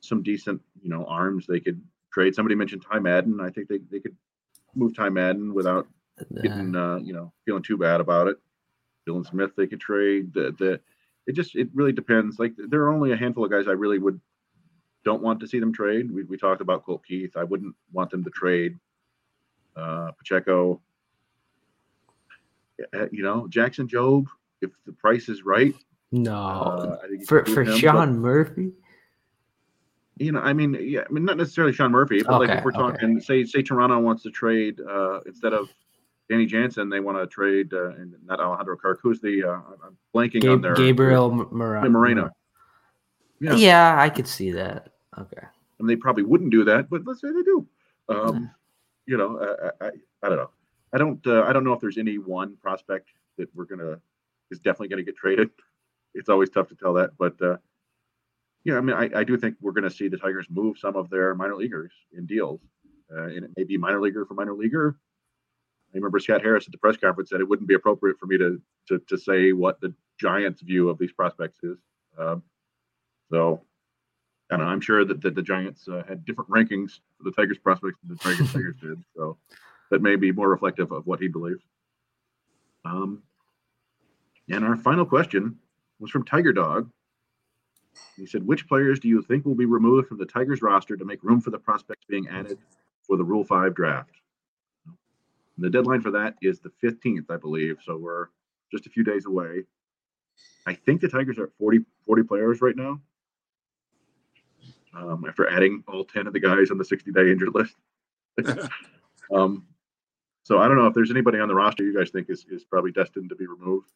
some 0.00 0.22
decent, 0.22 0.60
you 0.82 0.90
know, 0.90 1.04
arms 1.06 1.46
they 1.46 1.60
could 1.60 1.82
trade. 2.12 2.34
Somebody 2.34 2.54
mentioned 2.54 2.84
Ty 2.90 2.98
Madden. 2.98 3.40
I 3.40 3.50
think 3.50 3.68
they, 3.68 3.78
they 3.90 4.00
could 4.00 4.16
move 4.74 4.94
Ty 4.94 5.10
Madden 5.10 5.54
without 5.54 5.86
getting 6.42 6.76
uh, 6.76 6.96
you 6.96 7.12
know 7.12 7.32
feeling 7.44 7.62
too 7.62 7.76
bad 7.76 8.00
about 8.00 8.28
it. 8.28 8.36
Dylan 9.08 9.26
Smith 9.26 9.52
they 9.56 9.66
could 9.66 9.80
trade. 9.80 10.32
The, 10.34 10.54
the 10.58 10.80
it 11.26 11.32
just 11.32 11.54
it 11.56 11.68
really 11.74 11.92
depends. 11.92 12.38
Like 12.38 12.52
there 12.56 12.82
are 12.82 12.92
only 12.92 13.12
a 13.12 13.16
handful 13.16 13.44
of 13.44 13.50
guys 13.50 13.68
I 13.68 13.72
really 13.72 13.98
would 13.98 14.20
don't 15.04 15.22
want 15.22 15.40
to 15.40 15.48
see 15.48 15.58
them 15.58 15.72
trade. 15.72 16.10
We, 16.10 16.24
we 16.24 16.36
talked 16.36 16.60
about 16.60 16.84
Colt 16.84 17.02
Keith. 17.06 17.36
I 17.36 17.44
wouldn't 17.44 17.74
want 17.92 18.10
them 18.10 18.22
to 18.24 18.30
trade 18.30 18.78
uh, 19.80 20.12
Pacheco. 20.18 20.80
Uh, 22.94 23.06
You 23.10 23.22
know 23.22 23.46
Jackson 23.48 23.86
Jobe. 23.88 24.26
If 24.62 24.70
the 24.86 24.92
price 24.92 25.28
is 25.28 25.42
right, 25.44 25.74
no 26.12 26.34
uh, 26.34 26.98
I 27.02 27.08
think 27.08 27.20
you 27.20 27.26
for 27.26 27.44
for 27.46 27.62
him, 27.62 27.68
but, 27.72 27.78
Sean 27.78 28.18
Murphy. 28.18 28.72
you 30.18 30.32
know, 30.32 30.40
I 30.40 30.52
mean, 30.52 30.76
yeah, 30.80 31.00
I 31.08 31.12
mean, 31.12 31.24
not 31.24 31.36
necessarily 31.38 31.72
Sean 31.72 31.90
Murphy, 31.90 32.22
but 32.22 32.40
like 32.40 32.50
Okay, 32.50 32.58
if 32.58 32.64
we're 32.64 32.72
okay. 32.72 32.78
talking, 32.80 33.20
say, 33.20 33.44
say 33.44 33.62
Toronto 33.62 33.98
wants 33.98 34.22
to 34.24 34.30
trade 34.30 34.78
uh, 34.80 35.20
instead 35.24 35.54
of 35.54 35.68
Danny 36.28 36.44
Jansen, 36.46 36.90
they 36.90 37.00
want 37.00 37.16
to 37.18 37.26
trade 37.26 37.72
uh, 37.72 37.90
and 37.92 38.14
not 38.26 38.38
Alejandro 38.38 38.76
Kirk. 38.76 39.00
Who's 39.02 39.20
the 39.20 39.44
uh, 39.44 39.60
I'm 39.86 39.96
blanking 40.14 40.44
on 40.44 40.60
Gab- 40.60 40.62
their 40.62 40.74
Gabriel 40.74 41.30
Moreno. 41.30 41.82
Yeah, 41.84 41.88
Moreno. 41.88 42.30
Yeah. 43.40 43.54
Yeah. 43.54 43.96
I 43.98 44.10
could 44.10 44.28
see 44.28 44.52
that. 44.52 44.92
Okay. 45.18 45.40
I 45.42 45.82
mean, 45.82 45.86
they 45.88 45.96
probably 45.96 46.24
wouldn't 46.24 46.50
do 46.50 46.64
that, 46.64 46.90
but 46.90 47.06
let's 47.06 47.22
say 47.22 47.28
they 47.28 47.42
do. 47.42 47.66
Um, 48.10 48.50
you 49.10 49.16
know, 49.16 49.56
I, 49.80 49.86
I, 49.86 49.90
I 50.22 50.28
don't 50.28 50.38
know. 50.38 50.50
I 50.92 50.98
don't 50.98 51.26
uh, 51.26 51.42
I 51.42 51.52
don't 51.52 51.64
know 51.64 51.72
if 51.72 51.80
there's 51.80 51.98
any 51.98 52.18
one 52.18 52.56
prospect 52.62 53.08
that 53.38 53.48
we're 53.56 53.64
gonna 53.64 54.00
is 54.52 54.60
definitely 54.60 54.88
gonna 54.88 55.02
get 55.02 55.16
traded. 55.16 55.50
It's 56.14 56.28
always 56.28 56.48
tough 56.48 56.68
to 56.68 56.76
tell 56.76 56.94
that, 56.94 57.10
but 57.18 57.34
uh, 57.42 57.56
yeah, 58.62 58.76
I 58.76 58.80
mean, 58.80 58.94
I, 58.94 59.10
I 59.20 59.24
do 59.24 59.36
think 59.36 59.56
we're 59.60 59.72
gonna 59.72 59.90
see 59.90 60.06
the 60.06 60.16
Tigers 60.16 60.46
move 60.48 60.78
some 60.78 60.94
of 60.94 61.10
their 61.10 61.34
minor 61.34 61.56
leaguers 61.56 61.92
in 62.16 62.24
deals, 62.26 62.60
uh, 63.12 63.24
and 63.24 63.44
it 63.44 63.50
may 63.56 63.64
be 63.64 63.76
minor 63.76 64.00
leaguer 64.00 64.24
for 64.24 64.34
minor 64.34 64.54
leaguer. 64.54 64.96
I 65.92 65.96
remember 65.96 66.20
Scott 66.20 66.42
Harris 66.42 66.66
at 66.66 66.72
the 66.72 66.78
press 66.78 66.96
conference 66.96 67.30
said 67.30 67.40
it 67.40 67.48
wouldn't 67.48 67.68
be 67.68 67.74
appropriate 67.74 68.16
for 68.20 68.26
me 68.26 68.38
to 68.38 68.62
to, 68.88 69.00
to 69.08 69.18
say 69.18 69.50
what 69.50 69.80
the 69.80 69.92
Giants' 70.20 70.62
view 70.62 70.88
of 70.88 70.98
these 70.98 71.12
prospects 71.12 71.58
is. 71.64 71.78
Um, 72.16 72.44
so 73.28 73.64
I. 74.50 74.64
I'm 74.64 74.80
sure 74.80 75.04
that, 75.04 75.20
that 75.22 75.34
the 75.34 75.42
Giants 75.42 75.88
uh, 75.88 76.02
had 76.08 76.24
different 76.24 76.50
rankings 76.50 77.00
for 77.16 77.24
the 77.24 77.32
Tigers 77.32 77.58
prospects 77.58 77.98
than 78.02 78.16
the 78.16 78.22
Tigers 78.22 78.52
Tigers 78.52 78.76
did. 78.80 79.02
So 79.16 79.36
that 79.90 80.02
may 80.02 80.16
be 80.16 80.32
more 80.32 80.48
reflective 80.48 80.92
of 80.92 81.06
what 81.06 81.20
he 81.20 81.28
believes. 81.28 81.62
Um, 82.84 83.22
and 84.48 84.64
our 84.64 84.76
final 84.76 85.04
question 85.04 85.58
was 85.98 86.10
from 86.10 86.24
Tiger 86.24 86.52
Dog. 86.52 86.90
He 88.16 88.26
said, 88.26 88.46
"Which 88.46 88.66
players 88.66 88.98
do 88.98 89.08
you 89.08 89.22
think 89.22 89.44
will 89.44 89.54
be 89.54 89.66
removed 89.66 90.08
from 90.08 90.18
the 90.18 90.26
Tigers 90.26 90.62
roster 90.62 90.96
to 90.96 91.04
make 91.04 91.22
room 91.22 91.40
for 91.40 91.50
the 91.50 91.58
prospects 91.58 92.04
being 92.08 92.28
added 92.28 92.58
for 93.06 93.16
the 93.16 93.24
Rule 93.24 93.44
Five 93.44 93.74
draft?" 93.74 94.16
And 94.86 94.96
the 95.58 95.70
deadline 95.70 96.00
for 96.00 96.10
that 96.12 96.36
is 96.40 96.60
the 96.60 96.72
15th, 96.82 97.30
I 97.30 97.36
believe. 97.36 97.78
So 97.84 97.96
we're 97.96 98.28
just 98.70 98.86
a 98.86 98.90
few 98.90 99.04
days 99.04 99.26
away. 99.26 99.64
I 100.66 100.74
think 100.74 101.00
the 101.00 101.08
Tigers 101.08 101.38
are 101.38 101.44
at 101.44 101.52
40, 101.58 101.80
40 102.06 102.22
players 102.22 102.62
right 102.62 102.76
now 102.76 103.00
um, 104.94 105.24
after 105.28 105.48
adding 105.48 105.82
all 105.88 106.04
10 106.04 106.26
of 106.26 106.32
the 106.32 106.40
guys 106.40 106.70
on 106.70 106.78
the 106.78 106.84
60 106.84 107.10
day 107.12 107.30
injured 107.30 107.54
list. 107.54 107.74
um, 109.34 109.66
so 110.42 110.58
I 110.58 110.66
don't 110.68 110.76
know 110.76 110.86
if 110.86 110.94
there's 110.94 111.10
anybody 111.10 111.38
on 111.38 111.48
the 111.48 111.54
roster 111.54 111.84
you 111.84 111.96
guys 111.96 112.10
think 112.10 112.28
is, 112.30 112.44
is 112.50 112.64
probably 112.64 112.92
destined 112.92 113.28
to 113.28 113.34
be 113.36 113.46
removed. 113.46 113.90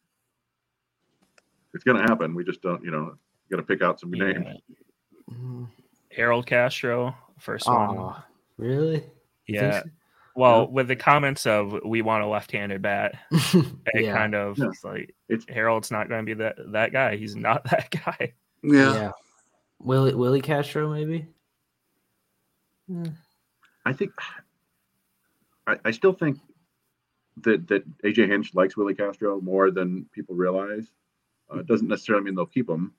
It's 1.73 1.83
going 1.83 1.97
to 1.97 2.03
happen. 2.03 2.33
We 2.35 2.43
just 2.43 2.61
don't, 2.61 2.83
you 2.83 2.91
know, 2.91 3.15
got 3.51 3.57
to 3.57 3.63
pick 3.63 3.81
out 3.81 3.99
some 3.99 4.13
Yeah. 4.13 4.31
names. 4.31 4.61
Mm. 5.31 5.67
Harold 6.11 6.45
Castro, 6.45 7.15
first 7.39 7.67
one. 7.67 7.97
Oh, 7.97 8.15
really? 8.57 9.03
Yeah. 9.47 9.81
so? 9.81 9.89
Well, 10.37 10.61
Yeah. 10.61 10.67
with 10.69 10.87
the 10.87 10.95
comments 10.95 11.45
of 11.45 11.77
we 11.85 12.01
want 12.01 12.23
a 12.23 12.27
left-handed 12.27 12.81
bat, 12.81 13.15
it 13.31 13.65
yeah. 14.05 14.13
kind 14.15 14.35
of 14.35 14.57
Yeah. 14.57 14.69
is 14.69 14.83
like 14.83 15.13
It's 15.27 15.45
Harold's 15.49 15.91
not 15.91 16.07
going 16.07 16.25
to 16.25 16.25
be 16.25 16.33
that 16.41 16.55
that 16.71 16.91
guy. 16.93 17.17
He's 17.17 17.35
not 17.35 17.63
that 17.71 17.89
guy. 17.91 18.33
Yeah. 18.63 19.11
Yeah. 19.79 19.87
Willi 19.87 20.15
Willi 20.15 20.41
Castro 20.41 20.91
maybe. 20.91 21.27
I 23.85 23.93
think 23.93 24.11
I, 25.67 25.77
I 25.85 25.91
still 25.91 26.13
think 26.13 26.39
that 27.43 27.67
that 27.67 27.83
AJ 28.03 28.27
Hinch 28.27 28.53
likes 28.53 28.77
Willi 28.77 28.95
Castro 28.95 29.41
more 29.41 29.71
than 29.71 30.05
people 30.11 30.35
realize. 30.35 30.91
Uh, 31.51 31.59
it 31.59 31.67
doesn't 31.67 31.87
necessarily 31.87 32.23
mean 32.23 32.35
they'll 32.35 32.45
keep 32.45 32.69
him. 32.69 32.93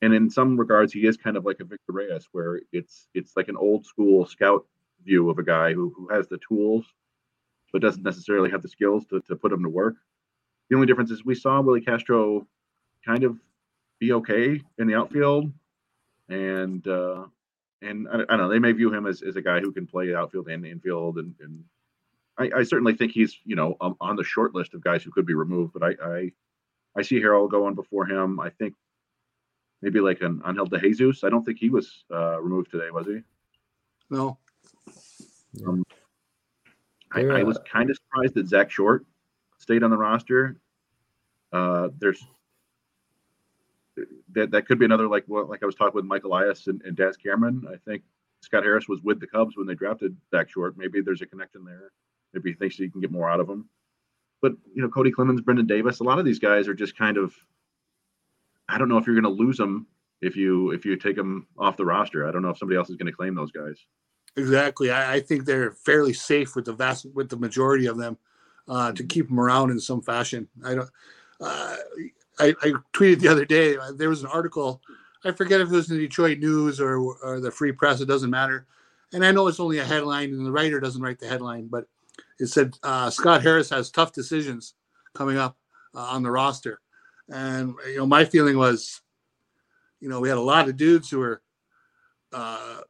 And 0.00 0.14
in 0.14 0.30
some 0.30 0.56
regards, 0.56 0.92
he 0.92 1.06
is 1.06 1.16
kind 1.16 1.36
of 1.36 1.44
like 1.44 1.60
a 1.60 1.64
Victor 1.64 1.92
Reyes, 1.92 2.28
where 2.32 2.60
it's 2.72 3.08
it's 3.14 3.36
like 3.36 3.48
an 3.48 3.56
old 3.56 3.86
school 3.86 4.26
scout 4.26 4.66
view 5.04 5.30
of 5.30 5.38
a 5.38 5.42
guy 5.42 5.72
who, 5.72 5.92
who 5.96 6.08
has 6.08 6.28
the 6.28 6.38
tools, 6.46 6.84
but 7.72 7.82
doesn't 7.82 8.02
necessarily 8.02 8.50
have 8.50 8.62
the 8.62 8.68
skills 8.68 9.04
to, 9.06 9.20
to 9.22 9.36
put 9.36 9.52
him 9.52 9.62
to 9.62 9.68
work. 9.68 9.94
The 10.68 10.76
only 10.76 10.86
difference 10.86 11.10
is 11.10 11.24
we 11.24 11.34
saw 11.34 11.60
Willi 11.60 11.80
Castro 11.80 12.46
kind 13.04 13.24
of 13.24 13.38
be 13.98 14.12
okay 14.12 14.60
in 14.78 14.86
the 14.86 14.94
outfield, 14.94 15.50
and 16.28 16.86
uh, 16.86 17.26
and 17.82 18.08
I, 18.08 18.14
I 18.14 18.36
don't 18.36 18.38
know 18.38 18.48
they 18.48 18.58
may 18.58 18.72
view 18.72 18.92
him 18.92 19.06
as, 19.06 19.22
as 19.22 19.36
a 19.36 19.42
guy 19.42 19.60
who 19.60 19.72
can 19.72 19.86
play 19.86 20.14
outfield 20.14 20.48
and 20.48 20.66
infield, 20.66 21.18
and, 21.18 21.34
and 21.40 21.64
I, 22.38 22.60
I 22.60 22.62
certainly 22.62 22.94
think 22.94 23.12
he's 23.12 23.36
you 23.44 23.56
know 23.56 23.76
um, 23.80 23.96
on 24.00 24.16
the 24.16 24.24
short 24.24 24.54
list 24.54 24.74
of 24.74 24.82
guys 24.82 25.02
who 25.02 25.10
could 25.10 25.26
be 25.26 25.34
removed, 25.34 25.72
but 25.72 25.82
I 25.82 25.94
I, 26.04 26.32
I 26.96 27.02
see 27.02 27.20
Harold 27.20 27.50
going 27.50 27.74
before 27.74 28.06
him. 28.06 28.40
I 28.40 28.50
think 28.50 28.74
maybe 29.82 30.00
like 30.00 30.20
an 30.22 30.42
Angel 30.46 30.66
De 30.66 30.78
Jesus. 30.78 31.24
I 31.24 31.28
don't 31.28 31.44
think 31.44 31.58
he 31.58 31.70
was 31.70 32.04
uh, 32.12 32.40
removed 32.40 32.70
today, 32.70 32.90
was 32.90 33.06
he? 33.06 33.20
No. 34.10 34.38
Um, 35.66 35.84
I, 37.12 37.20
I 37.20 37.42
was 37.42 37.56
uh, 37.56 37.62
kind 37.62 37.90
of 37.90 37.96
surprised 37.96 38.34
that 38.34 38.48
Zach 38.48 38.70
Short 38.70 39.06
stayed 39.58 39.82
on 39.82 39.90
the 39.90 39.96
roster. 39.96 40.60
Uh, 41.52 41.88
there's 41.98 42.22
that 44.32 44.50
that 44.50 44.66
could 44.66 44.78
be 44.78 44.84
another 44.84 45.08
like 45.08 45.24
what 45.26 45.48
like 45.48 45.62
I 45.62 45.66
was 45.66 45.74
talking 45.74 45.94
with 45.94 46.04
Mike 46.04 46.24
Elias 46.24 46.66
and, 46.66 46.82
and 46.82 46.96
Daz 46.96 47.16
Cameron. 47.16 47.66
I 47.70 47.76
think 47.88 48.02
Scott 48.42 48.64
Harris 48.64 48.88
was 48.88 49.02
with 49.02 49.20
the 49.20 49.26
Cubs 49.26 49.56
when 49.56 49.66
they 49.66 49.74
drafted 49.74 50.16
Zach 50.30 50.50
Short. 50.50 50.76
Maybe 50.76 51.00
there's 51.00 51.22
a 51.22 51.26
connection 51.26 51.64
there. 51.64 51.92
Maybe 52.32 52.50
he 52.50 52.56
thinks 52.56 52.76
he 52.76 52.88
can 52.88 53.00
get 53.00 53.10
more 53.10 53.30
out 53.30 53.40
of 53.40 53.48
him. 53.48 53.68
But 54.40 54.52
you 54.74 54.82
know, 54.82 54.88
Cody 54.88 55.10
Clemens, 55.10 55.40
Brendon 55.40 55.66
Davis, 55.66 56.00
a 56.00 56.04
lot 56.04 56.18
of 56.18 56.24
these 56.24 56.38
guys 56.38 56.68
are 56.68 56.74
just 56.74 56.96
kind 56.96 57.16
of. 57.16 57.34
I 58.68 58.76
don't 58.76 58.88
know 58.88 58.98
if 58.98 59.06
you're 59.06 59.18
going 59.18 59.36
to 59.36 59.42
lose 59.42 59.56
them 59.56 59.86
if 60.20 60.36
you 60.36 60.70
if 60.72 60.84
you 60.84 60.96
take 60.96 61.16
them 61.16 61.46
off 61.58 61.76
the 61.76 61.86
roster. 61.86 62.28
I 62.28 62.32
don't 62.32 62.42
know 62.42 62.50
if 62.50 62.58
somebody 62.58 62.76
else 62.76 62.90
is 62.90 62.96
going 62.96 63.10
to 63.10 63.16
claim 63.16 63.34
those 63.34 63.50
guys. 63.50 63.78
Exactly. 64.36 64.90
I, 64.90 65.14
I 65.14 65.20
think 65.20 65.44
they're 65.44 65.72
fairly 65.72 66.12
safe 66.12 66.54
with 66.54 66.66
the 66.66 66.72
vast 66.72 67.06
with 67.14 67.28
the 67.28 67.36
majority 67.36 67.86
of 67.86 67.96
them 67.96 68.18
uh, 68.68 68.92
to 68.92 69.04
keep 69.04 69.28
them 69.28 69.40
around 69.40 69.70
in 69.70 69.80
some 69.80 70.02
fashion. 70.02 70.48
I 70.64 70.74
don't. 70.74 70.90
Uh, 71.40 71.76
I, 72.40 72.54
I 72.62 72.72
tweeted 72.92 73.20
the 73.20 73.28
other 73.28 73.44
day. 73.44 73.76
uh, 73.76 73.92
There 73.92 74.08
was 74.08 74.22
an 74.22 74.30
article. 74.30 74.80
I 75.24 75.32
forget 75.32 75.60
if 75.60 75.68
it 75.68 75.74
was 75.74 75.90
in 75.90 75.96
the 75.96 76.02
Detroit 76.06 76.38
News 76.38 76.80
or 76.80 76.98
or 76.98 77.40
the 77.40 77.50
Free 77.50 77.72
Press. 77.72 78.00
It 78.00 78.06
doesn't 78.06 78.30
matter. 78.30 78.66
And 79.12 79.24
I 79.24 79.32
know 79.32 79.46
it's 79.48 79.60
only 79.60 79.78
a 79.78 79.84
headline, 79.84 80.30
and 80.32 80.44
the 80.44 80.52
writer 80.52 80.80
doesn't 80.80 81.02
write 81.02 81.18
the 81.18 81.28
headline, 81.28 81.66
but 81.68 81.86
it 82.38 82.46
said 82.46 82.74
uh, 82.82 83.10
Scott 83.10 83.42
Harris 83.42 83.70
has 83.70 83.90
tough 83.90 84.12
decisions 84.12 84.74
coming 85.14 85.38
up 85.38 85.56
uh, 85.94 86.00
on 86.00 86.22
the 86.22 86.30
roster. 86.30 86.80
And 87.28 87.74
you 87.86 87.96
know, 87.98 88.06
my 88.06 88.24
feeling 88.24 88.56
was, 88.58 89.00
you 90.00 90.08
know, 90.08 90.20
we 90.20 90.28
had 90.28 90.38
a 90.38 90.42
lot 90.42 90.68
of 90.68 90.76
dudes 90.76 91.10
who 91.10 91.18
were. 91.18 91.42
Uh, 92.32 92.80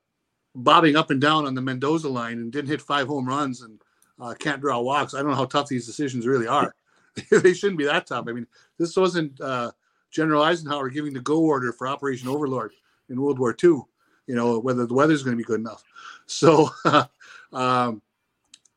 bobbing 0.55 0.97
up 0.97 1.11
and 1.11 1.21
down 1.21 1.47
on 1.47 1.55
the 1.55 1.63
Mendoza 1.63 2.09
line 2.09 2.39
and 2.39 2.51
didn't 2.51 2.71
hit 2.71 2.81
five 2.83 3.07
home 3.07 3.29
runs 3.29 3.63
and 3.63 3.81
uh, 4.21 4.35
can't 4.35 4.61
draw 4.61 4.81
walks. 4.81 5.15
I 5.15 5.19
don't 5.19 5.31
know 5.31 5.37
how 5.37 5.45
tough 5.45 5.69
these 5.69 5.87
decisions 5.87 6.27
really 6.27 6.49
are. 6.49 6.75
they 7.31 7.55
shouldn't 7.55 7.79
be 7.79 7.85
that 7.85 8.07
tough. 8.07 8.27
I 8.29 8.33
mean, 8.33 8.47
this 8.79 8.97
wasn't 8.97 9.41
uh, 9.41 9.73
General 10.11 10.43
Eisenhower 10.43 10.91
giving 10.91 11.13
the 11.13 11.21
go 11.21 11.41
order 11.41 11.73
for 11.73 11.89
Operation 11.89 12.29
Overlord 12.29 12.73
in 13.09 13.21
World 13.21 13.39
War 13.39 13.57
II. 13.63 13.81
You 14.27 14.35
know 14.35 14.59
whether 14.59 14.87
the 14.87 14.95
weather's 14.95 15.23
going 15.23 15.37
to 15.37 15.43
be 15.43 15.47
good 15.47 15.61
enough. 15.61 15.83
So 16.31 16.69
um, 17.55 18.03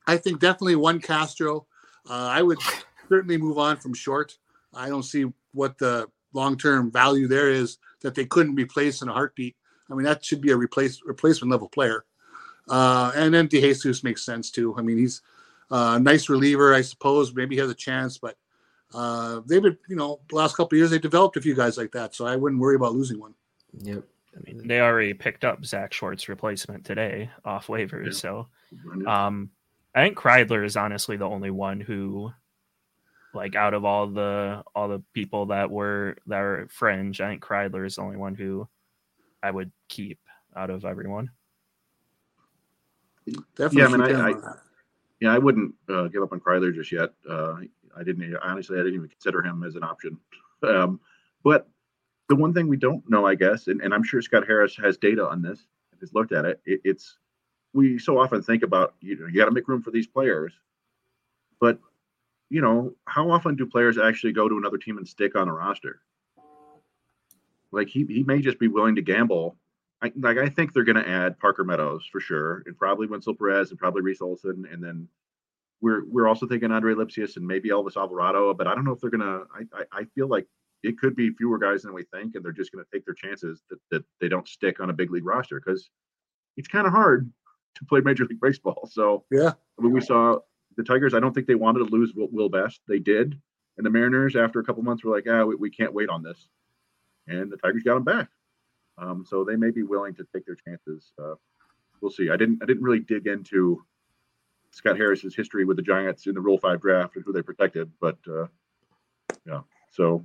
I 0.06 0.16
think 0.16 0.40
definitely 0.40 0.76
one 0.76 1.00
Castro. 1.00 1.66
Uh, 2.08 2.14
I 2.14 2.40
would 2.40 2.56
certainly 3.10 3.36
move 3.36 3.58
on 3.58 3.76
from 3.76 3.92
short. 3.92 4.38
I 4.72 4.88
don't 4.88 5.02
see 5.02 5.26
what 5.52 5.76
the 5.76 6.08
long 6.32 6.56
term 6.56 6.90
value 6.90 7.28
there 7.28 7.50
is 7.50 7.76
that 8.00 8.14
they 8.14 8.24
couldn't 8.24 8.54
replace 8.54 9.02
in 9.02 9.10
a 9.10 9.12
heartbeat. 9.12 9.54
I 9.90 9.94
mean, 9.94 10.04
that 10.04 10.24
should 10.24 10.40
be 10.40 10.50
a 10.50 10.56
replace 10.56 11.02
replacement 11.04 11.50
level 11.50 11.68
player. 11.68 12.06
Uh, 12.68 13.12
and 13.14 13.34
then 13.34 13.48
DeJesus 13.48 14.02
makes 14.02 14.24
sense 14.24 14.50
too. 14.50 14.74
I 14.78 14.82
mean, 14.82 14.96
he's 14.96 15.20
a 15.72 15.98
nice 15.98 16.28
reliever, 16.28 16.72
I 16.74 16.82
suppose. 16.82 17.34
Maybe 17.34 17.56
he 17.56 17.60
has 17.60 17.70
a 17.70 17.74
chance, 17.74 18.18
but 18.18 18.36
uh, 18.94 19.40
they've 19.46 19.62
been, 19.62 19.76
you 19.88 19.96
know, 19.96 20.20
the 20.28 20.36
last 20.36 20.54
couple 20.56 20.76
of 20.76 20.78
years 20.78 20.90
they 20.90 20.98
developed 20.98 21.36
a 21.36 21.40
few 21.40 21.54
guys 21.54 21.76
like 21.78 21.90
that, 21.92 22.14
so 22.14 22.26
I 22.26 22.36
wouldn't 22.36 22.60
worry 22.60 22.76
about 22.76 22.92
losing 22.92 23.18
one. 23.18 23.34
Yep. 23.78 24.04
I 24.36 24.40
mean, 24.50 24.68
they 24.68 24.80
already 24.80 25.12
picked 25.14 25.44
up 25.44 25.64
Zach 25.64 25.92
Short's 25.92 26.28
replacement 26.28 26.84
today 26.84 27.30
off 27.44 27.66
waivers. 27.66 28.04
Yeah. 28.06 28.12
So, 28.12 28.48
Uh, 29.04 29.10
um, 29.10 29.50
I 29.94 30.02
think 30.04 30.16
Kreidler 30.16 30.64
is 30.64 30.76
honestly 30.76 31.16
the 31.18 31.28
only 31.28 31.50
one 31.50 31.80
who, 31.80 32.32
like, 33.34 33.54
out 33.54 33.74
of 33.74 33.84
all 33.84 34.06
the 34.06 34.62
all 34.74 34.88
the 34.88 35.02
people 35.12 35.46
that 35.46 35.70
were 35.70 36.16
that 36.28 36.40
are 36.40 36.66
fringe, 36.70 37.20
I 37.20 37.28
think 37.28 37.42
Kreidler 37.42 37.84
is 37.86 37.96
the 37.96 38.02
only 38.02 38.16
one 38.16 38.34
who 38.34 38.66
I 39.42 39.50
would 39.50 39.70
keep 39.88 40.18
out 40.56 40.70
of 40.70 40.84
everyone. 40.86 41.30
Definitely. 43.56 43.78
Yeah, 43.80 43.86
I 43.86 43.90
mean, 43.90 44.00
I- 44.00 44.28
I- 44.28 44.32
on 44.32 44.40
that. 44.40 44.58
Yeah, 45.22 45.32
I 45.32 45.38
wouldn't 45.38 45.72
uh, 45.88 46.08
give 46.08 46.20
up 46.20 46.32
on 46.32 46.40
Kreidler 46.40 46.74
just 46.74 46.90
yet. 46.90 47.10
Uh, 47.30 47.54
I 47.96 48.02
didn't 48.02 48.36
honestly. 48.42 48.76
I 48.76 48.80
didn't 48.80 48.96
even 48.96 49.08
consider 49.08 49.40
him 49.40 49.62
as 49.62 49.76
an 49.76 49.84
option. 49.84 50.18
Um, 50.64 50.98
but 51.44 51.68
the 52.28 52.34
one 52.34 52.52
thing 52.52 52.66
we 52.66 52.76
don't 52.76 53.08
know, 53.08 53.24
I 53.24 53.36
guess, 53.36 53.68
and, 53.68 53.80
and 53.82 53.94
I'm 53.94 54.02
sure 54.02 54.20
Scott 54.20 54.48
Harris 54.48 54.74
has 54.82 54.96
data 54.96 55.24
on 55.28 55.40
this. 55.40 55.64
Has 56.00 56.12
looked 56.12 56.32
at 56.32 56.44
it. 56.44 56.60
it. 56.64 56.80
It's 56.82 57.18
we 57.72 58.00
so 58.00 58.18
often 58.18 58.42
think 58.42 58.64
about 58.64 58.94
you 59.00 59.16
know 59.16 59.28
you 59.28 59.36
got 59.36 59.44
to 59.44 59.52
make 59.52 59.68
room 59.68 59.80
for 59.80 59.92
these 59.92 60.08
players, 60.08 60.52
but 61.60 61.78
you 62.50 62.60
know 62.60 62.92
how 63.06 63.30
often 63.30 63.54
do 63.54 63.64
players 63.64 63.98
actually 63.98 64.32
go 64.32 64.48
to 64.48 64.58
another 64.58 64.78
team 64.78 64.98
and 64.98 65.06
stick 65.06 65.36
on 65.36 65.48
a 65.48 65.54
roster? 65.54 66.00
Like 67.70 67.86
he 67.86 68.04
he 68.06 68.24
may 68.24 68.40
just 68.40 68.58
be 68.58 68.66
willing 68.66 68.96
to 68.96 69.02
gamble 69.02 69.56
I, 70.02 70.12
like 70.16 70.38
I 70.38 70.48
think 70.48 70.72
they're 70.72 70.84
going 70.84 70.96
to 70.96 71.08
add 71.08 71.38
Parker 71.38 71.64
Meadows 71.64 72.04
for 72.10 72.20
sure, 72.20 72.62
and 72.66 72.76
probably 72.76 73.06
Wenceel 73.06 73.38
Perez, 73.38 73.70
and 73.70 73.78
probably 73.78 74.02
Reese 74.02 74.20
Olson, 74.20 74.66
and 74.70 74.82
then 74.82 75.08
we're 75.80 76.04
we're 76.06 76.26
also 76.26 76.46
thinking 76.46 76.72
Andre 76.72 76.94
Lipcius 76.94 77.36
and 77.36 77.46
maybe 77.46 77.70
Elvis 77.70 77.96
Alvarado, 77.96 78.52
but 78.54 78.66
I 78.66 78.74
don't 78.74 78.84
know 78.84 78.92
if 78.92 79.00
they're 79.00 79.10
going 79.10 79.20
to. 79.20 79.44
I 79.72 79.84
I 79.92 80.04
feel 80.14 80.28
like 80.28 80.46
it 80.82 80.98
could 80.98 81.14
be 81.14 81.30
fewer 81.30 81.58
guys 81.58 81.82
than 81.82 81.94
we 81.94 82.04
think, 82.04 82.34
and 82.34 82.44
they're 82.44 82.52
just 82.52 82.72
going 82.72 82.84
to 82.84 82.90
take 82.92 83.04
their 83.04 83.14
chances 83.14 83.62
that, 83.70 83.78
that 83.90 84.04
they 84.20 84.28
don't 84.28 84.48
stick 84.48 84.80
on 84.80 84.90
a 84.90 84.92
big 84.92 85.12
league 85.12 85.24
roster 85.24 85.60
because 85.60 85.90
it's 86.56 86.68
kind 86.68 86.86
of 86.86 86.92
hard 86.92 87.30
to 87.76 87.84
play 87.84 88.00
Major 88.00 88.24
League 88.24 88.40
Baseball. 88.40 88.88
So 88.90 89.24
Yeah. 89.30 89.52
I 89.78 89.82
mean, 89.82 89.92
we 89.92 90.00
saw 90.00 90.38
the 90.76 90.82
Tigers. 90.82 91.14
I 91.14 91.20
don't 91.20 91.32
think 91.32 91.46
they 91.46 91.54
wanted 91.54 91.80
to 91.80 91.84
lose 91.84 92.12
Will, 92.14 92.28
Will 92.32 92.48
Vest. 92.48 92.80
They 92.88 92.98
did, 92.98 93.38
and 93.76 93.86
the 93.86 93.90
Mariners 93.90 94.34
after 94.34 94.58
a 94.58 94.64
couple 94.64 94.82
months 94.82 95.04
were 95.04 95.14
like, 95.14 95.26
ah, 95.28 95.44
we, 95.44 95.54
we 95.54 95.70
can't 95.70 95.94
wait 95.94 96.08
on 96.08 96.22
this, 96.22 96.48
and 97.28 97.50
the 97.50 97.56
Tigers 97.56 97.84
got 97.84 97.96
him 97.96 98.04
back. 98.04 98.28
Um, 99.02 99.24
so 99.26 99.44
they 99.44 99.56
may 99.56 99.70
be 99.70 99.82
willing 99.82 100.14
to 100.14 100.26
take 100.34 100.46
their 100.46 100.56
chances. 100.56 101.12
Uh, 101.22 101.34
we'll 102.00 102.10
see. 102.10 102.30
I 102.30 102.36
didn't 102.36 102.62
I 102.62 102.66
didn't 102.66 102.82
really 102.82 103.00
dig 103.00 103.26
into 103.26 103.82
Scott 104.70 104.96
Harris's 104.96 105.34
history 105.34 105.64
with 105.64 105.76
the 105.76 105.82
Giants 105.82 106.26
in 106.26 106.34
the 106.34 106.40
Rule 106.40 106.58
Five 106.58 106.80
draft 106.80 107.16
and 107.16 107.24
who 107.24 107.32
they 107.32 107.42
protected, 107.42 107.90
but 108.00 108.18
uh, 108.28 108.46
yeah. 109.46 109.60
So 109.90 110.24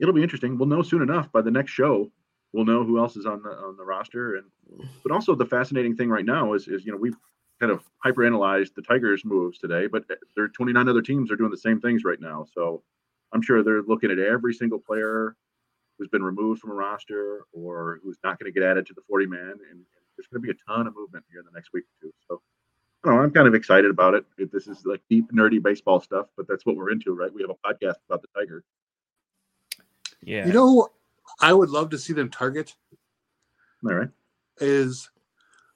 it'll 0.00 0.14
be 0.14 0.22
interesting. 0.22 0.58
We'll 0.58 0.68
know 0.68 0.82
soon 0.82 1.02
enough. 1.02 1.32
By 1.32 1.42
the 1.42 1.50
next 1.50 1.72
show, 1.72 2.10
we'll 2.52 2.66
know 2.66 2.84
who 2.84 2.98
else 2.98 3.16
is 3.16 3.26
on 3.26 3.42
the 3.42 3.50
on 3.50 3.76
the 3.76 3.84
roster. 3.84 4.36
And 4.36 4.46
but 5.02 5.12
also 5.12 5.34
the 5.34 5.46
fascinating 5.46 5.96
thing 5.96 6.10
right 6.10 6.24
now 6.24 6.52
is 6.54 6.68
is 6.68 6.84
you 6.84 6.92
know 6.92 6.98
we've 6.98 7.16
kind 7.60 7.72
of 7.72 7.82
hyperanalyzed 8.04 8.74
the 8.74 8.82
Tigers' 8.82 9.24
moves 9.24 9.58
today, 9.58 9.88
but 9.88 10.04
there 10.36 10.44
are 10.44 10.48
29 10.48 10.88
other 10.88 11.02
teams 11.02 11.30
are 11.32 11.36
doing 11.36 11.50
the 11.50 11.56
same 11.56 11.80
things 11.80 12.04
right 12.04 12.20
now. 12.20 12.46
So 12.52 12.84
I'm 13.32 13.42
sure 13.42 13.64
they're 13.64 13.82
looking 13.82 14.12
at 14.12 14.18
every 14.20 14.54
single 14.54 14.78
player 14.78 15.34
who's 15.98 16.08
been 16.08 16.22
removed 16.22 16.60
from 16.60 16.70
a 16.70 16.74
roster 16.74 17.44
or 17.52 18.00
who's 18.02 18.18
not 18.22 18.38
going 18.38 18.52
to 18.52 18.58
get 18.58 18.66
added 18.66 18.86
to 18.86 18.94
the 18.94 19.02
40 19.08 19.26
man. 19.26 19.40
And, 19.40 19.60
and 19.70 19.80
there's 20.16 20.26
going 20.28 20.42
to 20.42 20.46
be 20.46 20.50
a 20.50 20.72
ton 20.72 20.86
of 20.86 20.94
movement 20.94 21.24
here 21.30 21.40
in 21.40 21.46
the 21.46 21.52
next 21.52 21.72
week 21.72 21.84
or 21.84 22.06
two. 22.06 22.12
So 22.28 22.40
I 23.04 23.08
don't 23.08 23.16
know, 23.16 23.22
I'm 23.22 23.30
kind 23.30 23.48
of 23.48 23.54
excited 23.54 23.90
about 23.90 24.14
it. 24.14 24.24
If 24.38 24.50
this 24.50 24.66
is 24.66 24.84
like 24.84 25.00
deep, 25.08 25.30
nerdy 25.32 25.62
baseball 25.62 26.00
stuff, 26.00 26.26
but 26.36 26.48
that's 26.48 26.66
what 26.66 26.76
we're 26.76 26.90
into, 26.90 27.14
right? 27.14 27.32
We 27.32 27.42
have 27.42 27.50
a 27.50 27.54
podcast 27.54 27.96
about 28.08 28.22
the 28.22 28.28
Tigers. 28.36 28.64
Yeah. 30.22 30.46
You 30.46 30.52
know, 30.52 30.66
who 30.66 30.88
I 31.40 31.52
would 31.52 31.70
love 31.70 31.90
to 31.90 31.98
see 31.98 32.12
them 32.12 32.30
target 32.30 32.74
All 33.84 33.94
right. 33.94 34.08
is 34.58 35.10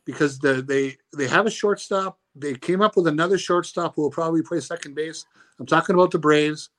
because 0.05 0.39
the, 0.39 0.63
they 0.63 0.97
they 1.17 1.29
have 1.29 1.47
a 1.47 1.51
shortstop. 1.51 2.19
They 2.35 2.55
came 2.55 2.81
up 2.81 2.97
with 2.97 3.07
another 3.07 3.39
shortstop 3.39 3.95
who 3.95 4.03
will 4.03 4.11
probably 4.11 4.43
play 4.43 4.59
second 4.61 4.95
base. 4.95 5.27
I'm 5.61 5.67
talking 5.67 5.95
about 5.95 6.11
the 6.11 6.19
Braves. 6.19 6.71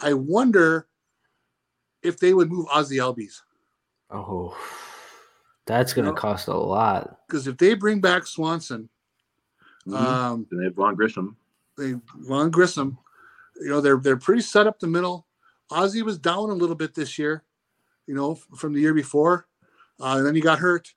I 0.00 0.14
wonder 0.14 0.86
if 2.02 2.18
they 2.18 2.34
would 2.34 2.50
move 2.50 2.66
Ozzie 2.72 2.96
Albies 2.98 3.40
Oh, 4.10 4.56
that's 5.66 5.94
going 5.94 6.04
to 6.04 6.10
No. 6.10 6.16
cost 6.16 6.48
a 6.48 6.54
lot. 6.54 7.20
because 7.26 7.46
if 7.46 7.56
they 7.56 7.74
bring 7.74 8.00
back 8.00 8.26
Swanson, 8.26 8.88
Mhm. 9.86 9.94
Um, 9.96 10.46
and 10.50 10.60
they 10.60 10.64
have 10.64 10.74
Vaughn 10.76 10.94
Grissom. 10.94 11.36
they 11.76 11.94
Vaughn 12.16 12.50
Grissom, 12.50 12.98
you 13.60 13.68
know, 13.68 13.80
they're 13.80 13.96
they're 13.96 14.16
pretty 14.16 14.42
set 14.42 14.66
up 14.68 14.78
the 14.78 14.86
middle. 14.86 15.26
Ozzie 15.70 16.02
was 16.02 16.18
down 16.18 16.50
a 16.50 16.54
little 16.54 16.76
bit 16.76 16.94
this 16.94 17.18
year, 17.18 17.42
you 18.06 18.14
know, 18.14 18.32
f- 18.32 18.46
from 18.56 18.72
the 18.74 18.80
year 18.80 18.94
before, 18.94 19.48
uh, 20.00 20.14
and 20.18 20.26
then 20.26 20.34
he 20.36 20.40
got 20.40 20.58
hurt. 20.60 20.94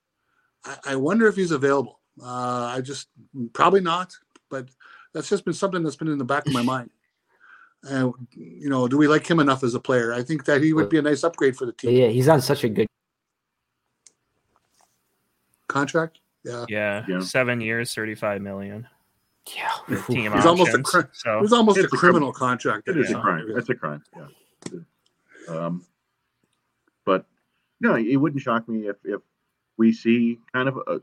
I, 0.66 0.78
I 0.86 0.96
wonder 0.98 1.26
if 1.28 1.36
he's 1.36 1.52
available. 1.52 2.00
Uh, 2.22 2.66
I 2.76 2.82
just 2.82 3.08
probably 3.54 3.82
not, 3.82 4.14
but 4.50 4.70
that's 5.14 5.30
just 5.30 5.46
been 5.46 5.54
something 5.54 5.82
that's 5.82 5.96
been 5.96 6.08
in 6.10 6.18
the 6.20 6.24
back 6.26 6.46
of 6.46 6.54
my 6.54 6.62
mind. 6.62 6.92
And 7.88 8.14
you 8.32 8.70
know, 8.70 8.88
do 8.88 8.98
we 8.98 9.08
like 9.08 9.28
him 9.30 9.40
enough 9.40 9.64
as 9.64 9.76
a 9.76 9.80
player? 9.80 10.12
I 10.14 10.24
think 10.24 10.46
that 10.46 10.62
he 10.64 10.74
would 10.74 10.90
be 10.90 10.98
a 10.98 11.02
nice 11.02 11.24
upgrade 11.24 11.56
for 11.56 11.66
the 11.66 11.72
team. 11.72 11.92
Yeah, 11.96 12.08
he's 12.08 12.28
on 12.28 12.42
such 12.42 12.64
a 12.64 12.70
good. 12.70 12.88
Contract, 15.68 16.20
yeah. 16.44 16.66
Yeah, 16.70 17.06
Yeah. 17.08 17.20
seven 17.20 17.60
years, 17.62 17.94
thirty-five 17.94 18.42
million. 18.42 18.88
Yeah, 19.56 19.70
with 19.88 20.06
Team 20.08 20.32
He's 20.32 20.46
almost 20.46 20.70
a 20.74 20.80
options. 20.80 20.90
cri- 20.90 21.02
It 21.02 21.10
so 21.14 21.40
was 21.40 21.54
almost 21.54 21.78
It's 21.78 21.92
a 21.94 21.96
a 21.96 22.00
criminal 22.00 22.34
contract. 22.34 22.88
It 22.88 22.98
is 22.98 23.12
Yeah. 23.12 23.18
a 23.18 23.22
crime. 23.22 23.54
That's 23.54 23.70
a 23.70 23.76
crime. 23.76 24.04
Yeah. 24.16 24.80
Um, 25.48 25.86
but 27.04 27.26
no, 27.80 27.96
it 27.96 28.16
wouldn't 28.16 28.42
shock 28.42 28.68
me 28.68 28.88
if 28.88 28.96
if 29.06 29.22
we 29.78 29.92
see 29.94 30.40
kind 30.54 30.68
of 30.68 30.78
a, 30.88 30.94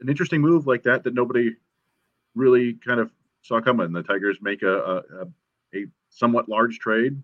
an 0.00 0.08
interesting 0.08 0.40
move 0.40 0.66
like 0.66 0.82
that 0.84 1.04
that 1.04 1.14
nobody 1.14 1.54
really 2.34 2.72
kind 2.74 2.98
of 2.98 3.12
saw 3.42 3.60
coming. 3.60 3.92
The 3.92 4.02
Tigers 4.02 4.38
make 4.40 4.62
a 4.62 4.72
a, 4.72 4.96
a, 4.96 5.22
a 5.22 5.26
somewhat 6.12 6.48
large 6.48 6.78
trade 6.78 7.20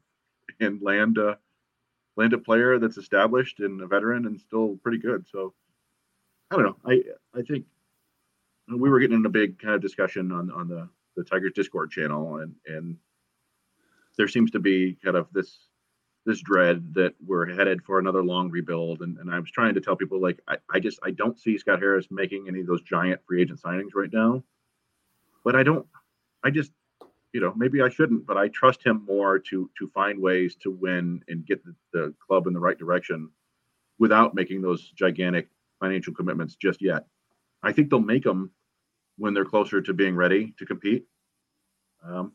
and 0.61 0.83
land 0.83 1.19
a 1.19 1.39
land 2.17 2.33
a 2.33 2.39
player 2.39 2.79
that's 2.79 2.97
established 2.97 3.61
and 3.61 3.81
a 3.81 3.87
veteran 3.87 4.27
and 4.27 4.41
still 4.41 4.77
pretty 4.83 4.99
good. 4.99 5.25
So 5.31 5.55
I 6.51 6.57
don't 6.57 6.65
know. 6.65 6.77
I 6.85 7.03
I 7.39 7.43
think 7.43 7.67
we 8.69 8.91
were 8.91 8.99
getting 8.99 9.19
in 9.19 9.27
a 9.27 9.31
big 9.31 9.59
kind 9.59 9.75
of 9.75 9.83
discussion 9.83 10.33
on 10.33 10.51
on 10.51 10.69
the 10.69 10.89
the 11.17 11.25
Tigers 11.25 11.53
Discord 11.55 11.91
channel 11.91 12.39
and 12.39 12.55
and 12.67 12.97
there 14.17 14.29
seems 14.29 14.51
to 14.51 14.59
be 14.59 14.97
kind 15.03 15.17
of 15.17 15.29
this 15.33 15.69
this 16.27 16.41
dread 16.43 16.93
that 16.95 17.15
we're 17.25 17.47
headed 17.47 17.83
for 17.83 17.99
another 17.99 18.23
long 18.23 18.51
rebuild 18.51 19.01
and, 19.01 19.17
and 19.17 19.31
i 19.31 19.39
was 19.39 19.51
trying 19.51 19.73
to 19.73 19.81
tell 19.81 19.97
people 19.97 20.21
like 20.21 20.39
I, 20.47 20.59
I 20.71 20.79
just 20.79 20.99
i 21.03 21.11
don't 21.11 21.39
see 21.39 21.57
scott 21.57 21.79
harris 21.79 22.09
making 22.11 22.47
any 22.49 22.61
of 22.61 22.67
those 22.67 22.83
giant 22.83 23.21
free 23.27 23.41
agent 23.41 23.63
signings 23.63 23.95
right 23.95 24.13
now 24.13 24.43
but 25.43 25.57
i 25.57 25.63
don't 25.63 25.87
i 26.45 26.51
just 26.51 26.73
you 27.33 27.41
know 27.41 27.53
maybe 27.57 27.83
i 27.83 27.89
shouldn't 27.89 28.27
but 28.27 28.37
i 28.37 28.49
trust 28.49 28.85
him 28.85 29.05
more 29.07 29.39
to 29.39 29.71
to 29.79 29.89
find 29.89 30.21
ways 30.21 30.57
to 30.57 30.71
win 30.71 31.23
and 31.29 31.47
get 31.47 31.65
the, 31.65 31.75
the 31.93 32.15
club 32.27 32.47
in 32.47 32.53
the 32.53 32.61
right 32.61 32.79
direction 32.79 33.31
without 33.99 34.35
making 34.35 34.63
those 34.63 34.91
gigantic 34.91 35.49
financial 35.81 36.15
commitments 36.15 36.57
just 36.57 36.81
yet 36.81 37.07
i 37.63 37.73
think 37.73 37.91
they'll 37.91 38.01
make 38.01 38.25
them 38.25 38.51
when 39.17 39.35
they're 39.35 39.45
closer 39.45 39.81
to 39.81 39.93
being 39.93 40.15
ready 40.15 40.55
to 40.59 40.65
compete 40.65 41.07
um, 42.05 42.33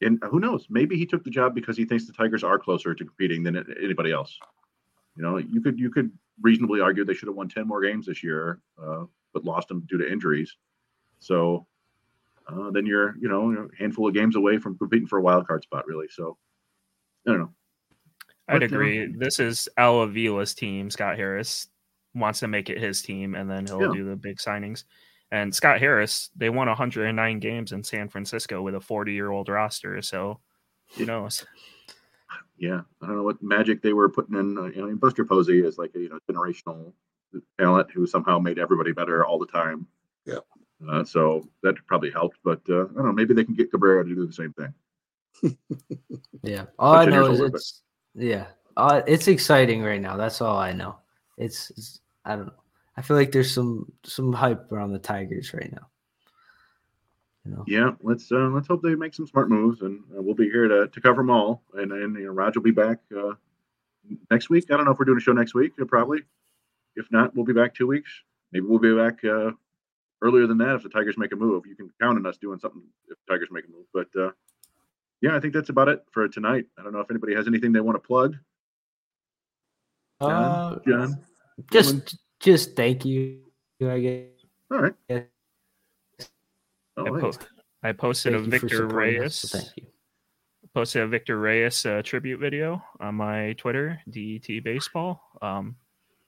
and 0.00 0.18
who 0.30 0.40
knows? 0.40 0.66
Maybe 0.68 0.96
he 0.96 1.06
took 1.06 1.24
the 1.24 1.30
job 1.30 1.54
because 1.54 1.76
he 1.76 1.84
thinks 1.84 2.06
the 2.06 2.12
Tigers 2.12 2.44
are 2.44 2.58
closer 2.58 2.94
to 2.94 3.04
competing 3.04 3.42
than 3.42 3.56
anybody 3.82 4.12
else. 4.12 4.38
You 5.16 5.22
know, 5.22 5.38
you 5.38 5.60
could 5.60 5.78
you 5.78 5.90
could 5.90 6.10
reasonably 6.40 6.80
argue 6.80 7.04
they 7.04 7.14
should 7.14 7.28
have 7.28 7.36
won 7.36 7.48
ten 7.48 7.66
more 7.66 7.80
games 7.80 8.06
this 8.06 8.22
year, 8.22 8.60
uh, 8.82 9.04
but 9.32 9.44
lost 9.44 9.68
them 9.68 9.86
due 9.88 9.98
to 9.98 10.10
injuries. 10.10 10.56
So 11.20 11.66
uh, 12.48 12.70
then 12.70 12.86
you're 12.86 13.16
you 13.18 13.28
know 13.28 13.52
a 13.52 13.76
handful 13.78 14.08
of 14.08 14.14
games 14.14 14.36
away 14.36 14.58
from 14.58 14.76
competing 14.78 15.06
for 15.08 15.18
a 15.18 15.22
wild 15.22 15.46
card 15.46 15.62
spot, 15.62 15.86
really. 15.86 16.06
So 16.10 16.36
I 17.26 17.30
don't 17.30 17.40
know. 17.40 17.52
I'd 18.48 18.54
But, 18.54 18.62
agree. 18.64 19.06
This 19.16 19.40
is 19.40 19.68
Al 19.78 20.06
Avila's 20.06 20.54
team. 20.54 20.90
Scott 20.90 21.16
Harris 21.16 21.68
wants 22.14 22.40
to 22.40 22.48
make 22.48 22.68
it 22.68 22.78
his 22.78 23.00
team, 23.02 23.34
and 23.34 23.50
then 23.50 23.66
he'll 23.66 23.80
Yeah. 23.80 23.92
do 23.92 24.04
the 24.04 24.16
big 24.16 24.36
signings. 24.36 24.84
And 25.30 25.52
Scott 25.54 25.80
Harris, 25.80 26.30
they 26.36 26.50
won 26.50 26.68
109 26.68 27.40
games 27.40 27.72
in 27.72 27.82
San 27.82 28.08
Francisco 28.08 28.62
with 28.62 28.74
a 28.74 28.80
40 28.80 29.12
year 29.14 29.30
old 29.30 29.48
roster. 29.48 30.00
So 30.02 30.38
who 30.96 31.06
knows? 31.06 31.44
Yeah, 32.58 32.82
I 33.02 33.06
don't 33.06 33.16
know 33.16 33.22
what 33.24 33.42
magic 33.42 33.82
they 33.82 33.92
were 33.94 34.08
putting 34.08 34.36
in. 34.38 34.56
Uh, 34.56 34.64
you 34.66 34.86
know, 34.86 34.94
Buster 34.96 35.24
Posey 35.24 35.64
is 35.64 35.76
like 35.78 35.92
a 35.96 35.98
you 36.00 36.08
know 36.08 36.18
generational 36.30 36.92
talent 37.58 37.90
who 37.90 38.06
somehow 38.06 38.38
made 38.38 38.58
everybody 38.60 38.92
better 38.92 39.24
all 39.24 39.38
the 39.38 39.46
time. 39.46 39.86
Yeah. 40.24 40.38
Uh, 40.88 41.04
so 41.04 41.48
that 41.62 41.74
probably 41.86 42.10
helped, 42.10 42.38
but 42.44 42.60
uh, 42.68 42.82
I 42.82 42.94
don't 42.94 43.06
know. 43.06 43.12
Maybe 43.12 43.32
they 43.34 43.44
can 43.44 43.54
get 43.54 43.70
Cabrera 43.70 44.04
to 44.04 44.14
do 44.14 44.26
the 44.26 44.32
same 44.32 44.52
thing. 44.52 44.74
Yeah. 46.42 46.66
All 46.78 46.94
I 46.94 47.06
know 47.06 47.24
is 47.24 47.40
older, 47.40 47.50
but- 47.50 47.56
it's 47.56 47.82
yeah. 48.14 48.46
Uh, 48.76 49.02
it's 49.06 49.28
exciting 49.28 49.82
right 49.82 50.00
now. 50.00 50.16
That's 50.16 50.40
all 50.40 50.58
I 50.58 50.72
know. 50.72 50.96
It's, 51.38 51.70
it's 51.70 52.00
I 52.24 52.36
don't 52.36 52.46
know. 52.46 52.52
I 52.96 53.02
feel 53.02 53.16
like 53.16 53.32
there's 53.32 53.52
some 53.52 53.90
some 54.04 54.32
hype 54.32 54.70
around 54.70 54.92
the 54.92 54.98
Tigers 54.98 55.54
right 55.54 55.72
now. 55.72 55.88
You 57.44 57.52
know. 57.52 57.64
Yeah, 57.66 57.90
let's 58.02 58.30
uh, 58.30 58.48
let's 58.52 58.68
hope 58.68 58.82
they 58.82 58.94
make 58.94 59.14
some 59.14 59.26
smart 59.26 59.48
moves, 59.48 59.82
and 59.82 60.00
uh, 60.16 60.22
we'll 60.22 60.34
be 60.34 60.50
here 60.50 60.68
to, 60.68 60.88
to 60.88 61.00
cover 61.00 61.22
them 61.22 61.30
all. 61.30 61.62
And 61.74 61.92
and 61.92 62.16
you 62.16 62.26
know, 62.26 62.32
Raj 62.32 62.56
will 62.56 62.62
be 62.62 62.70
back 62.70 62.98
uh, 63.16 63.32
next 64.30 64.50
week. 64.50 64.66
I 64.70 64.76
don't 64.76 64.84
know 64.84 64.92
if 64.92 64.98
we're 64.98 65.04
doing 65.06 65.18
a 65.18 65.22
show 65.22 65.32
next 65.32 65.54
week. 65.54 65.72
Probably. 65.88 66.20
If 66.96 67.10
not, 67.10 67.34
we'll 67.34 67.44
be 67.44 67.52
back 67.52 67.74
two 67.74 67.86
weeks. 67.86 68.10
Maybe 68.52 68.66
we'll 68.66 68.78
be 68.78 68.94
back 68.94 69.24
uh, 69.24 69.50
earlier 70.24 70.46
than 70.46 70.58
that 70.58 70.74
if 70.76 70.82
the 70.82 70.88
Tigers 70.88 71.16
make 71.18 71.32
a 71.32 71.36
move. 71.36 71.66
You 71.66 71.76
can 71.76 71.90
count 72.00 72.18
on 72.18 72.26
us 72.26 72.36
doing 72.38 72.58
something 72.58 72.82
if 73.08 73.16
the 73.26 73.32
Tigers 73.32 73.48
make 73.52 73.64
a 73.66 73.70
move. 73.70 73.84
But 73.92 74.08
uh, 74.20 74.30
yeah, 75.20 75.36
I 75.36 75.40
think 75.40 75.52
that's 75.54 75.68
about 75.68 75.88
it 75.88 76.02
for 76.10 76.26
tonight. 76.28 76.64
I 76.78 76.82
don't 76.82 76.92
know 76.92 77.00
if 77.00 77.10
anybody 77.10 77.34
has 77.34 77.46
anything 77.46 77.72
they 77.72 77.80
want 77.80 78.02
to 78.02 78.06
plug. 78.06 78.36
John, 80.20 80.32
Uh, 80.32 80.78
John, 80.86 81.24
just 81.70 82.16
just 82.40 82.76
thank 82.76 83.04
you. 83.04 83.40
I 83.82 84.00
guess. 84.00 84.22
all 84.70 84.78
right. 84.80 84.94
Yeah. 85.08 85.20
Oh, 86.96 87.02
I, 87.14 87.20
hey. 87.20 87.20
po- 87.20 87.32
I 87.82 87.92
posted 87.92 88.32
Thank 88.34 88.46
a 88.46 88.50
Victor 88.50 88.68
supporting 88.76 89.16
us, 89.16 89.22
Reyes. 89.22 89.36
so 89.36 89.58
thank 89.58 89.70
you. 89.76 89.86
posted 90.74 91.02
a 91.02 91.06
Victor 91.08 91.38
Reyes 91.38 91.84
uh, 91.84 92.00
tribute 92.02 92.38
video 92.40 92.82
on 93.00 93.16
my 93.16 93.52
Twitter, 93.54 94.00
DET 94.08 94.62
Baseball. 94.62 95.20
Um, 95.42 95.76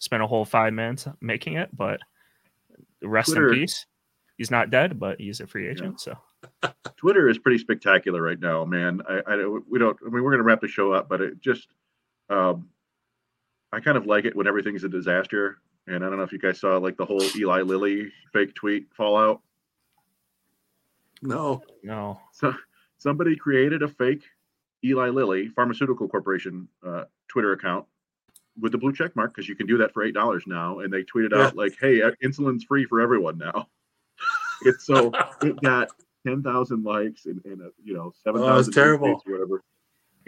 spent 0.01 0.23
a 0.23 0.27
whole 0.27 0.44
five 0.44 0.73
minutes 0.74 1.06
making 1.23 1.55
it, 1.55 1.70
but 1.74 2.01
rest 3.02 3.31
Twitter- 3.31 3.52
in 3.52 3.60
peace. 3.60 3.86
He's 4.36 4.51
not 4.51 4.70
dead, 4.70 4.98
but 4.98 5.18
he's 5.18 5.40
a 5.40 5.47
free 5.47 5.66
agent. 5.66 5.98
So 6.01 6.16
Twitter 6.97 7.28
is 7.28 7.39
pretty 7.39 7.59
spectacular 7.59 8.20
right 8.20 8.39
now, 8.39 8.66
man. 8.66 9.01
I, 9.09 9.23
I 9.27 9.59
we 9.68 9.78
don't. 9.78 9.97
I 10.06 10.10
mean, 10.10 10.23
we're 10.23 10.31
gonna 10.31 10.43
wrap 10.43 10.60
the 10.60 10.68
show 10.68 10.93
up, 10.93 11.09
but 11.09 11.23
it 11.23 11.40
just, 11.40 11.68
um, 12.28 12.68
I 13.73 13.81
kind 13.81 13.97
of 13.97 14.06
like 14.06 14.27
it 14.27 14.36
when 14.36 14.47
everything's 14.47 14.85
a 14.85 14.89
disaster. 14.90 15.59
And 15.86 16.05
I 16.05 16.09
don't 16.09 16.18
know 16.18 16.24
if 16.24 16.32
you 16.32 16.39
guys 16.39 16.60
saw 16.60 16.77
like 16.77 16.97
the 16.97 17.05
whole 17.05 17.23
Eli 17.36 17.62
Lilly 17.62 18.12
fake 18.32 18.55
tweet 18.55 18.89
fallout. 18.94 19.40
No. 21.23 21.62
no, 21.82 22.20
So 22.32 22.55
somebody 22.98 23.36
created 23.36 23.82
a 23.82 23.89
fake 23.89 24.24
Eli 24.85 25.09
Lilly 25.09 25.48
Pharmaceutical 25.48 26.09
Corporation 26.09 26.68
uh, 26.86 27.05
Twitter 27.28 27.52
account 27.52 27.86
with 28.61 28.73
the 28.73 28.78
blue 28.78 28.93
check 28.93 29.15
mark 29.16 29.35
because 29.35 29.49
you 29.49 29.55
can 29.57 29.66
do 29.66 29.77
that 29.78 29.93
for 29.93 30.03
eight 30.03 30.15
dollars 30.15 30.45
now, 30.47 30.81
and 30.81 30.93
they 30.93 31.03
tweeted 31.03 31.31
Yeah. 31.33 31.47
out 31.47 31.57
like, 31.57 31.77
"Hey, 31.81 32.03
uh, 32.03 32.12
insulin's 32.23 32.65
free 32.65 32.85
for 32.85 33.01
everyone 33.01 33.39
now." 33.39 33.69
it's 34.62 34.85
so 34.87 35.12
it 35.43 35.61
got 35.61 35.89
ten 36.27 36.43
thousand 36.43 36.83
likes 36.85 37.27
and, 37.27 37.41
and 37.45 37.62
uh, 37.62 37.69
you 37.83 37.95
know 37.95 38.12
seven 38.24 38.41
Oh, 38.43 38.45
it's 38.45 38.51
thousand 38.69 38.73
terrible. 38.74 39.23
or 39.27 39.33
whatever. 39.33 39.62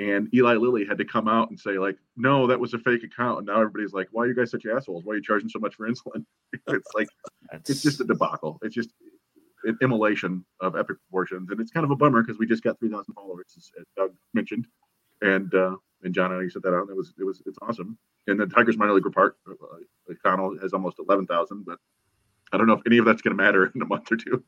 And 0.00 0.32
Eli 0.32 0.54
Lilly 0.54 0.84
had 0.84 0.96
to 0.98 1.04
come 1.04 1.26
out 1.26 1.50
and 1.50 1.58
say 1.58 1.78
like, 1.78 1.96
"No, 2.16 2.46
that 2.46 2.60
was 2.60 2.72
a 2.74 2.78
fake 2.78 3.02
account." 3.02 3.38
And 3.38 3.46
now 3.46 3.56
everybody's 3.60 3.92
like, 3.92 4.08
"Why 4.12 4.24
are 4.24 4.26
you 4.28 4.34
guys 4.34 4.50
such 4.50 4.64
assholes? 4.66 5.04
Why 5.04 5.14
are 5.14 5.16
you 5.16 5.22
charging 5.22 5.48
so 5.48 5.58
much 5.58 5.74
for 5.74 5.88
insulin?" 5.88 6.24
it's 6.68 6.94
like 6.94 7.08
it's 7.52 7.82
just 7.82 8.00
a 8.00 8.04
debacle. 8.04 8.58
It's 8.62 8.74
just 8.74 8.90
an 9.64 9.76
immolation 9.82 10.44
of 10.60 10.76
epic 10.76 10.98
proportions, 11.10 11.50
and 11.50 11.60
it's 11.60 11.72
kind 11.72 11.82
of 11.84 11.90
a 11.90 11.96
bummer 11.96 12.22
because 12.22 12.38
we 12.38 12.46
just 12.46 12.62
got 12.62 12.78
three 12.78 12.90
thousand 12.90 13.14
followers, 13.14 13.46
as, 13.56 13.70
as 13.80 13.84
Doug 13.96 14.12
mentioned, 14.34 14.68
and 15.22 15.52
uh, 15.52 15.74
and 16.04 16.14
John, 16.14 16.30
I 16.30 16.34
know 16.36 16.40
you 16.42 16.50
set 16.50 16.62
that 16.62 16.74
out. 16.74 16.82
and 16.82 16.90
It 16.90 16.96
was 16.96 17.12
it 17.18 17.24
was 17.24 17.42
it's 17.44 17.58
awesome. 17.62 17.98
And 18.28 18.38
the 18.38 18.46
Tigers 18.46 18.76
minor 18.76 18.92
league 18.92 19.06
report, 19.06 19.36
uh, 19.50 20.14
Connell 20.22 20.58
has 20.60 20.72
almost 20.72 20.98
eleven 20.98 21.26
thousand, 21.26 21.64
but 21.64 21.78
I 22.52 22.56
don't 22.56 22.66
know 22.66 22.74
if 22.74 22.82
any 22.86 22.98
of 22.98 23.04
that's 23.04 23.22
going 23.22 23.36
to 23.36 23.42
matter 23.42 23.72
in 23.74 23.82
a 23.82 23.86
month 23.86 24.12
or 24.12 24.16
two. 24.16 24.44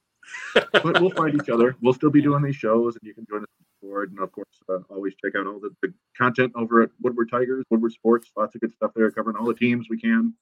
but 0.54 1.00
we'll 1.00 1.10
find 1.10 1.34
each 1.34 1.48
other. 1.48 1.76
We'll 1.80 1.94
still 1.94 2.10
be 2.10 2.22
doing 2.22 2.42
these 2.42 2.56
shows, 2.56 2.96
and 2.96 3.06
you 3.06 3.14
can 3.14 3.26
join 3.28 3.42
us 3.42 3.48
on 3.58 3.64
Discord. 3.72 4.10
And 4.10 4.20
of 4.20 4.32
course, 4.32 4.46
uh, 4.68 4.78
always 4.88 5.14
check 5.22 5.32
out 5.36 5.46
all 5.46 5.58
the, 5.58 5.70
the 5.82 5.92
content 6.16 6.52
over 6.54 6.82
at 6.82 6.90
Woodward 7.00 7.30
Tigers, 7.30 7.64
Woodward 7.70 7.92
Sports. 7.92 8.30
Lots 8.36 8.54
of 8.54 8.60
good 8.60 8.72
stuff 8.74 8.92
there, 8.94 9.10
covering 9.10 9.36
all 9.36 9.46
the 9.46 9.54
teams 9.54 9.88
we 9.88 9.98
can. 9.98 10.34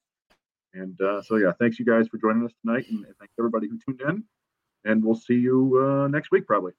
And 0.74 1.01
uh, 1.01 1.23
so, 1.23 1.36
yeah, 1.36 1.52
thanks 1.59 1.78
you 1.78 1.85
guys 1.85 2.09
for 2.09 2.19
joining 2.19 2.44
us 2.44 2.52
tonight, 2.65 2.86
and, 2.90 3.05
and 3.05 3.16
thanks 3.19 3.35
everybody 3.39 3.69
who 3.69 3.78
tuned 3.78 4.02
in. 4.09 4.24
And 4.85 5.05
we'll 5.05 5.16
see 5.16 5.35
you 5.35 5.81
uh, 5.82 6.09
next 6.09 6.31
week, 6.31 6.47
probably. 6.47 6.73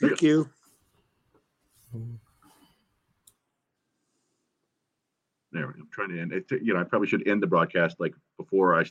Thank 0.00 0.22
you. 0.22 0.48
There, 5.52 5.64
I'm 5.64 5.88
trying 5.90 6.10
to 6.10 6.20
end. 6.20 6.32
It, 6.32 6.44
you 6.62 6.74
know, 6.74 6.80
I 6.80 6.84
probably 6.84 7.08
should 7.08 7.26
end 7.26 7.42
the 7.42 7.46
broadcast 7.46 7.98
like 7.98 8.14
before 8.36 8.78
I 8.78 8.82